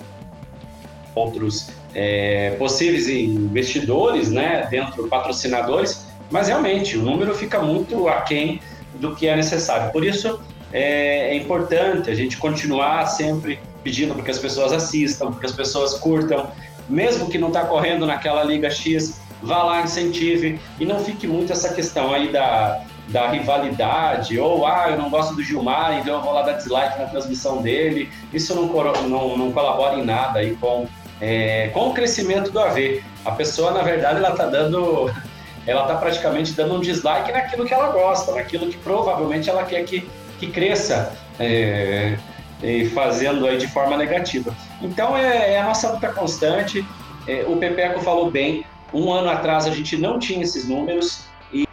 outros 1.15 1.71
é, 1.95 2.51
possíveis 2.59 3.09
investidores, 3.09 4.31
né, 4.31 4.67
dentro 4.71 5.09
patrocinadores, 5.09 6.07
mas 6.31 6.49
realmente 6.49 6.99
o 6.99 7.03
número 7.03 7.35
fica 7.35 7.61
muito 7.61 8.09
aquém 8.09 8.61
do 8.97 9.15
que 9.15 9.27
é 9.27 9.35
necessário. 9.35 9.91
Por 9.93 10.05
isso 10.05 10.39
é, 10.73 11.31
é 11.31 11.37
importante 11.37 12.11
a 12.11 12.15
gente 12.15 12.37
continuar 12.37 13.07
sempre 13.07 13.59
pedindo 13.83 14.15
para 14.15 14.25
que 14.25 14.31
as 14.31 14.39
pessoas 14.39 14.73
assistam, 14.73 15.31
para 15.31 15.41
que 15.41 15.47
as 15.47 15.53
pessoas 15.53 15.95
curtam, 15.95 16.51
mesmo 16.89 17.29
que 17.29 17.39
não 17.39 17.49
está 17.49 17.65
correndo 17.65 18.07
naquela 18.07 18.43
Liga 18.43 18.71
X, 18.71 19.21
vá 19.43 19.63
lá, 19.63 19.83
incentive 19.83 20.59
e 20.79 20.85
não 20.85 20.99
fique 21.01 21.27
muito 21.27 21.53
essa 21.53 21.73
questão 21.73 22.13
aí 22.13 22.33
da, 22.33 22.83
da 23.09 23.29
rivalidade, 23.29 24.39
ou 24.39 24.67
ah, 24.67 24.87
eu 24.91 24.99
não 24.99 25.09
gosto 25.09 25.35
do 25.35 25.43
Gilmar, 25.43 25.99
então 25.99 26.15
eu 26.15 26.23
vou 26.23 26.33
lá 26.33 26.43
dar 26.43 26.53
dislike 26.53 26.99
na 26.99 27.07
transmissão 27.07 27.63
dele. 27.63 28.11
Isso 28.33 28.55
não, 28.55 28.67
não, 29.09 29.39
não 29.39 29.53
colabora 29.53 29.97
em 29.97 30.05
nada 30.05 30.41
aí 30.41 30.57
com, 30.57 30.89
é, 31.21 31.69
com 31.69 31.91
o 31.91 31.95
crescimento 31.95 32.51
do 32.51 32.59
AV. 32.59 33.03
A 33.25 33.31
pessoa, 33.33 33.71
na 33.71 33.83
verdade, 33.83 34.19
ela 34.19 34.31
está 34.31 34.47
dando. 34.47 35.11
Ela 35.69 35.83
está 35.83 35.97
praticamente 35.97 36.53
dando 36.53 36.77
um 36.77 36.81
dislike 36.81 37.33
naquilo 37.33 37.65
que 37.65 37.75
ela 37.75 37.89
gosta, 37.89 38.31
naquilo 38.31 38.69
que 38.69 38.77
provavelmente 38.77 39.51
ela 39.51 39.65
quer 39.65 39.83
que, 39.83 40.09
que 40.39 40.47
cresça. 40.47 41.13
É, 41.41 42.17
e 42.63 42.87
fazendo 42.91 43.45
aí 43.45 43.59
de 43.59 43.67
forma 43.67 43.97
negativa. 43.97 44.55
Então 44.81 45.17
é, 45.17 45.55
é 45.55 45.61
a 45.61 45.65
nossa 45.65 45.93
luta 45.93 46.13
constante. 46.13 46.87
É, 47.27 47.45
o 47.47 47.57
Pepeco 47.57 48.01
falou 48.01 48.31
bem. 48.31 48.65
Um 48.93 49.13
ano 49.13 49.29
atrás 49.29 49.67
a 49.67 49.71
gente 49.71 49.97
não 49.97 50.19
tinha 50.19 50.43
esses 50.43 50.69
números 50.69 51.27
e 51.53 51.67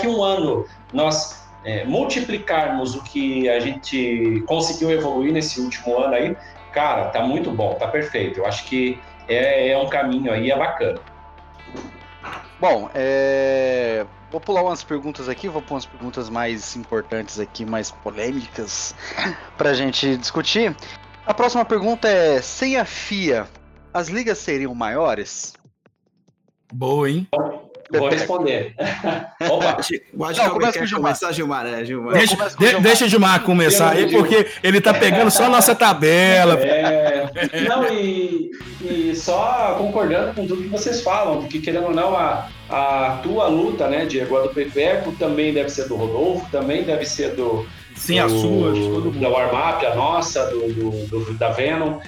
que 0.00 0.06
um 0.06 0.22
ano 0.22 0.64
nós 0.92 1.46
é, 1.64 1.84
multiplicarmos 1.84 2.94
o 2.94 3.02
que 3.02 3.48
a 3.48 3.58
gente 3.58 4.44
conseguiu 4.46 4.90
evoluir 4.90 5.32
nesse 5.32 5.60
último 5.60 5.98
ano 5.98 6.14
aí, 6.14 6.36
cara, 6.72 7.06
tá 7.06 7.22
muito 7.22 7.50
bom, 7.50 7.74
tá 7.74 7.88
perfeito. 7.88 8.38
Eu 8.38 8.46
acho 8.46 8.64
que 8.64 9.00
é, 9.28 9.70
é 9.70 9.78
um 9.78 9.88
caminho 9.88 10.32
aí, 10.32 10.50
é 10.50 10.56
bacana. 10.56 11.00
Bom, 12.60 12.88
é... 12.94 14.06
Vou 14.30 14.40
pular 14.40 14.62
umas 14.62 14.82
perguntas 14.82 15.28
aqui, 15.28 15.48
vou 15.48 15.62
pôr 15.62 15.74
umas 15.74 15.86
perguntas 15.86 16.28
mais 16.28 16.74
importantes 16.76 17.38
aqui, 17.38 17.64
mais 17.64 17.90
polêmicas, 17.90 18.94
pra 19.56 19.72
gente 19.72 20.16
discutir. 20.16 20.74
A 21.26 21.34
próxima 21.34 21.64
pergunta 21.64 22.08
é: 22.08 22.40
sem 22.40 22.76
a 22.76 22.84
FIA, 22.84 23.48
as 23.92 24.08
ligas 24.08 24.38
seriam 24.38 24.74
maiores? 24.74 25.52
Boa, 26.72 27.10
hein? 27.10 27.28
Vou 27.90 28.08
responder. 28.08 28.74
Opa. 29.48 29.76
Acho, 29.78 29.88
que 29.88 30.00
começa 30.10 30.78
com 30.78 30.96
começar, 30.96 31.32
Gilmar. 31.32 31.66
É, 31.66 31.84
Gilmar. 31.84 32.14
Deixa, 32.14 32.36
de, 32.36 32.66
Gilmar. 32.66 32.82
deixa 32.82 33.04
o 33.04 33.08
Gilmar 33.08 33.42
começar 33.42 33.92
aí, 33.92 34.10
porque 34.10 34.46
ele 34.62 34.80
tá 34.80 34.92
pegando 34.92 35.30
só 35.30 35.44
a 35.44 35.48
nossa 35.48 35.74
tabela. 35.74 36.56
É, 37.52 37.60
não, 37.68 37.86
e, 37.92 38.50
e 38.80 39.14
só 39.14 39.74
concordando 39.78 40.34
com 40.34 40.46
tudo 40.46 40.62
que 40.62 40.68
vocês 40.68 41.02
falam, 41.02 41.40
porque 41.40 41.60
querendo 41.60 41.86
ou 41.86 41.94
não, 41.94 42.16
a, 42.16 42.48
a 42.68 43.20
tua 43.22 43.46
luta, 43.46 43.88
né, 43.88 44.06
Diego, 44.06 44.36
a 44.36 44.42
do 44.42 44.48
Pepeco 44.50 45.12
também 45.12 45.52
deve 45.52 45.68
ser 45.68 45.86
do 45.86 45.96
Rodolfo, 45.96 46.50
também 46.50 46.82
deve 46.82 47.04
ser 47.04 47.34
do. 47.34 47.66
Sim, 47.96 48.20
do, 48.20 48.24
a 48.24 48.28
sua, 48.28 48.72
de 48.72 48.80
todo 48.80 49.04
mundo. 49.06 49.20
Da 49.20 49.28
Warmap, 49.28 49.84
a 49.84 49.94
nossa, 49.94 50.46
do, 50.46 50.72
do, 50.72 51.24
do 51.24 51.34
da 51.34 51.50
Venom. 51.50 51.98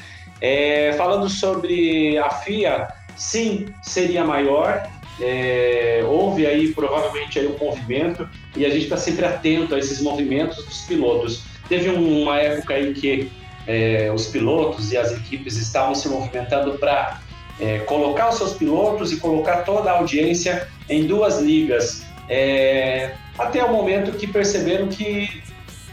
É, 0.41 0.93
falando 0.97 1.29
sobre 1.29 2.17
a 2.19 2.31
FIA, 2.31 2.89
sim, 3.17 3.67
seria 3.83 4.25
maior. 4.25 4.89
É, 5.21 6.05
houve 6.07 6.47
aí 6.47 6.73
provavelmente 6.73 7.41
aí 7.41 7.49
um 7.49 7.59
movimento 7.59 8.29
e 8.57 8.65
a 8.65 8.71
gente 8.71 8.85
está 8.85 8.97
sempre 8.97 9.27
atento 9.27 9.75
a 9.75 9.79
esses 9.79 10.01
movimentos 10.01 10.65
dos 10.65 10.83
pilotos. 10.83 11.43
Teve 11.69 11.91
uma 11.91 12.39
época 12.39 12.79
em 12.79 12.93
que 12.93 13.31
é, 13.67 14.11
os 14.15 14.29
pilotos 14.29 14.93
e 14.93 14.97
as 14.97 15.13
equipes 15.13 15.57
estavam 15.57 15.95
se 15.95 16.09
movimentando 16.09 16.79
para 16.79 17.21
é, 17.61 17.79
colocar 17.81 18.29
os 18.29 18.37
seus 18.37 18.55
pilotos 18.55 19.13
e 19.13 19.17
colocar 19.17 19.59
toda 19.59 19.91
a 19.91 19.99
audiência 19.99 20.69
em 20.89 21.07
duas 21.07 21.41
ligas, 21.41 22.05
é, 22.29 23.15
até 23.37 23.63
o 23.65 23.73
momento 23.73 24.13
que 24.13 24.27
perceberam 24.27 24.87
que 24.89 25.43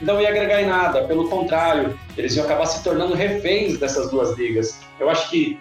não 0.02 0.20
ia 0.20 0.30
agregar 0.30 0.62
em 0.62 0.68
nada, 0.68 1.04
pelo 1.04 1.30
contrário, 1.30 1.98
eles 2.18 2.36
iam 2.36 2.46
acabar 2.46 2.66
se 2.66 2.84
tornando 2.84 3.14
reféns 3.14 3.78
dessas 3.78 4.10
duas 4.10 4.38
ligas. 4.38 4.80
Eu 5.00 5.10
acho 5.10 5.30
que 5.30 5.58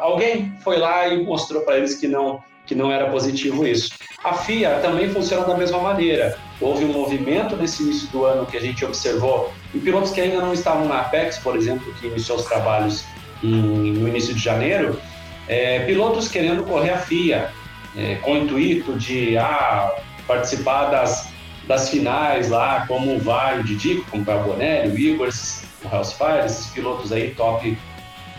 alguém 0.00 0.52
foi 0.62 0.78
lá 0.78 1.08
e 1.08 1.22
mostrou 1.22 1.62
para 1.62 1.78
eles 1.78 1.94
que 1.94 2.06
não, 2.06 2.42
que 2.66 2.74
não 2.74 2.92
era 2.92 3.10
positivo 3.10 3.66
isso. 3.66 3.94
A 4.22 4.34
FIA 4.34 4.80
também 4.80 5.08
funciona 5.10 5.46
da 5.46 5.56
mesma 5.56 5.78
maneira. 5.78 6.36
Houve 6.60 6.84
um 6.84 6.92
movimento 6.92 7.56
nesse 7.56 7.82
início 7.82 8.08
do 8.08 8.24
ano 8.24 8.44
que 8.44 8.56
a 8.56 8.60
gente 8.60 8.84
observou 8.84 9.52
em 9.74 9.78
pilotos 9.78 10.10
que 10.10 10.20
ainda 10.20 10.40
não 10.40 10.52
estavam 10.52 10.86
na 10.86 11.00
Apex, 11.00 11.38
por 11.38 11.56
exemplo, 11.56 11.92
que 11.94 12.06
iniciou 12.08 12.38
os 12.38 12.44
trabalhos 12.44 13.04
em, 13.42 13.92
no 13.92 14.08
início 14.08 14.34
de 14.34 14.42
janeiro, 14.42 15.00
é, 15.46 15.80
pilotos 15.80 16.28
querendo 16.28 16.64
correr 16.64 16.90
a 16.90 16.98
FIA, 16.98 17.50
é, 17.96 18.16
com 18.16 18.32
o 18.32 18.38
intuito 18.38 18.98
de 18.98 19.38
ah, 19.38 19.92
participar 20.26 20.86
das 20.86 21.28
das 21.68 21.90
finais 21.90 22.48
lá, 22.48 22.86
como 22.88 23.14
o 23.14 23.18
Vai, 23.20 23.60
o 23.60 23.62
Didico, 23.62 24.10
como 24.10 24.22
o 24.22 24.42
Bonelli, 24.42 24.90
o 24.90 24.98
Igor, 24.98 25.28
o 25.28 25.94
Hellsfire, 25.94 26.46
esses 26.46 26.66
pilotos 26.68 27.12
aí 27.12 27.34
top, 27.34 27.76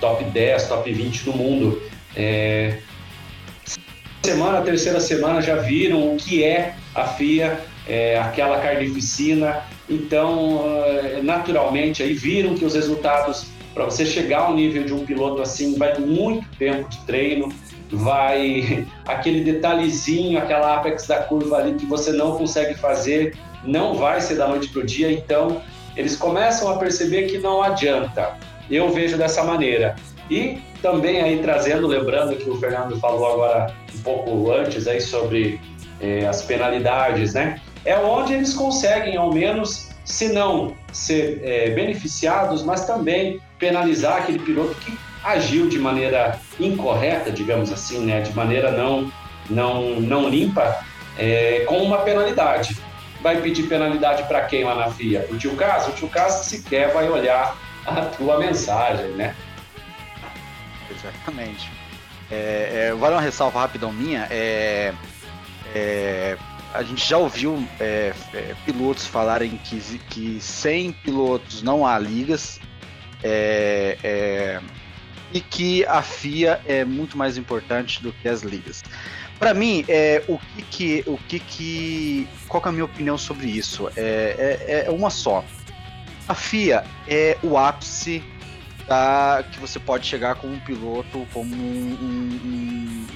top 0.01 0.23
10, 0.23 0.67
top 0.67 0.91
20 0.91 1.23
do 1.23 1.33
mundo. 1.33 1.81
É... 2.15 2.79
Semana, 4.23 4.61
terceira 4.61 4.99
semana 4.99 5.41
já 5.41 5.55
viram 5.57 6.13
o 6.13 6.17
que 6.17 6.43
é 6.43 6.73
a 6.95 7.05
FIA, 7.05 7.61
é, 7.87 8.19
aquela 8.19 8.59
carnificina, 8.59 9.61
então 9.89 10.63
é, 10.65 11.21
naturalmente 11.21 12.03
aí 12.03 12.13
viram 12.13 12.55
que 12.55 12.65
os 12.65 12.73
resultados 12.73 13.47
para 13.73 13.85
você 13.85 14.05
chegar 14.05 14.39
ao 14.39 14.55
nível 14.55 14.83
de 14.83 14.93
um 14.93 15.05
piloto 15.05 15.41
assim 15.41 15.77
vai 15.77 15.97
muito 15.99 16.45
tempo 16.57 16.89
de 16.89 16.97
treino, 17.05 17.49
vai 17.91 18.87
aquele 19.05 19.43
detalhezinho, 19.43 20.37
aquela 20.37 20.75
apex 20.75 21.07
da 21.07 21.23
curva 21.23 21.57
ali 21.57 21.73
que 21.73 21.85
você 21.85 22.11
não 22.11 22.37
consegue 22.37 22.75
fazer, 22.75 23.35
não 23.63 23.95
vai 23.95 24.21
ser 24.21 24.35
da 24.35 24.47
noite 24.47 24.69
para 24.69 24.81
o 24.81 24.85
dia, 24.85 25.11
então 25.11 25.61
eles 25.95 26.15
começam 26.15 26.69
a 26.69 26.77
perceber 26.77 27.23
que 27.23 27.37
não 27.39 27.61
adianta. 27.61 28.37
Eu 28.69 28.89
vejo 28.89 29.17
dessa 29.17 29.43
maneira. 29.43 29.95
E 30.29 30.59
também 30.81 31.21
aí 31.21 31.39
trazendo, 31.39 31.87
lembrando 31.87 32.35
que 32.35 32.49
o 32.49 32.55
Fernando 32.59 32.97
falou 32.99 33.33
agora 33.33 33.73
um 33.93 33.99
pouco 34.01 34.51
antes 34.51 34.87
aí 34.87 35.01
sobre 35.01 35.59
eh, 35.99 36.25
as 36.25 36.43
penalidades, 36.43 37.33
né? 37.33 37.59
É 37.83 37.97
onde 37.97 38.33
eles 38.33 38.53
conseguem, 38.53 39.17
ao 39.17 39.33
menos, 39.33 39.89
se 40.05 40.29
não 40.29 40.75
ser 40.93 41.41
eh, 41.43 41.71
beneficiados, 41.71 42.63
mas 42.63 42.85
também 42.85 43.41
penalizar 43.57 44.17
aquele 44.17 44.39
piloto 44.39 44.75
que 44.75 44.97
agiu 45.23 45.67
de 45.67 45.77
maneira 45.77 46.39
incorreta, 46.59 47.31
digamos 47.31 47.71
assim, 47.71 48.05
né, 48.05 48.21
de 48.21 48.33
maneira 48.33 48.71
não, 48.71 49.11
não, 49.49 49.99
não 49.99 50.29
limpa, 50.29 50.83
é, 51.17 51.65
com 51.67 51.83
uma 51.83 51.99
penalidade. 51.99 52.77
Vai 53.21 53.41
pedir 53.41 53.63
penalidade 53.63 54.23
para 54.23 54.41
quem 54.45 54.63
lá 54.63 54.75
na 54.75 54.89
FIA? 54.91 55.27
O 55.29 55.37
tio 55.37 55.55
Caso? 55.55 55.91
O 55.91 55.93
tio 55.93 56.07
Caso 56.07 56.47
sequer 56.47 56.93
vai 56.93 57.09
olhar 57.09 57.57
a 57.85 58.01
tua 58.01 58.39
mensagem, 58.39 59.07
né? 59.09 59.35
Exatamente. 60.89 61.69
É, 62.31 62.89
é, 62.91 62.93
vale 62.93 63.15
uma 63.15 63.21
ressalva 63.21 63.59
rapidão 63.59 63.91
minha. 63.91 64.27
É, 64.29 64.93
é, 65.75 66.37
a 66.73 66.83
gente 66.83 67.07
já 67.07 67.17
ouviu 67.17 67.67
é, 67.79 68.13
é, 68.33 68.55
pilotos 68.65 69.05
falarem 69.05 69.57
que, 69.63 69.79
que 70.09 70.39
sem 70.39 70.91
pilotos 70.91 71.61
não 71.63 71.85
há 71.85 71.97
ligas. 71.97 72.59
É, 73.23 73.97
é, 74.03 74.61
e 75.33 75.39
que 75.39 75.85
a 75.85 76.01
FIA 76.01 76.61
é 76.65 76.83
muito 76.83 77.17
mais 77.17 77.37
importante 77.37 78.01
do 78.01 78.11
que 78.11 78.27
as 78.27 78.41
ligas. 78.41 78.83
Para 79.37 79.53
mim, 79.53 79.85
é, 79.87 80.23
o 80.27 80.37
que 80.37 80.61
que, 80.63 81.03
o 81.07 81.17
que 81.17 81.39
que, 81.39 82.27
qual 82.47 82.61
que 82.61 82.67
é 82.67 82.69
a 82.69 82.71
minha 82.73 82.85
opinião 82.85 83.17
sobre 83.17 83.47
isso? 83.47 83.89
É, 83.95 84.57
é, 84.67 84.85
é 84.87 84.91
uma 84.91 85.09
só. 85.09 85.43
A 86.27 86.35
FIA 86.35 86.83
é 87.07 87.37
o 87.41 87.57
ápice 87.57 88.23
da, 88.87 89.43
que 89.51 89.59
você 89.59 89.79
pode 89.79 90.05
chegar 90.05 90.35
como 90.35 90.53
um 90.53 90.59
piloto, 90.59 91.25
como 91.31 91.55
um, 91.55 91.97
um, 92.01 93.07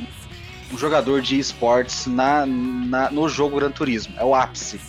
um 0.71 0.77
jogador 0.77 1.21
de 1.21 1.37
esportes 1.37 2.07
na, 2.07 2.45
na, 2.45 3.11
no 3.11 3.27
jogo 3.27 3.57
Gran 3.57 3.71
Turismo. 3.71 4.15
É 4.17 4.23
o 4.23 4.33
ápice 4.33 4.79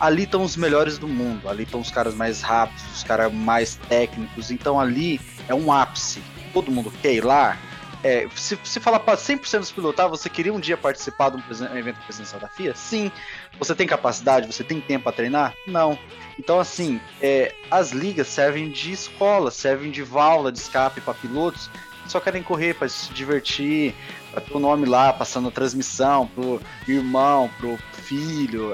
ali 0.00 0.22
estão 0.24 0.42
os 0.42 0.56
melhores 0.56 0.98
do 0.98 1.08
mundo, 1.08 1.48
ali 1.48 1.64
estão 1.64 1.80
os 1.80 1.90
caras 1.90 2.14
mais 2.14 2.40
rápidos, 2.40 2.84
os 2.94 3.02
caras 3.02 3.32
mais 3.32 3.76
técnicos, 3.88 4.50
então 4.50 4.78
ali 4.78 5.20
é 5.48 5.54
um 5.54 5.72
ápice 5.72 6.22
todo 6.48 6.70
mundo 6.70 6.92
quer 7.02 7.14
ir 7.14 7.24
lá, 7.24 7.58
é, 8.02 8.28
se, 8.34 8.58
se 8.62 8.78
falar 8.78 9.00
para 9.00 9.16
100% 9.16 9.58
dos 9.58 9.72
pilotos, 9.72 10.04
ah, 10.04 10.06
você 10.06 10.30
queria 10.30 10.52
um 10.52 10.60
dia 10.60 10.76
participar 10.76 11.30
de 11.30 11.36
um, 11.36 11.76
evento 11.76 11.98
presencial 12.04 12.40
da 12.40 12.48
FIA? 12.48 12.74
Sim. 12.74 13.10
Você 13.58 13.74
tem 13.74 13.86
capacidade? 13.86 14.46
Você 14.46 14.62
tem 14.62 14.80
tempo 14.80 15.04
para 15.04 15.12
treinar? 15.12 15.54
Não. 15.66 15.98
Então, 16.38 16.60
assim, 16.60 17.00
é, 17.20 17.52
as 17.70 17.90
ligas 17.90 18.28
servem 18.28 18.70
de 18.70 18.92
escola, 18.92 19.50
servem 19.50 19.90
de 19.90 20.02
válvula 20.02 20.52
de 20.52 20.58
escape 20.58 21.00
para 21.00 21.14
pilotos 21.14 21.68
que 22.04 22.12
só 22.12 22.20
querem 22.20 22.42
correr 22.42 22.74
para 22.74 22.88
se 22.88 23.12
divertir, 23.12 23.94
para 24.30 24.40
ter 24.40 24.54
o 24.54 24.58
nome 24.58 24.86
lá, 24.86 25.12
passando 25.12 25.48
a 25.48 25.50
transmissão 25.50 26.26
pro 26.28 26.60
irmão, 26.86 27.50
pro 27.58 27.78
filho, 27.92 28.72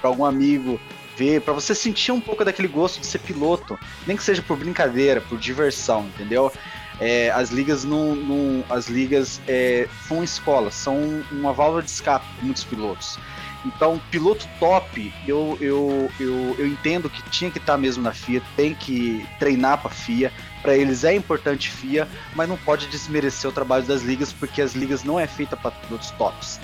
para 0.00 0.10
algum 0.10 0.24
amigo 0.24 0.80
ver, 1.16 1.40
para 1.40 1.54
você 1.54 1.74
sentir 1.74 2.12
um 2.12 2.20
pouco 2.20 2.44
daquele 2.44 2.68
gosto 2.68 3.00
de 3.00 3.06
ser 3.06 3.20
piloto, 3.20 3.78
nem 4.06 4.16
que 4.16 4.22
seja 4.22 4.42
por 4.42 4.56
brincadeira, 4.56 5.20
por 5.20 5.38
diversão, 5.38 6.06
entendeu? 6.06 6.52
É, 7.00 7.30
as 7.30 7.50
ligas 7.50 7.84
não, 7.84 8.14
não 8.14 8.64
as 8.70 8.88
ligas 8.88 9.40
é, 9.46 9.88
são 10.08 10.24
escolas, 10.24 10.74
são 10.74 11.22
uma 11.30 11.52
válvula 11.52 11.82
de 11.82 11.90
escape 11.90 12.26
para 12.34 12.44
muitos 12.44 12.64
pilotos. 12.64 13.18
Então, 13.66 14.00
piloto 14.10 14.48
top, 14.60 15.12
eu, 15.26 15.58
eu, 15.60 16.08
eu, 16.20 16.54
eu 16.56 16.66
entendo 16.66 17.10
que 17.10 17.20
tinha 17.30 17.50
que 17.50 17.58
estar 17.58 17.76
mesmo 17.76 18.02
na 18.02 18.12
FIA, 18.12 18.40
tem 18.56 18.74
que 18.74 19.26
treinar 19.40 19.78
para 19.78 19.90
a 19.90 19.94
FIA. 19.94 20.32
Para 20.62 20.76
eles 20.76 21.02
é 21.02 21.14
importante 21.14 21.70
FIA, 21.70 22.08
mas 22.34 22.48
não 22.48 22.56
pode 22.56 22.86
desmerecer 22.86 23.50
o 23.50 23.52
trabalho 23.52 23.84
das 23.84 24.02
ligas, 24.02 24.32
porque 24.32 24.62
as 24.62 24.74
ligas 24.74 25.02
não 25.02 25.18
é 25.18 25.26
feita 25.26 25.56
para 25.56 25.72
pilotos 25.72 26.12
tops. 26.12 26.60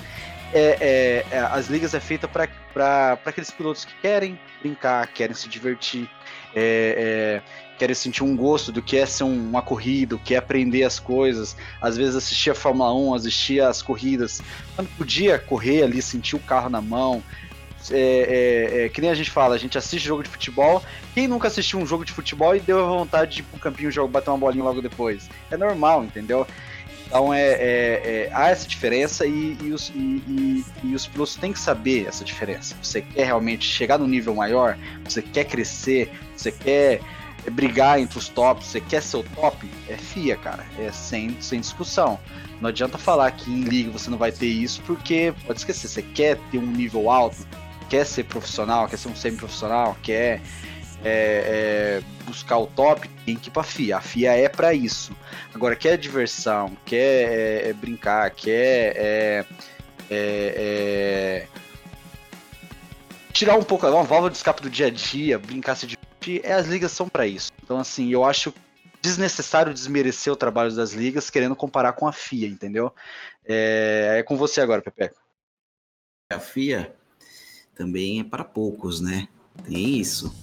É, 0.53 0.77
é, 0.79 1.35
é, 1.35 1.39
as 1.39 1.67
ligas 1.67 1.93
é 1.93 1.99
feita 1.99 2.27
para 2.27 3.17
aqueles 3.25 3.49
pilotos 3.49 3.83
que 3.85 3.93
querem 4.01 4.39
brincar, 4.61 5.07
querem 5.07 5.35
se 5.35 5.49
divertir. 5.49 6.09
É, 6.55 7.41
é 7.41 7.62
querem 7.77 7.95
sentir 7.95 8.23
um 8.23 8.35
gosto 8.35 8.71
do 8.71 8.81
que 8.81 8.97
é 8.97 9.05
ser 9.05 9.23
uma 9.23 9.61
corrida, 9.61 10.15
o 10.15 10.19
que 10.19 10.35
é 10.35 10.37
aprender 10.37 10.83
as 10.83 10.99
coisas. 10.99 11.55
Às 11.81 11.97
vezes 11.97 12.15
assistia 12.15 12.53
a 12.53 12.55
Fórmula 12.55 12.93
1, 12.93 13.15
assistia 13.15 13.67
as 13.67 13.81
corridas, 13.81 14.41
quando 14.75 14.87
podia 14.97 15.39
correr 15.39 15.83
ali, 15.83 16.01
sentir 16.01 16.35
o 16.35 16.39
carro 16.39 16.69
na 16.69 16.81
mão. 16.81 17.23
É, 17.91 18.77
é, 18.79 18.85
é, 18.85 18.89
que 18.89 19.01
nem 19.01 19.09
a 19.09 19.13
gente 19.13 19.29
fala, 19.29 19.55
a 19.55 19.57
gente 19.57 19.77
assiste 19.77 20.05
jogo 20.05 20.23
de 20.23 20.29
futebol. 20.29 20.81
Quem 21.13 21.27
nunca 21.27 21.49
assistiu 21.49 21.79
um 21.79 21.85
jogo 21.85 22.05
de 22.05 22.13
futebol 22.13 22.55
e 22.55 22.59
deu 22.61 22.79
a 22.79 22.87
vontade 22.87 23.35
de 23.35 23.41
ir 23.41 23.43
pro 23.43 23.59
campinho 23.59 23.91
jogo, 23.91 24.07
bater 24.07 24.29
uma 24.29 24.37
bolinha 24.37 24.63
logo 24.63 24.81
depois? 24.81 25.29
É 25.51 25.57
normal, 25.57 26.03
entendeu? 26.03 26.47
Então 27.13 27.31
é, 27.31 27.41
é, 27.41 27.57
é, 27.59 28.29
há 28.33 28.49
essa 28.49 28.67
diferença 28.67 29.25
e, 29.25 29.55
e, 29.61 29.71
os, 29.71 29.89
e, 29.89 30.65
e, 30.83 30.95
os 30.95 31.05
pilotos 31.05 31.35
têm 31.35 31.53
que 31.53 31.59
saber 31.59 32.07
essa 32.07 32.23
diferença. 32.23 32.75
Você 32.81 33.01
quer 33.01 33.25
realmente 33.25 33.67
chegar 33.67 33.99
no 33.99 34.07
nível 34.07 34.33
maior, 34.33 34.77
você 35.03 35.21
quer 35.21 35.43
crescer, 35.43 36.09
você 36.35 36.51
quer 36.51 37.01
brigar 37.51 37.99
entre 37.99 38.17
os 38.17 38.29
tops, 38.29 38.67
você 38.67 38.81
quer 38.81 39.01
ser 39.01 39.17
o 39.17 39.23
top, 39.23 39.69
é 39.87 39.97
FIA, 39.97 40.37
cara. 40.37 40.65
É 40.79 40.91
sem, 40.91 41.39
sem 41.41 41.59
discussão. 41.59 42.19
Não 42.61 42.69
adianta 42.69 42.97
falar 42.97 43.31
que 43.31 43.51
em 43.51 43.63
liga 43.63 43.91
você 43.91 44.09
não 44.09 44.17
vai 44.17 44.31
ter 44.31 44.47
isso, 44.47 44.81
porque 44.83 45.33
pode 45.45 45.59
esquecer, 45.59 45.87
você 45.87 46.01
quer 46.01 46.37
ter 46.51 46.57
um 46.57 46.65
nível 46.65 47.09
alto, 47.09 47.45
quer 47.89 48.05
ser 48.05 48.23
profissional, 48.23 48.87
quer 48.87 48.97
ser 48.97 49.09
um 49.09 49.15
semi-profissional, 49.15 49.97
quer 50.01 50.41
é, 51.03 52.01
é, 52.01 52.03
buscar 52.25 52.57
o 52.57 52.67
top, 52.67 53.09
tem 53.25 53.35
que 53.35 53.49
ir 53.49 53.51
pra 53.51 53.63
FIA. 53.63 53.97
A 53.97 54.01
FIA 54.01 54.31
é 54.31 54.47
para 54.47 54.73
isso. 54.73 55.15
Agora, 55.53 55.75
quer 55.75 55.97
diversão, 55.97 56.77
quer 56.85 56.97
é, 56.97 57.69
é, 57.69 57.73
brincar, 57.73 58.31
quer 58.31 58.93
é, 58.95 59.45
é... 60.09 61.47
tirar 63.33 63.57
um 63.57 63.63
pouco, 63.63 63.85
uma 63.87 64.03
válvula 64.03 64.31
de 64.31 64.37
escape 64.37 64.61
do 64.61 64.69
dia 64.69 64.87
a 64.87 64.89
dia, 64.89 65.37
brincar 65.37 65.75
se 65.75 65.85
divertir, 65.85 66.12
é, 66.43 66.53
as 66.53 66.67
ligas 66.67 66.91
são 66.91 67.07
para 67.07 67.25
isso. 67.27 67.51
Então, 67.63 67.79
assim, 67.79 68.11
eu 68.11 68.23
acho 68.23 68.53
desnecessário 69.01 69.73
desmerecer 69.73 70.31
o 70.31 70.35
trabalho 70.35 70.73
das 70.73 70.93
ligas 70.93 71.29
querendo 71.29 71.55
comparar 71.55 71.93
com 71.93 72.07
a 72.07 72.13
FIA, 72.13 72.47
entendeu? 72.47 72.93
É, 73.45 74.17
é 74.19 74.23
com 74.23 74.37
você 74.37 74.61
agora, 74.61 74.81
Pepe. 74.81 75.13
A 76.31 76.39
FIA 76.39 76.95
também 77.75 78.21
é 78.21 78.23
para 78.23 78.43
poucos, 78.43 79.01
né? 79.01 79.27
Tem 79.65 79.99
isso. 79.99 80.33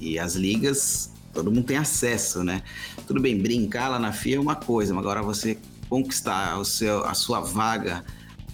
E 0.00 0.18
as 0.18 0.34
ligas, 0.34 1.12
todo 1.32 1.52
mundo 1.52 1.66
tem 1.66 1.76
acesso, 1.76 2.42
né? 2.42 2.62
Tudo 3.06 3.20
bem, 3.20 3.38
brincar 3.38 3.88
lá 3.88 3.98
na 3.98 4.12
FIA 4.12 4.36
é 4.36 4.40
uma 4.40 4.56
coisa, 4.56 4.92
mas 4.92 5.02
agora 5.02 5.22
você 5.22 5.56
conquistar 5.88 6.58
o 6.58 6.64
seu, 6.64 7.04
a 7.04 7.14
sua 7.14 7.40
vaga 7.40 8.04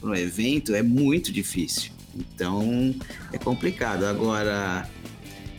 um 0.03 0.15
evento 0.15 0.75
é 0.75 0.83
muito 0.83 1.33
difícil. 1.33 1.93
Então 2.15 2.95
é 3.33 3.39
complicado. 3.39 4.05
Agora, 4.05 4.89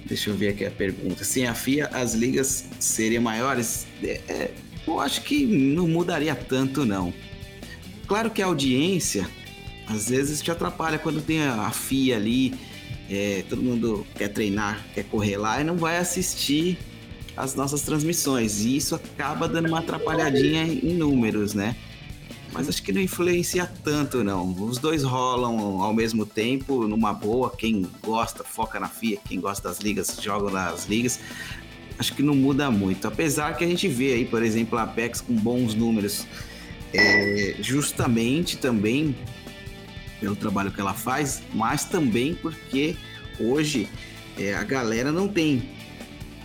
deixa 0.07 0.29
eu 0.29 0.35
ver 0.35 0.49
aqui 0.49 0.65
a 0.65 0.71
pergunta. 0.71 1.23
Sem 1.23 1.47
a 1.47 1.53
FIA, 1.53 1.87
as 1.93 2.13
ligas 2.13 2.65
seriam 2.79 3.21
maiores? 3.21 3.85
É, 4.03 4.21
é, 4.27 4.51
eu 4.87 4.99
acho 4.99 5.21
que 5.21 5.45
não 5.45 5.87
mudaria 5.87 6.33
tanto, 6.33 6.85
não. 6.85 7.13
Claro 8.07 8.31
que 8.31 8.41
a 8.41 8.45
audiência 8.45 9.29
às 9.87 10.09
vezes 10.09 10.41
te 10.41 10.51
atrapalha 10.51 10.97
quando 10.97 11.21
tem 11.21 11.41
a 11.41 11.69
FIA 11.71 12.17
ali, 12.17 12.53
é, 13.09 13.43
todo 13.49 13.61
mundo 13.61 14.05
quer 14.15 14.29
treinar, 14.29 14.85
quer 14.93 15.03
correr 15.03 15.37
lá 15.37 15.61
e 15.61 15.63
não 15.63 15.77
vai 15.77 15.97
assistir 15.97 16.77
as 17.35 17.55
nossas 17.55 17.81
transmissões. 17.81 18.61
E 18.61 18.77
isso 18.77 18.95
acaba 18.95 19.47
dando 19.47 19.67
uma 19.67 19.79
atrapalhadinha 19.79 20.63
em 20.63 20.93
números, 20.93 21.53
né? 21.53 21.75
Mas 22.51 22.69
acho 22.69 22.81
que 22.81 22.91
não 22.91 23.01
influencia 23.01 23.69
tanto, 23.83 24.23
não. 24.23 24.51
Os 24.51 24.77
dois 24.77 25.03
rolam 25.03 25.81
ao 25.81 25.93
mesmo 25.93 26.25
tempo, 26.25 26.87
numa 26.87 27.13
boa. 27.13 27.49
Quem 27.55 27.85
gosta, 28.03 28.43
foca 28.43 28.79
na 28.79 28.87
FIA. 28.87 29.19
Quem 29.27 29.39
gosta 29.39 29.67
das 29.67 29.79
ligas, 29.79 30.17
joga 30.21 30.49
nas 30.51 30.85
ligas. 30.85 31.19
Acho 31.99 32.15
que 32.15 32.23
não 32.23 32.35
muda 32.35 32.71
muito. 32.71 33.07
Apesar 33.07 33.55
que 33.57 33.63
a 33.63 33.67
gente 33.67 33.87
vê 33.87 34.13
aí, 34.13 34.25
por 34.25 34.41
exemplo, 34.43 34.77
a 34.77 34.83
Apex 34.83 35.21
com 35.21 35.33
bons 35.33 35.73
números. 35.73 36.25
É, 36.93 37.55
justamente 37.59 38.57
também 38.57 39.13
pelo 40.19 40.35
trabalho 40.35 40.71
que 40.71 40.79
ela 40.79 40.93
faz, 40.93 41.41
mas 41.53 41.83
também 41.83 42.33
porque 42.33 42.95
hoje 43.39 43.87
é, 44.37 44.53
a 44.53 44.63
galera 44.63 45.11
não 45.11 45.27
tem 45.27 45.69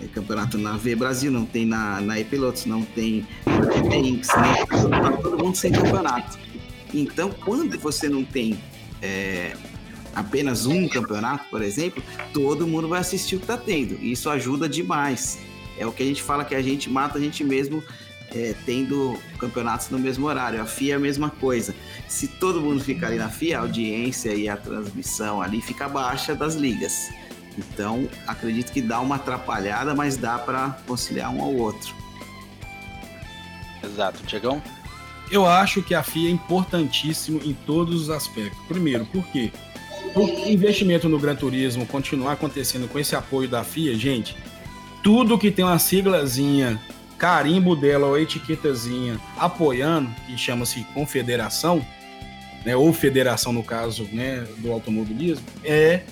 é, 0.03 0.07
campeonato 0.09 0.59
na 0.59 0.77
V 0.77 0.97
Brasil, 0.97 1.31
não 1.31 1.45
tem 1.45 1.65
na, 1.65 2.01
na 2.01 2.19
E-Pilotos, 2.19 2.67
não 2.67 2.83
tem 2.83 3.27
na 3.47 3.97
Inks, 3.97 4.29
né? 4.29 4.67
Tá 4.91 5.13
todo 5.13 5.43
mundo 5.43 5.57
sem 5.57 5.73
campeonato. 5.73 6.39
Então, 6.93 7.31
quando 7.31 7.79
você 7.79 8.09
não 8.09 8.25
tem 8.25 8.59
é, 9.01 9.57
apenas 10.15 10.67
um 10.67 10.89
campeonato, 10.89 11.49
por 11.51 11.63
exemplo, 11.63 12.03
todo 12.33 12.67
mundo 12.67 12.89
vai 12.89 13.01
assistir 13.01 13.37
o 13.37 13.41
que 13.41 13.47
tá 13.47 13.57
tendo. 13.57 13.95
Isso 13.95 14.29
ajuda 14.29 14.69
demais. 14.69 15.39
É 15.79 15.87
o 15.87 15.93
que 15.93 16.03
a 16.03 16.07
gente 16.07 16.23
fala 16.23 16.45
que 16.45 16.55
a 16.55 16.63
gente 16.63 16.91
mata 16.91 17.19
a 17.19 17.21
gente 17.21 17.43
mesmo 17.43 17.83
é, 18.35 18.55
tendo 18.67 19.19
campeonatos 19.39 19.89
no 19.91 19.99
mesmo 19.99 20.27
horário. 20.27 20.61
A 20.61 20.67
FIA 20.67 20.95
é 20.95 20.97
a 20.97 21.01
mesma 21.01 21.31
coisa. 21.31 21.75
Se 22.09 22.29
todo 22.29 22.61
mundo 22.61 22.83
ficar 22.83 23.09
ali 23.09 23.17
na 23.17 23.29
FIA, 23.29 23.59
a 23.59 23.61
audiência 23.63 24.35
e 24.35 24.49
a 24.49 24.57
transmissão 24.57 25.41
ali 25.41 25.61
fica 25.61 25.89
baixa 25.89 26.35
das 26.35 26.55
ligas. 26.55 27.11
Então, 27.57 28.09
acredito 28.27 28.73
que 28.73 28.81
dá 28.81 29.01
uma 29.01 29.17
atrapalhada, 29.17 29.95
mas 29.95 30.17
dá 30.17 30.39
para 30.39 30.71
conciliar 30.87 31.31
um 31.31 31.43
ao 31.43 31.55
outro. 31.55 31.95
Exato. 33.83 34.23
Tiagão? 34.25 34.63
Eu 35.31 35.47
acho 35.47 35.83
que 35.83 35.95
a 35.95 36.03
FIA 36.03 36.29
é 36.29 36.33
importantíssimo 36.33 37.41
em 37.45 37.55
todos 37.55 38.03
os 38.03 38.11
aspectos. 38.11 38.59
Primeiro, 38.67 39.07
por 39.07 39.25
quê? 39.29 39.51
O 40.15 40.29
investimento 40.49 41.09
no 41.09 41.19
Gran 41.19 41.35
Turismo 41.35 41.87
continuar 41.87 42.33
acontecendo 42.33 42.89
com 42.89 42.99
esse 42.99 43.17
apoio 43.17 43.49
da 43.49 43.65
FIA, 43.65 43.95
gente, 43.95 44.37
tudo 45.03 45.39
que 45.39 45.51
tem 45.51 45.65
uma 45.65 45.79
siglazinha 45.79 46.81
carimbo 47.17 47.77
dela 47.77 48.09
ou 48.09 48.19
etiquetazinha 48.19 49.19
apoiando, 49.39 50.11
que 50.27 50.37
chama-se 50.37 50.85
confederação, 50.93 51.85
né, 52.65 52.77
ou 52.77 52.93
federação 52.93 53.53
no 53.53 53.63
caso 53.63 54.05
né, 54.13 54.47
do 54.59 54.73
automobilismo, 54.73 55.45
é 55.65 56.03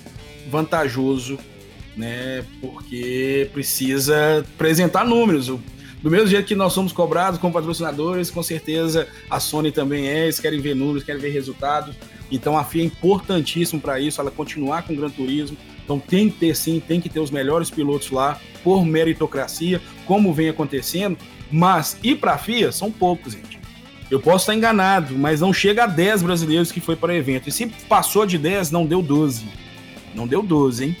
vantajoso, 0.49 1.37
né, 1.95 2.43
porque 2.59 3.49
precisa 3.53 4.39
apresentar 4.39 5.05
números. 5.05 5.47
Do 6.01 6.09
mesmo 6.09 6.27
jeito 6.27 6.47
que 6.47 6.55
nós 6.55 6.73
somos 6.73 6.91
cobrados 6.91 7.39
como 7.39 7.53
patrocinadores, 7.53 8.31
com 8.31 8.41
certeza 8.41 9.07
a 9.29 9.39
Sony 9.39 9.71
também 9.71 10.07
é, 10.07 10.23
eles 10.23 10.39
querem 10.39 10.59
ver 10.59 10.75
números, 10.75 11.03
querem 11.03 11.21
ver 11.21 11.29
resultados. 11.29 11.95
Então 12.31 12.57
a 12.57 12.63
FIA 12.63 12.83
é 12.83 12.85
importantíssimo 12.85 13.79
para 13.79 13.99
isso, 13.99 14.19
ela 14.19 14.31
continuar 14.31 14.83
com 14.83 14.93
o 14.93 14.95
Gran 14.95 15.09
Turismo. 15.09 15.57
Então 15.83 15.99
tem 15.99 16.29
que 16.29 16.39
ter 16.39 16.55
sim, 16.55 16.79
tem 16.79 16.99
que 16.99 17.09
ter 17.09 17.19
os 17.19 17.29
melhores 17.29 17.69
pilotos 17.69 18.09
lá 18.09 18.39
por 18.63 18.85
meritocracia, 18.85 19.81
como 20.05 20.33
vem 20.33 20.49
acontecendo, 20.49 21.17
mas 21.51 21.97
ir 22.01 22.15
para 22.15 22.33
a 22.33 22.37
FIA 22.37 22.71
são 22.71 22.91
poucos, 22.91 23.33
gente. 23.33 23.59
Eu 24.09 24.19
posso 24.19 24.43
estar 24.43 24.55
enganado, 24.55 25.17
mas 25.17 25.39
não 25.39 25.53
chega 25.53 25.85
a 25.85 25.87
10 25.87 26.23
brasileiros 26.23 26.71
que 26.71 26.81
foi 26.81 26.97
para 26.97 27.13
o 27.13 27.15
evento. 27.15 27.47
E 27.47 27.51
se 27.51 27.67
passou 27.87 28.25
de 28.25 28.37
10, 28.37 28.69
não 28.71 28.85
deu 28.85 29.01
12. 29.01 29.45
Não 30.13 30.27
deu 30.27 30.41
12, 30.41 30.85
hein? 30.85 30.97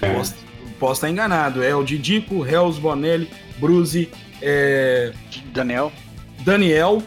É. 0.00 0.14
Posso, 0.14 0.34
posso, 0.78 0.92
estar 0.94 1.10
enganado. 1.10 1.62
É 1.62 1.74
o 1.74 1.82
Didico, 1.82 2.46
Hells, 2.46 2.80
Bonelli, 2.80 3.30
Bruzi, 3.58 4.10
é... 4.42 5.12
Daniel. 5.52 5.92
Daniel. 6.40 7.02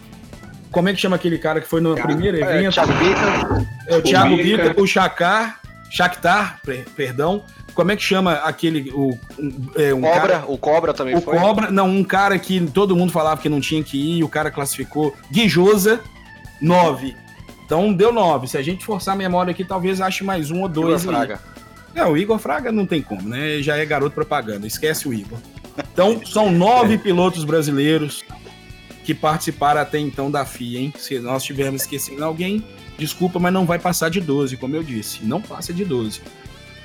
Como 0.71 0.88
é 0.88 0.93
que 0.93 0.99
chama 0.99 1.15
aquele 1.15 1.38
cara 1.38 1.59
que 1.61 1.67
foi 1.67 1.81
no 1.81 1.95
primeiro 1.95 2.38
é, 2.38 2.41
evento? 2.41 2.73
Thiago 2.73 2.93
Bica. 2.93 3.67
É 3.88 3.97
o 3.97 4.01
Thiago 4.01 4.38
Bica, 4.38 4.81
o 4.81 4.85
Chakar, 4.85 5.59
Shakhtar, 5.89 6.61
perdão. 6.95 7.43
Como 7.73 7.91
é 7.91 7.95
que 7.95 8.03
chama 8.03 8.34
aquele. 8.34 8.91
O, 8.91 9.17
é, 9.76 9.93
um 9.93 10.01
Cobra, 10.01 10.19
cara, 10.19 10.45
o 10.47 10.57
Cobra 10.57 10.93
também 10.93 11.15
o 11.15 11.21
foi. 11.21 11.38
O 11.38 11.39
Cobra, 11.39 11.71
não, 11.71 11.88
um 11.88 12.03
cara 12.03 12.38
que 12.38 12.59
todo 12.67 12.95
mundo 12.95 13.11
falava 13.11 13.41
que 13.41 13.49
não 13.49 13.59
tinha 13.59 13.84
que 13.84 14.17
ir, 14.17 14.23
o 14.23 14.30
cara 14.30 14.51
classificou. 14.51 15.15
Guijosa, 15.31 16.01
9. 16.61 17.15
Então 17.69 17.93
deu 17.93 18.11
9. 18.11 18.47
Se 18.47 18.57
a 18.57 18.63
gente 18.63 18.83
forçar 18.83 19.13
a 19.13 19.17
memória 19.17 19.51
aqui, 19.51 19.63
talvez 19.63 20.01
ache 20.01 20.23
mais 20.23 20.49
um 20.49 20.61
ou 20.61 20.67
dois. 20.67 21.03
Igor 21.03 21.13
Fraga. 21.13 21.39
É, 21.93 22.03
o 22.03 22.17
Igor 22.17 22.39
Fraga 22.39 22.71
não 22.71 22.87
tem 22.87 22.99
como, 22.99 23.29
né? 23.29 23.61
Já 23.61 23.77
é 23.77 23.85
garoto 23.85 24.15
propaganda, 24.15 24.65
esquece 24.65 25.07
o 25.07 25.13
Igor. 25.13 25.37
Então, 25.93 26.25
são 26.25 26.51
nove 26.51 26.97
pilotos 26.97 27.43
brasileiros 27.43 28.23
que 29.03 29.13
participaram 29.13 29.81
até 29.81 29.99
então 29.99 30.31
da 30.31 30.45
FIA, 30.45 30.79
hein? 30.79 30.93
Se 30.97 31.19
nós 31.19 31.43
tivermos 31.43 31.81
esquecido 31.81 32.23
alguém, 32.23 32.65
desculpa, 32.97 33.37
mas 33.37 33.53
não 33.53 33.67
vai 33.67 33.77
passar 33.77 34.09
de 34.09 34.19
12, 34.19 34.57
como 34.57 34.75
eu 34.75 34.81
disse. 34.81 35.23
Não 35.23 35.39
passa 35.39 35.71
de 35.71 35.85
12 35.85 36.21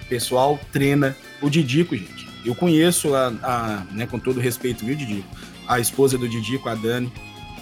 pessoal 0.09 0.61
treina 0.73 1.16
o 1.40 1.51
Didico, 1.51 1.97
gente. 1.97 2.28
Eu 2.44 2.55
conheço 2.55 3.15
a, 3.15 3.32
a 3.43 3.82
né, 3.90 4.06
com 4.06 4.19
todo 4.19 4.39
respeito, 4.39 4.85
viu, 4.85 4.94
Didico? 4.94 5.27
A 5.66 5.81
esposa 5.81 6.19
do 6.19 6.28
Didico, 6.28 6.69
a 6.69 6.74
Dani. 6.74 7.12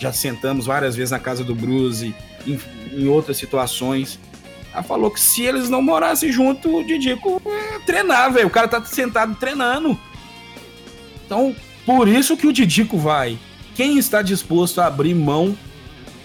Já 0.00 0.12
sentamos 0.12 0.66
várias 0.66 0.96
vezes 0.96 1.12
na 1.12 1.18
casa 1.18 1.44
do 1.44 1.54
Bruce, 1.54 2.14
em, 2.46 2.58
em 2.92 3.08
outras 3.08 3.36
situações. 3.36 4.18
Ela 4.72 4.82
falou 4.82 5.10
que 5.10 5.20
se 5.20 5.42
eles 5.42 5.68
não 5.68 5.82
morassem 5.82 6.32
junto, 6.32 6.78
o 6.78 6.84
Didico 6.84 7.42
é, 7.44 7.78
treinar, 7.80 8.32
velho. 8.32 8.46
O 8.46 8.50
cara 8.50 8.68
tá 8.68 8.82
sentado 8.84 9.34
treinando. 9.34 9.98
Então, 11.26 11.54
por 11.84 12.08
isso 12.08 12.36
que 12.36 12.46
o 12.46 12.52
Didico 12.52 12.96
vai. 12.98 13.38
Quem 13.74 13.98
está 13.98 14.22
disposto 14.22 14.80
a 14.80 14.86
abrir 14.86 15.14
mão 15.14 15.56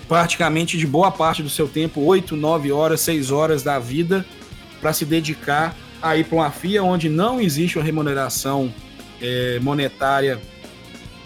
praticamente 0.07 0.77
de 0.77 0.87
boa 0.87 1.11
parte 1.11 1.43
do 1.43 1.49
seu 1.49 1.67
tempo, 1.67 2.01
8, 2.01 2.35
9 2.35 2.71
horas, 2.71 3.01
6 3.01 3.31
horas 3.31 3.63
da 3.63 3.77
vida, 3.77 4.25
para 4.79 4.93
se 4.93 5.03
dedicar 5.03 5.75
aí 6.01 6.23
para 6.23 6.35
uma 6.35 6.51
FIA 6.51 6.83
onde 6.83 7.09
não 7.09 7.41
existe 7.41 7.77
uma 7.77 7.83
remuneração 7.83 8.73
é, 9.21 9.59
monetária 9.61 10.39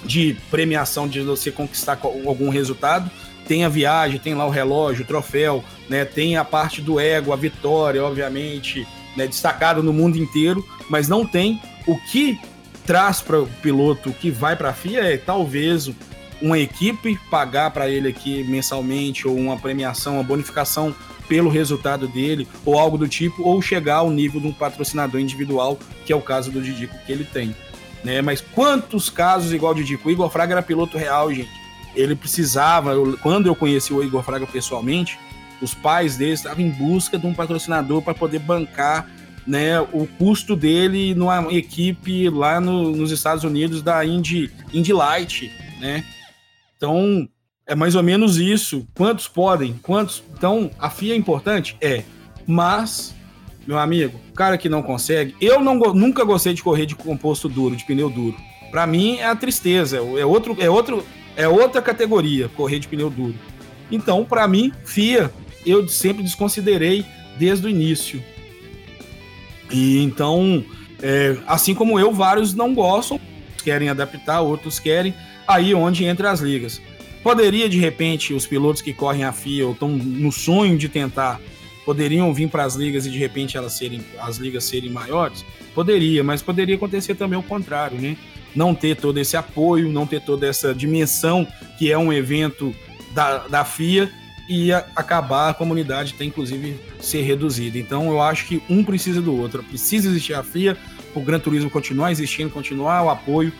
de 0.04 0.36
premiação 0.50 1.08
de 1.08 1.22
você 1.22 1.52
conquistar 1.52 2.00
algum 2.04 2.50
resultado. 2.50 3.10
Tem 3.48 3.64
a 3.64 3.70
viagem, 3.70 4.20
tem 4.20 4.34
lá 4.34 4.46
o 4.46 4.50
relógio, 4.50 5.04
o 5.04 5.08
troféu, 5.08 5.64
né? 5.90 6.06
tem 6.06 6.38
a 6.38 6.46
parte 6.46 6.82
do 6.82 7.00
ego, 7.00 7.34
a 7.34 7.36
vitória, 7.36 8.04
obviamente, 8.04 8.88
né? 9.16 9.28
destacado 9.28 9.84
no 9.84 9.92
mundo 9.92 10.18
inteiro, 10.18 10.66
mas 10.90 11.08
não 11.08 11.26
tem 11.26 11.62
o 11.88 11.98
que 11.98 12.40
traz 12.86 13.22
para 13.22 13.42
o 13.42 13.48
piloto 13.62 14.12
que 14.12 14.32
vai 14.32 14.56
para 14.56 14.70
a 14.70 14.74
FIA 14.74 15.02
é 15.14 15.18
talvez 15.18 15.90
uma 16.42 16.58
equipe 16.58 17.20
pagar 17.30 17.72
para 17.72 17.88
ele 17.88 18.10
aqui 18.10 18.44
mensalmente 18.44 19.28
ou 19.28 19.36
uma 19.38 19.58
premiação, 19.58 20.16
uma 20.16 20.24
bonificação 20.24 20.94
pelo 21.28 21.50
resultado 21.50 22.08
dele, 22.10 22.46
ou 22.66 22.78
algo 22.78 22.98
do 22.98 23.08
tipo, 23.08 23.44
ou 23.44 23.62
chegar 23.62 23.98
ao 23.98 24.12
nível 24.12 24.42
de 24.42 24.48
um 24.48 24.52
patrocinador 24.52 25.22
individual, 25.22 25.80
que 26.06 26.12
é 26.12 26.16
o 26.16 26.22
caso 26.22 26.52
do 26.52 26.62
Didico 26.62 26.98
que 27.06 27.12
ele 27.12 27.24
tem. 27.24 27.56
Né? 28.04 28.22
Mas 28.22 28.42
quantos 28.42 29.10
casos 29.10 29.54
igual 29.54 29.72
o 29.72 29.76
Didico? 29.76 30.10
O 30.10 30.12
Igor 30.12 30.30
Fraga 30.30 30.56
era 30.56 30.62
piloto 30.62 30.98
real, 30.98 31.34
gente. 31.34 31.61
Ele 31.96 32.16
precisava, 32.16 32.92
eu, 32.92 33.18
quando 33.22 33.48
eu 33.48 33.56
conheci 33.56 33.94
o 33.94 34.04
Igor 34.04 34.24
Fraga 34.24 34.48
pessoalmente, 34.48 35.20
os 35.62 35.74
pais 35.74 36.18
dele 36.18 36.34
estavam 36.34 36.64
em 36.64 36.70
busca 36.70 37.18
de 37.20 37.28
um 37.28 37.34
patrocinador 37.34 38.02
para 38.02 38.14
poder 38.14 38.40
bancar 38.40 39.08
né, 39.46 39.80
o 39.80 40.08
custo 40.18 40.56
dele 40.56 41.16
numa 41.16 41.52
equipe 41.54 42.30
lá 42.30 42.60
no, 42.60 42.92
nos 42.92 43.12
Estados 43.12 43.44
Unidos 43.44 43.82
da 43.82 44.06
Indy, 44.06 44.52
Indy 44.74 44.94
Light, 44.94 45.52
né? 45.80 46.06
Então, 46.78 47.28
é 47.66 47.76
mais 47.76 47.96
ou 47.96 48.04
menos 48.04 48.38
isso. 48.38 48.88
Quantos 48.96 49.28
podem? 49.28 49.74
Quantos? 49.82 50.24
Então, 50.36 50.72
a 50.80 50.90
FIA 50.90 51.14
é 51.14 51.18
importante? 51.18 51.78
É. 51.80 52.04
Mas, 52.46 53.16
meu 53.68 53.78
amigo, 53.78 54.20
cara 54.36 54.58
que 54.58 54.68
não 54.68 54.82
consegue. 54.82 55.36
Eu 55.40 55.62
não, 55.62 55.76
nunca 55.94 56.24
gostei 56.24 56.54
de 56.54 56.64
correr 56.64 56.86
de 56.86 56.96
composto 56.96 57.48
duro, 57.48 57.76
de 57.76 57.86
pneu 57.86 58.10
duro. 58.10 58.36
Para 58.72 58.88
mim 58.88 59.18
é 59.18 59.26
a 59.26 59.36
tristeza. 59.36 59.98
É 59.98 60.26
outro, 60.26 60.56
é 60.60 60.70
outro, 60.70 61.06
é 61.36 61.48
outra 61.48 61.82
categoria 61.82 62.50
correr 62.50 62.80
de 62.80 62.88
pneu 62.88 63.10
duro. 63.10 63.36
Então, 63.92 64.24
para 64.24 64.48
mim, 64.48 64.72
FIA, 64.86 65.32
eu 65.66 65.88
sempre 65.88 66.24
desconsiderei 66.24 67.06
desde 67.38 67.68
o 67.68 67.70
início. 67.70 68.24
E 69.70 70.02
então, 70.04 70.64
é, 71.02 71.38
assim 71.48 71.74
como 71.74 72.00
eu, 72.00 72.12
vários 72.12 72.54
não 72.54 72.74
gostam, 72.74 73.20
querem 73.64 73.90
adaptar, 73.90 74.42
outros 74.42 74.80
querem. 74.80 75.14
Aí 75.48 75.74
onde 75.74 76.06
entra 76.06 76.32
as 76.32 76.40
ligas. 76.40 76.82
Poderia, 77.24 77.70
de 77.70 77.78
repente, 77.78 78.34
os 78.34 78.48
pilotos 78.48 78.82
que 78.82 78.94
correm 78.94 79.24
a 79.24 79.32
FIA 79.32 79.66
ou 79.66 79.74
estão 79.74 79.90
no 79.90 80.32
sonho 80.32 80.78
de 80.78 80.90
tentar, 80.90 81.40
poderiam 81.86 82.34
vir 82.34 82.50
para 82.50 82.64
as 82.64 82.76
ligas 82.76 83.06
e 83.06 83.12
de 83.12 83.18
repente 83.18 83.58
elas 83.58 83.74
serem, 83.74 84.02
as 84.20 84.38
ligas 84.38 84.64
serem 84.64 84.90
maiores? 84.90 85.46
Poderia, 85.76 86.24
mas 86.24 86.42
poderia 86.42 86.76
acontecer 86.76 87.16
também 87.16 87.38
o 87.38 87.44
contrário, 87.44 88.00
né? 88.00 88.18
Não 88.56 88.76
ter 88.76 88.96
todo 88.96 89.18
esse 89.18 89.38
apoio, 89.38 89.90
não 89.90 90.06
ter 90.06 90.22
toda 90.22 90.48
essa 90.48 90.74
dimensão 90.74 91.48
que 91.78 91.92
é 91.92 91.98
um 91.98 92.12
evento 92.12 92.76
da, 93.14 93.48
da 93.48 93.66
FIA 93.66 94.12
e 94.50 94.74
acabar 94.74 95.50
a 95.50 95.54
comunidade 95.54 96.14
ter 96.14 96.26
inclusive 96.26 96.78
ser 97.00 97.22
reduzida. 97.22 97.78
Então 97.78 98.10
eu 98.10 98.22
acho 98.22 98.46
que 98.48 98.62
um 98.70 98.84
precisa 98.84 99.22
do 99.22 99.36
outro. 99.36 99.64
Precisa 99.64 100.10
existir 100.10 100.34
a 100.34 100.44
FIA, 100.44 100.78
o 101.16 101.22
Gran 101.22 101.40
Turismo 101.40 101.70
continuar 101.70 102.12
existindo, 102.12 102.50
continuar 102.50 103.04
o 103.04 103.10
apoio 103.10 103.54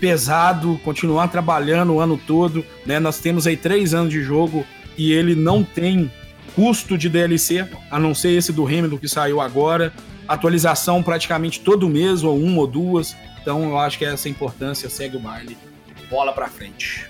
pesado, 0.00 0.80
continuar 0.82 1.28
trabalhando 1.28 1.92
o 1.92 2.00
ano 2.00 2.18
todo. 2.26 2.64
Né? 2.86 2.98
Nós 2.98 3.18
temos 3.20 3.46
aí 3.46 3.56
três 3.56 3.92
anos 3.92 4.10
de 4.10 4.22
jogo 4.22 4.64
e 4.96 5.12
ele 5.12 5.34
não 5.34 5.62
tem 5.62 6.10
custo 6.56 6.98
de 6.98 7.08
DLC, 7.08 7.66
a 7.90 7.98
não 7.98 8.14
ser 8.14 8.30
esse 8.30 8.52
do 8.52 8.66
Hamilton 8.66 8.98
que 8.98 9.08
saiu 9.08 9.40
agora. 9.40 9.92
Atualização 10.26 11.02
praticamente 11.02 11.60
todo 11.60 11.88
mês, 11.88 12.24
ou 12.24 12.38
uma 12.38 12.60
ou 12.60 12.66
duas. 12.66 13.16
Então 13.40 13.62
eu 13.64 13.78
acho 13.78 13.98
que 13.98 14.04
essa 14.04 14.28
importância 14.28 14.88
segue 14.88 15.16
o 15.16 15.20
baile. 15.20 15.56
Bola 16.08 16.32
para 16.32 16.48
frente. 16.48 17.08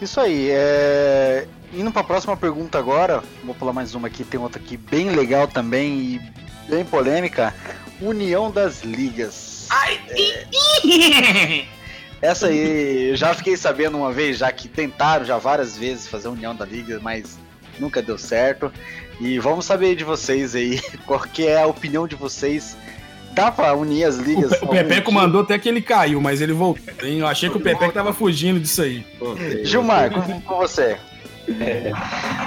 Isso 0.00 0.20
aí. 0.20 0.48
É... 0.50 1.46
Indo 1.72 1.90
para 1.90 2.02
a 2.02 2.04
próxima 2.04 2.36
pergunta 2.36 2.78
agora, 2.78 3.22
vou 3.44 3.54
pular 3.54 3.72
mais 3.72 3.94
uma 3.94 4.08
aqui, 4.08 4.24
tem 4.24 4.38
outra 4.38 4.60
aqui 4.60 4.76
bem 4.76 5.10
legal 5.10 5.48
também 5.48 5.98
e 5.98 6.20
bem 6.68 6.84
polêmica. 6.84 7.54
União 8.00 8.50
das 8.50 8.82
Ligas. 8.82 9.66
Ai, 9.70 10.00
é... 10.10 11.66
Essa 12.22 12.46
aí, 12.46 13.10
eu 13.10 13.16
já 13.16 13.34
fiquei 13.34 13.56
sabendo 13.56 13.98
uma 13.98 14.12
vez, 14.12 14.38
já 14.38 14.50
que 14.50 14.68
tentaram 14.68 15.24
já 15.24 15.36
várias 15.36 15.76
vezes 15.76 16.08
fazer 16.08 16.28
a 16.28 16.30
União 16.30 16.54
da 16.54 16.64
Liga, 16.64 16.98
mas 17.00 17.38
nunca 17.78 18.00
deu 18.00 18.16
certo. 18.16 18.72
E 19.20 19.38
vamos 19.38 19.66
saber 19.66 19.96
de 19.96 20.04
vocês 20.04 20.54
aí, 20.54 20.80
qual 21.06 21.20
que 21.20 21.46
é 21.46 21.60
a 21.60 21.66
opinião 21.66 22.06
de 22.06 22.16
vocês 22.16 22.76
pra 23.52 23.74
unir 23.74 24.04
as 24.04 24.16
ligas. 24.16 24.52
O, 24.62 24.66
o 24.66 24.68
Pepeco 24.68 25.12
mandou 25.12 25.42
até 25.42 25.58
que 25.58 25.68
ele 25.68 25.82
caiu, 25.82 26.20
mas 26.20 26.40
ele 26.40 26.52
voltou. 26.52 26.82
Hein? 27.02 27.18
Eu 27.18 27.26
achei 27.26 27.48
que 27.48 27.56
o 27.56 27.60
Pepeco 27.60 27.92
tava 27.92 28.12
fugindo 28.12 28.58
disso 28.58 28.82
aí. 28.82 29.04
Gilmar, 29.62 30.10
com, 30.10 30.40
com 30.40 30.56
você. 30.56 30.96
É, 31.60 31.92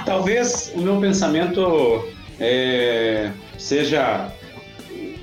talvez 0.04 0.72
o 0.74 0.80
meu 0.80 1.00
pensamento 1.00 2.04
é, 2.38 3.30
seja 3.58 4.30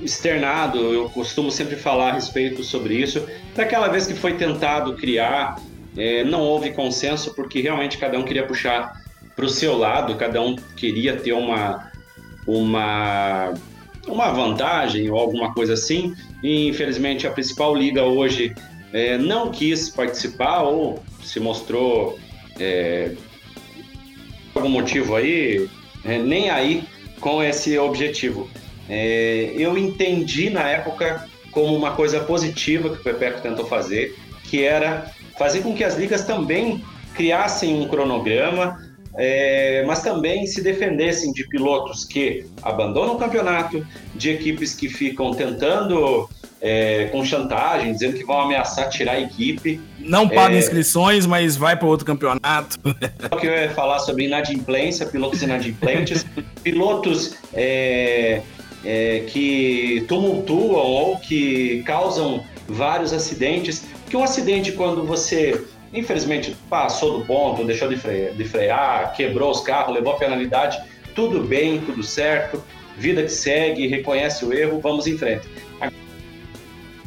externado, 0.02 0.78
eu 0.78 1.08
costumo 1.10 1.50
sempre 1.50 1.76
falar 1.76 2.10
a 2.10 2.12
respeito 2.12 2.62
sobre 2.62 2.94
isso. 2.94 3.26
Daquela 3.54 3.88
vez 3.88 4.06
que 4.06 4.14
foi 4.14 4.34
tentado 4.34 4.94
criar, 4.94 5.60
é, 5.96 6.24
não 6.24 6.40
houve 6.40 6.70
consenso 6.70 7.34
porque 7.34 7.60
realmente 7.60 7.98
cada 7.98 8.18
um 8.18 8.22
queria 8.22 8.46
puxar 8.46 8.92
para 9.34 9.44
o 9.44 9.48
seu 9.48 9.76
lado, 9.76 10.14
cada 10.16 10.40
um 10.40 10.56
queria 10.76 11.16
ter 11.16 11.32
uma, 11.32 11.90
uma 12.46 13.54
uma 14.08 14.30
vantagem 14.30 15.10
ou 15.10 15.18
alguma 15.18 15.52
coisa 15.52 15.74
assim. 15.74 16.14
E, 16.42 16.68
infelizmente, 16.68 17.26
a 17.26 17.30
principal 17.30 17.74
liga 17.74 18.02
hoje 18.02 18.54
é, 18.92 19.18
não 19.18 19.50
quis 19.50 19.88
participar 19.88 20.62
ou 20.62 21.02
se 21.22 21.38
mostrou 21.38 22.18
é, 22.58 23.12
algum 24.54 24.68
motivo 24.68 25.14
aí 25.14 25.68
é, 26.04 26.18
nem 26.18 26.50
aí 26.50 26.84
com 27.20 27.42
esse 27.42 27.78
objetivo. 27.78 28.48
É, 28.88 29.52
eu 29.54 29.76
entendi 29.76 30.48
na 30.50 30.68
época 30.68 31.28
como 31.50 31.76
uma 31.76 31.92
coisa 31.92 32.20
positiva 32.20 32.90
que 32.90 33.00
o 33.00 33.02
Pepeco 33.02 33.40
tentou 33.40 33.66
fazer, 33.66 34.16
que 34.44 34.64
era 34.64 35.10
fazer 35.38 35.60
com 35.60 35.74
que 35.74 35.84
as 35.84 35.96
ligas 35.96 36.24
também 36.24 36.82
criassem 37.14 37.74
um 37.74 37.88
cronograma 37.88 38.87
é, 39.20 39.82
mas 39.84 40.00
também 40.00 40.46
se 40.46 40.62
defendessem 40.62 41.32
de 41.32 41.44
pilotos 41.48 42.04
que 42.04 42.46
abandonam 42.62 43.16
o 43.16 43.18
campeonato, 43.18 43.84
de 44.14 44.30
equipes 44.30 44.74
que 44.74 44.88
ficam 44.88 45.34
tentando 45.34 46.30
é, 46.60 47.06
com 47.06 47.24
chantagem, 47.24 47.92
dizendo 47.92 48.16
que 48.16 48.24
vão 48.24 48.40
ameaçar 48.40 48.88
tirar 48.88 49.12
a 49.12 49.20
equipe. 49.20 49.80
Não 49.98 50.28
paga 50.28 50.54
é, 50.54 50.58
inscrições, 50.60 51.26
mas 51.26 51.56
vai 51.56 51.76
para 51.76 51.88
outro 51.88 52.06
campeonato. 52.06 52.78
que 53.40 53.46
eu 53.46 53.52
ia 53.52 53.70
falar 53.70 53.98
sobre 53.98 54.24
inadimplência, 54.24 55.04
pilotos 55.04 55.42
inadimplentes, 55.42 56.24
pilotos 56.62 57.34
é, 57.52 58.42
é, 58.84 59.24
que 59.26 60.04
tumultuam 60.06 60.86
ou 60.86 61.16
que 61.16 61.82
causam 61.84 62.44
vários 62.68 63.12
acidentes. 63.12 63.84
Que 64.08 64.16
um 64.16 64.22
acidente, 64.22 64.72
quando 64.72 65.04
você 65.04 65.66
Infelizmente, 65.92 66.56
passou 66.68 67.18
do 67.18 67.24
ponto, 67.24 67.64
deixou 67.64 67.88
de 67.88 67.96
frear, 67.96 68.32
de 68.32 68.44
frear, 68.44 69.14
quebrou 69.14 69.50
os 69.50 69.60
carros, 69.60 69.94
levou 69.94 70.12
a 70.12 70.16
penalidade. 70.16 70.78
Tudo 71.14 71.42
bem, 71.42 71.80
tudo 71.80 72.02
certo. 72.02 72.62
Vida 72.96 73.22
que 73.22 73.30
segue, 73.30 73.86
reconhece 73.86 74.44
o 74.44 74.52
erro, 74.52 74.80
vamos 74.80 75.06
em 75.06 75.16
frente. 75.16 75.48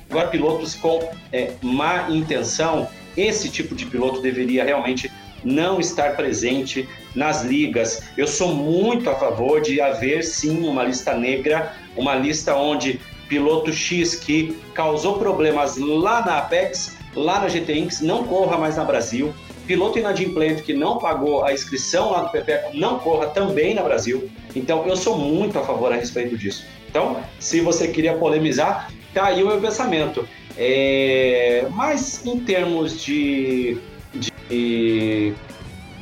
Agora, 0.09 0.27
pilotos 0.27 0.75
com 0.75 1.09
é, 1.31 1.51
má 1.61 2.09
intenção, 2.09 2.87
esse 3.15 3.49
tipo 3.49 3.75
de 3.75 3.85
piloto 3.85 4.21
deveria 4.21 4.63
realmente 4.63 5.11
não 5.43 5.79
estar 5.79 6.15
presente 6.15 6.87
nas 7.15 7.43
ligas. 7.43 8.03
Eu 8.17 8.27
sou 8.27 8.53
muito 8.53 9.09
a 9.09 9.15
favor 9.15 9.61
de 9.61 9.79
haver 9.79 10.23
sim 10.23 10.67
uma 10.67 10.83
lista 10.83 11.15
negra, 11.15 11.75
uma 11.95 12.15
lista 12.15 12.55
onde 12.55 12.99
piloto 13.27 13.71
X 13.71 14.15
que 14.15 14.57
causou 14.73 15.17
problemas 15.17 15.77
lá 15.77 16.25
na 16.25 16.39
Apex 16.39 16.97
lá 17.15 17.39
na 17.39 17.47
GTX, 17.47 18.01
não 18.01 18.23
corra 18.23 18.57
mais 18.57 18.77
na 18.77 18.83
Brasil. 18.83 19.33
Piloto 19.67 19.99
inadimplente 19.99 20.63
que 20.63 20.73
não 20.73 20.97
pagou 20.97 21.45
a 21.45 21.53
inscrição 21.53 22.11
lá 22.11 22.23
do 22.23 22.31
Pepeco, 22.31 22.75
não 22.75 22.99
corra 22.99 23.27
também 23.27 23.73
na 23.73 23.83
Brasil. 23.83 24.29
Então, 24.55 24.85
eu 24.85 24.95
sou 24.95 25.17
muito 25.17 25.57
a 25.57 25.63
favor 25.63 25.91
a 25.91 25.95
respeito 25.95 26.37
disso. 26.37 26.65
Então, 26.89 27.21
se 27.39 27.61
você 27.61 27.87
queria 27.87 28.15
polemizar, 28.15 28.91
tá 29.13 29.27
aí 29.27 29.43
o 29.43 29.47
meu 29.47 29.61
pensamento. 29.61 30.27
É... 30.57 31.67
Mas, 31.71 32.25
em 32.25 32.39
termos 32.39 33.01
de... 33.01 33.77
de 34.13 35.33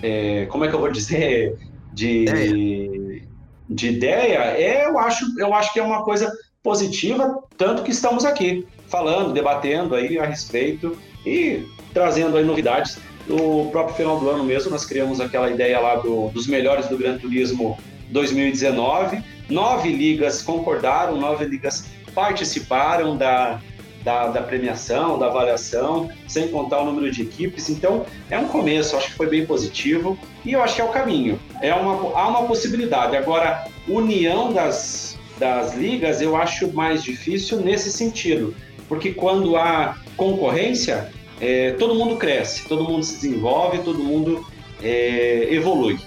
é... 0.02 0.48
como 0.49 0.65
é 0.65 0.68
que 0.68 0.73
eu 0.73 0.80
vou 0.80 0.91
dizer? 0.91 1.57
De... 1.94 2.23
Ideia. 2.23 3.23
de 3.69 3.88
ideia, 3.90 4.38
é, 4.57 4.86
eu, 4.86 4.98
acho, 4.98 5.26
eu 5.38 5.53
acho 5.53 5.73
que 5.73 5.80
é 5.80 5.84
uma 5.84 6.03
coisa 6.03 6.31
positiva, 6.64 7.44
tanto 7.57 7.84
que 7.84 7.91
estamos 7.91 8.26
aqui 8.26 8.65
falando, 8.90 9.32
debatendo 9.32 9.95
aí 9.95 10.18
a 10.20 10.26
respeito 10.26 10.98
e 11.26 11.66
trazendo 11.94 12.38
aí 12.38 12.44
novidades. 12.44 12.98
No 13.28 13.70
próprio 13.70 13.95
final 13.95 14.20
do 14.20 14.30
ano 14.30 14.44
mesmo, 14.44 14.72
nós 14.72 14.86
criamos 14.86 15.22
aquela 15.22 15.49
ideia 15.49 15.80
lá 15.80 15.95
do, 15.95 16.30
dos 16.30 16.48
melhores 16.48 16.88
do 16.88 16.98
Gran 16.98 17.18
Turismo 17.18 17.78
2019. 18.10 19.24
Nove 19.49 19.90
ligas 19.90 20.41
concordaram, 20.41 21.16
nove 21.16 21.45
ligas 21.45 21.86
participaram 22.16 23.16
da, 23.16 23.61
da, 24.03 24.28
da, 24.28 24.41
premiação, 24.41 25.20
da 25.20 25.28
avaliação, 25.28 26.10
sem 26.28 26.48
contar 26.48 26.82
o 26.82 26.86
número 26.86 27.11
de 27.11 27.22
equipes. 27.22 27.70
Então, 27.70 28.06
é 28.32 28.38
um 28.40 28.48
começo, 28.48 28.98
acho 28.98 29.07
que 29.07 29.14
foi 29.14 29.28
bem 29.28 29.45
positivo 29.45 30.18
e 30.44 30.53
eu 30.53 30.64
acho 30.64 30.76
que 30.76 30.82
é 30.82 30.86
o 30.86 30.90
caminho. 30.90 31.40
É 31.61 31.74
uma, 31.74 32.18
há 32.18 32.28
uma 32.28 32.48
possibilidade. 32.48 33.16
Agora, 33.16 33.68
união 33.88 34.52
das, 34.52 35.20
das 35.38 35.76
ligas 35.76 36.20
eu 36.20 36.36
acho 36.36 36.72
mais 36.74 37.03
difícil 37.03 37.60
nesse 37.60 37.91
sentido 37.91 38.56
porque 38.90 39.14
quando 39.14 39.56
há 39.56 39.98
concorrência, 40.18 41.14
é, 41.40 41.72
todo 41.74 41.95
mundo 41.95 42.18
cresce, 42.18 42.68
todo 42.68 42.84
mundo 42.84 43.03
se 43.03 43.14
desenvolve, 43.14 43.80
todo 43.80 44.03
mundo 44.03 44.45
é, 44.82 45.48
evolui. 45.52 45.99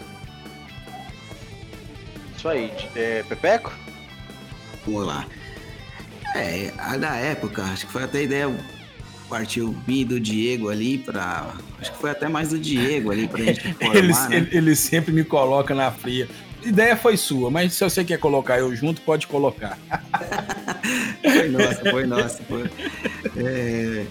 Isso 2.37 2.49
aí, 2.49 2.73
é, 2.97 3.23
Pepeco? 3.29 3.73
Vamos 4.85 5.07
lá. 5.07 5.27
É, 6.35 6.73
na 6.99 7.17
época, 7.17 7.63
acho 7.63 7.87
que 7.87 7.93
foi 7.93 8.03
até 8.03 8.19
a 8.19 8.23
ideia 8.23 8.59
partiu 9.29 9.75
mim 9.89 10.05
do 10.05 10.21
Diego 10.21 10.69
ali 10.69 10.99
para 10.99 11.55
acho 11.81 11.91
que 11.91 11.99
foi 11.99 12.11
até 12.11 12.29
mais 12.29 12.51
do 12.51 12.59
Diego 12.59 13.11
ali 13.11 13.27
pra 13.27 13.43
gente 13.43 13.73
formar, 13.81 13.97
ele, 13.97 14.13
né? 14.13 14.37
ele, 14.37 14.57
ele, 14.59 14.77
sempre 14.77 15.11
me 15.11 15.25
coloca 15.25 15.75
na 15.75 15.91
fria. 15.91 16.29
A 16.65 16.69
ideia 16.69 16.97
foi 16.97 17.17
sua, 17.17 17.51
mas 17.51 17.75
se 17.75 17.83
você 17.83 18.05
quer 18.05 18.19
colocar 18.19 18.59
eu 18.59 18.75
junto, 18.75 19.01
pode 19.03 19.27
colocar. 19.27 19.79
foi 21.23 21.49
nossa, 21.49 21.91
foi 21.91 22.07
nossa. 22.07 22.43
Foi. 22.45 22.71
É, 23.37 24.07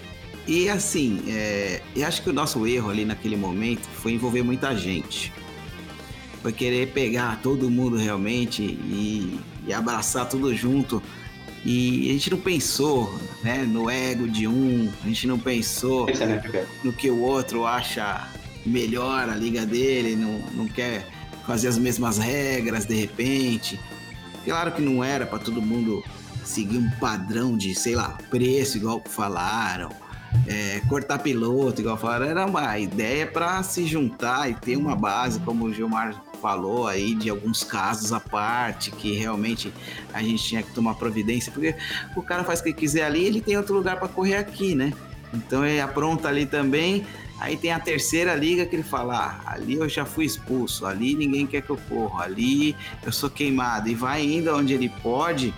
E 0.46 0.68
assim, 0.68 1.22
é, 1.28 1.80
eu 1.94 2.06
acho 2.06 2.22
que 2.22 2.30
o 2.30 2.32
nosso 2.32 2.66
erro 2.66 2.90
ali 2.90 3.04
naquele 3.04 3.36
momento 3.36 3.88
foi 3.88 4.12
envolver 4.12 4.42
muita 4.42 4.76
gente. 4.76 5.32
Foi 6.42 6.52
querer 6.52 6.88
pegar 6.88 7.40
todo 7.40 7.70
mundo 7.70 7.96
realmente 7.96 8.62
e, 8.62 9.38
e 9.66 9.72
abraçar 9.72 10.28
tudo 10.28 10.54
junto. 10.54 11.02
E 11.64 12.10
a 12.10 12.12
gente 12.12 12.30
não 12.30 12.38
pensou 12.38 13.18
né, 13.42 13.58
no 13.58 13.88
ego 13.88 14.28
de 14.28 14.48
um, 14.48 14.90
a 15.04 15.06
gente 15.06 15.28
não 15.28 15.38
pensou 15.38 16.06
né, 16.06 16.42
no 16.82 16.92
que 16.92 17.08
o 17.08 17.20
outro 17.20 17.64
acha 17.64 18.28
melhor 18.66 19.28
a 19.28 19.36
liga 19.36 19.64
dele, 19.64 20.16
não, 20.16 20.40
não 20.54 20.66
quer 20.66 21.06
fazer 21.46 21.68
as 21.68 21.78
mesmas 21.78 22.18
regras 22.18 22.84
de 22.84 22.94
repente. 22.94 23.78
Claro 24.44 24.72
que 24.72 24.82
não 24.82 25.02
era 25.02 25.24
para 25.26 25.38
todo 25.38 25.62
mundo 25.62 26.02
seguir 26.44 26.78
um 26.78 26.90
padrão 26.98 27.56
de, 27.56 27.74
sei 27.74 27.94
lá, 27.94 28.18
preço, 28.28 28.76
igual 28.76 29.02
falaram, 29.04 29.90
é, 30.46 30.80
cortar 30.88 31.18
piloto, 31.18 31.80
igual 31.80 31.96
falaram. 31.96 32.26
Era 32.26 32.46
uma 32.46 32.78
ideia 32.78 33.26
para 33.26 33.62
se 33.62 33.86
juntar 33.86 34.50
e 34.50 34.54
ter 34.54 34.76
uma 34.76 34.96
base, 34.96 35.38
como 35.40 35.66
o 35.66 35.72
Gilmar 35.72 36.20
falou 36.40 36.88
aí, 36.88 37.14
de 37.14 37.30
alguns 37.30 37.62
casos 37.62 38.12
à 38.12 38.18
parte, 38.18 38.90
que 38.90 39.14
realmente 39.14 39.72
a 40.12 40.20
gente 40.22 40.42
tinha 40.42 40.62
que 40.62 40.72
tomar 40.72 40.94
providência, 40.94 41.52
porque 41.52 41.76
o 42.16 42.22
cara 42.22 42.42
faz 42.42 42.58
o 42.58 42.64
que 42.64 42.72
quiser 42.72 43.04
ali, 43.04 43.24
ele 43.24 43.40
tem 43.40 43.56
outro 43.56 43.74
lugar 43.74 43.96
para 43.98 44.08
correr 44.08 44.34
aqui, 44.34 44.74
né? 44.74 44.92
Então 45.32 45.64
ele 45.64 45.80
apronta 45.80 46.28
ali 46.28 46.44
também. 46.44 47.06
Aí 47.42 47.56
tem 47.56 47.72
a 47.72 47.80
terceira 47.80 48.36
liga 48.36 48.64
que 48.64 48.76
ele 48.76 48.84
fala: 48.84 49.42
ah, 49.44 49.54
ali 49.54 49.74
eu 49.74 49.88
já 49.88 50.04
fui 50.04 50.24
expulso, 50.24 50.86
ali 50.86 51.16
ninguém 51.16 51.44
quer 51.44 51.60
que 51.60 51.70
eu 51.70 51.78
corra, 51.88 52.24
ali 52.24 52.76
eu 53.04 53.10
sou 53.10 53.28
queimado. 53.28 53.88
E 53.88 53.96
vai 53.96 54.22
indo 54.24 54.54
onde 54.56 54.72
ele 54.72 54.88
pode. 55.02 55.52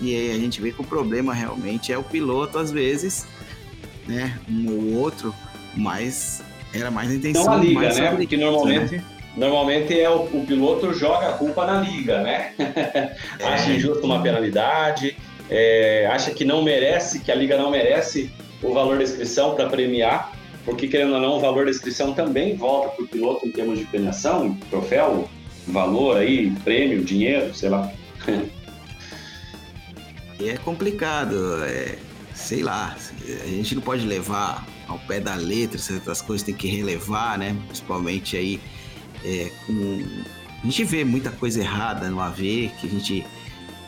E 0.00 0.14
aí 0.14 0.30
a 0.30 0.38
gente 0.38 0.60
vê 0.60 0.70
que 0.70 0.80
o 0.80 0.84
problema 0.84 1.34
realmente 1.34 1.92
é 1.92 1.98
o 1.98 2.04
piloto, 2.04 2.56
às 2.56 2.70
vezes, 2.70 3.26
né? 4.06 4.38
Um 4.48 4.70
ou 4.70 5.00
outro, 5.00 5.34
mas 5.76 6.40
era 6.72 6.88
mais 6.88 7.10
a 7.10 7.14
intenção. 7.14 7.46
Não 7.46 7.52
a 7.54 7.56
liga, 7.56 7.92
né? 7.92 8.10
Porque 8.10 8.36
liga, 8.36 8.50
normalmente. 8.50 8.96
né? 8.96 9.04
Normalmente 9.36 10.00
é 10.00 10.08
o, 10.08 10.22
o 10.26 10.44
piloto 10.46 10.94
joga 10.94 11.30
a 11.30 11.32
culpa 11.32 11.66
na 11.66 11.80
liga, 11.80 12.22
né? 12.22 12.52
acha 13.42 13.72
injusto 13.72 14.06
uma 14.06 14.22
penalidade, 14.22 15.16
é, 15.50 16.08
acha 16.12 16.30
que 16.30 16.44
não 16.44 16.62
merece, 16.62 17.18
que 17.18 17.32
a 17.32 17.34
liga 17.34 17.58
não 17.58 17.72
merece 17.72 18.30
o 18.62 18.72
valor 18.72 18.98
da 18.98 19.02
inscrição 19.02 19.56
para 19.56 19.68
premiar, 19.68 20.33
porque 20.64 20.88
querendo 20.88 21.14
ou 21.14 21.20
não, 21.20 21.36
o 21.36 21.40
valor 21.40 21.64
da 21.64 21.70
inscrição 21.70 22.14
também 22.14 22.56
volta 22.56 22.96
para 22.96 23.04
o 23.04 23.08
piloto 23.08 23.46
em 23.46 23.50
termos 23.50 23.78
de 23.78 23.84
premiação, 23.84 24.56
troféu, 24.70 25.28
valor 25.66 26.16
aí, 26.16 26.50
prêmio, 26.64 27.04
dinheiro, 27.04 27.54
sei 27.54 27.68
lá. 27.68 27.92
E 30.40 30.48
é 30.48 30.56
complicado, 30.56 31.62
é, 31.64 31.96
sei 32.34 32.62
lá, 32.62 32.96
a 33.44 33.46
gente 33.46 33.76
não 33.76 33.82
pode 33.82 34.04
levar 34.04 34.66
ao 34.88 34.98
pé 34.98 35.20
da 35.20 35.36
letra, 35.36 35.78
certas 35.78 36.20
coisas 36.20 36.44
tem 36.44 36.54
que 36.54 36.66
relevar, 36.66 37.38
né? 37.38 37.56
Principalmente 37.66 38.36
aí 38.36 38.60
é, 39.24 39.50
com... 39.64 40.04
A 40.60 40.66
gente 40.66 40.82
vê 40.84 41.04
muita 41.04 41.30
coisa 41.30 41.60
errada 41.60 42.10
no 42.10 42.20
AV 42.20 42.38
que 42.80 42.86
a 42.86 42.90
gente 42.90 43.24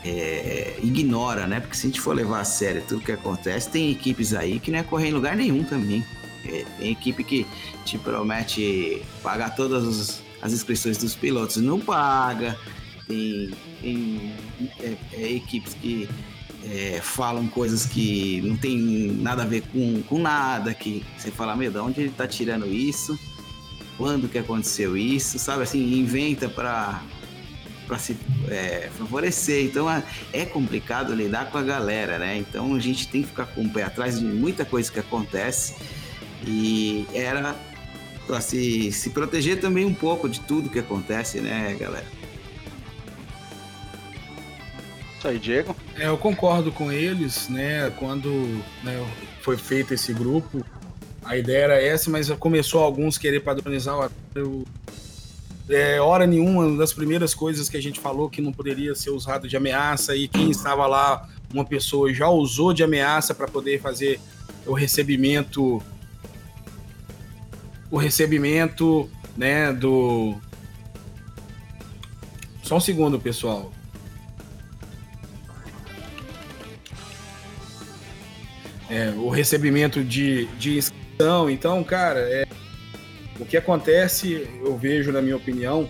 é, 0.05 0.79
ignora, 0.83 1.47
né? 1.47 1.59
Porque 1.59 1.77
se 1.77 1.87
a 1.87 1.91
gente 1.91 2.01
for 2.01 2.15
levar 2.15 2.41
a 2.41 2.45
sério 2.45 2.83
tudo 2.87 3.01
que 3.01 3.13
acontece, 3.13 3.69
tem 3.69 3.91
equipes 3.91 4.33
aí 4.33 4.61
que 4.61 4.71
não 4.71 4.79
é 4.79 4.83
correr 4.83 5.09
em 5.09 5.13
lugar 5.13 5.37
nenhum 5.37 5.65
também. 5.65 6.05
Tem 6.79 6.93
equipe 6.93 7.25
que 7.25 7.47
te 7.85 7.99
promete 7.99 9.03
pagar 9.23 9.55
todas 9.55 10.23
as 10.43 10.53
inscrições 10.53 10.99
dos 10.99 11.15
pilotos 11.15 11.57
e 11.57 11.61
não 11.61 11.81
paga. 11.81 12.59
Tem, 13.07 13.51
tem 13.81 14.33
é, 14.81 14.97
é, 15.13 15.33
equipes 15.33 15.75
que 15.75 16.09
é, 16.65 17.01
falam 17.03 17.47
coisas 17.47 17.87
que 17.87 18.41
não 18.45 18.57
tem 18.57 18.77
nada 19.21 19.43
a 19.43 19.47
ver 19.47 19.63
com, 19.63 20.03
com 20.03 20.19
nada, 20.19 20.75
que 20.75 21.05
você 21.17 21.31
fala, 21.31 21.55
meu, 21.55 21.71
de 21.71 21.79
onde 21.79 22.01
ele 22.01 22.11
tá 22.11 22.27
tirando 22.27 22.67
isso? 22.67 23.19
Quando 23.97 24.29
que 24.29 24.39
aconteceu 24.39 24.97
isso? 24.97 25.39
Sabe 25.39 25.63
assim, 25.63 25.99
inventa 25.99 26.49
para 26.49 27.03
para 27.87 27.99
se 27.99 28.17
é, 28.49 28.91
favorecer. 28.99 29.65
Então 29.65 29.91
é, 29.91 30.03
é, 30.33 30.45
complicado 30.45 31.15
lidar 31.15 31.51
com 31.51 31.59
a 31.59 31.63
galera, 31.63 32.19
né? 32.19 32.37
Então 32.37 32.75
a 32.75 32.81
gente 32.81 33.09
tem 33.09 33.23
que 33.23 33.29
ficar 33.29 33.47
com 33.47 33.63
o 33.63 33.71
pé 33.71 33.85
atrás 33.85 34.19
de 34.19 34.25
muita 34.25 34.65
coisa 34.65 34.91
que 34.91 34.99
acontece 34.99 35.75
e 36.47 37.07
era 37.13 37.57
para 38.27 38.41
se, 38.41 38.91
se 38.93 39.11
proteger 39.11 39.61
também 39.61 39.85
um 39.85 39.95
pouco 39.95 40.29
de 40.29 40.41
tudo 40.41 40.71
que 40.71 40.79
acontece, 40.79 41.41
né, 41.41 41.77
galera? 41.79 42.07
Isso 45.19 45.29
aí, 45.29 45.39
Diego. 45.39 45.75
É, 45.97 46.09
eu 46.09 46.19
concordo 46.19 46.71
com 46.71 46.93
eles, 46.93 47.49
né? 47.49 47.91
Quando 47.99 48.31
né, 48.83 49.05
foi 49.41 49.57
feito 49.57 49.95
esse 49.95 50.13
grupo, 50.13 50.65
a 51.25 51.37
ideia 51.37 51.65
era 51.65 51.83
essa, 51.83 52.11
mas 52.11 52.31
começou 52.31 52.83
alguns 52.83 53.17
querer 53.19 53.41
padronizar 53.41 53.99
o 53.99 54.11
eu, 54.35 54.65
é, 55.69 56.01
hora 56.01 56.27
nenhuma, 56.27 56.67
uma 56.67 56.79
das 56.79 56.93
primeiras 56.93 57.35
coisas 57.35 57.69
que 57.69 57.77
a 57.77 57.83
gente 57.83 57.99
falou 57.99 58.31
que 58.31 58.41
não 58.41 58.53
poderia 58.53 58.95
ser 58.95 59.11
usado 59.11 59.49
de 59.49 59.57
ameaça 59.57 60.15
e 60.15 60.29
quem 60.29 60.51
estava 60.51 60.87
lá, 60.87 61.29
uma 61.53 61.65
pessoa 61.65 62.13
já 62.15 62.29
usou 62.29 62.73
de 62.73 62.85
ameaça 62.85 63.35
para 63.35 63.49
poder 63.49 63.81
fazer 63.81 64.21
o 64.65 64.75
recebimento 64.75 65.83
o 67.91 67.97
recebimento, 67.97 69.09
né, 69.37 69.73
do 69.73 70.35
Só 72.63 72.77
um 72.77 72.81
segundo, 72.81 73.19
pessoal. 73.19 73.73
É, 78.89 79.11
o 79.17 79.29
recebimento 79.29 80.03
de, 80.03 80.47
de 80.59 80.79
inscrição. 80.79 81.51
Então, 81.51 81.83
cara, 81.83 82.21
é, 82.21 82.47
o 83.39 83.45
que 83.45 83.57
acontece, 83.57 84.49
eu 84.65 84.77
vejo, 84.77 85.13
na 85.13 85.21
minha 85.21 85.37
opinião, 85.37 85.89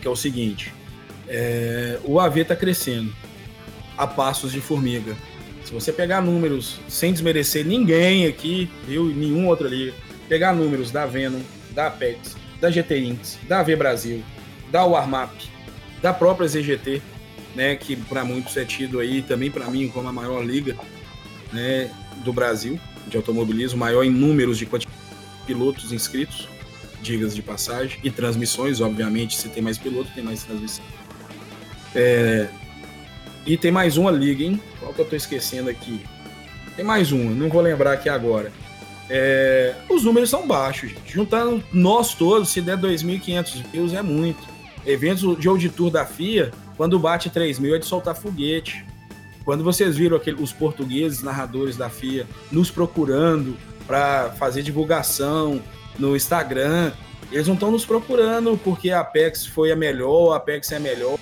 que 0.00 0.06
é 0.06 0.10
o 0.10 0.16
seguinte: 0.16 0.72
é, 1.26 1.98
o 2.04 2.20
AV 2.20 2.38
está 2.38 2.56
crescendo 2.56 3.14
a 3.96 4.06
passos 4.06 4.52
de 4.52 4.60
formiga. 4.60 5.16
Se 5.64 5.72
você 5.72 5.92
pegar 5.92 6.22
números 6.22 6.80
sem 6.88 7.12
desmerecer 7.12 7.66
ninguém 7.66 8.26
aqui, 8.26 8.70
eu 8.88 9.10
e 9.10 9.14
nenhum 9.14 9.46
outro 9.48 9.66
ali, 9.66 9.92
pegar 10.28 10.52
números 10.52 10.90
da 10.90 11.06
Venom, 11.06 11.40
da 11.70 11.86
Apex, 11.86 12.36
da 12.60 12.70
GT 12.70 12.98
Inks, 12.98 13.38
da 13.48 13.60
AV 13.60 13.76
Brasil, 13.76 14.22
da 14.70 14.84
Warmap, 14.84 15.32
da 16.02 16.12
própria 16.12 16.46
ZGT, 16.46 17.02
né, 17.54 17.76
que 17.76 17.96
para 17.96 18.24
muitos 18.24 18.56
é 18.56 18.64
tido 18.64 19.00
aí 19.00 19.22
também 19.22 19.50
para 19.50 19.66
mim 19.70 19.88
como 19.88 20.08
a 20.08 20.12
maior 20.12 20.44
liga, 20.44 20.76
né, 21.52 21.90
do 22.24 22.32
Brasil 22.32 22.78
de 23.06 23.16
automobilismo, 23.16 23.78
maior 23.78 24.04
em 24.04 24.10
números 24.10 24.58
de 24.58 24.66
quantidade 24.66 24.98
pilotos 25.46 25.92
inscritos, 25.92 26.46
digas 27.00 27.34
de 27.34 27.40
passagem, 27.40 27.98
e 28.04 28.10
transmissões, 28.10 28.82
obviamente, 28.82 29.34
se 29.34 29.48
tem 29.48 29.62
mais 29.62 29.78
piloto, 29.78 30.10
tem 30.14 30.22
mais 30.22 30.44
transmissão. 30.44 30.84
É... 31.94 32.48
E 33.46 33.56
tem 33.56 33.72
mais 33.72 33.96
uma 33.96 34.10
liga, 34.10 34.44
hein? 34.44 34.60
Qual 34.78 34.92
que 34.92 35.00
eu 35.00 35.06
tô 35.06 35.16
esquecendo 35.16 35.70
aqui? 35.70 36.04
Tem 36.76 36.84
mais 36.84 37.12
uma, 37.12 37.30
não 37.30 37.48
vou 37.48 37.62
lembrar 37.62 37.92
aqui 37.94 38.10
agora. 38.10 38.52
É... 39.10 39.74
Os 39.88 40.04
números 40.04 40.30
são 40.30 40.46
baixos, 40.46 40.90
gente. 40.90 41.12
Juntando 41.12 41.62
nós 41.72 42.14
todos, 42.14 42.50
se 42.50 42.60
der 42.60 42.76
2.500 42.76 43.64
views, 43.70 43.92
é 43.92 44.02
muito. 44.02 44.42
Eventos 44.86 45.38
de 45.38 45.48
auditor 45.48 45.90
da 45.90 46.04
FIA, 46.04 46.52
quando 46.76 46.98
bate 46.98 47.30
3 47.30 47.58
mil, 47.58 47.74
é 47.74 47.78
de 47.78 47.86
soltar 47.86 48.14
foguete. 48.14 48.84
Quando 49.44 49.64
vocês 49.64 49.96
viram 49.96 50.16
aquele, 50.16 50.42
os 50.42 50.52
portugueses 50.52 51.22
narradores 51.22 51.76
da 51.76 51.88
FIA 51.88 52.26
nos 52.52 52.70
procurando 52.70 53.56
para 53.86 54.30
fazer 54.32 54.62
divulgação 54.62 55.62
no 55.98 56.14
Instagram. 56.14 56.92
Eles 57.32 57.46
não 57.46 57.54
estão 57.54 57.70
nos 57.70 57.84
procurando 57.84 58.58
porque 58.62 58.90
a 58.90 59.00
Apex 59.00 59.46
foi 59.46 59.72
a 59.72 59.76
melhor, 59.76 60.32
a 60.32 60.36
Apex 60.36 60.70
é 60.72 60.76
a 60.76 60.80
melhor 60.80 61.18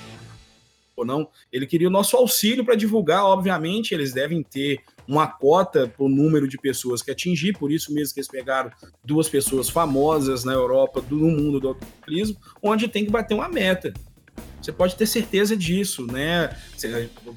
ou 0.96 1.04
não. 1.04 1.28
Ele 1.52 1.66
queria 1.66 1.88
o 1.88 1.90
nosso 1.90 2.16
auxílio 2.16 2.64
para 2.64 2.74
divulgar, 2.74 3.24
obviamente, 3.24 3.92
eles 3.92 4.12
devem 4.12 4.42
ter 4.42 4.80
uma 5.06 5.26
cota 5.26 5.86
para 5.86 6.04
o 6.04 6.08
número 6.08 6.48
de 6.48 6.58
pessoas 6.58 7.02
que 7.02 7.10
atingir, 7.10 7.52
por 7.52 7.70
isso 7.70 7.92
mesmo 7.92 8.14
que 8.14 8.20
eles 8.20 8.28
pegaram 8.28 8.70
duas 9.04 9.28
pessoas 9.28 9.68
famosas 9.68 10.44
na 10.44 10.52
Europa, 10.52 11.00
do 11.00 11.16
mundo 11.16 11.60
do 11.60 11.68
automobilismo, 11.68 12.36
onde 12.62 12.88
tem 12.88 13.04
que 13.04 13.10
bater 13.10 13.34
uma 13.34 13.48
meta. 13.48 13.92
Você 14.60 14.72
pode 14.72 14.96
ter 14.96 15.06
certeza 15.06 15.56
disso, 15.56 16.04
né? 16.06 16.56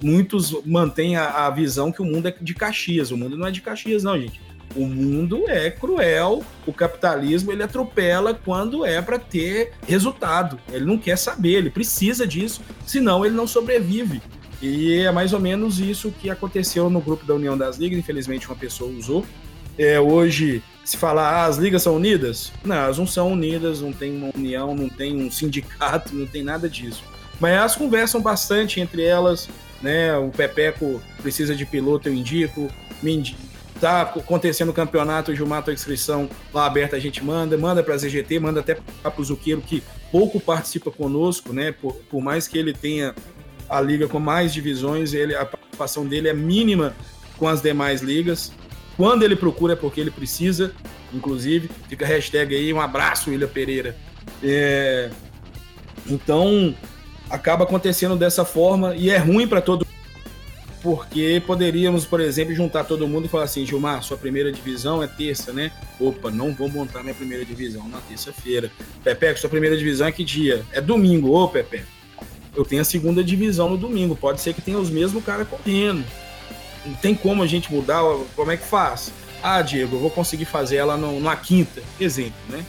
Muitos 0.02 0.52
mantêm 0.66 1.16
a, 1.16 1.46
a 1.46 1.50
visão 1.52 1.92
que 1.92 2.02
o 2.02 2.06
mundo 2.06 2.28
é 2.28 2.32
de 2.32 2.56
Caxias. 2.56 3.12
O 3.12 3.18
mundo 3.18 3.38
não 3.38 3.46
é 3.46 3.52
de 3.52 3.62
Caxias, 3.62 4.04
não, 4.04 4.20
gente. 4.20 4.42
O 4.76 4.86
mundo 4.86 5.46
é 5.48 5.72
cruel, 5.72 6.44
o 6.66 6.72
capitalismo 6.72 7.52
ele 7.52 7.64
atropela 7.64 8.34
quando 8.34 8.86
é 8.86 9.02
para 9.02 9.18
ter 9.18 9.74
resultado. 9.88 10.60
Ele 10.72 10.86
não 10.86 10.98
quer 10.98 11.18
saber, 11.18 11.54
ele 11.54 11.70
precisa 11.70 12.28
disso, 12.28 12.62
senão 12.86 13.26
ele 13.26 13.36
não 13.36 13.48
sobrevive. 13.48 14.22
E 14.62 15.00
é 15.00 15.12
mais 15.12 15.34
ou 15.34 15.40
menos 15.40 15.80
isso 15.80 16.12
que 16.12 16.30
aconteceu 16.30 16.90
no 16.90 17.00
grupo 17.00 17.26
da 17.26 17.34
União 17.34 17.58
das 17.58 17.78
Ligas. 17.78 17.98
Infelizmente, 17.98 18.48
uma 18.48 18.56
pessoa 18.56 18.92
usou. 18.92 19.26
É, 19.78 20.00
hoje, 20.00 20.62
se 20.84 20.98
falar 20.98 21.30
ah, 21.30 21.46
as 21.46 21.58
ligas 21.58 21.84
são 21.84 21.96
unidas, 21.96 22.52
não, 22.66 22.76
elas 22.76 22.98
não 22.98 23.08
são 23.08 23.32
unidas, 23.32 23.80
não 23.82 23.94
tem 23.94 24.16
uma 24.16 24.32
união, 24.36 24.76
não 24.76 24.90
tem 24.90 25.16
um 25.16 25.32
sindicato, 25.32 26.14
não 26.14 26.26
tem 26.26 26.44
nada 26.44 26.68
disso. 26.68 27.04
Mas 27.40 27.54
elas 27.54 27.76
conversam 27.76 28.22
bastante 28.22 28.82
entre 28.82 29.04
elas, 29.04 29.48
né? 29.82 30.18
O 30.18 30.30
Pepeco 30.30 31.02
precisa 31.22 31.56
de 31.56 31.66
piloto, 31.66 32.10
eu 32.10 32.14
indico. 32.14 32.70
Tá 33.80 34.02
acontecendo 34.02 34.70
o 34.70 34.74
campeonato, 34.74 35.32
o 35.32 35.36
Gilmar, 35.36 35.64
a 35.66 35.72
inscrição 35.72 36.30
lá 36.54 36.66
aberta, 36.66 36.96
a 36.96 37.00
gente 37.00 37.24
manda, 37.24 37.58
manda 37.58 37.82
para 37.82 37.94
a 37.94 37.98
ZGT, 37.98 38.40
manda 38.40 38.60
até 38.60 38.76
para 38.76 39.14
o 39.18 39.24
Zuqueiro, 39.24 39.62
que 39.62 39.84
pouco 40.12 40.40
participa 40.40 40.92
conosco, 40.92 41.54
né? 41.54 41.72
Por, 41.72 41.94
por 42.10 42.22
mais 42.22 42.48
que 42.48 42.58
ele 42.58 42.74
tenha 42.74 43.16
a 43.70 43.80
liga 43.80 44.08
com 44.08 44.20
mais 44.20 44.54
divisões, 44.54 45.14
ele, 45.14 45.36
a 45.36 45.46
participação 45.46 46.06
dele 46.06 46.28
é 46.28 46.34
mínima 46.34 46.94
com 47.38 47.48
as 47.48 47.62
demais 47.62 48.02
ligas. 48.02 48.52
Quando 48.98 49.24
ele 49.24 49.36
procura 49.36 49.74
é 49.74 49.76
porque 49.76 50.02
ele 50.02 50.12
precisa, 50.12 50.74
inclusive. 51.14 51.70
Fica 51.88 52.06
a 52.06 52.08
hashtag 52.08 52.56
aí, 52.56 52.74
um 52.74 52.82
abraço, 52.82 53.30
William 53.30 53.48
Pereira. 53.48 53.96
É... 54.44 55.10
Então, 56.08 56.76
acaba 57.30 57.64
acontecendo 57.64 58.16
dessa 58.16 58.44
forma 58.44 58.96
e 58.96 59.10
é 59.10 59.18
ruim 59.18 59.48
para 59.48 59.62
todo 59.62 59.86
porque 60.82 61.42
poderíamos, 61.46 62.06
por 62.06 62.20
exemplo, 62.20 62.54
juntar 62.54 62.84
todo 62.84 63.08
mundo 63.08 63.26
e 63.26 63.30
falar 63.30 63.44
assim, 63.44 63.66
Gilmar, 63.66 64.02
sua 64.04 64.18
primeira 64.18 64.52
divisão 64.52 65.04
é 65.04 65.08
terça, 65.08 65.52
né? 65.52 65.72
Opa, 66.00 66.32
não 66.32 66.54
vou 66.54 66.70
montar 66.70 67.04
minha 67.04 67.14
primeira 67.14 67.44
divisão 67.44 67.88
na 67.88 68.00
terça-feira. 68.00 68.72
Pepe, 69.04 69.40
sua 69.40 69.50
primeira 69.50 69.78
divisão 69.78 70.08
é 70.08 70.12
que 70.12 70.24
dia? 70.24 70.66
É 70.72 70.82
domingo, 70.82 71.32
ô 71.32 71.48
Pepe. 71.48 71.84
Eu 72.56 72.66
tenho 72.66 72.82
a 72.82 72.86
segunda 72.86 73.24
divisão 73.24 73.70
no 73.70 73.78
domingo, 73.78 74.16
pode 74.16 74.42
ser 74.42 74.54
que 74.54 74.62
tenha 74.62 74.78
os 74.78 74.90
mesmos 74.90 75.24
caras 75.24 75.48
correndo. 75.48 76.04
Não 76.86 76.96
tem 76.96 77.14
como 77.14 77.44
a 77.44 77.48
gente 77.48 77.72
mudar, 77.72 78.02
como 78.36 78.52
é 78.52 78.58
que 78.58 78.66
faz? 78.66 79.12
Ah, 79.44 79.62
Diego, 79.62 79.96
eu 79.96 80.00
vou 80.00 80.10
conseguir 80.10 80.46
fazer 80.46 80.78
ela 80.78 80.98
no, 80.98 81.20
na 81.20 81.36
quinta, 81.36 81.82
exemplo, 82.00 82.40
né? 82.50 82.66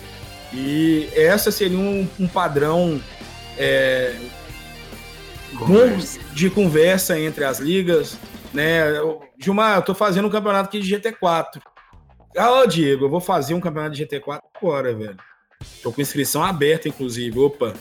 E 0.53 1.09
essa 1.15 1.51
seria 1.51 1.78
um, 1.78 2.07
um 2.19 2.27
padrão 2.27 3.01
é, 3.57 4.16
conversa. 5.57 6.21
de 6.33 6.51
conversa 6.51 7.19
entre 7.19 7.45
as 7.45 7.59
ligas, 7.59 8.19
né? 8.53 8.85
Gilmar, 9.39 9.77
eu 9.77 9.83
tô 9.83 9.95
fazendo 9.95 10.29
um 10.29 10.31
campeonato 10.31 10.69
aqui 10.69 10.81
de 10.81 10.97
GT4. 10.97 11.61
Ah, 12.37 12.61
ô 12.61 12.67
Diego, 12.67 13.07
eu 13.07 13.11
vou 13.11 13.21
fazer 13.21 13.55
um 13.55 13.61
campeonato 13.61 13.97
de 13.97 14.07
GT4 14.07 14.41
agora, 14.55 14.95
velho. 14.95 15.17
Tô 15.83 15.93
com 15.93 16.01
inscrição 16.01 16.45
aberta, 16.45 16.89
inclusive. 16.89 17.39
Opa, 17.39 17.75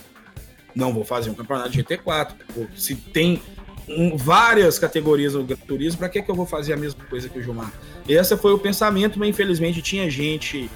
não 0.75 0.93
vou 0.93 1.03
fazer 1.03 1.29
um 1.29 1.33
campeonato 1.33 1.69
de 1.69 1.83
GT4. 1.83 2.33
Pô, 2.53 2.65
se 2.75 2.95
tem 2.95 3.41
um, 3.87 4.17
várias 4.17 4.79
categorias 4.79 5.33
no 5.33 5.45
Turismo, 5.45 5.99
para 5.99 6.09
que, 6.09 6.21
que 6.21 6.29
eu 6.29 6.35
vou 6.35 6.45
fazer 6.45 6.73
a 6.73 6.77
mesma 6.77 7.03
coisa 7.05 7.29
que 7.29 7.39
o 7.39 7.41
Gilmar? 7.41 7.71
Esse 8.07 8.35
foi 8.37 8.53
o 8.53 8.59
pensamento, 8.59 9.19
mas 9.19 9.29
infelizmente 9.29 9.81
tinha 9.81 10.09
gente 10.09 10.69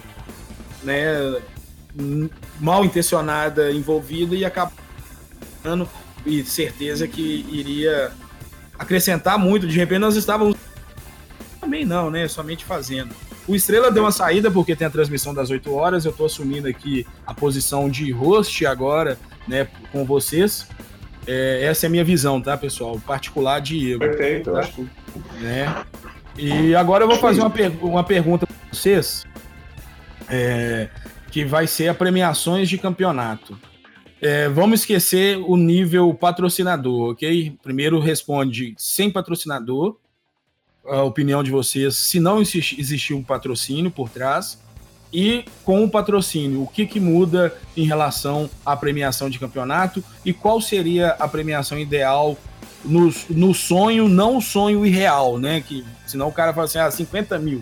né, 0.84 1.42
mal 2.60 2.84
intencionada 2.84 3.72
envolvida 3.72 4.36
e 4.36 4.44
acabando 4.46 5.88
e 6.26 6.44
certeza 6.44 7.08
que 7.08 7.46
iria 7.52 8.12
acrescentar 8.78 9.38
muito. 9.38 9.68
De 9.68 9.78
repente 9.78 10.00
nós 10.00 10.16
estávamos 10.16 10.56
também 11.60 11.86
não, 11.86 12.12
né? 12.12 12.28
Somente 12.28 12.66
fazendo. 12.66 13.16
O 13.48 13.56
Estrela 13.56 13.92
deu 13.92 14.04
uma 14.04 14.12
saída 14.12 14.50
porque 14.50 14.76
tem 14.76 14.88
a 14.88 14.90
transmissão 14.90 15.34
das 15.34 15.50
8 15.50 15.74
horas. 15.74 16.06
Eu 16.06 16.12
estou 16.12 16.26
assumindo 16.26 16.68
aqui 16.68 17.06
a 17.26 17.34
posição 17.34 17.90
de 17.90 18.12
host 18.12 18.66
agora, 18.66 19.18
né, 19.48 19.68
com 19.92 20.06
vocês. 20.06 20.68
É, 21.28 21.66
essa 21.66 21.86
é 21.86 21.88
a 21.88 21.90
minha 21.90 22.04
visão, 22.04 22.42
tá, 22.42 22.58
pessoal? 22.58 23.00
Particular 23.00 23.60
de. 23.60 23.98
Perfeito, 23.98 24.52
tá? 24.52 24.60
acho. 24.60 24.88
Né? 25.40 25.84
E 26.38 26.76
agora 26.76 27.04
eu 27.04 27.08
vou 27.08 27.18
fazer 27.18 27.42
uma, 27.42 27.54
uma 27.82 28.04
pergunta 28.04 28.48
para 28.48 28.56
vocês, 28.72 29.24
é, 30.30 30.90
que 31.32 31.46
vai 31.46 31.68
ser 31.68 31.90
a 31.90 31.94
premiações 31.94 32.68
de 32.70 32.78
campeonato. 32.78 33.58
É, 34.26 34.48
vamos 34.48 34.80
esquecer 34.80 35.38
o 35.38 35.58
nível 35.58 36.14
patrocinador, 36.14 37.12
ok? 37.12 37.58
Primeiro 37.62 38.00
responde 38.00 38.74
sem 38.78 39.12
patrocinador, 39.12 39.98
a 40.86 41.04
opinião 41.04 41.44
de 41.44 41.52
vocês, 41.52 41.98
se 41.98 42.22
não 42.22 42.42
existir 42.42 43.14
um 43.14 43.22
patrocínio 43.22 43.92
por 43.92 44.08
trás. 44.10 44.58
E 45.12 45.44
com 45.66 45.84
o 45.84 45.90
patrocínio, 45.90 46.64
o 46.64 46.68
que, 46.68 46.88
que 46.88 47.02
muda 47.02 47.54
em 47.76 47.86
relação 47.86 48.50
à 48.66 48.78
premiação 48.78 49.30
de 49.30 49.38
campeonato 49.38 50.02
e 50.24 50.32
qual 50.32 50.62
seria 50.62 51.10
a 51.20 51.28
premiação 51.28 51.78
ideal 51.78 52.38
no, 52.84 53.14
no 53.30 53.54
sonho, 53.54 54.08
não 54.08 54.38
o 54.38 54.42
sonho 54.42 54.86
irreal, 54.86 55.38
né? 55.38 55.60
Que 55.60 55.84
senão 56.08 56.30
o 56.30 56.32
cara 56.32 56.54
fala 56.54 56.66
assim, 56.66 56.80
ah, 56.80 56.90
50 56.90 57.38
mil. 57.40 57.62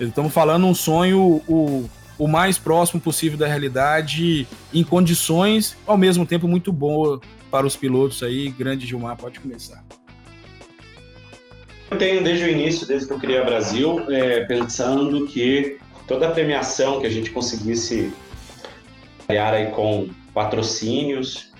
Estamos 0.00 0.32
falando 0.32 0.66
um 0.66 0.74
sonho 0.74 1.40
o, 1.46 1.88
o 2.20 2.28
mais 2.28 2.58
próximo 2.58 3.00
possível 3.00 3.38
da 3.38 3.46
realidade, 3.46 4.46
em 4.74 4.84
condições, 4.84 5.74
ao 5.86 5.96
mesmo 5.96 6.26
tempo, 6.26 6.46
muito 6.46 6.70
boa 6.70 7.18
para 7.50 7.66
os 7.66 7.74
pilotos 7.74 8.22
aí. 8.22 8.50
Grande 8.50 8.86
Gilmar, 8.86 9.16
pode 9.16 9.40
começar. 9.40 9.82
Eu 11.90 11.96
tenho 11.96 12.22
desde 12.22 12.44
o 12.44 12.48
início, 12.48 12.86
desde 12.86 13.08
que 13.08 13.14
eu 13.14 13.18
criei 13.18 13.38
a 13.38 13.44
Brasil, 13.44 14.04
é, 14.12 14.44
pensando 14.44 15.26
que 15.28 15.78
toda 16.06 16.28
a 16.28 16.30
premiação 16.30 17.00
que 17.00 17.06
a 17.06 17.10
gente 17.10 17.30
conseguisse 17.30 18.12
criar 19.26 19.54
aí 19.54 19.70
com 19.70 20.10
patrocínios 20.34 21.50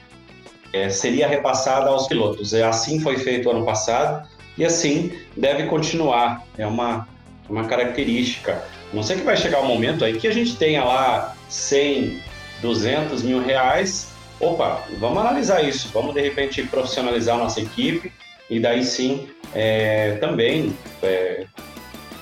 é, 0.74 0.90
seria 0.90 1.26
repassada 1.26 1.88
aos 1.88 2.06
pilotos. 2.06 2.52
É, 2.52 2.64
assim 2.64 3.00
foi 3.00 3.16
feito 3.16 3.50
ano 3.50 3.64
passado 3.64 4.28
e 4.58 4.64
assim 4.64 5.10
deve 5.34 5.64
continuar. 5.68 6.44
É 6.58 6.66
uma, 6.66 7.08
uma 7.48 7.64
característica. 7.64 8.62
Não 8.92 9.02
sei 9.02 9.16
que 9.16 9.22
vai 9.22 9.36
chegar 9.36 9.60
um 9.60 9.66
momento 9.66 10.04
aí 10.04 10.18
que 10.18 10.26
a 10.26 10.32
gente 10.32 10.56
tenha 10.56 10.84
lá 10.84 11.36
100, 11.48 12.20
200 12.60 13.22
mil 13.22 13.40
reais. 13.42 14.08
Opa, 14.40 14.84
vamos 14.98 15.18
analisar 15.18 15.62
isso. 15.62 15.90
Vamos 15.92 16.14
de 16.14 16.20
repente 16.20 16.62
profissionalizar 16.64 17.36
a 17.36 17.38
nossa 17.38 17.60
equipe 17.60 18.12
e 18.48 18.58
daí 18.58 18.84
sim 18.84 19.28
é, 19.54 20.16
também 20.20 20.74
é, 21.02 21.44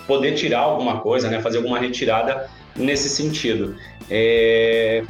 poder 0.07 0.35
tirar 0.35 0.61
alguma 0.61 1.01
coisa, 1.01 1.28
né, 1.28 1.40
fazer 1.40 1.59
alguma 1.59 1.78
retirada 1.78 2.51
nesse 2.77 3.09
sentido. 3.09 3.77
É, 4.11 5.05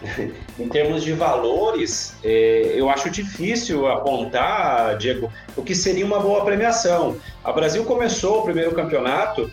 em 0.58 0.68
termos 0.68 1.02
de 1.02 1.12
valores, 1.12 2.14
é, 2.24 2.72
eu 2.74 2.88
acho 2.88 3.10
difícil 3.10 3.86
apontar, 3.86 4.96
Diego, 4.96 5.32
o 5.56 5.62
que 5.62 5.74
seria 5.74 6.04
uma 6.04 6.20
boa 6.20 6.44
premiação. 6.44 7.16
A 7.44 7.52
Brasil 7.52 7.84
começou 7.84 8.40
o 8.40 8.42
primeiro 8.42 8.74
campeonato 8.74 9.50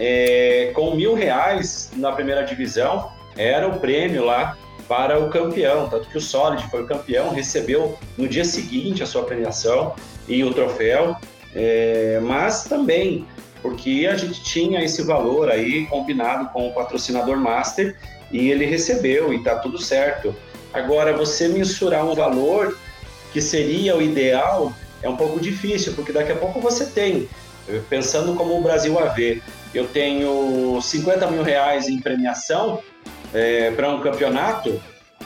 é, 0.00 0.72
com 0.74 0.94
mil 0.94 1.14
reais 1.14 1.90
na 1.94 2.10
primeira 2.10 2.42
divisão, 2.42 3.12
era 3.36 3.68
o 3.68 3.78
prêmio 3.78 4.24
lá 4.24 4.56
para 4.88 5.20
o 5.20 5.28
campeão, 5.28 5.88
tanto 5.88 6.08
que 6.08 6.16
o 6.16 6.20
Solid 6.20 6.66
foi 6.68 6.82
o 6.82 6.86
campeão, 6.86 7.30
recebeu 7.30 7.96
no 8.16 8.26
dia 8.26 8.44
seguinte 8.44 9.02
a 9.02 9.06
sua 9.06 9.22
premiação 9.22 9.94
e 10.26 10.42
o 10.42 10.52
troféu, 10.52 11.14
é, 11.54 12.18
mas 12.22 12.64
também 12.64 13.26
porque 13.62 14.08
a 14.10 14.16
gente 14.16 14.42
tinha 14.42 14.82
esse 14.82 15.02
valor 15.02 15.50
aí 15.50 15.86
combinado 15.86 16.48
com 16.48 16.68
o 16.68 16.72
patrocinador 16.72 17.36
master 17.36 17.94
e 18.32 18.50
ele 18.50 18.64
recebeu 18.64 19.34
e 19.34 19.36
está 19.36 19.56
tudo 19.56 19.78
certo. 19.78 20.34
Agora, 20.72 21.12
você 21.12 21.46
mensurar 21.46 22.06
um 22.06 22.14
valor 22.14 22.78
que 23.32 23.40
seria 23.40 23.94
o 23.94 24.00
ideal 24.00 24.72
é 25.02 25.08
um 25.08 25.16
pouco 25.16 25.38
difícil, 25.40 25.92
porque 25.94 26.12
daqui 26.12 26.32
a 26.32 26.36
pouco 26.36 26.60
você 26.60 26.86
tem, 26.86 27.28
pensando 27.88 28.34
como 28.34 28.58
o 28.58 28.62
Brasil 28.62 28.98
AV, 28.98 29.42
eu 29.74 29.86
tenho 29.86 30.80
50 30.80 31.26
mil 31.30 31.42
reais 31.42 31.88
em 31.88 32.00
premiação 32.00 32.80
é, 33.32 33.70
para 33.70 33.88
um 33.90 34.00
campeonato, 34.00 34.80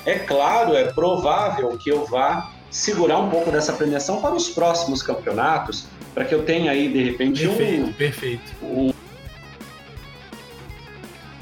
é 0.04 0.18
claro, 0.18 0.74
é 0.74 0.84
provável 0.92 1.76
que 1.78 1.90
eu 1.90 2.04
vá 2.04 2.50
segurar 2.70 3.18
um 3.18 3.30
pouco 3.30 3.50
dessa 3.50 3.72
premiação 3.72 4.20
para 4.20 4.34
os 4.34 4.48
próximos 4.48 5.02
campeonatos, 5.02 5.86
para 6.12 6.24
que 6.24 6.34
eu 6.34 6.44
tenha 6.44 6.70
aí, 6.70 6.88
de 6.88 7.02
repente, 7.02 7.46
perfeito, 7.46 7.82
um. 7.82 7.92
Perfeito. 7.92 8.52
Um 8.62 8.92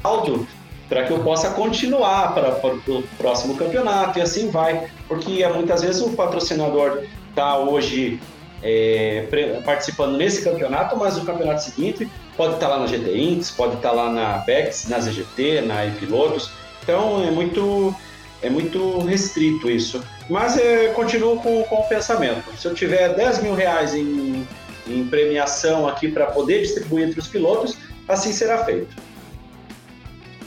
saldo 0.01 0.47
para 0.87 1.05
que 1.05 1.11
eu 1.11 1.23
possa 1.23 1.49
continuar 1.51 2.33
para, 2.35 2.51
para 2.51 2.75
o 2.75 3.03
próximo 3.17 3.55
campeonato 3.55 4.19
e 4.19 4.21
assim 4.21 4.49
vai. 4.49 4.87
Porque 5.07 5.45
muitas 5.47 5.81
vezes 5.81 6.01
o 6.01 6.11
patrocinador 6.11 7.03
está 7.29 7.57
hoje 7.57 8.19
é, 8.61 9.27
participando 9.65 10.17
nesse 10.17 10.43
campeonato, 10.43 10.95
mas 10.95 11.17
o 11.17 11.25
campeonato 11.25 11.63
seguinte 11.63 12.07
pode 12.35 12.55
estar 12.55 12.67
tá 12.67 12.75
lá 12.75 12.79
na 12.79 12.87
GT 12.87 13.17
Inks, 13.17 13.51
pode 13.51 13.75
estar 13.75 13.89
tá 13.89 13.95
lá 13.95 14.09
na 14.11 14.39
PEX, 14.39 14.87
na 14.87 14.99
ZGT, 14.99 15.61
na 15.61 15.85
E-Pilotos. 15.85 16.51
Então 16.81 17.23
é 17.23 17.31
muito, 17.31 17.95
é 18.41 18.49
muito 18.49 18.99
restrito 18.99 19.69
isso. 19.69 20.03
Mas 20.29 20.57
é, 20.57 20.87
continuo 20.89 21.37
com, 21.37 21.63
com 21.63 21.75
o 21.75 21.87
pensamento. 21.87 22.43
Se 22.57 22.67
eu 22.67 22.73
tiver 22.73 23.15
10 23.15 23.43
mil 23.43 23.53
reais 23.53 23.93
em 23.93 24.45
em 24.87 25.05
premiação 25.05 25.87
aqui 25.87 26.09
para 26.09 26.27
poder 26.27 26.61
distribuir 26.61 27.07
entre 27.07 27.19
os 27.19 27.27
pilotos, 27.27 27.77
assim 28.07 28.31
será 28.31 28.63
feito. 28.65 28.95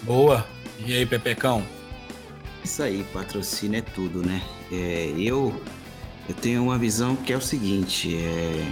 Boa. 0.03 0.47
E 0.85 0.95
aí, 0.95 1.07
Pepecão? 1.07 1.65
Isso 2.63 2.83
aí, 2.83 3.05
patrocínio 3.13 3.79
é 3.79 3.83
tudo, 3.83 4.25
né? 4.25 4.43
É, 4.71 5.13
eu, 5.17 5.55
eu 6.29 6.35
tenho 6.35 6.63
uma 6.63 6.79
visão 6.79 7.17
que 7.17 7.33
é 7.33 7.37
o 7.37 7.41
seguinte: 7.41 8.17
é, 8.17 8.67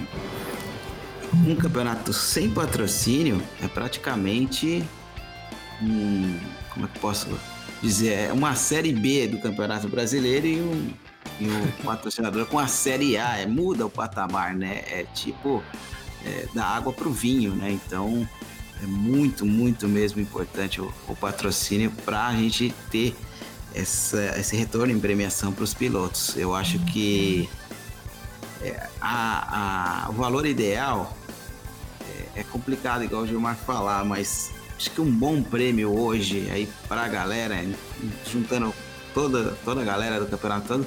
um 1.47 1.56
campeonato 1.56 2.12
sem 2.12 2.51
patrocínio 2.51 3.43
é 3.62 3.69
praticamente 3.69 4.85
um, 5.82 6.39
como 6.70 6.86
é 6.86 6.89
que 6.89 6.98
posso 6.98 7.28
dizer? 7.82 8.28
É 8.28 8.32
uma 8.32 8.55
série 8.55 8.93
B 8.93 9.27
do 9.28 9.39
Campeonato 9.39 9.89
Brasileiro 9.89 10.47
e 10.47 10.61
um, 10.61 10.90
e 11.40 11.47
o 11.47 11.73
patrocinador 11.85 12.47
com 12.47 12.59
a 12.59 12.66
Série 12.66 13.16
A. 13.16 13.39
É, 13.39 13.47
muda 13.47 13.86
o 13.86 13.90
patamar, 13.90 14.55
né? 14.55 14.82
É 14.86 15.06
tipo 15.15 15.62
é, 16.24 16.47
da 16.55 16.65
água 16.65 16.93
para 16.93 17.09
o 17.09 17.12
vinho, 17.12 17.55
né? 17.55 17.70
Então, 17.73 18.28
É 18.82 18.86
muito, 18.86 19.47
muito 19.47 19.89
mesmo 19.89 20.20
importante 20.20 20.81
o, 20.81 20.93
o 21.09 21.15
patrocínio 21.15 21.90
para 22.05 22.27
a 22.27 22.35
gente 22.35 22.74
ter 22.90 23.15
essa, 23.74 24.39
esse 24.39 24.56
retorno 24.56 24.93
em 24.93 25.01
premiação 25.01 25.52
para 25.52 25.65
os 25.65 25.74
pilotos. 25.74 26.36
Eu 26.36 26.55
acho 26.55 26.78
que 26.81 27.48
é, 28.65 28.89
a, 29.01 30.07
a, 30.07 30.11
o 30.11 30.15
valor 30.15 30.47
ideal 30.47 31.15
é, 32.35 32.41
é, 32.41 32.43
complicado, 32.45 33.05
igual 33.05 33.23
o 33.23 33.27
Gilmar 33.27 33.57
falar, 33.57 34.05
mas 34.05 34.53
acho 34.74 34.91
que 34.91 35.01
um 35.01 35.11
bom 35.11 35.43
prêmio 35.43 35.95
hoje 35.95 36.49
aí 36.51 36.66
para 36.89 37.03
a 37.03 37.09
galera, 37.09 37.62
juntando 38.27 38.73
toda, 39.12 39.57
toda 39.65 39.82
a 39.82 39.85
galera 39.85 40.19
do 40.19 40.27
campeonato 40.27 40.66
todo, 40.66 40.86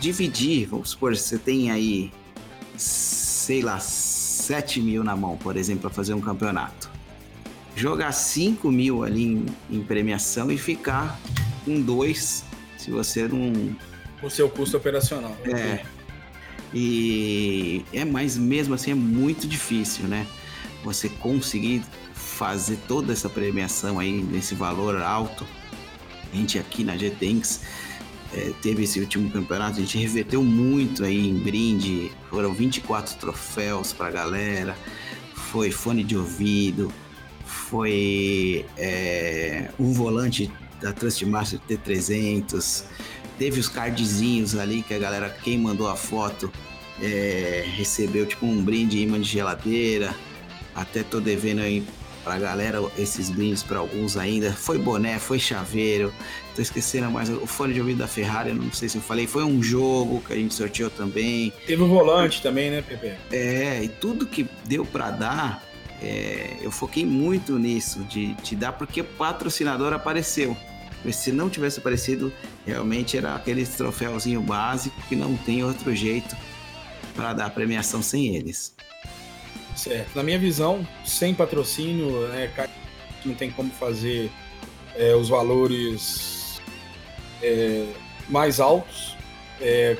dividir, 0.00 0.66
vamos 0.66 0.90
supor, 0.90 1.16
você 1.16 1.38
tem 1.38 1.70
aí, 1.70 2.12
sei 2.76 3.62
lá, 3.62 3.78
7 3.78 4.80
mil 4.80 5.04
na 5.04 5.14
mão, 5.14 5.36
por 5.36 5.56
exemplo, 5.56 5.82
para 5.82 5.90
fazer 5.90 6.14
um 6.14 6.20
campeonato. 6.20 6.90
Jogar 7.76 8.12
5 8.12 8.70
mil 8.70 9.04
ali 9.04 9.24
em, 9.24 9.46
em 9.70 9.82
premiação 9.82 10.50
e 10.50 10.58
ficar 10.58 11.18
com 11.64 11.80
dois 11.80 12.44
se 12.76 12.90
você 12.90 13.26
não. 13.28 13.76
O 14.22 14.30
seu 14.30 14.48
custo 14.48 14.76
operacional. 14.76 15.36
É. 15.44 15.84
E 16.74 17.84
é, 17.92 18.04
mas 18.04 18.36
mesmo 18.36 18.74
assim 18.74 18.90
é 18.90 18.94
muito 18.94 19.46
difícil, 19.46 20.06
né? 20.06 20.26
Você 20.82 21.08
conseguir 21.08 21.82
fazer 22.12 22.76
toda 22.88 23.12
essa 23.12 23.28
premiação 23.28 23.98
aí 23.98 24.10
nesse 24.10 24.54
valor 24.54 25.00
alto. 25.00 25.46
A 26.32 26.36
gente 26.36 26.58
aqui 26.58 26.82
na 26.82 26.96
GTENX 26.96 27.62
é, 28.32 28.52
teve 28.60 28.82
esse 28.82 28.98
último 28.98 29.30
campeonato, 29.30 29.78
a 29.78 29.80
gente 29.80 29.96
reverteu 29.96 30.42
muito 30.42 31.04
aí 31.04 31.28
em 31.28 31.38
brinde. 31.38 32.10
Foram 32.28 32.52
24 32.52 33.16
troféus 33.18 33.92
pra 33.92 34.10
galera. 34.10 34.76
Foi 35.52 35.70
fone 35.70 36.02
de 36.02 36.16
ouvido, 36.16 36.92
foi 37.44 38.66
é, 38.76 39.70
um 39.78 39.92
volante 39.92 40.50
da 40.80 40.92
Trustmaster 40.92 41.60
T300, 41.68 42.84
Teve 43.38 43.60
os 43.60 43.68
cardzinhos 43.68 44.56
ali 44.56 44.82
que 44.82 44.94
a 44.94 44.98
galera, 44.98 45.28
quem 45.42 45.58
mandou 45.58 45.88
a 45.88 45.96
foto, 45.96 46.52
é, 47.02 47.64
recebeu 47.74 48.26
tipo 48.26 48.46
um 48.46 48.62
brinde 48.62 48.98
imã 48.98 49.20
de 49.20 49.28
geladeira. 49.28 50.14
Até 50.74 51.02
tô 51.02 51.20
devendo 51.20 51.60
aí 51.60 51.84
pra 52.24 52.38
galera 52.38 52.82
esses 52.96 53.28
brindes 53.30 53.62
para 53.62 53.78
alguns 53.78 54.16
ainda. 54.16 54.52
Foi 54.52 54.78
boné, 54.78 55.18
foi 55.18 55.38
chaveiro. 55.38 56.12
Tô 56.56 56.62
esquecendo 56.62 57.10
mais 57.10 57.28
o 57.28 57.46
fone 57.46 57.74
de 57.74 57.80
ouvido 57.80 57.98
da 57.98 58.08
Ferrari, 58.08 58.52
não 58.52 58.72
sei 58.72 58.88
se 58.88 58.96
eu 58.96 59.02
falei. 59.02 59.26
Foi 59.26 59.44
um 59.44 59.62
jogo 59.62 60.22
que 60.26 60.32
a 60.32 60.36
gente 60.36 60.54
sorteou 60.54 60.90
também. 60.90 61.52
Teve 61.66 61.82
o 61.82 61.88
volante 61.88 62.40
também, 62.40 62.70
né, 62.70 62.82
Pepe? 62.82 63.12
É, 63.30 63.82
e 63.82 63.88
tudo 63.88 64.26
que 64.26 64.46
deu 64.64 64.86
para 64.86 65.10
dar, 65.10 65.62
é, 66.02 66.56
eu 66.62 66.70
foquei 66.70 67.04
muito 67.04 67.58
nisso, 67.58 68.02
de, 68.04 68.34
de 68.34 68.56
dar, 68.56 68.72
porque 68.72 69.02
o 69.02 69.04
patrocinador 69.04 69.92
apareceu. 69.92 70.56
Se 71.12 71.32
não 71.32 71.50
tivesse 71.50 71.78
aparecido, 71.78 72.32
realmente 72.66 73.16
era 73.16 73.34
aquele 73.34 73.66
troféuzinho 73.66 74.40
básico 74.40 74.96
que 75.08 75.14
não 75.14 75.36
tem 75.36 75.62
outro 75.62 75.94
jeito 75.94 76.36
para 77.14 77.32
dar 77.32 77.50
premiação 77.50 78.02
sem 78.02 78.34
eles. 78.34 78.74
Certo. 79.76 80.14
Na 80.14 80.22
minha 80.22 80.38
visão, 80.38 80.86
sem 81.04 81.34
patrocínio, 81.34 82.28
né, 82.28 82.50
não 83.24 83.34
tem 83.34 83.50
como 83.50 83.70
fazer 83.70 84.30
é, 84.94 85.14
os 85.14 85.28
valores 85.28 86.60
é, 87.42 87.86
mais 88.28 88.60
altos, 88.60 89.16
é, 89.60 89.96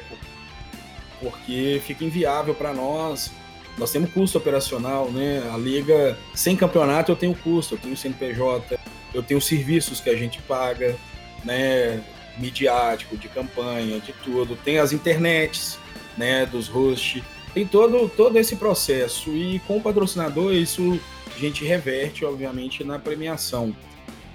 porque 1.20 1.81
fica 1.85 2.05
inviável 2.05 2.55
para 2.55 2.72
nós. 2.72 3.31
Nós 3.76 3.90
temos 3.90 4.12
custo 4.12 4.39
operacional, 4.39 5.10
né? 5.10 5.43
A 5.52 5.56
liga 5.56 6.16
sem 6.32 6.56
campeonato 6.56 7.10
eu 7.10 7.16
tenho 7.16 7.35
custo, 7.35 7.74
eu 7.74 7.78
tenho 7.78 7.97
CNPJ, 7.97 8.78
eu 9.15 9.23
tenho 9.23 9.41
serviços 9.41 10.01
que 10.01 10.11
a 10.11 10.16
gente 10.16 10.43
paga, 10.43 10.97
né, 11.45 12.03
midiático, 12.36 13.16
de 13.16 13.28
campanha, 13.28 14.01
de 14.01 14.12
tudo. 14.12 14.57
Tem 14.57 14.78
as 14.78 14.93
internets, 14.93 15.78
né, 16.19 16.45
dos 16.45 16.69
hosts. 16.69 17.23
Tem 17.55 17.66
todo, 17.66 18.09
todo 18.09 18.36
esse 18.36 18.57
processo. 18.57 19.31
E 19.31 19.61
com 19.61 19.77
o 19.77 19.81
patrocinador, 19.81 20.53
isso 20.53 20.99
a 21.35 21.39
gente 21.39 21.65
reverte, 21.65 22.24
obviamente, 22.24 22.82
na 22.82 22.99
premiação. 22.99 23.74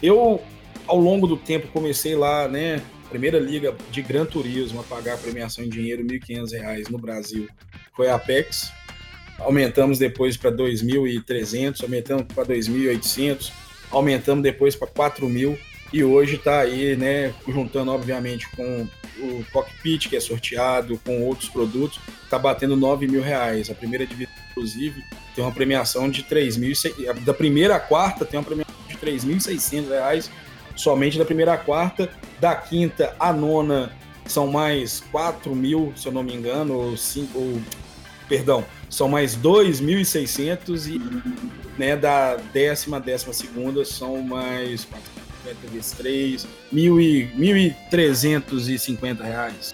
Eu, 0.01 0.41
ao 0.88 0.97
longo 0.97 1.27
do 1.27 1.35
tempo, 1.35 1.68
comecei 1.68 2.15
lá, 2.15 2.47
né, 2.47 2.81
primeira 3.10 3.39
liga 3.39 3.76
de 3.91 4.01
Gran 4.01 4.26
Turismo 4.26 4.80
a 4.80 4.84
pagar 4.84 5.15
a 5.15 5.18
premiação 5.18 5.64
em 5.64 5.69
dinheiro, 5.69 6.03
R$ 6.03 6.19
1.500 6.19 6.89
no 6.89 6.97
Brasil. 6.97 7.47
Foi 7.95 8.07
a 8.07 8.15
Apex. 8.15 8.72
Aumentamos 9.39 9.97
depois 9.97 10.38
para 10.38 10.51
2.300, 10.51 11.84
aumentamos 11.84 12.26
para 12.34 12.45
2.800 12.45 13.51
aumentamos 13.91 14.43
depois 14.43 14.75
para 14.75 14.87
4 14.87 15.27
mil 15.27 15.57
e 15.91 16.03
hoje 16.03 16.35
está 16.35 16.59
aí, 16.61 16.95
né, 16.95 17.33
juntando 17.47 17.91
obviamente 17.91 18.47
com 18.55 18.87
o 19.19 19.43
cockpit 19.51 20.07
que 20.07 20.15
é 20.15 20.19
sorteado, 20.19 20.99
com 21.03 21.25
outros 21.25 21.49
produtos, 21.49 21.99
está 22.23 22.39
batendo 22.39 22.75
9 22.75 23.07
mil 23.07 23.21
reais. 23.21 23.69
A 23.69 23.73
primeira 23.75 24.05
divisão, 24.05 24.31
inclusive, 24.51 25.03
tem 25.35 25.43
uma 25.43 25.51
premiação 25.51 26.09
de 26.09 26.23
3 26.23 26.57
mil, 26.57 26.73
da 27.23 27.33
primeira 27.33 27.75
à 27.75 27.79
quarta 27.79 28.25
tem 28.25 28.39
uma 28.39 28.45
premiação 28.45 28.75
de 28.87 28.95
3.600 28.97 29.89
reais, 29.89 30.31
somente 30.75 31.17
da 31.17 31.25
primeira 31.25 31.53
à 31.53 31.57
quarta, 31.57 32.09
da 32.39 32.55
quinta 32.55 33.15
à 33.19 33.33
nona 33.33 33.91
são 34.25 34.47
mais 34.47 35.01
4 35.11 35.53
mil, 35.55 35.91
se 35.95 36.07
eu 36.07 36.11
não 36.11 36.23
me 36.23 36.33
engano, 36.33 36.75
ou 36.75 36.95
5, 36.95 37.37
ou, 37.37 37.61
perdão, 38.27 38.63
são 38.89 39.07
mais 39.07 39.37
2.600 39.37 40.87
e 40.87 40.99
né, 41.77 41.95
da 41.95 42.35
décima 42.35 42.99
décima 42.99 43.31
segunda 43.33 43.85
são 43.85 44.21
mais 44.21 44.83
450 44.85 45.67
vezes 45.71 45.91
3, 45.91 46.45
1.350 46.73 49.21
reais. 49.21 49.73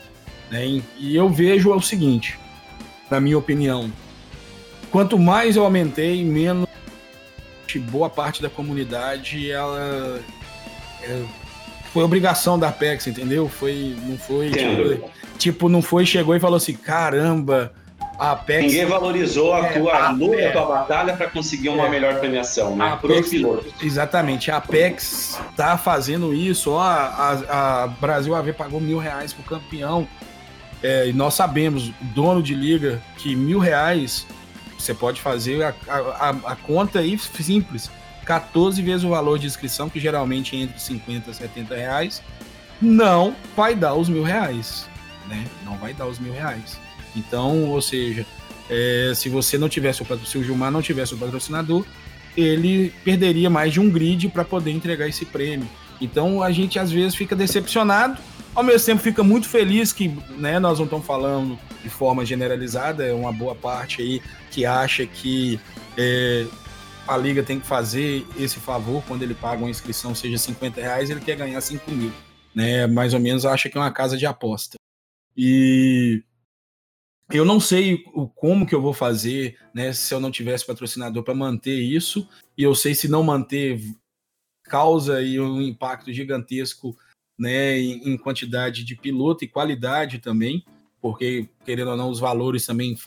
Né? 0.51 0.83
E 0.99 1.15
eu 1.15 1.29
vejo 1.29 1.71
é 1.71 1.75
o 1.75 1.81
seguinte, 1.81 2.37
na 3.09 3.19
minha 3.19 3.35
opinião, 3.37 3.91
quanto 4.91 5.17
mais 5.17 5.55
eu 5.55 5.63
aumentei, 5.63 6.23
menos 6.23 6.65
boa 7.79 8.09
parte 8.09 8.41
da 8.41 8.49
comunidade 8.49 9.51
ela 9.51 10.19
é, 11.01 11.23
foi 11.91 12.03
obrigação 12.03 12.57
da 12.57 12.69
Apex, 12.69 13.07
entendeu? 13.07 13.47
Foi, 13.47 13.95
não 14.05 14.17
foi 14.17 14.51
tipo, 14.51 15.11
tipo, 15.37 15.69
não 15.69 15.81
foi 15.81 16.05
chegou 16.05 16.35
e 16.35 16.39
falou 16.39 16.57
assim, 16.57 16.73
caramba, 16.73 17.73
a 18.17 18.31
Apex, 18.31 18.63
Ninguém 18.63 18.85
valorizou 18.85 19.53
a 19.53 19.67
é, 19.67 19.73
tua 19.73 19.93
a 19.93 20.11
luta, 20.11 20.47
a 20.47 20.51
tua 20.51 20.65
batalha 20.65 21.15
para 21.15 21.29
conseguir 21.29 21.69
uma 21.69 21.87
é, 21.87 21.89
melhor 21.89 22.19
premiação, 22.19 22.75
né? 22.75 22.97
Pilotos. 23.01 23.73
Exatamente. 23.81 24.51
A 24.51 24.57
Apex 24.57 25.39
tá 25.55 25.77
fazendo 25.77 26.33
isso. 26.33 26.71
Ó, 26.71 26.79
a, 26.79 27.83
a 27.83 27.87
Brasil 27.87 28.33
AV 28.33 28.53
pagou 28.53 28.79
mil 28.79 28.97
reais 28.97 29.33
pro 29.33 29.43
campeão. 29.43 30.07
É, 30.81 31.07
e 31.07 31.13
nós 31.13 31.33
sabemos, 31.33 31.91
dono 32.01 32.41
de 32.41 32.53
liga, 32.53 33.01
que 33.17 33.35
mil 33.35 33.59
reais 33.59 34.25
você 34.77 34.93
pode 34.93 35.19
fazer 35.19 35.63
a, 35.63 35.73
a, 35.87 36.29
a 36.29 36.55
conta 36.55 36.99
aí 36.99 37.17
simples. 37.17 37.89
14 38.25 38.81
vezes 38.81 39.03
o 39.03 39.09
valor 39.09 39.37
de 39.37 39.45
inscrição, 39.45 39.89
que 39.89 39.99
geralmente 39.99 40.55
é 40.55 40.61
entre 40.61 40.79
50 40.79 41.29
e 41.29 41.33
70 41.33 41.75
reais, 41.75 42.23
não 42.81 43.35
vai 43.55 43.75
dar 43.75 43.93
os 43.93 44.09
mil 44.09 44.23
reais. 44.23 44.87
Né? 45.27 45.45
Não 45.63 45.77
vai 45.77 45.93
dar 45.93 46.07
os 46.07 46.19
mil 46.19 46.33
reais. 46.33 46.79
Então, 47.15 47.69
ou 47.69 47.81
seja, 47.81 48.25
é, 48.69 49.13
se 49.15 49.29
você 49.29 49.57
não 49.57 49.69
tivesse 49.69 50.01
o 50.01 50.25
se 50.25 50.37
o 50.37 50.43
Gilmar 50.43 50.71
não 50.71 50.81
tivesse 50.81 51.13
o 51.13 51.17
patrocinador, 51.17 51.85
ele 52.35 52.93
perderia 53.03 53.49
mais 53.49 53.73
de 53.73 53.79
um 53.79 53.89
grid 53.89 54.27
para 54.29 54.43
poder 54.43 54.71
entregar 54.71 55.07
esse 55.07 55.25
prêmio. 55.25 55.67
Então 56.01 56.43
a 56.43 56.51
gente 56.51 56.77
às 56.77 56.91
vezes 56.91 57.15
fica 57.15 57.35
decepcionado, 57.35 58.21
ao 58.53 58.63
mesmo 58.63 58.85
tempo 58.85 59.01
fica 59.01 59.23
muito 59.23 59.47
feliz 59.47 59.93
que 59.93 60.09
né, 60.37 60.59
nós 60.59 60.77
não 60.77 60.85
estamos 60.85 61.05
falando 61.05 61.57
de 61.83 61.89
forma 61.89 62.25
generalizada, 62.25 63.05
é 63.05 63.13
uma 63.13 63.31
boa 63.31 63.55
parte 63.55 64.01
aí 64.01 64.21
que 64.51 64.65
acha 64.65 65.05
que 65.05 65.59
é, 65.97 66.45
a 67.07 67.15
liga 67.15 67.43
tem 67.43 67.59
que 67.59 67.67
fazer 67.67 68.25
esse 68.37 68.59
favor 68.59 69.03
quando 69.07 69.23
ele 69.23 69.35
paga 69.35 69.61
uma 69.61 69.69
inscrição, 69.69 70.15
seja 70.15 70.37
50 70.37 70.81
reais, 70.81 71.09
ele 71.09 71.19
quer 71.19 71.37
ganhar 71.37 71.61
5 71.61 71.89
mil. 71.91 72.11
Né? 72.53 72.87
Mais 72.87 73.13
ou 73.13 73.19
menos 73.19 73.45
acha 73.45 73.69
que 73.69 73.77
é 73.77 73.81
uma 73.81 73.91
casa 73.91 74.17
de 74.17 74.25
aposta. 74.25 74.77
E 75.37 76.23
eu 77.29 77.43
não 77.43 77.59
sei 77.59 78.03
o 78.13 78.27
como 78.27 78.65
que 78.65 78.75
eu 78.75 78.81
vou 78.81 78.93
fazer, 78.93 79.57
né, 79.73 79.91
se 79.93 80.13
eu 80.13 80.19
não 80.19 80.31
tivesse 80.31 80.65
patrocinador 80.65 81.23
para 81.23 81.33
manter 81.33 81.79
isso, 81.79 82.27
e 82.57 82.63
eu 82.63 82.75
sei 82.75 82.93
se 82.93 83.07
não 83.07 83.23
manter 83.23 83.81
causa 84.63 85.17
aí 85.17 85.39
um 85.39 85.61
impacto 85.61 86.11
gigantesco, 86.11 86.95
né, 87.37 87.77
em, 87.77 88.13
em 88.13 88.17
quantidade 88.17 88.83
de 88.83 88.95
piloto 88.95 89.43
e 89.43 89.47
qualidade 89.47 90.19
também, 90.19 90.63
porque 91.01 91.47
querendo 91.65 91.91
ou 91.91 91.97
não 91.97 92.09
os 92.09 92.19
valores 92.19 92.65
também 92.65 92.97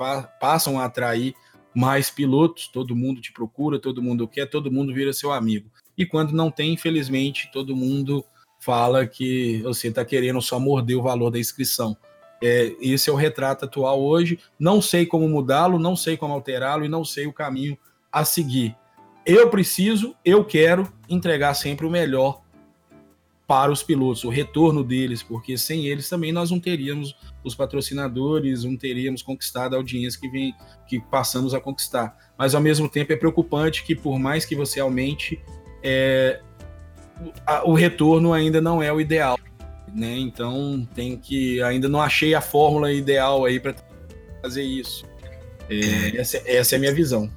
passam 0.40 0.78
a 0.78 0.84
atrair 0.84 1.34
mais 1.74 2.10
pilotos, 2.10 2.68
todo 2.68 2.96
mundo 2.96 3.20
te 3.20 3.32
procura, 3.32 3.78
todo 3.78 4.02
mundo 4.02 4.26
quer, 4.26 4.46
todo 4.46 4.70
mundo 4.70 4.92
vira 4.92 5.12
seu 5.12 5.32
amigo. 5.32 5.70
E 5.96 6.06
quando 6.06 6.32
não 6.32 6.50
tem, 6.50 6.72
infelizmente, 6.72 7.50
todo 7.52 7.76
mundo 7.76 8.24
fala 8.60 9.06
que 9.06 9.60
você 9.62 9.88
está 9.88 10.04
querendo 10.04 10.40
só 10.40 10.58
morder 10.58 10.96
o 10.96 11.02
valor 11.02 11.30
da 11.30 11.38
inscrição. 11.38 11.96
É, 12.42 12.74
esse 12.80 13.10
é 13.10 13.12
o 13.12 13.16
retrato 13.16 13.64
atual 13.64 14.00
hoje. 14.00 14.38
Não 14.58 14.80
sei 14.80 15.06
como 15.06 15.28
mudá-lo, 15.28 15.78
não 15.78 15.96
sei 15.96 16.16
como 16.16 16.34
alterá-lo 16.34 16.84
e 16.84 16.88
não 16.88 17.04
sei 17.04 17.26
o 17.26 17.32
caminho 17.32 17.76
a 18.12 18.24
seguir. 18.24 18.76
eu 19.26 19.48
preciso, 19.50 20.14
eu 20.24 20.44
quero 20.44 20.90
entregar 21.08 21.54
sempre 21.54 21.86
o 21.86 21.90
melhor 21.90 22.40
para 23.48 23.72
os 23.72 23.82
pilotos, 23.82 24.24
o 24.24 24.28
retorno 24.28 24.84
deles, 24.84 25.22
porque 25.22 25.56
sem 25.56 25.86
eles 25.86 26.06
também 26.06 26.30
nós 26.30 26.50
não 26.50 26.60
teríamos 26.60 27.16
os 27.42 27.54
patrocinadores, 27.54 28.62
não 28.62 28.76
teríamos 28.76 29.22
conquistado 29.22 29.74
a 29.74 29.78
audiência 29.78 30.20
que, 30.20 30.28
vem, 30.28 30.54
que 30.86 31.00
passamos 31.00 31.54
a 31.54 31.60
conquistar. 31.60 32.14
Mas 32.36 32.54
ao 32.54 32.60
mesmo 32.60 32.90
tempo 32.90 33.10
é 33.10 33.16
preocupante 33.16 33.84
que 33.84 33.96
por 33.96 34.18
mais 34.18 34.44
que 34.44 34.54
você 34.54 34.80
aumente, 34.80 35.42
é, 35.82 36.42
o 37.64 37.72
retorno 37.72 38.34
ainda 38.34 38.60
não 38.60 38.82
é 38.82 38.92
o 38.92 39.00
ideal. 39.00 39.38
Né? 39.94 40.18
Então 40.18 40.86
tem 40.94 41.16
que 41.16 41.62
ainda 41.62 41.88
não 41.88 42.00
achei 42.00 42.34
a 42.34 42.40
fórmula 42.40 42.92
ideal 42.92 43.44
aí 43.44 43.58
para 43.58 43.74
fazer 44.42 44.62
isso. 44.62 45.04
É, 45.68 46.16
essa, 46.16 46.42
essa 46.46 46.74
é 46.74 46.76
a 46.76 46.78
minha 46.78 46.94
visão. 46.94 47.30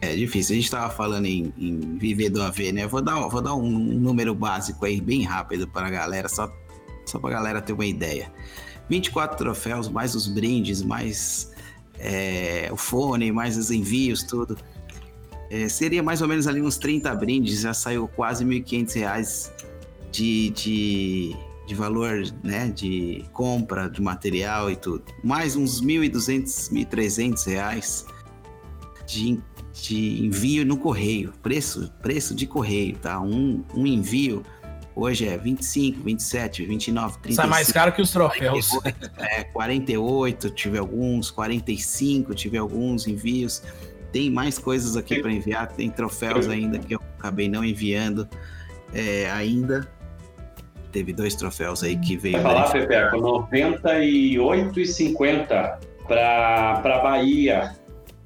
É 0.00 0.14
difícil. 0.14 0.54
A 0.54 0.56
gente 0.56 0.64
estava 0.64 0.90
falando 0.90 1.26
em, 1.26 1.52
em, 1.58 1.98
viver 1.98 2.30
do 2.30 2.42
AV, 2.42 2.72
né? 2.72 2.86
Vou 2.86 3.02
dar, 3.02 3.28
vou 3.28 3.42
dar 3.42 3.54
um 3.54 3.70
número 3.70 4.34
básico 4.34 4.84
aí, 4.86 5.00
bem 5.00 5.24
rápido 5.24 5.68
para 5.68 5.88
a 5.88 5.90
galera, 5.90 6.28
só, 6.28 6.50
só 7.04 7.18
para 7.18 7.30
a 7.30 7.32
galera 7.34 7.60
ter 7.60 7.72
uma 7.74 7.86
ideia. 7.86 8.32
24 8.88 9.36
troféus, 9.36 9.88
mais 9.88 10.14
os 10.14 10.26
brindes, 10.26 10.82
mais 10.82 11.52
é, 11.98 12.68
o 12.72 12.76
fone, 12.76 13.30
mais 13.30 13.58
os 13.58 13.70
envios, 13.70 14.22
tudo. 14.22 14.56
É, 15.50 15.68
seria 15.68 16.02
mais 16.02 16.22
ou 16.22 16.28
menos 16.28 16.46
ali 16.46 16.62
uns 16.62 16.78
30 16.78 17.14
brindes, 17.14 17.60
já 17.60 17.74
saiu 17.74 18.08
quase 18.08 18.44
R$ 18.44 18.60
1.500 18.60 19.50
de, 20.10 20.50
de, 20.50 21.36
de 21.70 21.74
valor, 21.76 22.24
né? 22.42 22.68
De 22.68 23.24
compra 23.32 23.88
de 23.88 24.02
material 24.02 24.70
e 24.70 24.74
tudo. 24.76 25.04
Mais 25.22 25.54
uns 25.54 25.80
R$ 25.80 25.86
1.200, 25.86 26.72
R$ 26.72 26.84
1.300 26.84 28.06
de 29.06 29.40
de 29.72 30.26
envio 30.26 30.66
no 30.66 30.76
correio, 30.76 31.32
preço, 31.42 31.90
preço 32.02 32.34
de 32.34 32.46
correio, 32.46 32.98
tá? 32.98 33.18
Um, 33.20 33.64
um 33.72 33.86
envio 33.86 34.42
hoje 34.94 35.26
é 35.26 35.38
25, 35.38 36.02
27, 36.02 36.66
29, 36.66 37.18
35. 37.22 37.34
Sai 37.34 37.46
mais 37.48 37.72
caro 37.72 37.92
que 37.92 38.02
os 38.02 38.10
troféus. 38.10 38.68
48, 38.68 39.12
é, 39.16 39.44
48, 39.44 40.50
tive 40.50 40.76
alguns, 40.76 41.30
45, 41.30 42.34
tive 42.34 42.58
alguns 42.58 43.06
envios. 43.06 43.62
Tem 44.12 44.28
mais 44.28 44.58
coisas 44.58 44.96
aqui 44.96 45.22
para 45.22 45.32
enviar, 45.32 45.68
tem 45.68 45.88
troféus 45.88 46.48
ainda 46.48 46.78
que 46.78 46.94
eu 46.94 47.00
acabei 47.18 47.48
não 47.48 47.64
enviando 47.64 48.28
é, 48.92 49.30
ainda. 49.30 49.88
Teve 50.92 51.12
dois 51.12 51.34
troféus 51.34 51.82
aí 51.82 51.96
que 51.96 52.16
veio. 52.16 52.40
Vai 52.40 52.42
falar, 52.42 52.70
Pepe, 52.72 52.94
98,50 53.16 55.78
para 56.06 57.00
Bahia 57.02 57.74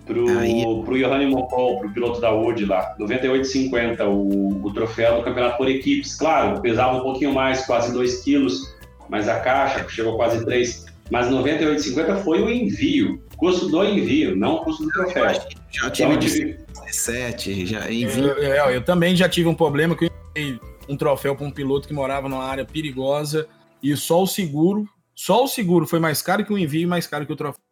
pro, 0.06 0.38
Aí... 0.38 0.62
pro 0.84 0.98
Johanny 0.98 1.26
Mokol, 1.26 1.80
pro 1.80 1.92
piloto 1.92 2.20
da 2.20 2.30
Wood 2.30 2.64
lá, 2.66 2.94
98,50 2.98 4.06
o, 4.06 4.66
o 4.66 4.72
troféu 4.72 5.16
do 5.16 5.22
campeonato 5.22 5.56
por 5.56 5.68
equipes. 5.68 6.14
Claro, 6.14 6.60
pesava 6.60 6.98
um 6.98 7.02
pouquinho 7.02 7.32
mais, 7.32 7.66
quase 7.66 7.92
2 7.92 8.22
quilos, 8.22 8.74
mas 9.08 9.28
a 9.28 9.40
caixa 9.40 9.86
chegou 9.88 10.16
quase 10.16 10.44
3. 10.44 10.86
Mas 11.10 11.28
98,50 11.28 12.22
foi 12.22 12.40
o 12.40 12.50
envio, 12.50 13.22
custo 13.36 13.68
do 13.68 13.84
envio, 13.84 14.34
não 14.34 14.54
o 14.54 14.64
custo 14.64 14.84
do 14.84 14.90
troféu. 14.90 15.26
Já 15.70 15.90
tive 15.90 16.14
então, 16.14 16.18
17, 16.18 17.66
já 17.66 17.90
envio. 17.90 18.24
Eu, 18.24 18.42
eu, 18.42 18.70
eu, 18.70 18.82
também 18.82 19.14
já 19.14 19.28
tive 19.28 19.48
um 19.48 19.54
problema 19.54 19.94
que 19.94 20.06
eu 20.06 20.10
enviei 20.34 20.58
um 20.88 20.96
troféu 20.96 21.36
para 21.36 21.46
um 21.46 21.50
piloto 21.50 21.88
que 21.88 21.94
morava 21.94 22.28
numa 22.28 22.44
área 22.44 22.64
perigosa 22.64 23.48
e 23.82 23.96
só 23.96 24.22
o 24.22 24.26
seguro, 24.26 24.88
só 25.14 25.44
o 25.44 25.48
seguro 25.48 25.86
foi 25.86 25.98
mais 25.98 26.22
caro 26.22 26.44
que 26.44 26.52
o 26.52 26.58
envio 26.58 26.82
e 26.82 26.86
mais 26.86 27.06
caro 27.06 27.26
que 27.26 27.32
o 27.32 27.36
troféu. 27.36 27.62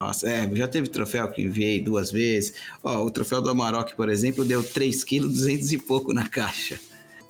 Nossa, 0.00 0.28
é, 0.28 0.52
já 0.56 0.66
teve 0.66 0.88
troféu 0.88 1.28
que 1.30 1.42
enviei 1.42 1.80
duas 1.80 2.10
vezes. 2.10 2.54
Ó, 2.82 3.04
o 3.04 3.10
troféu 3.10 3.40
do 3.40 3.50
Amarok, 3.50 3.94
por 3.94 4.08
exemplo, 4.08 4.44
deu 4.44 4.62
3 4.62 5.04
kg 5.04 5.20
200 5.20 5.72
e 5.72 5.78
pouco 5.78 6.12
na 6.12 6.28
caixa. 6.28 6.80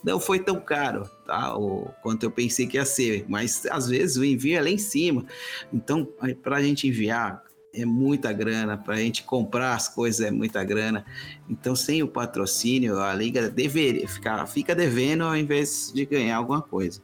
Não 0.02 0.18
foi 0.18 0.38
tão 0.38 0.58
caro, 0.58 1.08
tá? 1.26 1.54
O, 1.56 1.90
quanto 2.02 2.24
eu 2.24 2.30
pensei 2.30 2.66
que 2.66 2.76
ia 2.76 2.84
ser, 2.84 3.24
mas 3.28 3.66
às 3.66 3.88
vezes 3.88 4.16
o 4.16 4.24
envio 4.24 4.56
é 4.56 4.62
lá 4.62 4.70
em 4.70 4.78
cima. 4.78 5.24
Então, 5.72 6.08
para 6.42 6.56
a 6.56 6.62
gente 6.62 6.88
enviar 6.88 7.42
é 7.74 7.84
muita 7.84 8.32
grana, 8.32 8.76
para 8.76 8.94
a 8.94 8.98
gente 8.98 9.22
comprar 9.22 9.74
as 9.74 9.88
coisas 9.88 10.20
é 10.26 10.30
muita 10.30 10.62
grana. 10.62 11.04
Então, 11.48 11.74
sem 11.74 12.02
o 12.02 12.08
patrocínio, 12.08 13.00
a 13.00 13.14
liga 13.14 13.48
deveria 13.48 14.06
ficar, 14.06 14.46
fica 14.46 14.74
devendo 14.74 15.24
ao 15.24 15.36
invés 15.36 15.90
de 15.94 16.04
ganhar 16.04 16.36
alguma 16.36 16.60
coisa. 16.60 17.02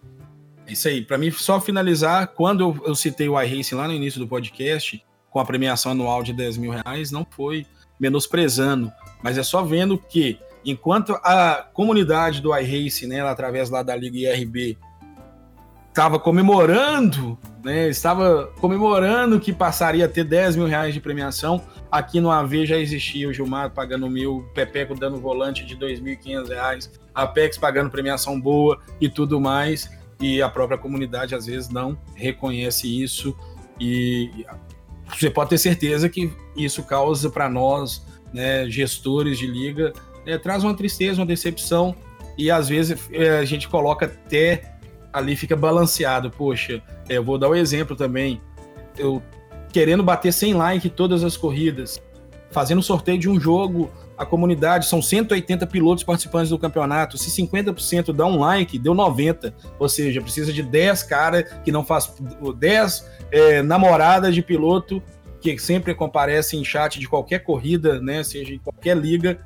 É 0.67 0.73
isso 0.73 0.87
aí. 0.87 1.03
Para 1.03 1.17
mim, 1.17 1.31
só 1.31 1.61
finalizar, 1.61 2.29
quando 2.29 2.61
eu, 2.61 2.83
eu 2.87 2.95
citei 2.95 3.29
o 3.29 3.41
iRacing 3.41 3.75
lá 3.75 3.89
no 3.89 3.95
início 3.95 4.21
do 4.21 4.29
podcast, 4.29 5.03
com 5.31 5.41
a 5.41 5.45
premiação 5.45 5.93
anual 5.93 6.23
de 6.23 6.33
10 6.33 6.59
mil 6.59 6.71
reais, 6.71 7.11
não 7.11 7.27
foi 7.29 7.67
menosprezando, 7.99 8.93
mas 9.23 9.39
é 9.39 9.43
só 9.43 9.63
vendo 9.63 9.99
que 9.99 10.39
enquanto 10.65 11.15
a 11.23 11.69
comunidade 11.73 12.41
do 12.41 12.57
iRace, 12.57 13.07
né, 13.07 13.23
através 13.23 13.71
lá 13.71 13.83
da 13.83 13.97
Liga 13.97 14.19
IRB, 14.19 14.79
estava 15.99 16.17
comemorando, 16.17 17.37
né, 17.65 17.89
estava 17.89 18.53
comemorando 18.61 19.41
que 19.41 19.53
passaria 19.53 20.05
a 20.05 20.09
ter 20.09 20.23
10 20.23 20.55
mil 20.55 20.67
reais 20.67 20.95
de 20.95 21.01
premiação, 21.01 21.61
aqui 21.91 22.21
no 22.21 22.31
AV 22.31 22.65
já 22.65 22.79
existia 22.79 23.29
o 23.29 23.33
Gilmar 23.33 23.73
pagando 23.73 24.09
mil, 24.09 24.37
o 24.37 24.43
Pepeco 24.55 24.95
dando 24.95 25.19
volante 25.19 25.67
de 25.67 25.77
2.500 25.77 26.49
reais, 26.51 27.01
a 27.13 27.23
Apex 27.23 27.59
pagando 27.59 27.91
premiação 27.91 28.41
boa 28.41 28.79
e 29.01 29.09
tudo 29.09 29.41
mais, 29.41 29.91
e 30.21 30.41
a 30.41 30.49
própria 30.49 30.79
comunidade 30.79 31.35
às 31.35 31.47
vezes 31.47 31.69
não 31.69 31.99
reconhece 32.15 33.03
isso. 33.03 33.37
E 33.81 34.47
você 35.13 35.29
pode 35.29 35.51
ter 35.51 35.59
certeza 35.59 36.09
que 36.09 36.33
isso 36.57 36.85
causa 36.85 37.29
para 37.29 37.49
nós, 37.49 38.07
né, 38.33 38.71
gestores 38.71 39.37
de 39.37 39.49
liga, 39.49 39.93
é, 40.25 40.39
traz 40.39 40.63
uma 40.63 40.75
tristeza, 40.75 41.21
uma 41.21 41.27
decepção, 41.27 41.93
e 42.37 42.53
às 42.53 42.69
vezes 42.69 42.97
é, 43.11 43.41
a 43.41 43.45
gente 43.45 43.69
coloca 43.69 44.07
até 44.07 44.78
ali, 45.19 45.37
fica 45.37 45.57
balanceado. 45.57 46.31
Poxa, 46.31 46.83
é, 47.09 47.17
eu 47.19 47.25
vou 47.25 47.39
dar 47.39 47.49
o 47.49 47.53
um 47.53 47.57
exemplo 47.57 47.95
também. 47.95 48.41
Eu 48.97 49.23
querendo 49.73 50.03
bater 50.03 50.33
100 50.33 50.55
like 50.55 50.89
todas 50.89 51.23
as 51.23 51.37
corridas, 51.37 52.01
fazendo 52.51 52.83
sorteio 52.83 53.19
de 53.19 53.29
um 53.29 53.39
jogo, 53.39 53.91
a 54.17 54.27
comunidade, 54.27 54.87
são 54.87 55.01
180 55.01 55.67
pilotos 55.67 56.03
participantes 56.03 56.51
do 56.51 56.59
campeonato. 56.59 57.17
Se 57.17 57.31
50% 57.43 58.13
dá 58.13 58.27
um 58.27 58.39
like, 58.39 58.79
deu 58.79 58.95
90. 58.95 59.55
Ou 59.79 59.89
seja, 59.89 60.21
precisa 60.21 60.53
de 60.53 60.63
10 60.63 61.03
caras 61.05 61.45
que 61.65 61.71
não 61.71 61.85
faz 61.85 62.13
10 62.57 63.09
é, 63.31 63.63
namoradas 63.63 64.35
de 64.35 64.43
piloto 64.43 65.03
que 65.41 65.57
sempre 65.59 65.95
comparece 65.95 66.57
em 66.57 66.65
chat 66.65 66.99
de 66.99 67.09
qualquer 67.09 67.41
corrida, 67.41 68.01
né, 68.01 68.25
seja 68.25 68.53
em 68.53 68.59
qualquer 68.59 68.97
liga, 68.97 69.39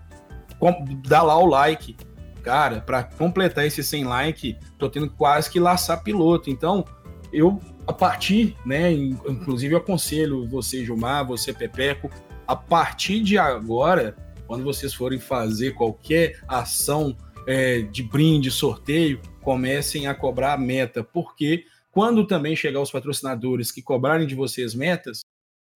dá 1.07 1.23
lá 1.23 1.37
o 1.37 1.47
like. 1.47 1.97
Cara, 2.43 2.81
para 2.81 3.05
completar 3.05 3.67
esse 3.67 3.83
100 3.83 4.05
like, 4.05 4.59
tô 4.79 4.91
tendo 4.91 5.09
quase 5.09 5.49
que 5.49 5.61
laçar 5.61 6.03
piloto. 6.03 6.51
Então, 6.51 6.85
eu 7.33 7.61
a 7.87 7.93
partir, 7.93 8.57
né, 8.65 8.93
inclusive 8.93 9.75
eu 9.75 9.79
aconselho 9.79 10.47
você, 10.49 10.85
Gilmar, 10.85 11.27
você, 11.27 11.53
Pepeco, 11.53 12.11
a 12.47 12.55
partir 12.55 13.21
de 13.23 13.39
agora, 13.39 14.17
quando 14.47 14.63
vocês 14.63 14.95
forem 14.95 15.19
fazer 15.19 15.73
qualquer 15.73 16.41
ação 16.47 17.17
é, 17.47 17.83
de 17.83 18.03
brinde, 18.03 18.51
sorteio, 18.51 19.21
comecem 19.41 20.07
a 20.07 20.15
cobrar 20.15 20.53
a 20.53 20.59
meta, 20.59 21.03
porque 21.03 21.65
quando 21.91 22.27
também 22.27 22.55
chegar 22.55 22.81
os 22.81 22.91
patrocinadores 22.91 23.73
que 23.73 23.83
cobrarem 23.83 24.27
de 24.27 24.35
vocês 24.35 24.75
metas, 24.75 25.21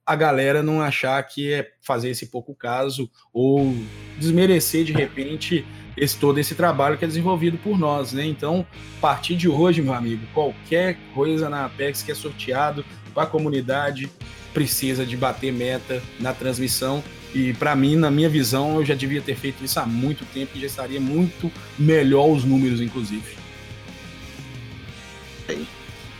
a 0.07 0.15
galera 0.15 0.63
não 0.63 0.81
achar 0.81 1.21
que 1.25 1.53
é 1.53 1.73
fazer 1.81 2.11
esse 2.11 2.27
pouco 2.27 2.55
caso 2.55 3.11
ou 3.33 3.75
desmerecer 4.19 4.85
de 4.85 4.93
repente 4.93 5.67
esse 5.97 6.17
todo 6.17 6.39
esse 6.39 6.55
trabalho 6.55 6.99
que 6.99 7.05
é 7.05 7.09
desenvolvido 7.09 7.59
por 7.59 7.79
nós, 7.79 8.13
né? 8.13 8.25
Então, 8.25 8.67
a 8.99 9.01
partir 9.01 9.37
de 9.37 9.49
hoje, 9.49 9.81
meu 9.81 9.95
amigo, 9.95 10.27
qualquer 10.35 10.99
coisa 11.15 11.49
na 11.49 11.65
Apex 11.65 12.03
que 12.03 12.13
é 12.13 12.15
sorteado 12.15 12.85
para 13.15 13.25
a 13.25 13.27
comunidade 13.27 14.11
precisa 14.53 15.05
de 15.05 15.17
bater 15.17 15.53
meta 15.53 16.03
na 16.19 16.33
transmissão 16.33 17.03
e 17.35 17.53
para 17.53 17.77
mim, 17.77 17.97
na 17.97 18.11
minha 18.11 18.31
visão, 18.31 18.77
eu 18.77 18.85
já 18.85 18.95
devia 18.95 19.21
ter 19.21 19.37
feito 19.37 19.63
isso 19.63 19.79
há 19.79 19.85
muito 19.85 20.25
tempo 20.33 20.53
e 20.55 20.61
já 20.61 20.67
estaria 20.67 20.99
muito 20.99 21.53
melhor 21.79 22.31
os 22.31 22.45
números, 22.45 22.81
inclusive. 22.81 23.37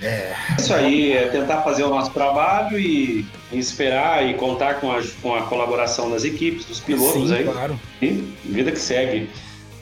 É. 0.03 0.35
Isso 0.59 0.75
aí, 0.75 1.13
é 1.13 1.29
tentar 1.29 1.63
fazer 1.63 1.85
o 1.85 1.89
nosso 1.89 2.11
trabalho 2.11 2.79
e 2.79 3.25
esperar 3.51 4.29
e 4.29 4.35
contar 4.35 4.75
com 4.75 4.93
a, 4.93 5.03
com 5.23 5.35
a 5.35 5.43
colaboração 5.47 6.11
das 6.11 6.23
equipes, 6.23 6.67
dos 6.67 6.81
pilotos 6.81 7.31
Sim, 7.31 7.35
aí. 7.35 7.45
Claro. 7.45 7.81
E 8.03 8.09
vida 8.45 8.71
que 8.71 8.79
segue. 8.79 9.31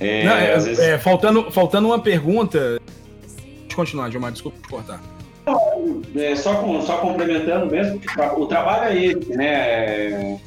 É, 0.01 0.25
Não, 0.25 0.33
é, 0.33 0.55
vezes... 0.55 0.79
é, 0.79 0.99
faltando, 0.99 1.51
faltando 1.51 1.89
uma 1.89 1.99
pergunta. 1.99 2.81
Deixa 3.29 3.73
eu 3.73 3.77
continuar, 3.77 4.11
Gilmar, 4.11 4.33
desculpa 4.33 4.59
te 4.61 4.69
cortar. 4.69 5.01
É, 6.17 6.35
só, 6.37 6.55
com, 6.57 6.81
só 6.83 6.99
complementando 6.99 7.67
mesmo, 7.67 8.01
o 8.37 8.47
trabalho 8.47 8.97
é 8.97 9.05
esse, 9.05 9.37
né? 9.37 10.39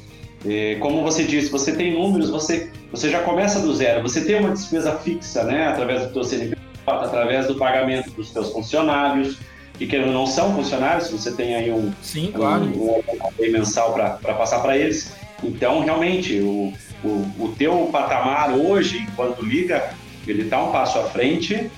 É, 0.46 0.76
como 0.80 1.02
você 1.02 1.24
disse, 1.24 1.50
você 1.50 1.72
tem 1.72 1.94
números, 1.94 2.30
você, 2.30 2.70
você 2.90 3.10
já 3.10 3.20
começa 3.22 3.60
do 3.60 3.74
zero. 3.74 4.02
Você 4.02 4.24
tem 4.24 4.36
uma 4.40 4.50
despesa 4.50 4.92
fixa, 4.98 5.44
né? 5.44 5.68
Através 5.68 6.02
do 6.02 6.12
teu 6.12 6.24
CNPJ, 6.24 6.60
através 6.86 7.46
do 7.46 7.56
pagamento 7.56 8.10
dos 8.10 8.30
teus 8.30 8.50
funcionários 8.50 9.38
que 9.78 9.86
querendo 9.86 10.12
não 10.12 10.26
são 10.26 10.54
funcionários, 10.54 11.08
você 11.08 11.30
tem 11.30 11.54
aí 11.54 11.70
um, 11.70 11.92
Sim, 12.02 12.32
claro. 12.34 12.64
um, 12.64 13.00
um 13.38 13.52
mensal 13.52 13.92
para 13.94 14.34
passar 14.34 14.58
para 14.58 14.76
eles. 14.76 15.12
Então, 15.42 15.80
realmente, 15.80 16.40
o, 16.40 16.72
o, 17.04 17.26
o 17.38 17.54
teu 17.56 17.88
patamar 17.92 18.52
hoje, 18.52 18.98
enquanto 18.98 19.44
liga, 19.44 19.94
ele 20.26 20.42
está 20.42 20.62
um 20.62 20.72
passo 20.72 20.98
à 20.98 21.04
frente. 21.04 21.70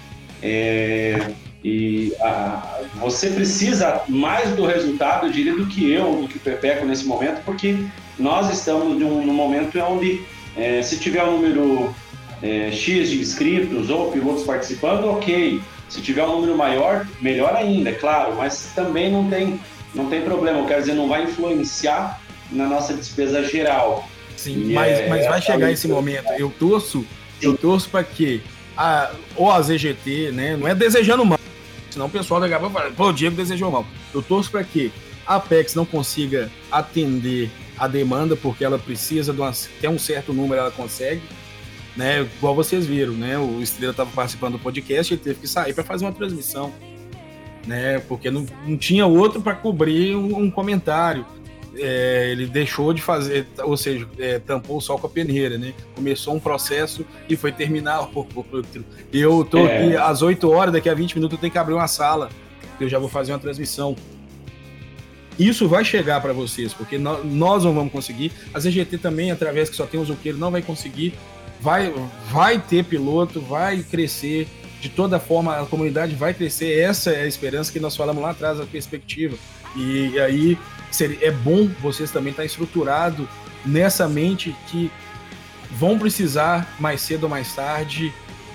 É, 0.43 1.33
e 1.63 2.15
a, 2.21 2.81
você 2.97 3.31
precisa 3.31 4.03
mais 4.09 4.51
do 4.57 4.65
resultado, 4.65 5.27
eu 5.27 5.33
diria, 5.33 5.55
do 5.55 5.67
que 5.67 5.91
eu, 5.93 6.23
do 6.23 6.29
que 6.29 6.39
o 6.39 6.41
Pepeco 6.41 6.87
nesse 6.87 7.05
momento, 7.05 7.43
porque 7.45 7.77
nós 8.19 8.51
estamos 8.51 8.99
num, 8.99 9.25
num 9.25 9.35
momento 9.35 9.79
onde, 9.81 10.23
é, 10.57 10.81
se 10.83 10.99
tiver 10.99 11.23
um 11.25 11.33
número 11.33 11.95
é, 12.43 12.71
X 12.73 13.11
de 13.11 13.21
inscritos 13.21 13.91
ou 13.91 14.11
pilotos 14.11 14.45
participando, 14.45 15.05
ok. 15.07 15.61
Se 15.89 16.01
tiver 16.01 16.25
um 16.25 16.37
número 16.37 16.57
maior, 16.57 17.07
melhor 17.21 17.55
ainda, 17.55 17.91
é 17.91 17.93
claro, 17.93 18.37
mas 18.37 18.71
também 18.75 19.11
não 19.11 19.29
tem, 19.29 19.61
não 19.95 20.07
tem 20.07 20.23
problema, 20.23 20.65
quero 20.67 20.81
dizer, 20.81 20.95
não 20.95 21.09
vai 21.09 21.25
influenciar 21.25 22.21
na 22.51 22.67
nossa 22.67 22.95
despesa 22.95 23.43
geral. 23.45 24.09
Sim, 24.41 24.73
mas, 24.73 25.01
é, 25.01 25.09
mas 25.09 25.27
vai 25.27 25.43
chegar 25.43 25.71
esse 25.71 25.87
momento. 25.87 26.31
Eu 26.39 26.51
torço, 26.59 27.05
eu 27.43 27.57
torço 27.59 27.91
para 27.91 28.03
que 28.03 28.41
a, 28.75 29.13
ou 29.37 29.51
a 29.51 29.61
ZGT, 29.61 30.33
né, 30.33 30.57
não 30.57 30.67
é 30.67 30.75
desejando 30.75 31.25
mal, 31.27 31.39
senão 31.91 32.07
o 32.07 32.11
pessoal 32.11 32.41
da 32.41 32.49
Gaba 32.49 32.71
fala, 32.71 32.91
pô, 32.91 33.09
o 33.09 33.13
Diego 33.13 33.37
desejou 33.37 33.71
mal. 33.71 33.87
Eu 34.15 34.23
torço 34.23 34.51
para 34.51 34.65
que 34.65 34.91
a 35.27 35.35
Apex 35.37 35.75
não 35.75 35.85
consiga 35.85 36.51
atender 36.73 37.51
a 37.77 37.87
demanda, 37.87 38.35
porque 38.35 38.65
ela 38.65 38.79
precisa 38.79 39.31
de 39.31 39.41
uma, 39.41 39.51
até 39.51 39.91
um 39.91 39.99
certo 39.99 40.33
número 40.33 40.63
ela 40.63 40.71
consegue, 40.71 41.21
né? 41.95 42.23
Igual 42.23 42.55
vocês 42.55 42.87
viram, 42.87 43.13
né? 43.13 43.39
O 43.39 43.61
Estrela 43.61 43.91
estava 43.91 44.11
participando 44.11 44.53
do 44.53 44.59
podcast, 44.59 45.13
ele 45.13 45.21
teve 45.21 45.41
que 45.41 45.49
sair 45.49 45.75
para 45.75 45.85
fazer 45.85 46.07
uma 46.07 46.13
transmissão, 46.13 46.73
né? 47.67 47.99
Porque 48.09 48.31
não, 48.31 48.47
não 48.67 48.79
tinha 48.79 49.05
outro 49.05 49.43
para 49.43 49.55
cobrir 49.55 50.17
um, 50.17 50.45
um 50.45 50.51
comentário. 50.51 51.27
É, 51.77 52.31
ele 52.33 52.47
deixou 52.47 52.93
de 52.93 53.01
fazer, 53.01 53.47
ou 53.63 53.77
seja, 53.77 54.07
é, 54.19 54.39
tampou 54.39 54.79
o 54.79 54.81
sol 54.81 54.99
com 54.99 55.07
a 55.07 55.11
peneira, 55.11 55.57
né? 55.57 55.73
Começou 55.95 56.35
um 56.35 56.41
processo 56.41 57.07
e 57.29 57.37
foi 57.37 57.53
terminar 57.53 58.01
outro. 58.01 58.85
Eu 59.13 59.45
tô 59.45 59.67
é. 59.67 59.77
aqui 59.77 59.97
às 59.97 60.21
8 60.23 60.51
horas, 60.51 60.73
daqui 60.73 60.89
a 60.89 60.95
20 60.95 61.15
minutos 61.15 61.37
eu 61.37 61.41
tenho 61.41 61.53
que 61.53 61.59
abrir 61.59 61.75
uma 61.75 61.89
sala, 61.89 62.29
eu 62.81 62.89
já 62.89 62.99
vou 62.99 63.09
fazer 63.09 63.33
uma 63.33 63.39
transmissão. 63.39 63.95
Isso 65.39 65.69
vai 65.69 65.85
chegar 65.85 66.21
para 66.21 66.33
vocês, 66.33 66.75
porque 66.75 66.99
nós, 66.99 67.25
não 67.25 67.73
vamos 67.73 67.93
conseguir. 67.93 68.33
A 68.53 68.59
ZGT 68.59 68.99
também, 68.99 69.31
através 69.31 69.71
que 69.71 69.77
só 69.77 69.87
tem 69.87 69.99
o 69.99 70.05
Zuqueiro, 70.05 70.37
não 70.37 70.51
vai 70.51 70.61
conseguir 70.61 71.15
vai, 71.61 71.93
vai 72.31 72.59
ter 72.59 72.85
piloto, 72.85 73.41
vai 73.41 73.83
crescer. 73.83 74.49
De 74.81 74.89
toda 74.89 75.21
forma, 75.21 75.61
a 75.61 75.67
comunidade 75.67 76.15
vai 76.15 76.33
crescer. 76.33 76.79
Essa 76.81 77.11
é 77.11 77.25
a 77.25 77.27
esperança 77.27 77.71
que 77.71 77.79
nós 77.79 77.95
falamos 77.95 78.23
lá 78.23 78.31
atrás, 78.31 78.59
a 78.59 78.65
perspectiva. 78.65 79.37
E 79.77 80.19
aí 80.19 80.59
é 81.21 81.31
bom 81.31 81.69
vocês 81.81 82.11
também 82.11 82.31
estar 82.31 82.45
estruturado 82.45 83.29
nessa 83.65 84.09
mente 84.09 84.55
que 84.69 84.91
vão 85.71 85.99
precisar 85.99 86.75
mais 86.79 87.01
cedo 87.01 87.25
ou 87.25 87.29
mais 87.29 87.55
tarde 87.55 88.13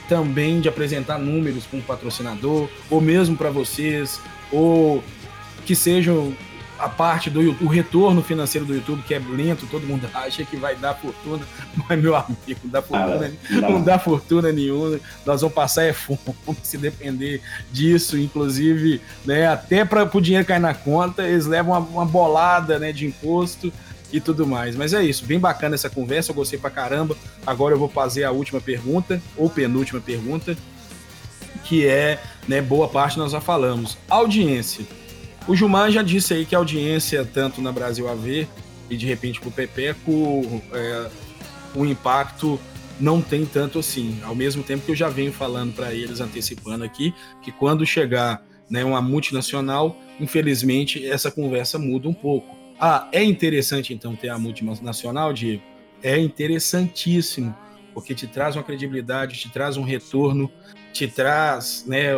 também 0.07 0.59
de 0.61 0.69
apresentar 0.69 1.17
números 1.17 1.65
com 1.65 1.77
o 1.77 1.81
patrocinador, 1.81 2.69
ou 2.89 3.01
mesmo 3.01 3.35
para 3.35 3.49
vocês, 3.49 4.21
ou 4.51 5.03
que 5.65 5.75
sejam 5.75 6.33
a 6.85 6.89
parte 6.89 7.31
do 7.31 7.41
o 7.63 7.67
retorno 7.67 8.21
financeiro 8.21 8.65
do 8.65 8.75
YouTube, 8.75 9.01
que 9.01 9.15
é 9.15 9.19
lento, 9.19 9.65
todo 9.65 9.87
mundo 9.87 10.07
acha 10.13 10.45
que 10.45 10.55
vai 10.55 10.75
dar 10.75 10.93
fortuna, 10.93 11.43
mas 11.89 11.99
meu 11.99 12.15
amigo, 12.15 12.59
não 12.63 12.69
dá 12.69 12.81
fortuna, 12.81 13.25
ah, 13.25 13.53
não. 13.53 13.71
não 13.71 13.83
dá 13.83 13.97
fortuna 13.99 14.51
nenhuma, 14.51 14.99
nós 15.25 15.41
vamos 15.41 15.55
passar 15.55 15.83
é 15.83 15.93
fome 15.93 16.19
se 16.61 16.77
depender 16.77 17.41
disso, 17.71 18.19
inclusive, 18.19 19.01
né, 19.25 19.47
até 19.47 19.83
para 19.83 20.03
o 20.03 20.21
dinheiro 20.21 20.45
cair 20.45 20.59
na 20.59 20.75
conta, 20.75 21.23
eles 21.23 21.47
levam 21.47 21.73
uma, 21.73 21.79
uma, 21.79 22.05
bolada, 22.05 22.77
né, 22.77 22.91
de 22.91 23.07
imposto 23.07 23.73
e 24.13 24.21
tudo 24.21 24.45
mais. 24.45 24.75
Mas 24.75 24.93
é 24.93 25.03
isso, 25.03 25.25
bem 25.25 25.39
bacana 25.39 25.73
essa 25.73 25.89
conversa, 25.89 26.31
eu 26.31 26.35
gostei 26.35 26.59
pra 26.59 26.69
caramba. 26.69 27.17
Agora 27.47 27.73
eu 27.73 27.79
vou 27.79 27.89
fazer 27.89 28.23
a 28.25 28.31
última 28.31 28.61
pergunta, 28.61 29.19
ou 29.35 29.49
penúltima 29.49 29.99
pergunta, 29.99 30.55
que 31.63 31.87
é, 31.87 32.21
né, 32.47 32.61
boa 32.61 32.87
parte 32.87 33.17
nós 33.17 33.31
já 33.31 33.41
falamos. 33.41 33.97
Audiência. 34.07 34.85
O 35.47 35.55
Gilmar 35.55 35.91
já 35.91 36.01
disse 36.01 36.33
aí 36.33 36.45
que 36.45 36.55
a 36.55 36.57
audiência, 36.57 37.23
tanto 37.23 37.61
na 37.61 37.71
Brasil 37.71 38.09
AV 38.09 38.47
e 38.89 38.97
de 38.97 39.05
repente 39.05 39.39
para 39.39 39.49
o 39.49 39.51
Pepeco, 39.51 40.61
é, 40.73 41.09
o 41.75 41.85
impacto 41.85 42.59
não 42.99 43.21
tem 43.21 43.45
tanto 43.45 43.77
assim. 43.77 44.19
Ao 44.23 44.33
mesmo 44.33 44.63
tempo 44.63 44.85
que 44.85 44.91
eu 44.91 44.95
já 44.95 45.07
venho 45.07 45.31
falando 45.31 45.73
para 45.73 45.93
eles, 45.93 46.19
antecipando 46.19 46.83
aqui, 46.83 47.13
que 47.43 47.51
quando 47.51 47.85
chegar 47.85 48.43
né, 48.67 48.83
uma 48.83 49.01
multinacional, 49.01 49.95
infelizmente 50.19 51.05
essa 51.05 51.29
conversa 51.29 51.77
muda 51.77 52.07
um 52.07 52.13
pouco. 52.13 52.55
Ah, 52.79 53.07
é 53.11 53.23
interessante 53.23 53.93
então 53.93 54.15
ter 54.15 54.29
a 54.29 54.39
multinacional, 54.39 55.31
Diego? 55.31 55.61
É 56.01 56.17
interessantíssimo, 56.17 57.55
porque 57.93 58.15
te 58.15 58.25
traz 58.25 58.55
uma 58.55 58.63
credibilidade, 58.63 59.37
te 59.37 59.49
traz 59.49 59.77
um 59.77 59.83
retorno, 59.83 60.51
te 60.91 61.07
traz 61.07 61.85
né, 61.87 62.13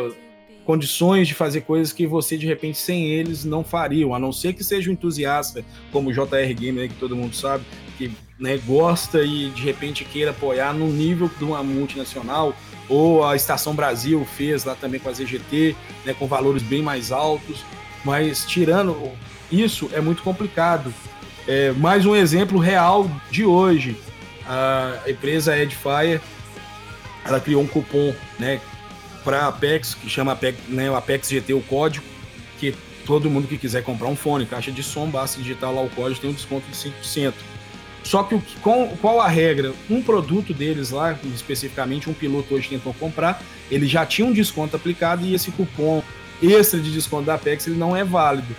condições 0.67 1.29
de 1.29 1.33
fazer 1.33 1.61
coisas 1.61 1.93
que 1.93 2.05
você 2.05 2.37
de 2.37 2.45
repente 2.45 2.77
sem 2.77 3.05
eles 3.05 3.45
não 3.45 3.63
fariam, 3.63 4.13
a 4.13 4.19
não 4.19 4.33
ser 4.33 4.51
que 4.51 4.65
seja 4.65 4.89
um 4.89 4.93
entusiasta 4.93 5.63
como 5.93 6.09
o 6.09 6.13
JR 6.13 6.53
Gamer, 6.53 6.89
que 6.89 6.95
todo 6.95 7.15
mundo 7.15 7.33
sabe, 7.33 7.63
que 7.97 8.11
né, 8.37 8.57
gosta 8.57 9.23
e 9.23 9.49
de 9.51 9.61
repente 9.61 10.03
queira 10.03 10.31
apoiar 10.31 10.73
no 10.73 10.89
nível 10.89 11.31
de 11.39 11.43
uma 11.45 11.63
multinacional, 11.63 12.53
ou 12.89 13.23
a 13.23 13.33
Estação 13.33 13.73
Brasil 13.73 14.27
fez 14.35 14.65
lá 14.65 14.75
também 14.75 14.99
com 14.99 15.07
a 15.07 15.13
ZGT, 15.13 15.73
né, 16.05 16.13
com 16.13 16.27
valores 16.27 16.61
bem 16.61 16.81
mais 16.81 17.13
altos, 17.13 17.63
mas 18.03 18.45
tirando 18.45 19.13
isso 19.49 19.89
é 19.93 20.01
muito 20.01 20.21
complicado. 20.21 20.93
É, 21.47 21.71
mais 21.71 22.05
um 22.05 22.13
exemplo 22.13 22.59
real 22.59 23.09
de 23.31 23.45
hoje, 23.45 23.95
a 24.45 24.99
empresa 25.07 25.57
Edifier, 25.57 26.19
ela 27.25 27.39
criou 27.39 27.61
um 27.61 27.67
cupom, 27.67 28.13
né, 28.37 28.59
para 29.27 29.45
Apex, 29.45 29.93
que 29.93 30.09
chama 30.09 30.31
Apex, 30.31 30.57
né, 30.69 30.89
o 30.89 30.95
Apex 30.95 31.27
GT, 31.27 31.53
o 31.53 31.59
código, 31.59 32.05
que 32.57 32.73
todo 33.05 33.29
mundo 33.29 33.45
que 33.45 33.57
quiser 33.57 33.83
comprar 33.83 34.07
um 34.07 34.15
fone, 34.15 34.45
caixa 34.45 34.71
de 34.71 34.81
som, 34.81 35.09
basta 35.09 35.41
digitar 35.41 35.69
lá 35.69 35.81
o 35.81 35.89
código, 35.89 36.21
tem 36.21 36.29
um 36.29 36.33
desconto 36.33 36.65
de 36.65 36.77
5%. 36.77 37.33
Só 38.05 38.23
que 38.23 38.35
o, 38.35 38.43
qual, 38.61 38.87
qual 39.01 39.19
a 39.19 39.27
regra? 39.27 39.73
Um 39.89 40.01
produto 40.01 40.53
deles 40.53 40.91
lá, 40.91 41.19
especificamente 41.35 42.09
um 42.09 42.13
piloto 42.13 42.55
hoje 42.55 42.69
tentou 42.69 42.93
comprar, 42.93 43.43
ele 43.69 43.85
já 43.85 44.05
tinha 44.05 44.25
um 44.25 44.31
desconto 44.31 44.77
aplicado 44.77 45.25
e 45.25 45.35
esse 45.35 45.51
cupom 45.51 46.01
extra 46.41 46.79
de 46.79 46.89
desconto 46.89 47.25
da 47.25 47.33
Apex 47.33 47.67
ele 47.67 47.75
não 47.75 47.93
é 47.93 48.05
válido. 48.05 48.55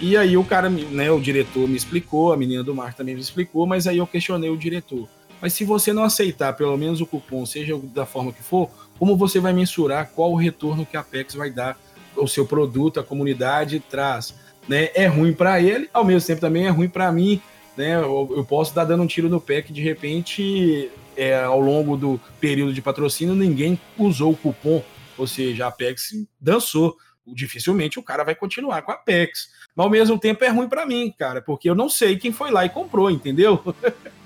E 0.00 0.16
aí 0.16 0.34
o 0.34 0.44
cara, 0.44 0.70
né, 0.70 1.10
o 1.10 1.20
diretor 1.20 1.68
me 1.68 1.76
explicou, 1.76 2.32
a 2.32 2.38
menina 2.38 2.64
do 2.64 2.74
Marco 2.74 2.96
também 2.96 3.14
me 3.14 3.20
explicou, 3.20 3.66
mas 3.66 3.86
aí 3.86 3.98
eu 3.98 4.06
questionei 4.06 4.48
o 4.48 4.56
diretor. 4.56 5.06
Mas 5.42 5.52
se 5.52 5.62
você 5.62 5.92
não 5.92 6.04
aceitar 6.04 6.54
pelo 6.54 6.76
menos 6.78 7.02
o 7.02 7.06
cupom, 7.06 7.44
seja 7.44 7.78
da 7.94 8.06
forma 8.06 8.32
que 8.32 8.42
for, 8.42 8.70
como 9.00 9.16
você 9.16 9.40
vai 9.40 9.54
mensurar 9.54 10.10
qual 10.10 10.30
o 10.30 10.36
retorno 10.36 10.84
que 10.84 10.94
a 10.94 11.00
Apex 11.00 11.34
vai 11.34 11.50
dar 11.50 11.80
ao 12.14 12.28
seu 12.28 12.44
produto, 12.44 13.00
a 13.00 13.02
comunidade 13.02 13.80
traz? 13.80 14.34
Né? 14.68 14.90
É 14.94 15.06
ruim 15.06 15.32
para 15.32 15.58
ele, 15.58 15.88
ao 15.90 16.04
mesmo 16.04 16.26
tempo 16.26 16.42
também 16.42 16.66
é 16.66 16.68
ruim 16.68 16.86
para 16.90 17.10
mim. 17.10 17.40
Né? 17.78 17.94
Eu, 17.94 18.30
eu, 18.36 18.44
posso 18.44 18.72
estar 18.72 18.84
dando 18.84 19.02
um 19.02 19.06
tiro 19.06 19.30
no 19.30 19.40
pé 19.40 19.62
que 19.62 19.72
de 19.72 19.80
repente, 19.80 20.90
é, 21.16 21.42
ao 21.42 21.58
longo 21.58 21.96
do 21.96 22.20
período 22.38 22.74
de 22.74 22.82
patrocínio, 22.82 23.34
ninguém 23.34 23.80
usou 23.96 24.32
o 24.32 24.36
cupom, 24.36 24.84
ou 25.16 25.26
seja, 25.26 25.64
a 25.64 25.68
Apex 25.68 26.10
dançou. 26.38 26.94
Dificilmente 27.26 27.98
o 27.98 28.02
cara 28.02 28.22
vai 28.22 28.34
continuar 28.34 28.82
com 28.82 28.92
a 28.92 28.96
Apex. 28.96 29.48
Mas 29.74 29.84
ao 29.84 29.90
mesmo 29.90 30.18
tempo 30.18 30.44
é 30.44 30.48
ruim 30.48 30.68
para 30.68 30.84
mim, 30.84 31.10
cara, 31.18 31.40
porque 31.40 31.70
eu 31.70 31.74
não 31.74 31.88
sei 31.88 32.18
quem 32.18 32.32
foi 32.32 32.50
lá 32.50 32.66
e 32.66 32.68
comprou, 32.68 33.10
entendeu? 33.10 33.64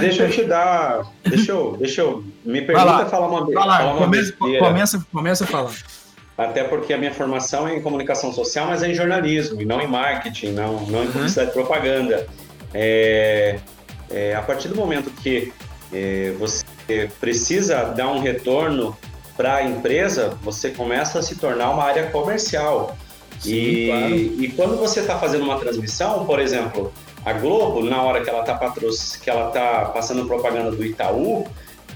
Deixa 0.00 0.24
eu 0.24 0.30
te 0.30 0.44
dar. 0.44 1.02
Deixa 1.24 1.52
eu, 1.52 1.76
deixa 1.78 2.00
eu. 2.00 2.24
Me 2.44 2.60
permita 2.62 3.06
falar 3.06 3.26
uma 3.26 3.46
vez. 4.08 4.32
Começa, 4.32 4.58
começa, 4.58 5.06
começa 5.12 5.44
a 5.44 5.46
falar. 5.46 5.74
Até 6.36 6.64
porque 6.64 6.92
a 6.92 6.98
minha 6.98 7.12
formação 7.12 7.68
é 7.68 7.76
em 7.76 7.82
comunicação 7.82 8.32
social, 8.32 8.66
mas 8.66 8.82
é 8.82 8.90
em 8.90 8.94
jornalismo, 8.94 9.60
e 9.60 9.64
não 9.66 9.80
em 9.80 9.86
marketing, 9.86 10.52
não, 10.52 10.80
não 10.86 11.02
em 11.02 11.06
uhum. 11.06 11.12
publicidade 11.12 11.50
uhum. 11.50 11.52
e 11.52 11.64
propaganda. 11.64 12.26
É, 12.72 13.58
é, 14.10 14.34
a 14.34 14.40
partir 14.40 14.68
do 14.68 14.74
momento 14.74 15.10
que 15.10 15.52
é, 15.92 16.32
você 16.38 16.64
precisa 17.20 17.84
dar 17.84 18.08
um 18.08 18.20
retorno 18.20 18.96
para 19.36 19.56
a 19.56 19.64
empresa, 19.64 20.36
você 20.42 20.70
começa 20.70 21.18
a 21.18 21.22
se 21.22 21.36
tornar 21.36 21.70
uma 21.70 21.84
área 21.84 22.10
comercial. 22.10 22.96
Sim, 23.38 23.52
e, 23.52 23.86
claro. 23.86 24.14
e 24.14 24.52
quando 24.56 24.76
você 24.78 25.00
está 25.00 25.18
fazendo 25.18 25.44
uma 25.44 25.58
transmissão, 25.58 26.24
por 26.26 26.40
exemplo, 26.40 26.92
a 27.24 27.32
Globo, 27.34 27.82
na 27.82 28.02
hora 28.02 28.22
que 28.22 28.30
ela 28.30 28.40
está 28.40 28.56
que 29.22 29.30
ela 29.30 29.50
tá 29.50 29.86
passando 29.86 30.26
propaganda 30.26 30.70
do 30.70 30.84
Itaú, 30.84 31.46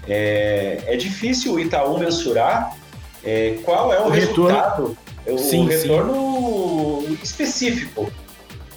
é, 0.06 0.82
é 0.86 0.96
difícil 0.96 1.54
o 1.54 1.60
Itaú 1.60 1.98
mensurar 1.98 2.76
é, 3.24 3.58
qual 3.64 3.92
é 3.92 4.00
o, 4.00 4.06
o 4.06 4.10
resultado, 4.10 4.96
retorno. 5.26 5.64
o 5.64 5.66
retorno 5.66 7.04
sim. 7.06 7.18
específico. 7.22 8.12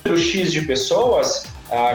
O 0.05 0.17
X 0.17 0.53
de 0.53 0.61
pessoas, 0.61 1.43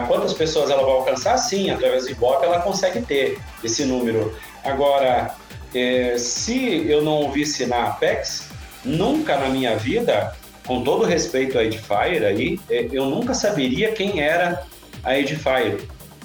quantas 0.07 0.33
pessoas 0.33 0.69
ela 0.69 0.83
vai 0.83 0.91
alcançar? 0.91 1.35
Sim, 1.37 1.71
através 1.71 2.05
do 2.05 2.11
Ibope 2.11 2.45
ela 2.45 2.59
consegue 2.61 3.01
ter 3.01 3.39
esse 3.63 3.85
número. 3.85 4.37
Agora, 4.63 5.35
é, 5.73 6.15
se 6.19 6.85
eu 6.87 7.01
não 7.01 7.13
ouvisse 7.13 7.65
na 7.65 7.85
Apex, 7.85 8.49
nunca 8.85 9.35
na 9.37 9.49
minha 9.49 9.75
vida 9.75 10.35
com 10.65 10.83
todo 10.83 11.05
respeito 11.05 11.57
à 11.57 11.63
Edifier 11.63 12.23
aí, 12.23 12.59
é, 12.69 12.87
eu 12.91 13.05
nunca 13.05 13.33
saberia 13.33 13.91
quem 13.91 14.21
era 14.21 14.65
a 15.03 15.17
Edifier. 15.17 15.79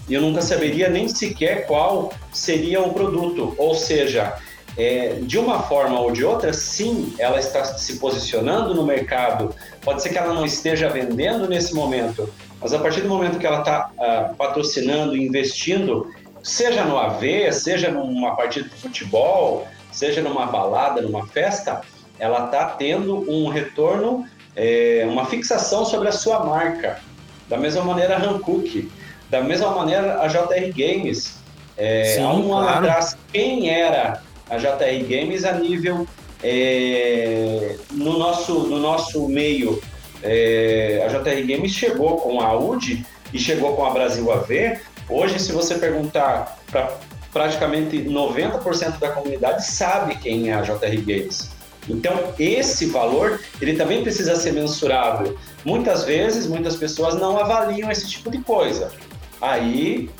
e 0.09 0.15
eu 0.15 0.21
nunca 0.21 0.41
saberia 0.41 0.89
nem 0.89 1.09
sequer 1.09 1.67
qual 1.67 2.13
seria 2.33 2.81
o 2.81 2.93
produto. 2.93 3.55
Ou 3.59 3.75
seja, 3.75 4.39
é, 4.77 5.19
de 5.23 5.37
uma 5.39 5.63
forma 5.63 5.99
ou 5.99 6.13
de 6.13 6.25
outra, 6.25 6.53
sim, 6.53 7.15
ela 7.19 7.39
está 7.39 7.65
se 7.65 7.99
posicionando 7.99 8.75
no 8.75 8.85
mercado. 8.85 9.55
Pode 9.83 10.03
ser 10.03 10.11
que 10.11 10.19
ela 10.19 10.33
não 10.33 10.47
esteja 10.47 10.89
vendendo 10.89 11.49
nesse 11.49 11.75
momento, 11.75 12.33
mas 12.61 12.73
a 12.73 12.79
partir 12.79 13.01
do 13.01 13.09
momento 13.09 13.39
que 13.39 13.47
ela 13.47 13.59
está 13.59 13.91
uh, 13.99 14.37
patrocinando, 14.37 15.17
investindo, 15.17 16.13
seja 16.43 16.85
no 16.85 16.97
AV, 16.97 17.53
seja 17.53 17.91
numa 17.91 18.37
partida 18.37 18.69
de 18.69 18.75
futebol, 18.77 19.67
seja 19.91 20.23
numa 20.23 20.47
balada, 20.47 21.03
numa 21.03 21.27
festa, 21.27 21.81
ela 22.19 22.47
está 22.47 22.67
tendo 22.67 23.31
um 23.31 23.49
retorno, 23.49 24.27
é, 24.57 25.07
uma 25.09 25.27
fixação 25.27 25.85
sobre 25.85 26.09
a 26.09 26.13
sua 26.13 26.45
marca. 26.45 27.01
Da 27.49 27.57
mesma 27.57 27.83
maneira 27.83 28.17
a 28.17 28.19
Hankook, 28.19 28.91
da 29.31 29.41
mesma 29.41 29.71
maneira 29.71 30.21
a 30.21 30.27
JR 30.27 30.73
Games. 30.75 31.39
É, 31.77 32.15
Sim, 32.17 32.23
há 32.23 32.33
um 32.33 32.49
claro. 32.49 32.67
ano 32.67 32.79
atrás, 32.79 33.17
quem 33.33 33.71
era 33.71 34.23
a 34.51 34.57
JR 34.57 35.05
Games 35.09 35.45
a 35.45 35.53
nível 35.53 36.07
é, 36.43 37.77
no, 37.93 38.19
nosso, 38.19 38.61
no 38.61 38.79
nosso 38.79 39.29
meio? 39.29 39.81
É, 40.23 41.07
a 41.07 41.09
JR 41.09 41.47
Games 41.47 41.73
chegou 41.73 42.17
com 42.17 42.41
a 42.41 42.59
UD 42.59 43.05
e 43.33 43.39
chegou 43.39 43.77
com 43.77 43.87
a 43.87 43.91
Brasil 43.91 44.31
AV. 44.33 44.81
Hoje, 45.09 45.39
se 45.39 45.53
você 45.53 45.77
perguntar 45.77 46.59
para 46.71 46.99
praticamente 47.33 47.99
90% 47.99 48.99
da 48.99 49.11
comunidade 49.11 49.65
sabe 49.65 50.17
quem 50.17 50.51
é 50.51 50.55
a 50.55 50.63
JR 50.63 51.01
Games. 51.05 51.51
Então, 51.89 52.35
esse 52.39 52.87
valor, 52.87 53.41
ele 53.61 53.75
também 53.75 54.03
precisa 54.03 54.37
ser 54.37 54.53
mensurado. 54.53 55.39
Muitas 55.65 56.05
vezes, 56.05 56.47
muitas 56.47 56.77
pessoas 56.77 57.15
não 57.15 57.39
avaliam 57.39 57.91
esse 57.91 58.09
tipo 58.09 58.31
de 58.31 58.39
coisa. 58.39 58.93
Aí, 59.41 60.11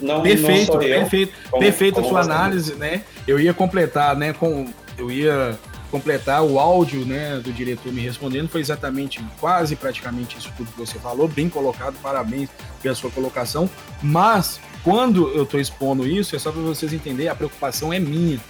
não, 0.00 0.22
perfeito, 0.22 0.74
não 0.74 0.82
eu, 0.82 1.00
Perfeito, 1.00 1.32
como, 1.50 1.62
perfeito 1.62 1.94
como 1.94 2.06
a 2.06 2.10
sua 2.10 2.20
análise, 2.20 2.74
né? 2.74 3.02
Eu 3.26 3.38
ia 3.38 3.54
completar, 3.54 4.16
né, 4.16 4.32
com... 4.32 4.68
Eu 4.98 5.10
ia 5.10 5.58
completar 5.90 6.42
o 6.42 6.58
áudio, 6.58 7.04
né, 7.04 7.38
do 7.44 7.52
diretor 7.52 7.92
me 7.92 8.00
respondendo, 8.00 8.48
foi 8.48 8.62
exatamente, 8.62 9.22
quase 9.38 9.76
praticamente 9.76 10.38
isso 10.38 10.50
tudo 10.56 10.72
que 10.72 10.78
você 10.78 10.98
falou, 10.98 11.28
bem 11.28 11.50
colocado, 11.50 11.94
parabéns 12.02 12.48
pela 12.82 12.94
sua 12.94 13.10
colocação, 13.10 13.68
mas 14.02 14.58
quando 14.82 15.28
eu 15.34 15.42
estou 15.42 15.60
expondo 15.60 16.06
isso, 16.06 16.34
é 16.34 16.38
só 16.38 16.50
para 16.50 16.62
vocês 16.62 16.94
entenderem, 16.94 17.30
a 17.30 17.34
preocupação 17.34 17.92
é 17.92 17.98
minha 18.00 18.40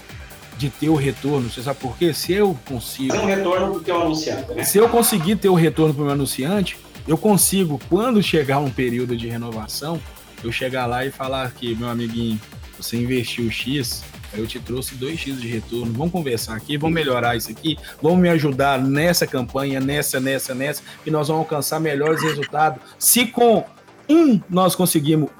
de 0.62 0.70
ter 0.70 0.88
o 0.88 0.94
retorno. 0.94 1.50
Você 1.50 1.62
sabe 1.62 1.80
por 1.80 1.96
quê? 1.96 2.14
Se 2.14 2.32
eu 2.32 2.56
consigo. 2.66 3.12
Tem 3.12 3.20
um 3.20 3.26
retorno 3.26 3.70
para 3.70 3.78
o 3.78 3.80
teu 3.80 4.00
anunciante, 4.00 4.52
né? 4.54 4.64
Se 4.64 4.78
eu 4.78 4.88
conseguir 4.88 5.36
ter 5.36 5.48
o 5.48 5.54
retorno 5.54 5.92
para 5.92 6.02
o 6.02 6.04
meu 6.04 6.14
anunciante, 6.14 6.78
eu 7.06 7.18
consigo, 7.18 7.80
quando 7.88 8.22
chegar 8.22 8.58
um 8.58 8.70
período 8.70 9.16
de 9.16 9.28
renovação, 9.28 10.00
eu 10.42 10.52
chegar 10.52 10.86
lá 10.86 11.04
e 11.04 11.10
falar 11.10 11.50
que, 11.50 11.74
meu 11.74 11.88
amiguinho, 11.88 12.40
você 12.78 12.96
investiu 12.96 13.50
X, 13.50 14.04
eu 14.34 14.46
te 14.46 14.58
trouxe 14.58 14.94
2x 14.94 15.38
de 15.38 15.48
retorno, 15.48 15.92
vamos 15.92 16.12
conversar 16.12 16.56
aqui, 16.56 16.76
vamos 16.76 16.94
melhorar 16.94 17.36
isso 17.36 17.50
aqui, 17.50 17.76
vamos 18.00 18.18
me 18.18 18.28
ajudar 18.28 18.80
nessa 18.80 19.26
campanha, 19.26 19.80
nessa, 19.80 20.20
nessa, 20.20 20.54
nessa, 20.54 20.82
e 21.04 21.10
nós 21.10 21.28
vamos 21.28 21.42
alcançar 21.42 21.80
melhores 21.80 22.22
resultados. 22.22 22.80
Se 22.98 23.26
com 23.26 23.64
um 24.08 24.40
nós 24.48 24.74
conseguimos 24.74 25.30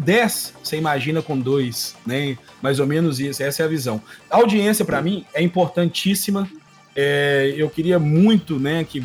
10, 0.00 0.54
você 0.62 0.76
imagina 0.76 1.20
com 1.20 1.38
dois, 1.38 1.94
né? 2.06 2.36
Mais 2.62 2.80
ou 2.80 2.86
menos 2.86 3.20
isso, 3.20 3.42
essa 3.42 3.62
é 3.62 3.66
a 3.66 3.68
visão. 3.68 4.00
A 4.30 4.36
audiência, 4.36 4.84
para 4.84 5.00
mim, 5.02 5.24
é 5.34 5.42
importantíssima. 5.42 6.48
É, 6.96 7.54
eu 7.56 7.68
queria 7.68 7.98
muito 7.98 8.58
né, 8.58 8.82
que 8.82 9.04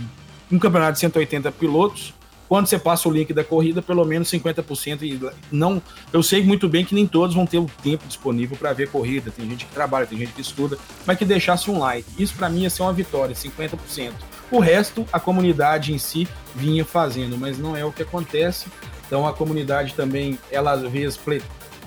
um 0.51 0.57
campeonato 0.57 0.93
de 0.93 0.99
180 0.99 1.51
pilotos, 1.51 2.13
quando 2.47 2.67
você 2.67 2.77
passa 2.77 3.09
o 3.09 3.11
link 3.11 3.33
da 3.33 3.43
corrida, 3.43 3.81
pelo 3.81 4.05
menos 4.05 4.29
50% 4.29 5.01
e 5.01 5.19
não. 5.51 5.81
Eu 6.13 6.23
sei 6.23 6.43
muito 6.43 6.69
bem 6.69 6.85
que 6.85 6.95
nem 6.95 7.05
todos 7.05 7.35
vão 7.35 7.45
ter 7.45 7.57
o 7.57 7.69
tempo 7.83 8.07
disponível 8.07 8.55
para 8.55 8.71
ver 8.71 8.89
corrida. 8.89 9.31
Tem 9.31 9.49
gente 9.49 9.65
que 9.65 9.73
trabalha, 9.73 10.05
tem 10.05 10.17
gente 10.17 10.31
que 10.31 10.41
estuda, 10.41 10.77
mas 11.05 11.17
que 11.17 11.25
deixasse 11.25 11.69
um 11.69 11.79
like. 11.79 12.07
Isso 12.21 12.35
para 12.35 12.47
mim 12.47 12.61
ia 12.61 12.69
ser 12.69 12.83
uma 12.83 12.93
vitória, 12.93 13.35
50%. 13.35 14.13
O 14.51 14.59
resto 14.59 15.05
a 15.11 15.19
comunidade 15.19 15.91
em 15.91 15.97
si 15.97 16.27
vinha 16.55 16.85
fazendo, 16.85 17.37
mas 17.37 17.57
não 17.57 17.75
é 17.75 17.83
o 17.83 17.91
que 17.91 18.03
acontece. 18.03 18.67
Então 19.05 19.27
a 19.27 19.33
comunidade 19.33 19.93
também, 19.93 20.37
ela 20.51 20.71
às 20.71 20.81
vezes 20.81 21.19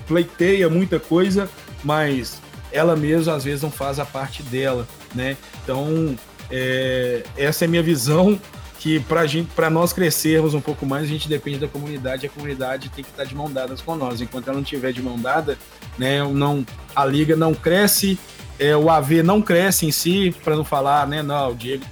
pleiteia 0.07 0.69
muita 0.69 0.99
coisa, 0.99 1.49
mas 1.83 2.41
ela 2.71 2.95
mesma 2.95 3.35
às 3.35 3.43
vezes 3.43 3.61
não 3.63 3.71
faz 3.71 3.99
a 3.99 4.05
parte 4.05 4.43
dela, 4.43 4.87
né? 5.13 5.35
Então 5.63 6.15
é, 6.51 7.23
essa 7.37 7.65
é 7.65 7.67
minha 7.67 7.83
visão 7.83 8.39
que 8.79 8.97
para 9.01 9.69
nós 9.69 9.91
crescermos 9.91 10.53
um 10.53 10.61
pouco 10.61 10.85
mais, 10.85 11.03
a 11.03 11.07
gente 11.07 11.27
depende 11.27 11.59
da 11.59 11.67
comunidade, 11.67 12.25
a 12.25 12.29
comunidade 12.29 12.87
tem 12.89 13.03
que 13.03 13.09
estar 13.09 13.25
de 13.25 13.35
mão 13.35 13.51
dadas 13.51 13.81
com 13.81 13.93
nós. 13.93 14.21
Enquanto 14.21 14.47
ela 14.47 14.55
não 14.55 14.63
tiver 14.63 14.93
de 14.93 15.01
mão 15.01 15.19
dada, 15.19 15.57
né, 15.97 16.23
não, 16.23 16.65
a 16.95 17.05
liga 17.05 17.35
não 17.35 17.53
cresce, 17.53 18.17
é, 18.57 18.75
o 18.77 18.89
AV 18.89 19.21
não 19.21 19.41
cresce 19.41 19.85
em 19.85 19.91
si, 19.91 20.33
para 20.45 20.55
não 20.55 20.63
falar, 20.63 21.05
né, 21.07 21.21
não, 21.21 21.51
o 21.51 21.55
Diego 21.55 21.83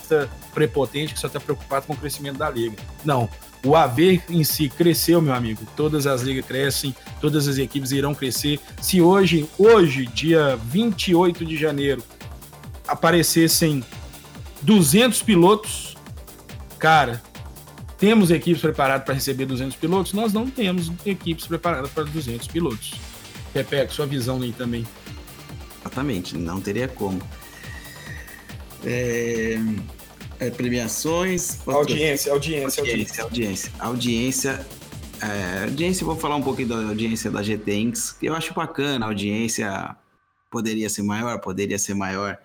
está 0.00 0.26
prepotente 0.54 1.12
que 1.12 1.20
só 1.20 1.26
está 1.26 1.38
preocupado 1.38 1.86
com 1.86 1.92
o 1.92 1.96
crescimento 1.96 2.38
da 2.38 2.48
liga. 2.48 2.76
Não, 3.04 3.28
o 3.64 3.76
AV 3.76 4.20
em 4.28 4.42
si 4.42 4.68
cresceu, 4.68 5.22
meu 5.22 5.34
amigo. 5.34 5.60
Todas 5.76 6.06
as 6.06 6.22
ligas 6.22 6.44
crescem, 6.44 6.94
todas 7.20 7.46
as 7.46 7.58
equipes 7.58 7.92
irão 7.92 8.14
crescer. 8.14 8.58
Se 8.80 9.00
hoje, 9.00 9.48
hoje, 9.58 10.06
dia 10.06 10.56
28 10.56 11.44
de 11.44 11.56
janeiro, 11.56 12.02
aparecessem 12.86 13.84
200 14.62 15.22
pilotos, 15.22 15.96
cara, 16.78 17.22
temos 17.98 18.30
equipes 18.32 18.60
preparadas 18.60 19.04
para 19.04 19.14
receber 19.14 19.46
200 19.46 19.76
pilotos? 19.76 20.12
Nós 20.12 20.32
não 20.32 20.50
temos 20.50 20.90
equipes 21.06 21.46
preparadas 21.46 21.90
para 21.90 22.04
200 22.04 22.48
pilotos. 22.48 22.94
Repeco, 23.54 23.92
sua 23.92 24.06
visão 24.06 24.42
aí 24.42 24.52
também. 24.52 24.84
Exatamente, 25.80 26.36
não 26.36 26.60
teria 26.60 26.88
como. 26.88 27.22
É, 28.84 29.56
é, 30.42 30.50
premiações. 30.50 31.58
Audiência, 31.66 32.32
audiência, 32.32 32.82
audiência. 32.82 33.22
Audiência, 33.22 33.72
audiência. 33.78 34.66
É, 35.22 35.64
audiência, 35.64 36.04
vou 36.04 36.16
falar 36.16 36.34
um 36.34 36.42
pouquinho 36.42 36.68
da 36.68 36.76
audiência 36.88 37.30
da 37.30 37.40
GTX, 37.40 38.16
eu 38.20 38.34
acho 38.34 38.52
bacana, 38.52 39.06
a 39.06 39.08
audiência 39.08 39.96
poderia 40.50 40.90
ser 40.90 41.02
maior, 41.04 41.38
poderia 41.38 41.78
ser 41.78 41.94
maior. 41.94 42.36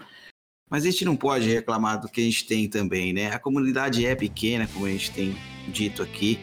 Mas 0.69 0.83
a 0.83 0.91
gente 0.91 1.03
não 1.03 1.15
pode 1.15 1.49
reclamar 1.49 1.99
do 1.99 2.07
que 2.07 2.21
a 2.21 2.23
gente 2.23 2.45
tem 2.45 2.69
também, 2.69 3.13
né? 3.13 3.31
A 3.31 3.39
comunidade 3.39 4.05
é 4.05 4.13
pequena, 4.13 4.67
como 4.71 4.85
a 4.85 4.89
gente 4.89 5.11
tem 5.11 5.35
dito 5.69 6.03
aqui. 6.03 6.39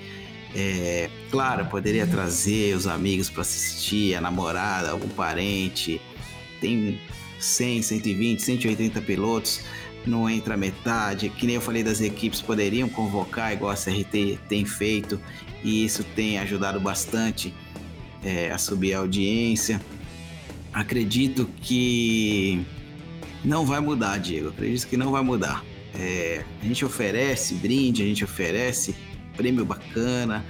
É, 0.57 1.09
claro, 1.31 1.67
poderia 1.67 2.07
trazer 2.07 2.75
os 2.75 2.89
amigos 2.89 3.31
para 3.31 3.43
assistir, 3.43 4.17
a 4.17 4.21
namorada, 4.21 4.91
algum 4.91 5.09
parente. 5.11 6.01
Tem 6.61 6.99
100, 7.39 7.83
120, 7.83 8.43
180 8.43 9.01
pilotos 9.03 9.61
não 10.09 10.29
entra 10.29 10.57
metade, 10.57 11.29
que 11.29 11.47
nem 11.47 11.57
eu 11.57 11.61
falei 11.61 11.83
das 11.83 12.01
equipes 12.01 12.41
poderiam 12.41 12.89
convocar, 12.89 13.53
igual 13.53 13.71
a 13.71 13.75
CRT 13.75 14.39
tem 14.49 14.65
feito, 14.65 15.21
e 15.63 15.85
isso 15.85 16.05
tem 16.15 16.39
ajudado 16.39 16.79
bastante 16.81 17.55
é, 18.23 18.51
a 18.51 18.59
subir 18.59 18.95
a 18.95 18.99
audiência. 18.99 19.81
Acredito 20.73 21.49
que 21.61 22.65
não 23.45 23.65
vai 23.65 23.81
mudar, 23.81 24.19
Diego. 24.19 24.49
Acredito 24.49 24.89
que 24.89 24.97
não 24.97 25.11
vai 25.13 25.23
mudar. 25.23 25.65
É, 25.95 26.43
a 26.61 26.67
gente 26.67 26.85
oferece 26.85 27.55
brinde, 27.55 28.03
a 28.03 28.07
gente 28.07 28.25
oferece 28.25 28.95
prêmio 29.37 29.65
bacana, 29.65 30.45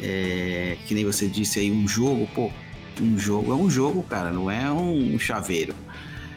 é, 0.00 0.76
que 0.86 0.94
nem 0.94 1.04
você 1.04 1.26
disse 1.26 1.58
aí, 1.58 1.70
um 1.70 1.88
jogo, 1.88 2.28
pô, 2.34 2.50
um 3.00 3.18
jogo 3.18 3.52
é 3.52 3.54
um 3.54 3.70
jogo, 3.70 4.02
cara, 4.02 4.30
não 4.30 4.50
é 4.50 4.70
um 4.70 5.18
chaveiro. 5.18 5.74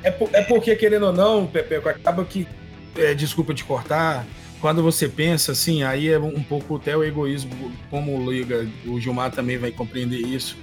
É, 0.04 0.12
por, 0.12 0.30
é 0.34 0.42
porque, 0.44 0.76
querendo 0.76 1.08
ou 1.08 1.14
não, 1.14 1.46
Pepe, 1.48 1.76
acaba 1.76 2.24
que. 2.26 2.48
É, 2.96 3.14
desculpa 3.14 3.54
te 3.54 3.64
cortar. 3.64 4.26
Quando 4.60 4.84
você 4.84 5.08
pensa 5.08 5.54
assim, 5.54 5.82
aí 5.82 6.10
é 6.10 6.20
um 6.20 6.44
pouco 6.44 6.76
até 6.76 6.96
o 6.96 7.04
egoísmo, 7.04 7.72
como 7.90 8.30
liga, 8.30 8.68
o 8.86 9.00
Gilmar 9.00 9.32
também 9.32 9.58
vai 9.58 9.72
compreender 9.72 10.20
isso. 10.20 10.56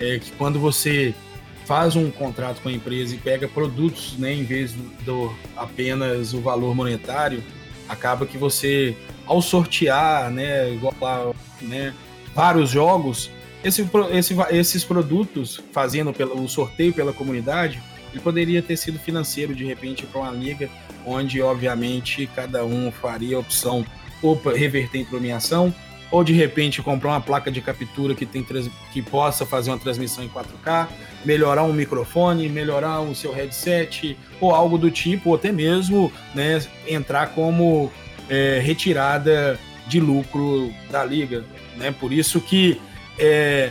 É 0.00 0.18
que 0.18 0.32
quando 0.32 0.58
você 0.58 1.14
faz 1.64 1.96
um 1.96 2.10
contrato 2.10 2.60
com 2.60 2.68
a 2.68 2.72
empresa 2.72 3.14
e 3.14 3.18
pega 3.18 3.46
produtos, 3.46 4.16
né, 4.18 4.32
em 4.32 4.44
vez 4.44 4.72
do, 4.72 4.82
do 5.04 5.36
apenas 5.56 6.32
o 6.32 6.40
valor 6.40 6.74
monetário, 6.74 7.42
acaba 7.88 8.26
que 8.26 8.38
você, 8.38 8.96
ao 9.26 9.42
sortear, 9.42 10.30
né, 10.30 10.72
igual 10.72 10.94
lá, 11.00 11.32
né, 11.60 11.94
vários 12.34 12.70
jogos, 12.70 13.30
esse, 13.64 13.88
esse, 14.12 14.34
esses 14.50 14.84
produtos, 14.84 15.60
fazendo 15.72 16.12
pelo, 16.12 16.42
o 16.42 16.48
sorteio 16.48 16.92
pela 16.92 17.12
comunidade, 17.12 17.82
ele 18.12 18.20
poderia 18.20 18.62
ter 18.62 18.76
sido 18.76 18.98
financeiro 18.98 19.54
de 19.54 19.64
repente 19.64 20.06
para 20.06 20.20
uma 20.20 20.30
liga 20.30 20.68
onde, 21.04 21.40
obviamente, 21.40 22.28
cada 22.34 22.64
um 22.64 22.90
faria 22.90 23.36
a 23.36 23.40
opção 23.40 23.84
ou 24.22 24.34
reverter 24.34 24.98
em 24.98 25.04
premiação, 25.04 25.72
ou 26.10 26.24
de 26.24 26.32
repente 26.32 26.82
comprar 26.82 27.10
uma 27.10 27.20
placa 27.20 27.50
de 27.50 27.60
captura 27.60 28.14
que, 28.14 28.26
tem, 28.26 28.44
que 28.92 29.02
possa 29.02 29.44
fazer 29.44 29.70
uma 29.70 29.78
transmissão 29.78 30.24
em 30.24 30.28
4K, 30.28 30.88
melhorar 31.24 31.64
um 31.64 31.72
microfone, 31.72 32.48
melhorar 32.48 33.00
o 33.00 33.14
seu 33.14 33.32
headset, 33.32 34.16
ou 34.40 34.54
algo 34.54 34.78
do 34.78 34.90
tipo, 34.90 35.30
ou 35.30 35.36
até 35.36 35.52
mesmo 35.52 36.12
né, 36.34 36.62
entrar 36.86 37.28
como 37.28 37.90
é, 38.28 38.60
retirada 38.62 39.58
de 39.86 40.00
lucro 40.00 40.72
da 40.90 41.04
liga. 41.04 41.44
Né? 41.76 41.92
Por 41.92 42.12
isso 42.12 42.40
que 42.40 42.80
é, 43.18 43.70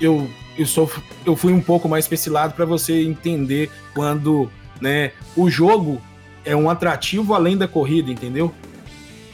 eu, 0.00 0.30
eu, 0.56 0.66
sou, 0.66 0.90
eu 1.24 1.36
fui 1.36 1.52
um 1.52 1.60
pouco 1.60 1.88
mais 1.88 2.06
pra 2.06 2.14
esse 2.14 2.30
lado 2.30 2.54
para 2.54 2.64
você 2.64 3.02
entender 3.02 3.70
quando 3.94 4.50
né, 4.80 5.12
o 5.36 5.48
jogo 5.48 6.00
é 6.44 6.54
um 6.54 6.68
atrativo 6.68 7.34
além 7.34 7.56
da 7.56 7.68
corrida, 7.68 8.10
entendeu? 8.10 8.52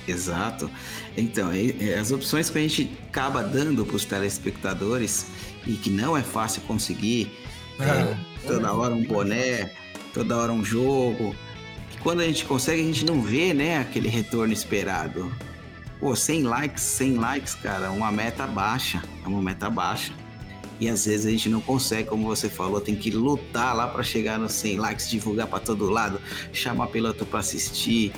Exato. 0.07 0.71
Então, 1.17 1.51
as 2.01 2.13
opções 2.13 2.49
que 2.49 2.59
a 2.59 2.61
gente 2.61 2.91
acaba 3.09 3.43
dando 3.43 3.85
para 3.85 3.97
os 3.97 4.05
telespectadores 4.05 5.27
e 5.67 5.73
que 5.73 5.91
não 5.91 6.17
é 6.17 6.23
fácil 6.23 6.63
conseguir, 6.63 7.31
é, 7.81 7.85
ah, 7.85 8.17
é, 8.45 8.47
toda 8.47 8.73
hora 8.73 8.95
um 8.95 9.05
boné, 9.05 9.71
toda 10.15 10.37
hora 10.37 10.53
um 10.53 10.65
jogo, 10.65 11.35
que 11.91 11.99
quando 11.99 12.21
a 12.21 12.25
gente 12.25 12.45
consegue 12.45 12.81
a 12.83 12.85
gente 12.85 13.05
não 13.05 13.21
vê, 13.21 13.53
né, 13.53 13.79
aquele 13.79 14.09
retorno 14.09 14.53
esperado. 14.53 15.31
Pô, 15.99 16.15
100 16.15 16.45
likes, 16.45 16.83
100 16.83 17.15
likes, 17.17 17.55
cara, 17.57 17.91
uma 17.91 18.13
meta 18.13 18.47
baixa, 18.47 19.03
é 19.25 19.29
uma 19.29 19.43
meta 19.43 19.69
baixa. 19.69 20.13
E 20.81 20.89
às 20.89 21.07
vezes 21.07 21.27
a 21.27 21.31
gente 21.31 21.49
não 21.49 21.61
consegue, 21.61 22.09
como 22.09 22.27
você 22.27 22.49
falou, 22.49 22.81
tem 22.81 22.95
que 22.95 23.11
lutar 23.11 23.75
lá 23.75 23.89
para 23.89 24.03
chegar 24.03 24.39
nos 24.39 24.53
100 24.53 24.79
likes, 24.79 25.11
divulgar 25.11 25.47
para 25.47 25.59
todo 25.59 25.91
lado, 25.91 26.21
chamar 26.53 26.87
piloto 26.89 27.27
para 27.27 27.41
assistir. 27.41 28.13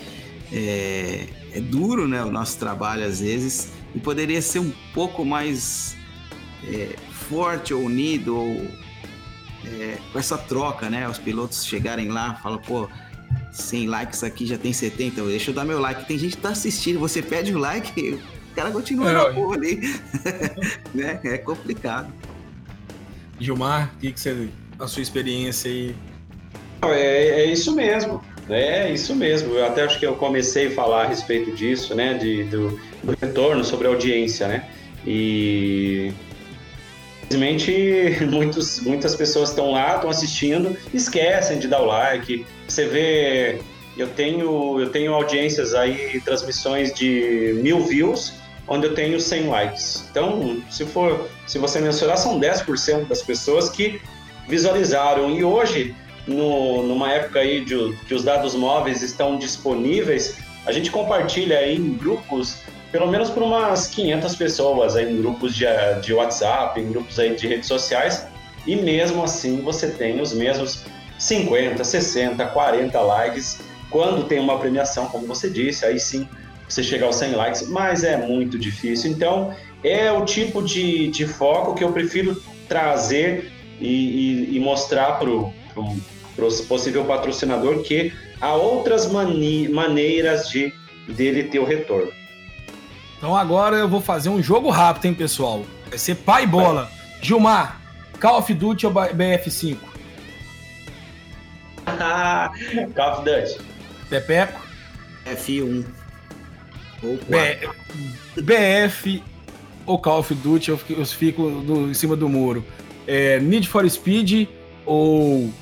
É, 0.52 1.26
é 1.52 1.60
duro, 1.60 2.06
né, 2.06 2.22
o 2.22 2.30
nosso 2.30 2.58
trabalho 2.58 3.04
às 3.04 3.20
vezes, 3.20 3.72
e 3.94 4.00
poderia 4.00 4.42
ser 4.42 4.58
um 4.58 4.72
pouco 4.92 5.24
mais 5.24 5.96
é, 6.64 6.96
forte 7.28 7.72
ou 7.72 7.82
unido, 7.82 8.36
ou 8.36 8.68
é, 9.64 9.98
com 10.12 10.18
essa 10.18 10.36
troca, 10.36 10.90
né, 10.90 11.08
os 11.08 11.18
pilotos 11.18 11.64
chegarem 11.64 12.08
lá, 12.08 12.34
falam, 12.34 12.58
pô, 12.58 12.88
100 13.52 13.86
likes 13.88 14.24
aqui 14.24 14.46
já 14.46 14.58
tem 14.58 14.72
70, 14.72 15.22
deixa 15.22 15.50
eu 15.50 15.54
dar 15.54 15.64
meu 15.64 15.80
like. 15.80 16.06
Tem 16.06 16.18
gente 16.18 16.36
que 16.36 16.42
tá 16.42 16.50
assistindo, 16.50 16.98
você 16.98 17.22
pede 17.22 17.54
o 17.54 17.58
like, 17.58 18.12
o 18.52 18.54
cara 18.54 18.70
continua 18.70 19.10
é, 19.10 19.12
na 19.12 19.24
porra 19.32 19.56
ali. 19.56 19.80
né? 20.94 21.20
É 21.24 21.38
complicado. 21.38 22.12
Gilmar, 23.40 23.92
o 23.96 23.98
que, 23.98 24.12
você. 24.14 24.48
a 24.78 24.86
sua 24.86 25.02
experiência 25.02 25.70
aí? 25.70 25.94
É, 26.82 27.42
é 27.42 27.44
isso 27.46 27.74
mesmo. 27.74 28.22
É 28.48 28.90
isso 28.90 29.14
mesmo. 29.14 29.54
Eu 29.54 29.66
até 29.66 29.82
acho 29.82 29.98
que 29.98 30.06
eu 30.06 30.14
comecei 30.16 30.68
a 30.68 30.70
falar 30.72 31.04
a 31.04 31.08
respeito 31.08 31.52
disso, 31.52 31.94
né? 31.94 32.14
De, 32.14 32.44
do, 32.44 32.80
do 33.02 33.16
retorno 33.20 33.64
sobre 33.64 33.86
a 33.86 33.90
audiência, 33.90 34.46
né? 34.46 34.68
E 35.06 36.12
infelizmente 37.24 38.24
muitos, 38.26 38.80
muitas 38.80 39.14
pessoas 39.14 39.50
estão 39.50 39.70
lá, 39.70 39.94
estão 39.94 40.10
assistindo, 40.10 40.76
esquecem 40.92 41.58
de 41.58 41.68
dar 41.68 41.80
o 41.80 41.86
like. 41.86 42.44
Você 42.66 42.86
vê, 42.86 43.60
eu 43.96 44.08
tenho, 44.08 44.80
eu 44.80 44.90
tenho 44.90 45.14
audiências 45.14 45.74
aí, 45.74 46.20
transmissões 46.24 46.92
de 46.92 47.58
mil 47.62 47.84
views, 47.86 48.34
onde 48.70 48.86
eu 48.86 48.94
tenho 48.94 49.20
100 49.20 49.48
likes. 49.48 50.04
Então, 50.10 50.62
se 50.70 50.86
for, 50.86 51.28
se 51.46 51.58
você 51.58 51.80
mensurar, 51.80 52.16
são 52.16 52.38
10% 52.38 53.08
das 53.08 53.20
pessoas 53.20 53.68
que 53.68 54.00
visualizaram. 54.48 55.28
E 55.28 55.42
hoje 55.42 55.94
no, 56.26 56.84
numa 56.84 57.12
época 57.12 57.40
aí 57.40 57.64
de, 57.64 57.92
que 58.06 58.14
os 58.14 58.22
dados 58.22 58.54
móveis 58.54 59.02
estão 59.02 59.36
disponíveis, 59.36 60.38
a 60.64 60.70
gente 60.70 60.90
compartilha 60.90 61.66
em 61.66 61.94
grupos, 61.94 62.58
pelo 62.92 63.08
menos 63.08 63.28
por 63.28 63.42
umas 63.42 63.88
500 63.88 64.36
pessoas, 64.36 64.94
aí, 64.94 65.12
em 65.12 65.20
grupos 65.20 65.54
de, 65.56 65.64
de 66.02 66.14
WhatsApp, 66.14 66.80
em 66.80 66.92
grupos 66.92 67.18
aí 67.18 67.34
de 67.34 67.48
redes 67.48 67.66
sociais, 67.66 68.26
e 68.66 68.76
mesmo 68.76 69.24
assim 69.24 69.62
você 69.62 69.90
tem 69.90 70.20
os 70.20 70.32
mesmos 70.32 70.84
50, 71.18 71.82
60, 71.82 72.46
40 72.46 73.00
likes. 73.00 73.60
Quando 73.90 74.28
tem 74.28 74.38
uma 74.38 74.58
premiação, 74.58 75.06
como 75.06 75.26
você 75.26 75.50
disse, 75.50 75.84
aí 75.84 75.98
sim 75.98 76.28
você 76.72 76.82
chega 76.82 77.04
aos 77.04 77.16
100 77.16 77.32
likes, 77.32 77.68
mas 77.68 78.04
é 78.04 78.16
muito 78.16 78.58
difícil. 78.58 79.10
Então, 79.10 79.54
é 79.82 80.10
o 80.12 80.24
tipo 80.24 80.62
de, 80.62 81.08
de 81.08 81.26
foco 81.26 81.74
que 81.74 81.82
eu 81.82 81.92
prefiro 81.92 82.40
trazer 82.68 83.52
e, 83.80 84.52
e, 84.52 84.56
e 84.56 84.60
mostrar 84.60 85.18
para 85.18 85.28
o 85.28 85.52
possível 86.68 87.04
patrocinador 87.04 87.82
que 87.82 88.12
há 88.40 88.54
outras 88.54 89.10
mani 89.10 89.68
maneiras 89.68 90.48
de 90.48 90.72
dele 91.08 91.44
ter 91.44 91.58
o 91.58 91.64
retorno. 91.64 92.12
Então 93.18 93.36
agora 93.36 93.76
eu 93.76 93.88
vou 93.88 94.00
fazer 94.00 94.28
um 94.28 94.42
jogo 94.42 94.70
rápido, 94.70 95.06
hein, 95.06 95.14
pessoal? 95.14 95.64
Vai 95.88 95.98
ser 95.98 96.14
pai 96.14 96.46
bola. 96.46 96.84
Vai. 96.84 96.92
Gilmar, 97.20 97.80
Call 98.18 98.38
of 98.38 98.54
Duty 98.54 98.86
ou 98.86 98.92
BF5? 98.92 99.76
Call 102.94 103.12
of 103.12 103.24
Duty. 103.24 103.60
Pepeco? 104.08 104.60
F1. 105.26 105.99
Ou 107.02 107.18
B... 107.28 108.42
BF 108.42 109.22
ou 109.86 109.98
Call 109.98 110.20
of 110.20 110.34
Duty, 110.34 110.70
eu 110.70 110.78
fico, 110.78 111.00
eu 111.00 111.06
fico 111.06 111.42
no, 111.42 111.90
em 111.90 111.94
cima 111.94 112.14
do 112.14 112.28
muro. 112.28 112.64
É, 113.06 113.40
Need 113.40 113.68
for 113.68 113.88
Speed 113.88 114.48
ou 114.86 115.52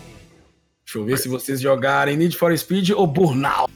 Deixa 0.84 0.98
eu 0.98 1.04
ver 1.04 1.18
se 1.18 1.28
vocês 1.28 1.60
jogarem 1.60 2.16
Need 2.16 2.36
for 2.36 2.56
Speed 2.56 2.90
ou 2.90 3.06
Burnout. 3.06 3.70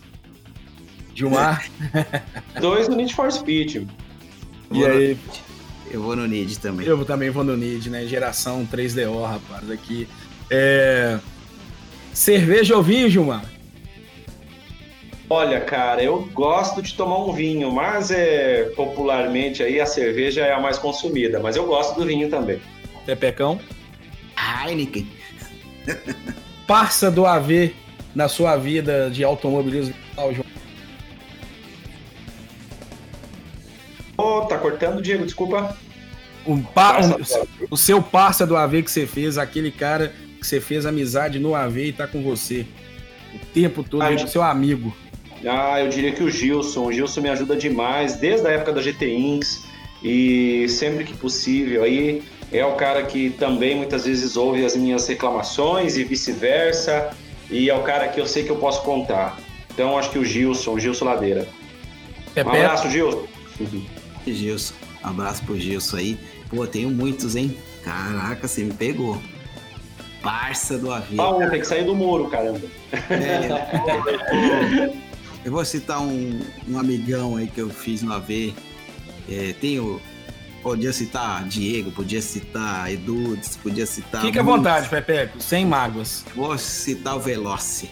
Gilmar? 1.14 1.70
Dois 2.59 2.89
no 2.89 2.97
Need 2.97 3.14
for 3.14 3.30
Speed. 3.30 3.86
E 4.70 4.84
aí? 4.86 5.18
Eu 5.90 6.01
vou 6.01 6.16
no 6.16 6.26
Need 6.26 6.59
também. 6.59 6.86
Eu 6.86 7.05
também 7.05 7.28
vou 7.28 7.44
no 7.44 7.55
Need, 7.55 7.90
né? 7.90 8.06
Geração 8.06 8.66
3DO, 8.66 9.26
rapaz, 9.26 9.70
aqui. 9.70 10.09
É... 10.51 11.18
Cerveja 12.14 12.76
ou 12.76 12.82
vinho, 12.82 13.10
Gilmar? 13.10 13.44
Olha, 15.30 15.60
cara, 15.60 16.02
eu 16.02 16.28
gosto 16.34 16.82
de 16.82 16.94
tomar 16.94 17.18
um 17.24 17.32
vinho, 17.32 17.72
mas 17.72 18.10
é 18.10 18.64
popularmente 18.76 19.62
aí 19.62 19.80
a 19.80 19.86
cerveja 19.86 20.42
é 20.42 20.52
a 20.52 20.60
mais 20.60 20.78
consumida, 20.78 21.40
mas 21.40 21.56
eu 21.56 21.66
gosto 21.66 21.98
do 21.98 22.06
vinho 22.06 22.28
também. 22.28 22.60
Pepecão? 23.06 23.58
Heineken. 24.36 25.08
parça 26.66 27.10
do 27.10 27.26
AV 27.26 27.74
na 28.14 28.28
sua 28.28 28.56
vida 28.56 29.10
de 29.10 29.24
automobilismo? 29.24 29.94
Oh, 34.16 34.42
tá 34.42 34.58
cortando, 34.58 35.00
Diego, 35.00 35.24
desculpa. 35.24 35.76
Um 36.46 36.62
pa 36.62 36.98
um, 37.00 37.66
o 37.70 37.76
seu 37.76 38.02
parça 38.02 38.46
do 38.46 38.56
AV 38.56 38.82
que 38.82 38.90
você 38.90 39.06
fez, 39.06 39.38
aquele 39.38 39.70
cara 39.70 40.12
que 40.38 40.46
você 40.46 40.60
fez 40.60 40.84
amizade 40.84 41.38
no 41.38 41.54
AV 41.54 41.78
e 41.78 41.92
tá 41.92 42.06
com 42.06 42.22
você 42.22 42.66
o 43.32 43.38
tempo 43.52 43.82
todo, 43.82 44.02
ah, 44.02 44.26
seu 44.26 44.42
amigo. 44.42 44.94
Ah, 45.47 45.81
eu 45.81 45.89
diria 45.89 46.12
que 46.12 46.23
o 46.23 46.31
Gilson. 46.31 46.86
O 46.86 46.93
Gilson 46.93 47.20
me 47.20 47.28
ajuda 47.28 47.56
demais, 47.56 48.16
desde 48.16 48.47
a 48.47 48.51
época 48.51 48.73
da 48.73 48.81
GT 48.81 49.12
Inks 49.12 49.64
e 50.02 50.66
sempre 50.69 51.05
que 51.05 51.14
possível. 51.14 51.85
Aí 51.85 52.23
é 52.51 52.64
o 52.64 52.74
cara 52.74 53.02
que 53.02 53.31
também 53.31 53.77
muitas 53.77 54.05
vezes 54.05 54.36
ouve 54.36 54.64
as 54.64 54.77
minhas 54.77 55.06
reclamações 55.06 55.97
e 55.97 56.05
vice-versa, 56.05 57.10
e 57.51 57.70
é 57.70 57.74
o 57.74 57.82
cara 57.82 58.09
que 58.09 58.20
eu 58.20 58.27
sei 58.27 58.44
que 58.44 58.51
eu 58.51 58.56
posso 58.56 58.82
contar. 58.82 59.39
Então 59.73 59.97
acho 59.97 60.10
que 60.10 60.19
o 60.19 60.24
Gilson, 60.24 60.73
o 60.74 60.81
Gilson 60.81 61.05
Ladeira. 61.06 61.48
Um 62.36 62.40
abraço, 62.40 62.90
Gilson. 62.90 63.27
Gilson, 64.27 64.74
um 65.05 65.09
abraço 65.09 65.43
pro 65.44 65.59
Gilson 65.59 65.97
aí. 65.97 66.19
Pô, 66.48 66.66
tenho 66.66 66.90
muitos, 66.90 67.36
hein? 67.36 67.56
Caraca, 67.82 68.47
você 68.47 68.62
me 68.62 68.73
pegou. 68.74 69.20
Parça 70.23 70.78
do 70.78 70.93
avião. 70.93 71.40
Ah, 71.40 71.51
tem 71.51 71.60
que 71.60 71.66
sair 71.66 71.85
do 71.85 71.94
muro, 71.97 72.28
caramba. 72.28 72.60
É, 73.10 74.93
eu 75.44 75.52
vou 75.52 75.64
citar 75.64 76.01
um, 76.01 76.40
um 76.69 76.78
amigão 76.78 77.36
aí 77.36 77.47
que 77.47 77.60
eu 77.60 77.70
fiz 77.70 78.02
no 78.02 78.12
AV. 78.12 78.55
É, 79.28 79.55
tem 79.60 79.78
o 79.78 80.01
Podia 80.62 80.93
citar 80.93 81.44
Diego, 81.44 81.90
podia 81.90 82.23
citar 82.23 82.90
Edu, 82.90 83.36
podia 83.62 83.85
citar. 83.85 84.23
Fique 84.23 84.39
à 84.39 84.43
vontade, 84.44 84.89
Pepe, 84.89 85.43
sem 85.43 85.66
mágoas. 85.66 86.24
Vou 86.36 86.56
citar 86.56 87.16
o 87.16 87.20
Veloce. 87.20 87.90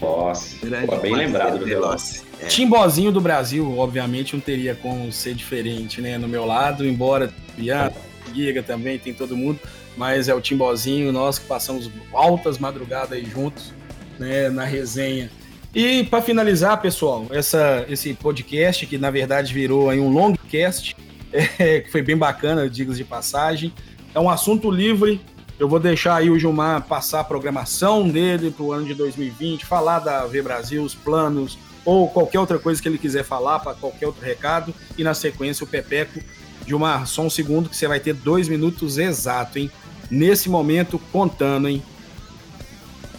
Nossa, 0.00 0.56
Pô, 0.86 0.96
bem 0.96 1.14
lembrado 1.14 1.60
do 1.60 1.64
Veloce. 1.64 2.22
É. 2.40 2.46
Timbozinho 2.46 3.12
do 3.12 3.20
Brasil, 3.20 3.78
obviamente, 3.78 4.34
não 4.34 4.40
teria 4.40 4.74
como 4.74 5.12
ser 5.12 5.34
diferente, 5.34 6.00
né? 6.00 6.18
No 6.18 6.26
meu 6.26 6.44
lado, 6.44 6.84
embora 6.84 7.32
Bian, 7.56 7.92
Giga 8.34 8.60
também, 8.60 8.98
tem 8.98 9.14
todo 9.14 9.36
mundo, 9.36 9.60
mas 9.96 10.28
é 10.28 10.34
o 10.34 10.40
Timbozinho, 10.40 11.12
nós 11.12 11.38
que 11.38 11.46
passamos 11.46 11.88
altas 12.12 12.58
madrugadas 12.58 13.12
aí 13.12 13.24
juntos, 13.24 13.72
né? 14.18 14.50
Na 14.50 14.64
resenha. 14.64 15.30
E 15.74 16.04
para 16.04 16.22
finalizar, 16.22 16.80
pessoal, 16.80 17.26
essa, 17.30 17.84
esse 17.88 18.14
podcast 18.14 18.86
que 18.86 18.96
na 18.96 19.10
verdade 19.10 19.52
virou 19.52 19.90
aí 19.90 19.98
um 19.98 20.08
longcast, 20.08 20.94
é, 21.34 21.80
que 21.80 21.90
foi 21.90 22.00
bem 22.00 22.16
bacana, 22.16 22.70
digo 22.70 22.94
de 22.94 23.02
passagem. 23.02 23.72
É 24.14 24.20
um 24.20 24.30
assunto 24.30 24.70
livre. 24.70 25.20
Eu 25.58 25.68
vou 25.68 25.80
deixar 25.80 26.16
aí 26.16 26.30
o 26.30 26.38
Gilmar 26.38 26.82
passar 26.82 27.20
a 27.20 27.24
programação 27.24 28.08
dele 28.08 28.52
para 28.52 28.64
o 28.64 28.72
ano 28.72 28.86
de 28.86 28.94
2020, 28.94 29.64
falar 29.64 29.98
da 29.98 30.24
V 30.26 30.42
Brasil, 30.42 30.82
os 30.82 30.94
planos, 30.94 31.58
ou 31.84 32.08
qualquer 32.08 32.38
outra 32.38 32.58
coisa 32.58 32.80
que 32.80 32.88
ele 32.88 32.98
quiser 32.98 33.24
falar, 33.24 33.58
para 33.58 33.74
qualquer 33.74 34.06
outro 34.06 34.24
recado. 34.24 34.72
E 34.96 35.02
na 35.02 35.12
sequência 35.12 35.64
o 35.64 35.66
Pepeco. 35.66 36.20
Gilmar, 36.66 37.06
só 37.06 37.22
um 37.22 37.30
segundo 37.30 37.68
que 37.68 37.76
você 37.76 37.88
vai 37.88 37.98
ter 37.98 38.14
dois 38.14 38.48
minutos 38.48 38.96
exato, 38.96 39.58
hein? 39.58 39.70
Nesse 40.08 40.48
momento, 40.48 41.00
contando, 41.10 41.68
hein? 41.68 41.82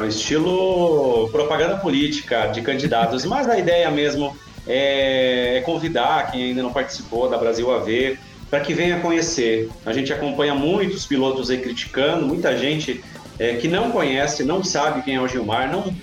Estilo 0.03 1.29
propaganda 1.31 1.77
política 1.77 2.47
de 2.47 2.61
candidatos, 2.61 3.23
mas 3.25 3.47
a 3.47 3.57
ideia 3.57 3.89
mesmo 3.89 4.35
é, 4.67 5.57
é, 5.57 5.61
convidar 5.61 6.31
quem 6.31 6.43
ainda 6.43 6.61
não 6.61 6.73
participou 6.73 7.29
da 7.29 7.37
Brasil 7.37 7.71
AV 7.71 8.17
para 8.49 8.59
que 8.59 8.73
venha 8.73 8.99
conhecer. 8.99 9.69
A 9.85 9.93
gente 9.93 10.11
acompanha 10.11 10.53
muitos 10.53 11.05
pilotos 11.05 11.49
aí 11.49 11.59
criticando, 11.59 12.25
muita 12.25 12.57
gente 12.57 13.03
é, 13.39 13.55
que 13.55 13.67
não 13.67 13.91
conhece, 13.91 14.43
não 14.43 14.63
sabe 14.63 15.01
quem 15.01 15.15
é 15.15 15.21
o 15.21 15.27
Gilmar, 15.27 15.71
não 15.71 15.93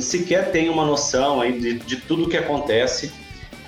sequer 0.00 0.50
tem 0.50 0.68
uma 0.68 0.84
noção 0.84 1.40
aí 1.40 1.58
de, 1.58 1.74
de 1.74 1.96
tudo 1.96 2.28
que 2.28 2.36
acontece. 2.36 3.12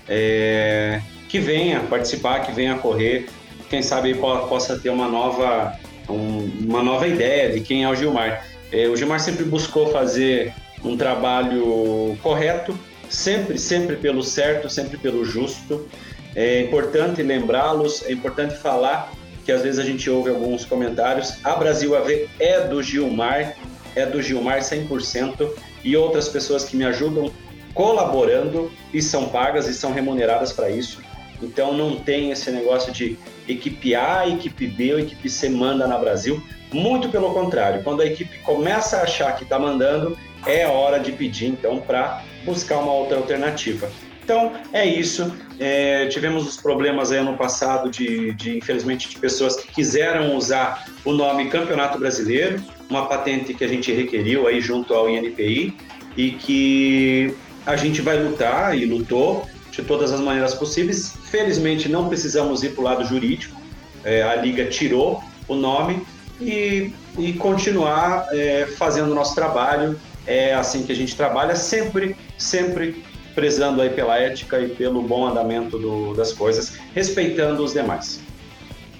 É, 0.08 1.00
que 1.30 1.38
venha 1.38 1.78
participar, 1.80 2.40
que 2.40 2.50
venha 2.50 2.74
correr, 2.74 3.28
quem 3.70 3.80
sabe 3.80 4.12
possa 4.14 4.76
ter 4.76 4.90
uma 4.90 5.06
nova, 5.06 5.78
um, 6.08 6.50
uma 6.66 6.82
nova 6.82 7.06
ideia 7.06 7.52
de 7.52 7.60
quem 7.60 7.84
é 7.84 7.88
o 7.88 7.94
Gilmar. 7.94 8.44
É, 8.72 8.88
o 8.88 8.96
Gilmar 8.96 9.20
sempre 9.20 9.44
buscou 9.44 9.90
fazer 9.90 10.54
um 10.84 10.96
trabalho 10.96 12.16
correto, 12.22 12.78
sempre, 13.08 13.58
sempre 13.58 13.96
pelo 13.96 14.22
certo, 14.22 14.70
sempre 14.70 14.96
pelo 14.96 15.24
justo. 15.24 15.88
É 16.34 16.62
importante 16.62 17.22
lembrá-los, 17.22 18.04
é 18.06 18.12
importante 18.12 18.56
falar 18.56 19.12
que 19.44 19.50
às 19.50 19.62
vezes 19.62 19.80
a 19.80 19.84
gente 19.84 20.08
ouve 20.08 20.30
alguns 20.30 20.64
comentários. 20.64 21.44
A 21.44 21.56
Brasil 21.56 21.96
AV 21.96 22.28
é 22.38 22.60
do 22.68 22.82
Gilmar, 22.82 23.56
é 23.96 24.06
do 24.06 24.22
Gilmar 24.22 24.60
100%, 24.60 25.50
e 25.82 25.96
outras 25.96 26.28
pessoas 26.28 26.64
que 26.64 26.76
me 26.76 26.84
ajudam 26.84 27.32
colaborando 27.74 28.70
e 28.92 29.00
são 29.00 29.28
pagas 29.28 29.66
e 29.66 29.74
são 29.74 29.92
remuneradas 29.92 30.52
para 30.52 30.70
isso. 30.70 31.00
Então 31.42 31.72
não 31.72 31.96
tem 31.96 32.30
esse 32.30 32.50
negócio 32.50 32.92
de 32.92 33.16
equipe 33.48 33.94
A, 33.94 34.28
equipe 34.28 34.66
B 34.66 34.92
ou 34.92 35.00
equipe 35.00 35.28
C 35.28 35.48
manda 35.48 35.86
na 35.86 35.96
Brasil. 35.96 36.42
Muito 36.72 37.08
pelo 37.08 37.32
contrário, 37.32 37.82
quando 37.82 38.00
a 38.00 38.06
equipe 38.06 38.38
começa 38.38 38.98
a 38.98 39.02
achar 39.02 39.36
que 39.36 39.42
está 39.42 39.58
mandando, 39.58 40.16
é 40.46 40.66
hora 40.66 40.98
de 41.00 41.12
pedir 41.12 41.46
então 41.46 41.78
para 41.78 42.22
buscar 42.44 42.78
uma 42.78 42.92
outra 42.92 43.16
alternativa. 43.16 43.90
Então 44.22 44.52
é 44.72 44.86
isso. 44.86 45.34
É, 45.58 46.06
tivemos 46.06 46.46
os 46.46 46.56
problemas 46.56 47.10
aí 47.10 47.18
ano 47.18 47.36
passado 47.36 47.90
de, 47.90 48.32
de, 48.34 48.58
infelizmente, 48.58 49.08
de 49.08 49.18
pessoas 49.18 49.56
que 49.56 49.66
quiseram 49.72 50.36
usar 50.36 50.86
o 51.04 51.12
nome 51.12 51.48
Campeonato 51.48 51.98
Brasileiro, 51.98 52.62
uma 52.88 53.06
patente 53.06 53.52
que 53.52 53.64
a 53.64 53.68
gente 53.68 53.92
requeriu 53.92 54.46
aí 54.46 54.60
junto 54.60 54.94
ao 54.94 55.10
INPI 55.10 55.76
e 56.16 56.30
que 56.32 57.34
a 57.66 57.74
gente 57.74 58.00
vai 58.00 58.22
lutar 58.22 58.78
e 58.78 58.84
lutou 58.84 59.46
de 59.70 59.82
todas 59.82 60.12
as 60.12 60.20
maneiras 60.20 60.54
possíveis. 60.54 61.12
Felizmente 61.24 61.88
não 61.88 62.08
precisamos 62.08 62.62
ir 62.62 62.70
para 62.70 62.80
o 62.80 62.84
lado 62.84 63.04
jurídico. 63.04 63.60
É, 64.04 64.22
a 64.22 64.36
liga 64.36 64.64
tirou 64.66 65.22
o 65.48 65.54
nome 65.54 66.06
e, 66.40 66.92
e 67.18 67.32
continuar 67.34 68.26
é, 68.32 68.66
fazendo 68.66 69.10
o 69.10 69.14
nosso 69.14 69.34
trabalho. 69.34 69.98
É 70.26 70.54
assim 70.54 70.84
que 70.84 70.92
a 70.92 70.94
gente 70.94 71.16
trabalha, 71.16 71.56
sempre, 71.56 72.14
sempre 72.38 73.02
prezando 73.34 73.80
aí 73.80 73.90
pela 73.90 74.18
ética 74.18 74.60
e 74.60 74.68
pelo 74.68 75.02
bom 75.02 75.26
andamento 75.26 75.78
do, 75.78 76.14
das 76.14 76.32
coisas, 76.32 76.76
respeitando 76.94 77.64
os 77.64 77.72
demais. 77.72 78.20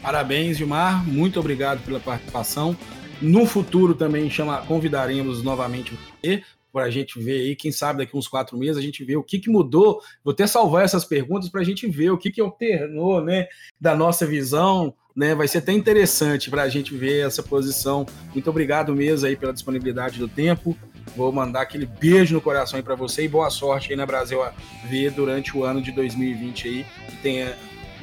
Parabéns, 0.03 0.57
Gilmar. 0.57 1.07
Muito 1.07 1.39
obrigado 1.39 1.85
pela 1.85 2.01
participação. 2.01 2.77
No 3.21 3.45
futuro 3.45 3.95
também 3.95 4.31
chama, 4.31 4.59
convidaremos 4.63 5.43
novamente 5.43 5.93
você 6.23 6.43
para 6.73 6.85
a 6.85 6.91
gente 6.91 7.21
ver 7.21 7.41
aí, 7.41 7.57
quem 7.57 7.73
sabe 7.73 7.99
daqui 7.99 8.17
uns 8.17 8.29
quatro 8.29 8.57
meses 8.57 8.77
a 8.77 8.83
gente 8.83 9.05
vê 9.05 9.17
o 9.17 9.23
que, 9.23 9.39
que 9.39 9.51
mudou. 9.51 10.01
Vou 10.25 10.33
até 10.33 10.47
salvar 10.47 10.85
essas 10.85 11.05
perguntas 11.05 11.49
para 11.49 11.61
a 11.61 11.65
gente 11.65 11.87
ver 11.89 12.11
o 12.11 12.19
que, 12.19 12.31
que 12.31 12.41
alternou, 12.41 13.23
né, 13.23 13.47
da 13.81 13.95
nossa 13.95 14.25
visão, 14.25 14.95
né? 15.15 15.35
Vai 15.35 15.49
ser 15.49 15.59
até 15.59 15.73
interessante 15.73 16.51
para 16.51 16.63
a 16.63 16.69
gente 16.69 16.95
ver 16.95 17.27
essa 17.27 17.43
posição. 17.43 18.07
Muito 18.33 18.49
obrigado 18.49 18.95
mesmo 18.95 19.27
aí 19.27 19.37
pela 19.37 19.53
disponibilidade 19.53 20.19
do 20.19 20.29
tempo. 20.29 20.77
Vou 21.17 21.33
mandar 21.33 21.63
aquele 21.63 21.87
beijo 21.87 22.35
no 22.35 22.41
coração 22.41 22.77
aí 22.77 22.83
para 22.83 22.95
você 22.95 23.25
e 23.25 23.29
boa 23.29 23.51
sorte 23.51 23.91
aí 23.91 23.97
na 23.97 24.07
Brasil 24.07 24.43
a 24.43 24.53
ver 24.89 25.11
durante 25.11 25.57
o 25.57 25.65
ano 25.65 25.83
de 25.83 25.91
2020 25.93 26.69
aí, 26.69 26.87
que 27.09 27.17
tenha 27.17 27.57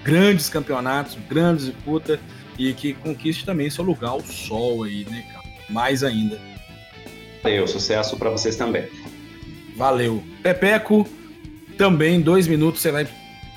grandes 0.03 0.49
campeonatos, 0.49 1.17
grandes 1.29 1.65
disputas 1.65 2.19
e 2.57 2.73
que 2.73 2.93
conquiste 2.93 3.45
também 3.45 3.69
seu 3.69 3.83
lugar 3.83 4.09
ao 4.09 4.21
sol 4.21 4.83
aí, 4.83 5.05
né, 5.09 5.23
cara? 5.31 5.47
Mais 5.69 6.03
ainda. 6.03 6.39
Valeu, 7.43 7.67
sucesso 7.67 8.17
para 8.17 8.29
vocês 8.29 8.55
também. 8.55 8.87
Valeu. 9.75 10.23
Pepeco, 10.41 11.07
também 11.77 12.19
dois 12.19 12.47
minutos 12.47 12.81
você 12.81 12.91
vai 12.91 13.07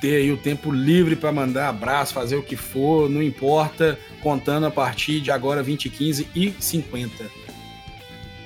ter 0.00 0.16
aí 0.16 0.32
o 0.32 0.36
tempo 0.36 0.70
livre 0.70 1.14
para 1.14 1.30
mandar 1.30 1.68
abraço, 1.68 2.14
fazer 2.14 2.36
o 2.36 2.42
que 2.42 2.56
for, 2.56 3.08
não 3.08 3.22
importa, 3.22 3.98
contando 4.22 4.66
a 4.66 4.70
partir 4.70 5.20
de 5.20 5.30
agora 5.30 5.62
20, 5.62 5.90
15 5.90 6.28
e 6.34 6.54
50. 6.58 7.30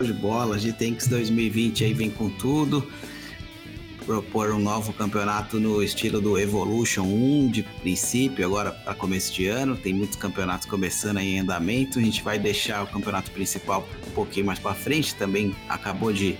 De 0.00 0.12
bola, 0.12 0.58
GTX 0.58 1.06
2020 1.06 1.84
aí 1.84 1.94
vem 1.94 2.10
com 2.10 2.28
tudo. 2.28 2.86
Propor 4.04 4.50
um 4.50 4.58
novo 4.58 4.92
campeonato 4.92 5.58
no 5.58 5.82
estilo 5.82 6.20
do 6.20 6.38
Evolution 6.38 7.04
1 7.04 7.48
de 7.48 7.62
princípio, 7.62 8.44
agora 8.44 8.70
para 8.70 8.94
começo 8.94 9.32
de 9.32 9.46
ano. 9.46 9.76
Tem 9.76 9.94
muitos 9.94 10.16
campeonatos 10.16 10.66
começando 10.66 11.18
aí 11.18 11.36
em 11.36 11.40
andamento. 11.40 11.98
A 11.98 12.02
gente 12.02 12.22
vai 12.22 12.38
deixar 12.38 12.82
o 12.82 12.86
campeonato 12.86 13.30
principal 13.30 13.88
um 14.06 14.10
pouquinho 14.10 14.44
mais 14.44 14.58
para 14.58 14.74
frente. 14.74 15.14
Também 15.14 15.54
acabou 15.70 16.12
de 16.12 16.36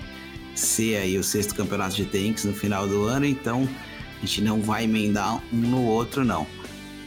ser 0.53 0.97
aí 0.97 1.17
o 1.17 1.23
sexto 1.23 1.55
campeonato 1.55 1.95
de 1.95 2.05
TX 2.05 2.45
no 2.45 2.53
final 2.53 2.87
do 2.87 3.03
ano, 3.05 3.25
então 3.25 3.67
a 4.25 4.27
gente 4.27 4.41
não 4.41 4.59
vai 4.59 4.85
emendar 4.85 5.39
um 5.53 5.57
no 5.57 5.85
outro, 5.85 6.25
não. 6.25 6.47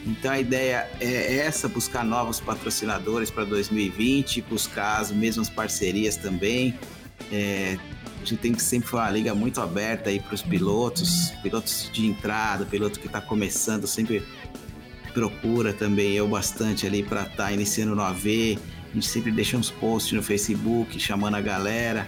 Então 0.07 0.31
a 0.31 0.39
ideia 0.39 0.89
é 1.01 1.39
essa, 1.39 1.69
buscar 1.69 2.05
novos 2.05 2.39
patrocinadores 2.39 3.29
para 3.29 3.45
2020, 3.45 4.43
buscar 4.43 5.01
as 5.01 5.11
mesmas 5.11 5.51
parcerias 5.51 6.17
também. 6.17 6.79
É, 7.33 7.77
a 8.23 8.25
gente 8.25 8.37
tem 8.37 8.53
que 8.53 8.63
sempre 8.63 8.89
falar 8.89 9.07
uma 9.07 9.11
liga 9.11 9.35
muito 9.35 9.61
aberta 9.61 10.11
aí 10.11 10.21
para 10.21 10.33
os 10.33 10.43
pilotos, 10.43 11.33
pilotos 11.43 11.91
de 11.93 12.07
entrada, 12.07 12.65
piloto 12.65 13.01
que 13.01 13.09
está 13.09 13.21
começando, 13.21 13.87
sempre 13.87 14.23
procura 15.13 15.73
também 15.73 16.13
eu 16.13 16.29
bastante 16.29 16.87
ali 16.87 17.03
para 17.03 17.23
estar 17.23 17.35
tá 17.35 17.53
iniciando 17.53 17.97
no 17.97 18.03
AV. 18.03 18.59
A 18.91 18.95
gente 18.95 19.09
sempre 19.09 19.33
deixa 19.33 19.57
uns 19.57 19.71
posts 19.71 20.13
no 20.13 20.23
Facebook 20.23 20.99
chamando 21.01 21.35
a 21.35 21.41
galera. 21.41 22.07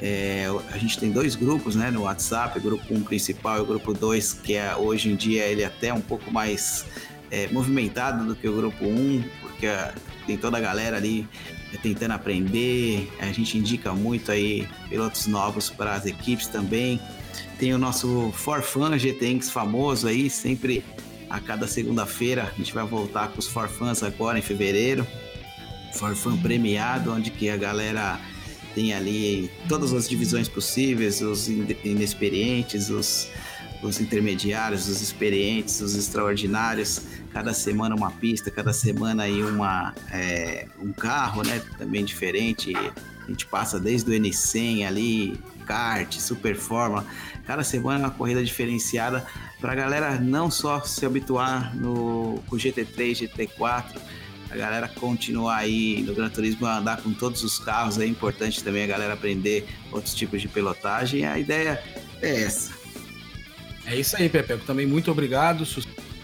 É, 0.00 0.46
a 0.72 0.78
gente 0.78 0.98
tem 0.98 1.10
dois 1.10 1.34
grupos 1.34 1.74
né, 1.74 1.90
no 1.90 2.02
WhatsApp, 2.02 2.58
o 2.58 2.62
grupo 2.62 2.84
1 2.92 2.96
um 2.96 3.02
principal 3.02 3.58
e 3.58 3.60
o 3.60 3.66
grupo 3.66 3.92
2, 3.92 4.32
que 4.34 4.54
é, 4.54 4.74
hoje 4.76 5.10
em 5.10 5.16
dia 5.16 5.44
ele 5.44 5.62
é 5.62 5.66
até 5.66 5.92
um 5.92 6.00
pouco 6.00 6.30
mais 6.30 6.86
é, 7.30 7.48
movimentado 7.48 8.24
do 8.24 8.36
que 8.36 8.48
o 8.48 8.54
grupo 8.54 8.84
1, 8.84 8.88
um, 8.88 9.24
porque 9.40 9.66
é, 9.66 9.92
tem 10.26 10.36
toda 10.36 10.56
a 10.56 10.60
galera 10.60 10.96
ali 10.96 11.26
é, 11.72 11.76
tentando 11.78 12.12
aprender. 12.12 13.10
A 13.18 13.26
gente 13.32 13.58
indica 13.58 13.92
muito 13.92 14.30
aí 14.30 14.68
pilotos 14.88 15.26
novos 15.26 15.68
para 15.68 15.94
as 15.94 16.06
equipes 16.06 16.46
também. 16.46 17.00
Tem 17.58 17.74
o 17.74 17.78
nosso 17.78 18.32
For 18.34 18.62
Fun 18.62 18.96
GTX 18.96 19.50
famoso 19.50 20.06
aí, 20.06 20.30
sempre 20.30 20.84
a 21.28 21.40
cada 21.40 21.66
segunda-feira 21.66 22.50
a 22.54 22.56
gente 22.56 22.72
vai 22.72 22.86
voltar 22.86 23.28
com 23.28 23.38
os 23.38 23.46
For 23.46 23.68
Fans 23.68 24.02
agora 24.02 24.38
em 24.38 24.42
fevereiro. 24.42 25.06
For 25.94 26.14
Fun 26.14 26.36
premiado, 26.38 27.12
onde 27.12 27.30
que 27.30 27.50
a 27.50 27.56
galera 27.56 28.18
tem 28.74 28.92
ali 28.92 29.50
todas 29.68 29.92
as 29.92 30.08
divisões 30.08 30.48
possíveis, 30.48 31.20
os 31.20 31.48
inexperientes, 31.48 32.90
os, 32.90 33.28
os 33.82 34.00
intermediários, 34.00 34.88
os 34.88 35.00
experientes, 35.00 35.80
os 35.80 35.94
extraordinários. 35.94 37.02
Cada 37.32 37.52
semana 37.52 37.94
uma 37.94 38.10
pista, 38.10 38.50
cada 38.50 38.72
semana 38.72 39.24
aí 39.24 39.42
uma, 39.42 39.94
é, 40.10 40.66
um 40.80 40.92
carro, 40.92 41.42
né? 41.42 41.62
Também 41.78 42.04
diferente. 42.04 42.72
A 42.76 43.30
gente 43.30 43.46
passa 43.46 43.78
desde 43.78 44.10
o 44.10 44.14
N100 44.14 44.86
ali, 44.86 45.40
kart, 45.66 46.18
super 46.18 46.56
fórmula. 46.56 47.04
Cada 47.46 47.62
semana 47.62 48.06
uma 48.06 48.10
corrida 48.10 48.42
diferenciada 48.42 49.24
para 49.60 49.72
a 49.72 49.74
galera 49.74 50.18
não 50.18 50.50
só 50.50 50.80
se 50.80 51.04
habituar 51.04 51.76
no, 51.76 52.42
com 52.46 52.56
GT3, 52.56 53.28
GT4, 53.28 54.00
a 54.50 54.56
galera 54.56 54.88
continuar 54.88 55.56
aí 55.56 56.02
no 56.02 56.14
Gran 56.14 56.28
Turismo 56.30 56.66
andar 56.66 57.02
com 57.02 57.12
todos 57.12 57.44
os 57.44 57.58
carros. 57.58 57.98
É 57.98 58.06
importante 58.06 58.64
também 58.64 58.84
a 58.84 58.86
galera 58.86 59.12
aprender 59.12 59.66
outros 59.92 60.14
tipos 60.14 60.40
de 60.40 60.48
pilotagem. 60.48 61.26
A 61.26 61.38
ideia 61.38 61.82
é 62.22 62.42
essa. 62.42 62.72
É 63.84 63.94
isso 63.94 64.16
aí, 64.16 64.28
Pepe. 64.28 64.56
Também 64.64 64.86
muito 64.86 65.10
obrigado. 65.10 65.64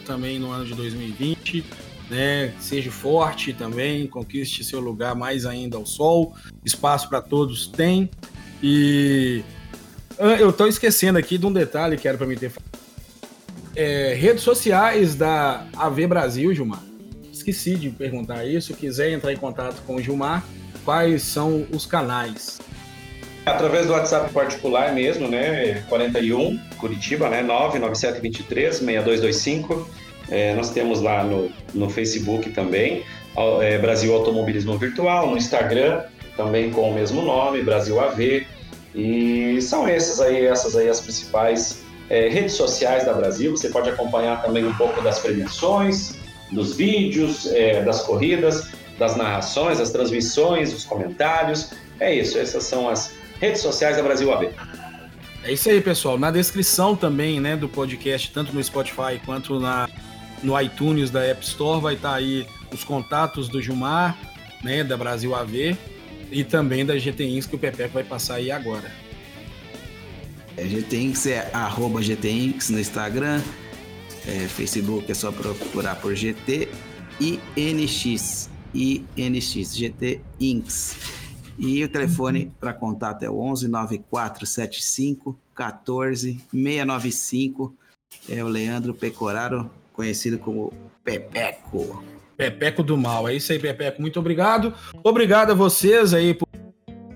Também 0.06 0.38
no 0.38 0.51
ano 0.51 0.64
de 0.64 0.74
2020. 0.74 1.64
Né? 2.10 2.52
Seja 2.60 2.90
forte 2.90 3.52
também, 3.52 4.06
conquiste 4.06 4.62
seu 4.62 4.80
lugar 4.80 5.14
mais 5.14 5.44
ainda 5.44 5.76
ao 5.76 5.84
sol. 5.84 6.34
Espaço 6.64 7.09
para 7.09 7.20
todos 7.20 7.66
tem. 7.66 8.09
E 8.62 9.42
eu 10.18 10.51
estou 10.51 10.66
esquecendo 10.66 11.18
aqui 11.18 11.36
de 11.36 11.44
um 11.44 11.52
detalhe 11.52 11.98
que 11.98 12.09
era 12.09 12.16
para 12.16 12.26
me 12.26 12.36
ter 12.36 12.52
é, 13.76 14.14
redes 14.14 14.42
sociais 14.42 15.14
da 15.14 15.66
AV 15.76 16.06
Brasil, 16.06 16.55
Gilmar 16.55 16.93
esqueci 17.44 17.74
de 17.74 17.90
perguntar 17.90 18.44
isso. 18.44 18.74
Quiser 18.74 19.10
entrar 19.10 19.32
em 19.32 19.36
contato 19.36 19.82
com 19.86 19.96
o 19.96 20.02
Gilmar, 20.02 20.44
quais 20.84 21.22
são 21.22 21.66
os 21.70 21.84
canais? 21.84 22.58
Através 23.44 23.86
do 23.86 23.92
WhatsApp 23.92 24.32
particular 24.32 24.94
mesmo, 24.94 25.28
né? 25.28 25.84
41 25.88 26.58
Curitiba, 26.78 27.28
né? 27.28 27.42
99723 27.42 28.76
6225. 28.76 29.90
É, 30.30 30.54
nós 30.54 30.70
temos 30.70 31.02
lá 31.02 31.22
no, 31.22 31.50
no 31.74 31.90
Facebook 31.90 32.50
também, 32.50 33.02
é, 33.60 33.76
Brasil 33.76 34.14
Automobilismo 34.14 34.78
Virtual, 34.78 35.28
no 35.28 35.36
Instagram 35.36 36.02
também 36.34 36.70
com 36.70 36.90
o 36.90 36.94
mesmo 36.94 37.22
nome, 37.22 37.62
Brasil 37.62 38.00
AV. 38.00 38.46
E 38.94 39.60
são 39.60 39.86
essas 39.86 40.20
aí, 40.20 40.46
essas 40.46 40.74
aí 40.74 40.88
as 40.88 41.00
principais 41.00 41.84
é, 42.08 42.28
redes 42.28 42.54
sociais 42.54 43.04
da 43.04 43.12
Brasil. 43.12 43.50
Você 43.50 43.68
pode 43.68 43.90
acompanhar 43.90 44.42
também 44.42 44.64
um 44.64 44.74
pouco 44.74 45.00
das 45.02 45.18
premiações, 45.18 46.14
dos 46.50 46.76
vídeos, 46.76 47.46
é, 47.46 47.82
das 47.82 48.02
corridas, 48.02 48.68
das 48.98 49.16
narrações, 49.16 49.78
das 49.78 49.90
transmissões, 49.90 50.72
dos 50.72 50.84
comentários. 50.84 51.72
É 52.00 52.14
isso, 52.14 52.38
essas 52.38 52.64
são 52.64 52.88
as 52.88 53.14
redes 53.40 53.60
sociais 53.60 53.96
da 53.96 54.02
Brasil 54.02 54.32
AB. 54.32 54.50
É 55.42 55.52
isso 55.52 55.68
aí, 55.68 55.80
pessoal. 55.80 56.18
Na 56.18 56.30
descrição 56.30 56.96
também, 56.96 57.38
né, 57.38 57.56
do 57.56 57.68
podcast, 57.68 58.30
tanto 58.32 58.54
no 58.54 58.62
Spotify 58.62 59.20
quanto 59.24 59.60
na, 59.60 59.88
no 60.42 60.58
iTunes 60.60 61.10
da 61.10 61.22
App 61.22 61.44
Store, 61.44 61.80
vai 61.80 61.94
estar 61.94 62.10
tá 62.10 62.14
aí 62.16 62.46
os 62.72 62.82
contatos 62.82 63.48
do 63.48 63.60
Gilmar, 63.60 64.16
né, 64.62 64.82
da 64.82 64.96
Brasil 64.96 65.34
AV 65.34 65.76
e 66.30 66.42
também 66.42 66.84
da 66.84 66.96
GTINX 66.96 67.46
que 67.46 67.54
o 67.54 67.58
Pepe 67.58 67.86
vai 67.88 68.02
passar 68.02 68.36
aí 68.36 68.50
agora. 68.50 68.90
É, 70.56 70.64
GTINX 70.64 71.26
é 71.26 71.50
arroba 71.52 72.00
GTINX 72.00 72.70
no 72.70 72.80
Instagram, 72.80 73.42
é, 74.26 74.48
Facebook 74.48 75.10
é 75.10 75.14
só 75.14 75.30
procurar 75.30 75.96
por 75.96 76.14
GT 76.14 76.68
e 77.20 77.38
NX, 77.56 78.51
INX, 78.74 79.76
GT 79.76 80.20
Inks. 80.40 80.96
E 81.59 81.84
o 81.84 81.88
telefone 81.88 82.52
para 82.59 82.72
contato 82.72 83.22
é 83.22 83.30
11 83.30 83.68
9475 83.68 85.38
14 85.55 86.40
695. 86.51 87.74
É 88.28 88.42
o 88.42 88.48
Leandro 88.48 88.94
Pecoraro, 88.94 89.70
conhecido 89.92 90.38
como 90.38 90.72
Pepeco. 91.05 92.02
Pepeco 92.36 92.82
do 92.82 92.96
Mal. 92.96 93.28
É 93.28 93.34
isso 93.34 93.52
aí, 93.52 93.59
Pepeco. 93.59 94.01
Muito 94.01 94.18
obrigado. 94.18 94.74
Obrigado 95.02 95.52
a 95.52 95.55
vocês 95.55 96.12
aí 96.12 96.34
por 96.34 96.43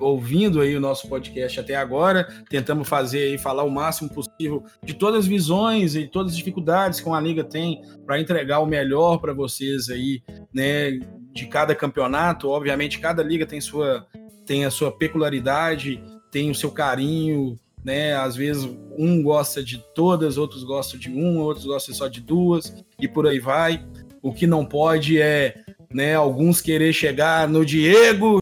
ouvindo 0.00 0.60
aí 0.60 0.76
o 0.76 0.80
nosso 0.80 1.08
podcast 1.08 1.60
até 1.60 1.74
agora. 1.74 2.28
Tentamos 2.48 2.88
fazer 2.88 3.30
aí, 3.30 3.38
falar 3.38 3.64
o 3.64 3.70
máximo 3.70 4.08
possível 4.08 4.64
de 4.82 4.94
todas 4.94 5.20
as 5.20 5.26
visões 5.26 5.94
e 5.94 6.06
todas 6.06 6.32
as 6.32 6.38
dificuldades 6.38 7.00
que 7.00 7.08
uma 7.08 7.20
liga 7.20 7.44
tem 7.44 7.82
para 8.06 8.20
entregar 8.20 8.60
o 8.60 8.66
melhor 8.66 9.18
para 9.18 9.32
vocês 9.32 9.88
aí, 9.88 10.22
né? 10.52 10.98
De 11.32 11.46
cada 11.46 11.74
campeonato. 11.74 12.48
Obviamente, 12.48 12.98
cada 12.98 13.22
liga 13.22 13.46
tem 13.46 13.60
sua 13.60 14.06
tem 14.46 14.64
a 14.64 14.70
sua 14.70 14.90
peculiaridade, 14.90 16.02
tem 16.32 16.50
o 16.50 16.54
seu 16.54 16.70
carinho, 16.70 17.58
né? 17.84 18.14
Às 18.14 18.34
vezes 18.34 18.68
um 18.98 19.22
gosta 19.22 19.62
de 19.62 19.78
todas, 19.94 20.38
outros 20.38 20.64
gostam 20.64 20.98
de 20.98 21.10
um, 21.10 21.38
outros 21.38 21.66
gostam 21.66 21.94
só 21.94 22.08
de 22.08 22.20
duas 22.20 22.74
e 22.98 23.06
por 23.06 23.26
aí 23.26 23.38
vai. 23.38 23.84
O 24.22 24.32
que 24.32 24.46
não 24.46 24.64
pode 24.64 25.20
é, 25.20 25.54
né, 25.92 26.14
alguns 26.14 26.60
querer 26.60 26.92
chegar 26.92 27.48
no 27.48 27.64
Diego 27.64 28.40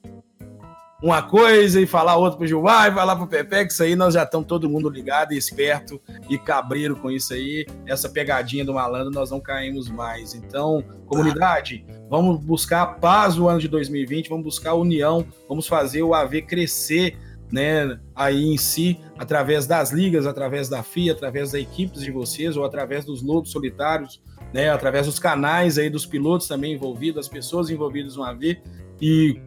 uma 1.03 1.23
coisa 1.23 1.81
e 1.81 1.87
falar 1.87 2.17
outra 2.17 2.39
pro 2.39 2.47
Gilmar 2.47 2.91
e 2.91 2.95
falar 2.95 3.17
pro 3.17 3.27
Pepe, 3.27 3.67
que 3.67 3.73
isso 3.73 3.83
aí 3.83 3.95
nós 3.95 4.15
já 4.15 4.23
estamos 4.23 4.47
todo 4.47 4.69
mundo 4.69 4.89
ligado 4.89 5.33
e 5.33 5.37
esperto 5.37 6.01
e 6.29 6.39
cabreiro 6.39 6.97
com 6.97 7.11
isso 7.11 7.35
aí. 7.35 7.67
Essa 7.87 8.09
pegadinha 8.09 8.65
do 8.65 8.75
malandro 8.75 9.11
nós 9.11 9.31
não 9.31 9.41
caímos 9.41 9.91
mais. 9.91 10.35
Então, 10.35 10.83
comunidade, 11.07 11.85
vamos 12.09 12.43
buscar 12.43 12.83
a 12.83 12.87
paz 12.87 13.37
no 13.37 13.49
ano 13.49 13.61
de 13.61 13.69
2020, 13.69 14.29
vamos 14.29 14.45
buscar 14.45 14.71
a 14.71 14.75
união, 14.75 15.27
vamos 15.49 15.67
fazer 15.67 16.03
o 16.03 16.15
AV 16.15 16.43
crescer, 16.43 17.17
né, 17.53 17.99
aí 18.15 18.45
em 18.45 18.57
si, 18.57 18.99
através 19.19 19.67
das 19.67 19.93
ligas, 19.93 20.27
através 20.27 20.69
da 20.69 20.83
FIA, 20.83 21.13
através 21.13 21.53
das 21.53 21.61
equipes 21.61 22.03
de 22.03 22.11
vocês 22.11 22.57
ou 22.57 22.65
através 22.65 23.05
dos 23.05 23.23
lobos 23.23 23.53
solitários, 23.53 24.21
né, 24.53 24.71
através 24.71 25.07
dos 25.07 25.19
canais 25.19 25.79
aí 25.79 25.89
dos 25.89 26.07
pilotos 26.07 26.49
também 26.49 26.73
envolvidos, 26.73 27.21
as 27.21 27.29
pessoas 27.29 27.71
envolvidas 27.71 28.17
no 28.17 28.25
AV 28.25 28.59
e 29.01 29.41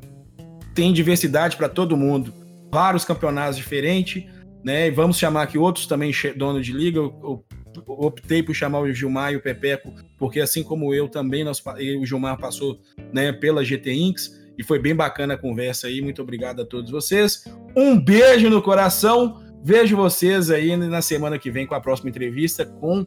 tem 0.73 0.93
diversidade 0.93 1.57
para 1.57 1.69
todo 1.69 1.97
mundo, 1.97 2.33
vários 2.71 3.05
campeonatos 3.05 3.57
diferentes, 3.57 4.23
né? 4.63 4.87
E 4.87 4.91
vamos 4.91 5.17
chamar 5.17 5.43
aqui 5.43 5.57
outros 5.57 5.87
também 5.87 6.11
donos 6.35 6.65
de 6.65 6.73
liga. 6.73 6.99
Eu, 6.99 7.19
eu 7.23 7.45
optei 7.87 8.43
por 8.43 8.53
chamar 8.53 8.79
o 8.79 8.93
Gilmar 8.93 9.33
e 9.33 9.35
o 9.37 9.41
Pepeco, 9.41 9.93
porque 10.17 10.39
assim 10.39 10.63
como 10.63 10.93
eu 10.93 11.07
também, 11.07 11.43
nós, 11.43 11.61
o 11.99 12.05
Gilmar 12.05 12.37
passou 12.37 12.79
né, 13.13 13.31
pela 13.31 13.63
GT 13.63 13.93
Inks 13.93 14.39
e 14.57 14.63
foi 14.63 14.79
bem 14.79 14.95
bacana 14.95 15.35
a 15.35 15.37
conversa 15.37 15.87
aí. 15.87 16.01
Muito 16.01 16.21
obrigado 16.21 16.61
a 16.61 16.65
todos 16.65 16.91
vocês. 16.91 17.45
Um 17.75 17.99
beijo 17.99 18.49
no 18.49 18.61
coração. 18.61 19.41
Vejo 19.63 19.95
vocês 19.95 20.49
aí 20.49 20.75
na 20.77 21.01
semana 21.01 21.37
que 21.37 21.51
vem 21.51 21.67
com 21.67 21.75
a 21.75 21.81
próxima 21.81 22.09
entrevista 22.09 22.65
com. 22.65 23.05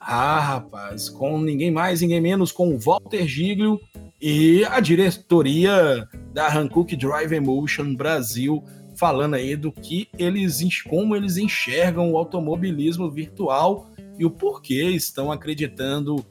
Ah, 0.00 0.40
rapaz, 0.40 1.08
com 1.08 1.40
ninguém 1.40 1.70
mais, 1.70 2.00
ninguém 2.00 2.20
menos, 2.20 2.52
com 2.52 2.74
o 2.74 2.78
Walter 2.78 3.26
Giglio 3.26 3.78
e 4.20 4.64
a 4.64 4.80
diretoria 4.80 6.08
da 6.32 6.52
Hankook 6.52 6.96
Drive 6.96 7.32
Emotion 7.32 7.94
Brasil 7.94 8.64
falando 8.96 9.34
aí 9.34 9.54
do 9.54 9.70
que 9.70 10.08
eles 10.18 10.60
como 10.82 11.14
eles 11.14 11.36
enxergam 11.36 12.12
o 12.12 12.18
automobilismo 12.18 13.08
virtual 13.08 13.88
e 14.18 14.24
o 14.24 14.30
porquê 14.30 14.90
estão 14.90 15.30
acreditando 15.30 16.26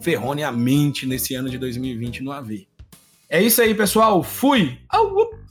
ferroneamente 0.00 1.06
nesse 1.06 1.34
ano 1.34 1.48
de 1.48 1.56
2020 1.56 2.22
no 2.22 2.32
AV. 2.32 2.66
É 3.28 3.42
isso 3.42 3.62
aí, 3.62 3.74
pessoal. 3.74 4.22
Fui! 4.22 4.78
Au! 4.88 5.45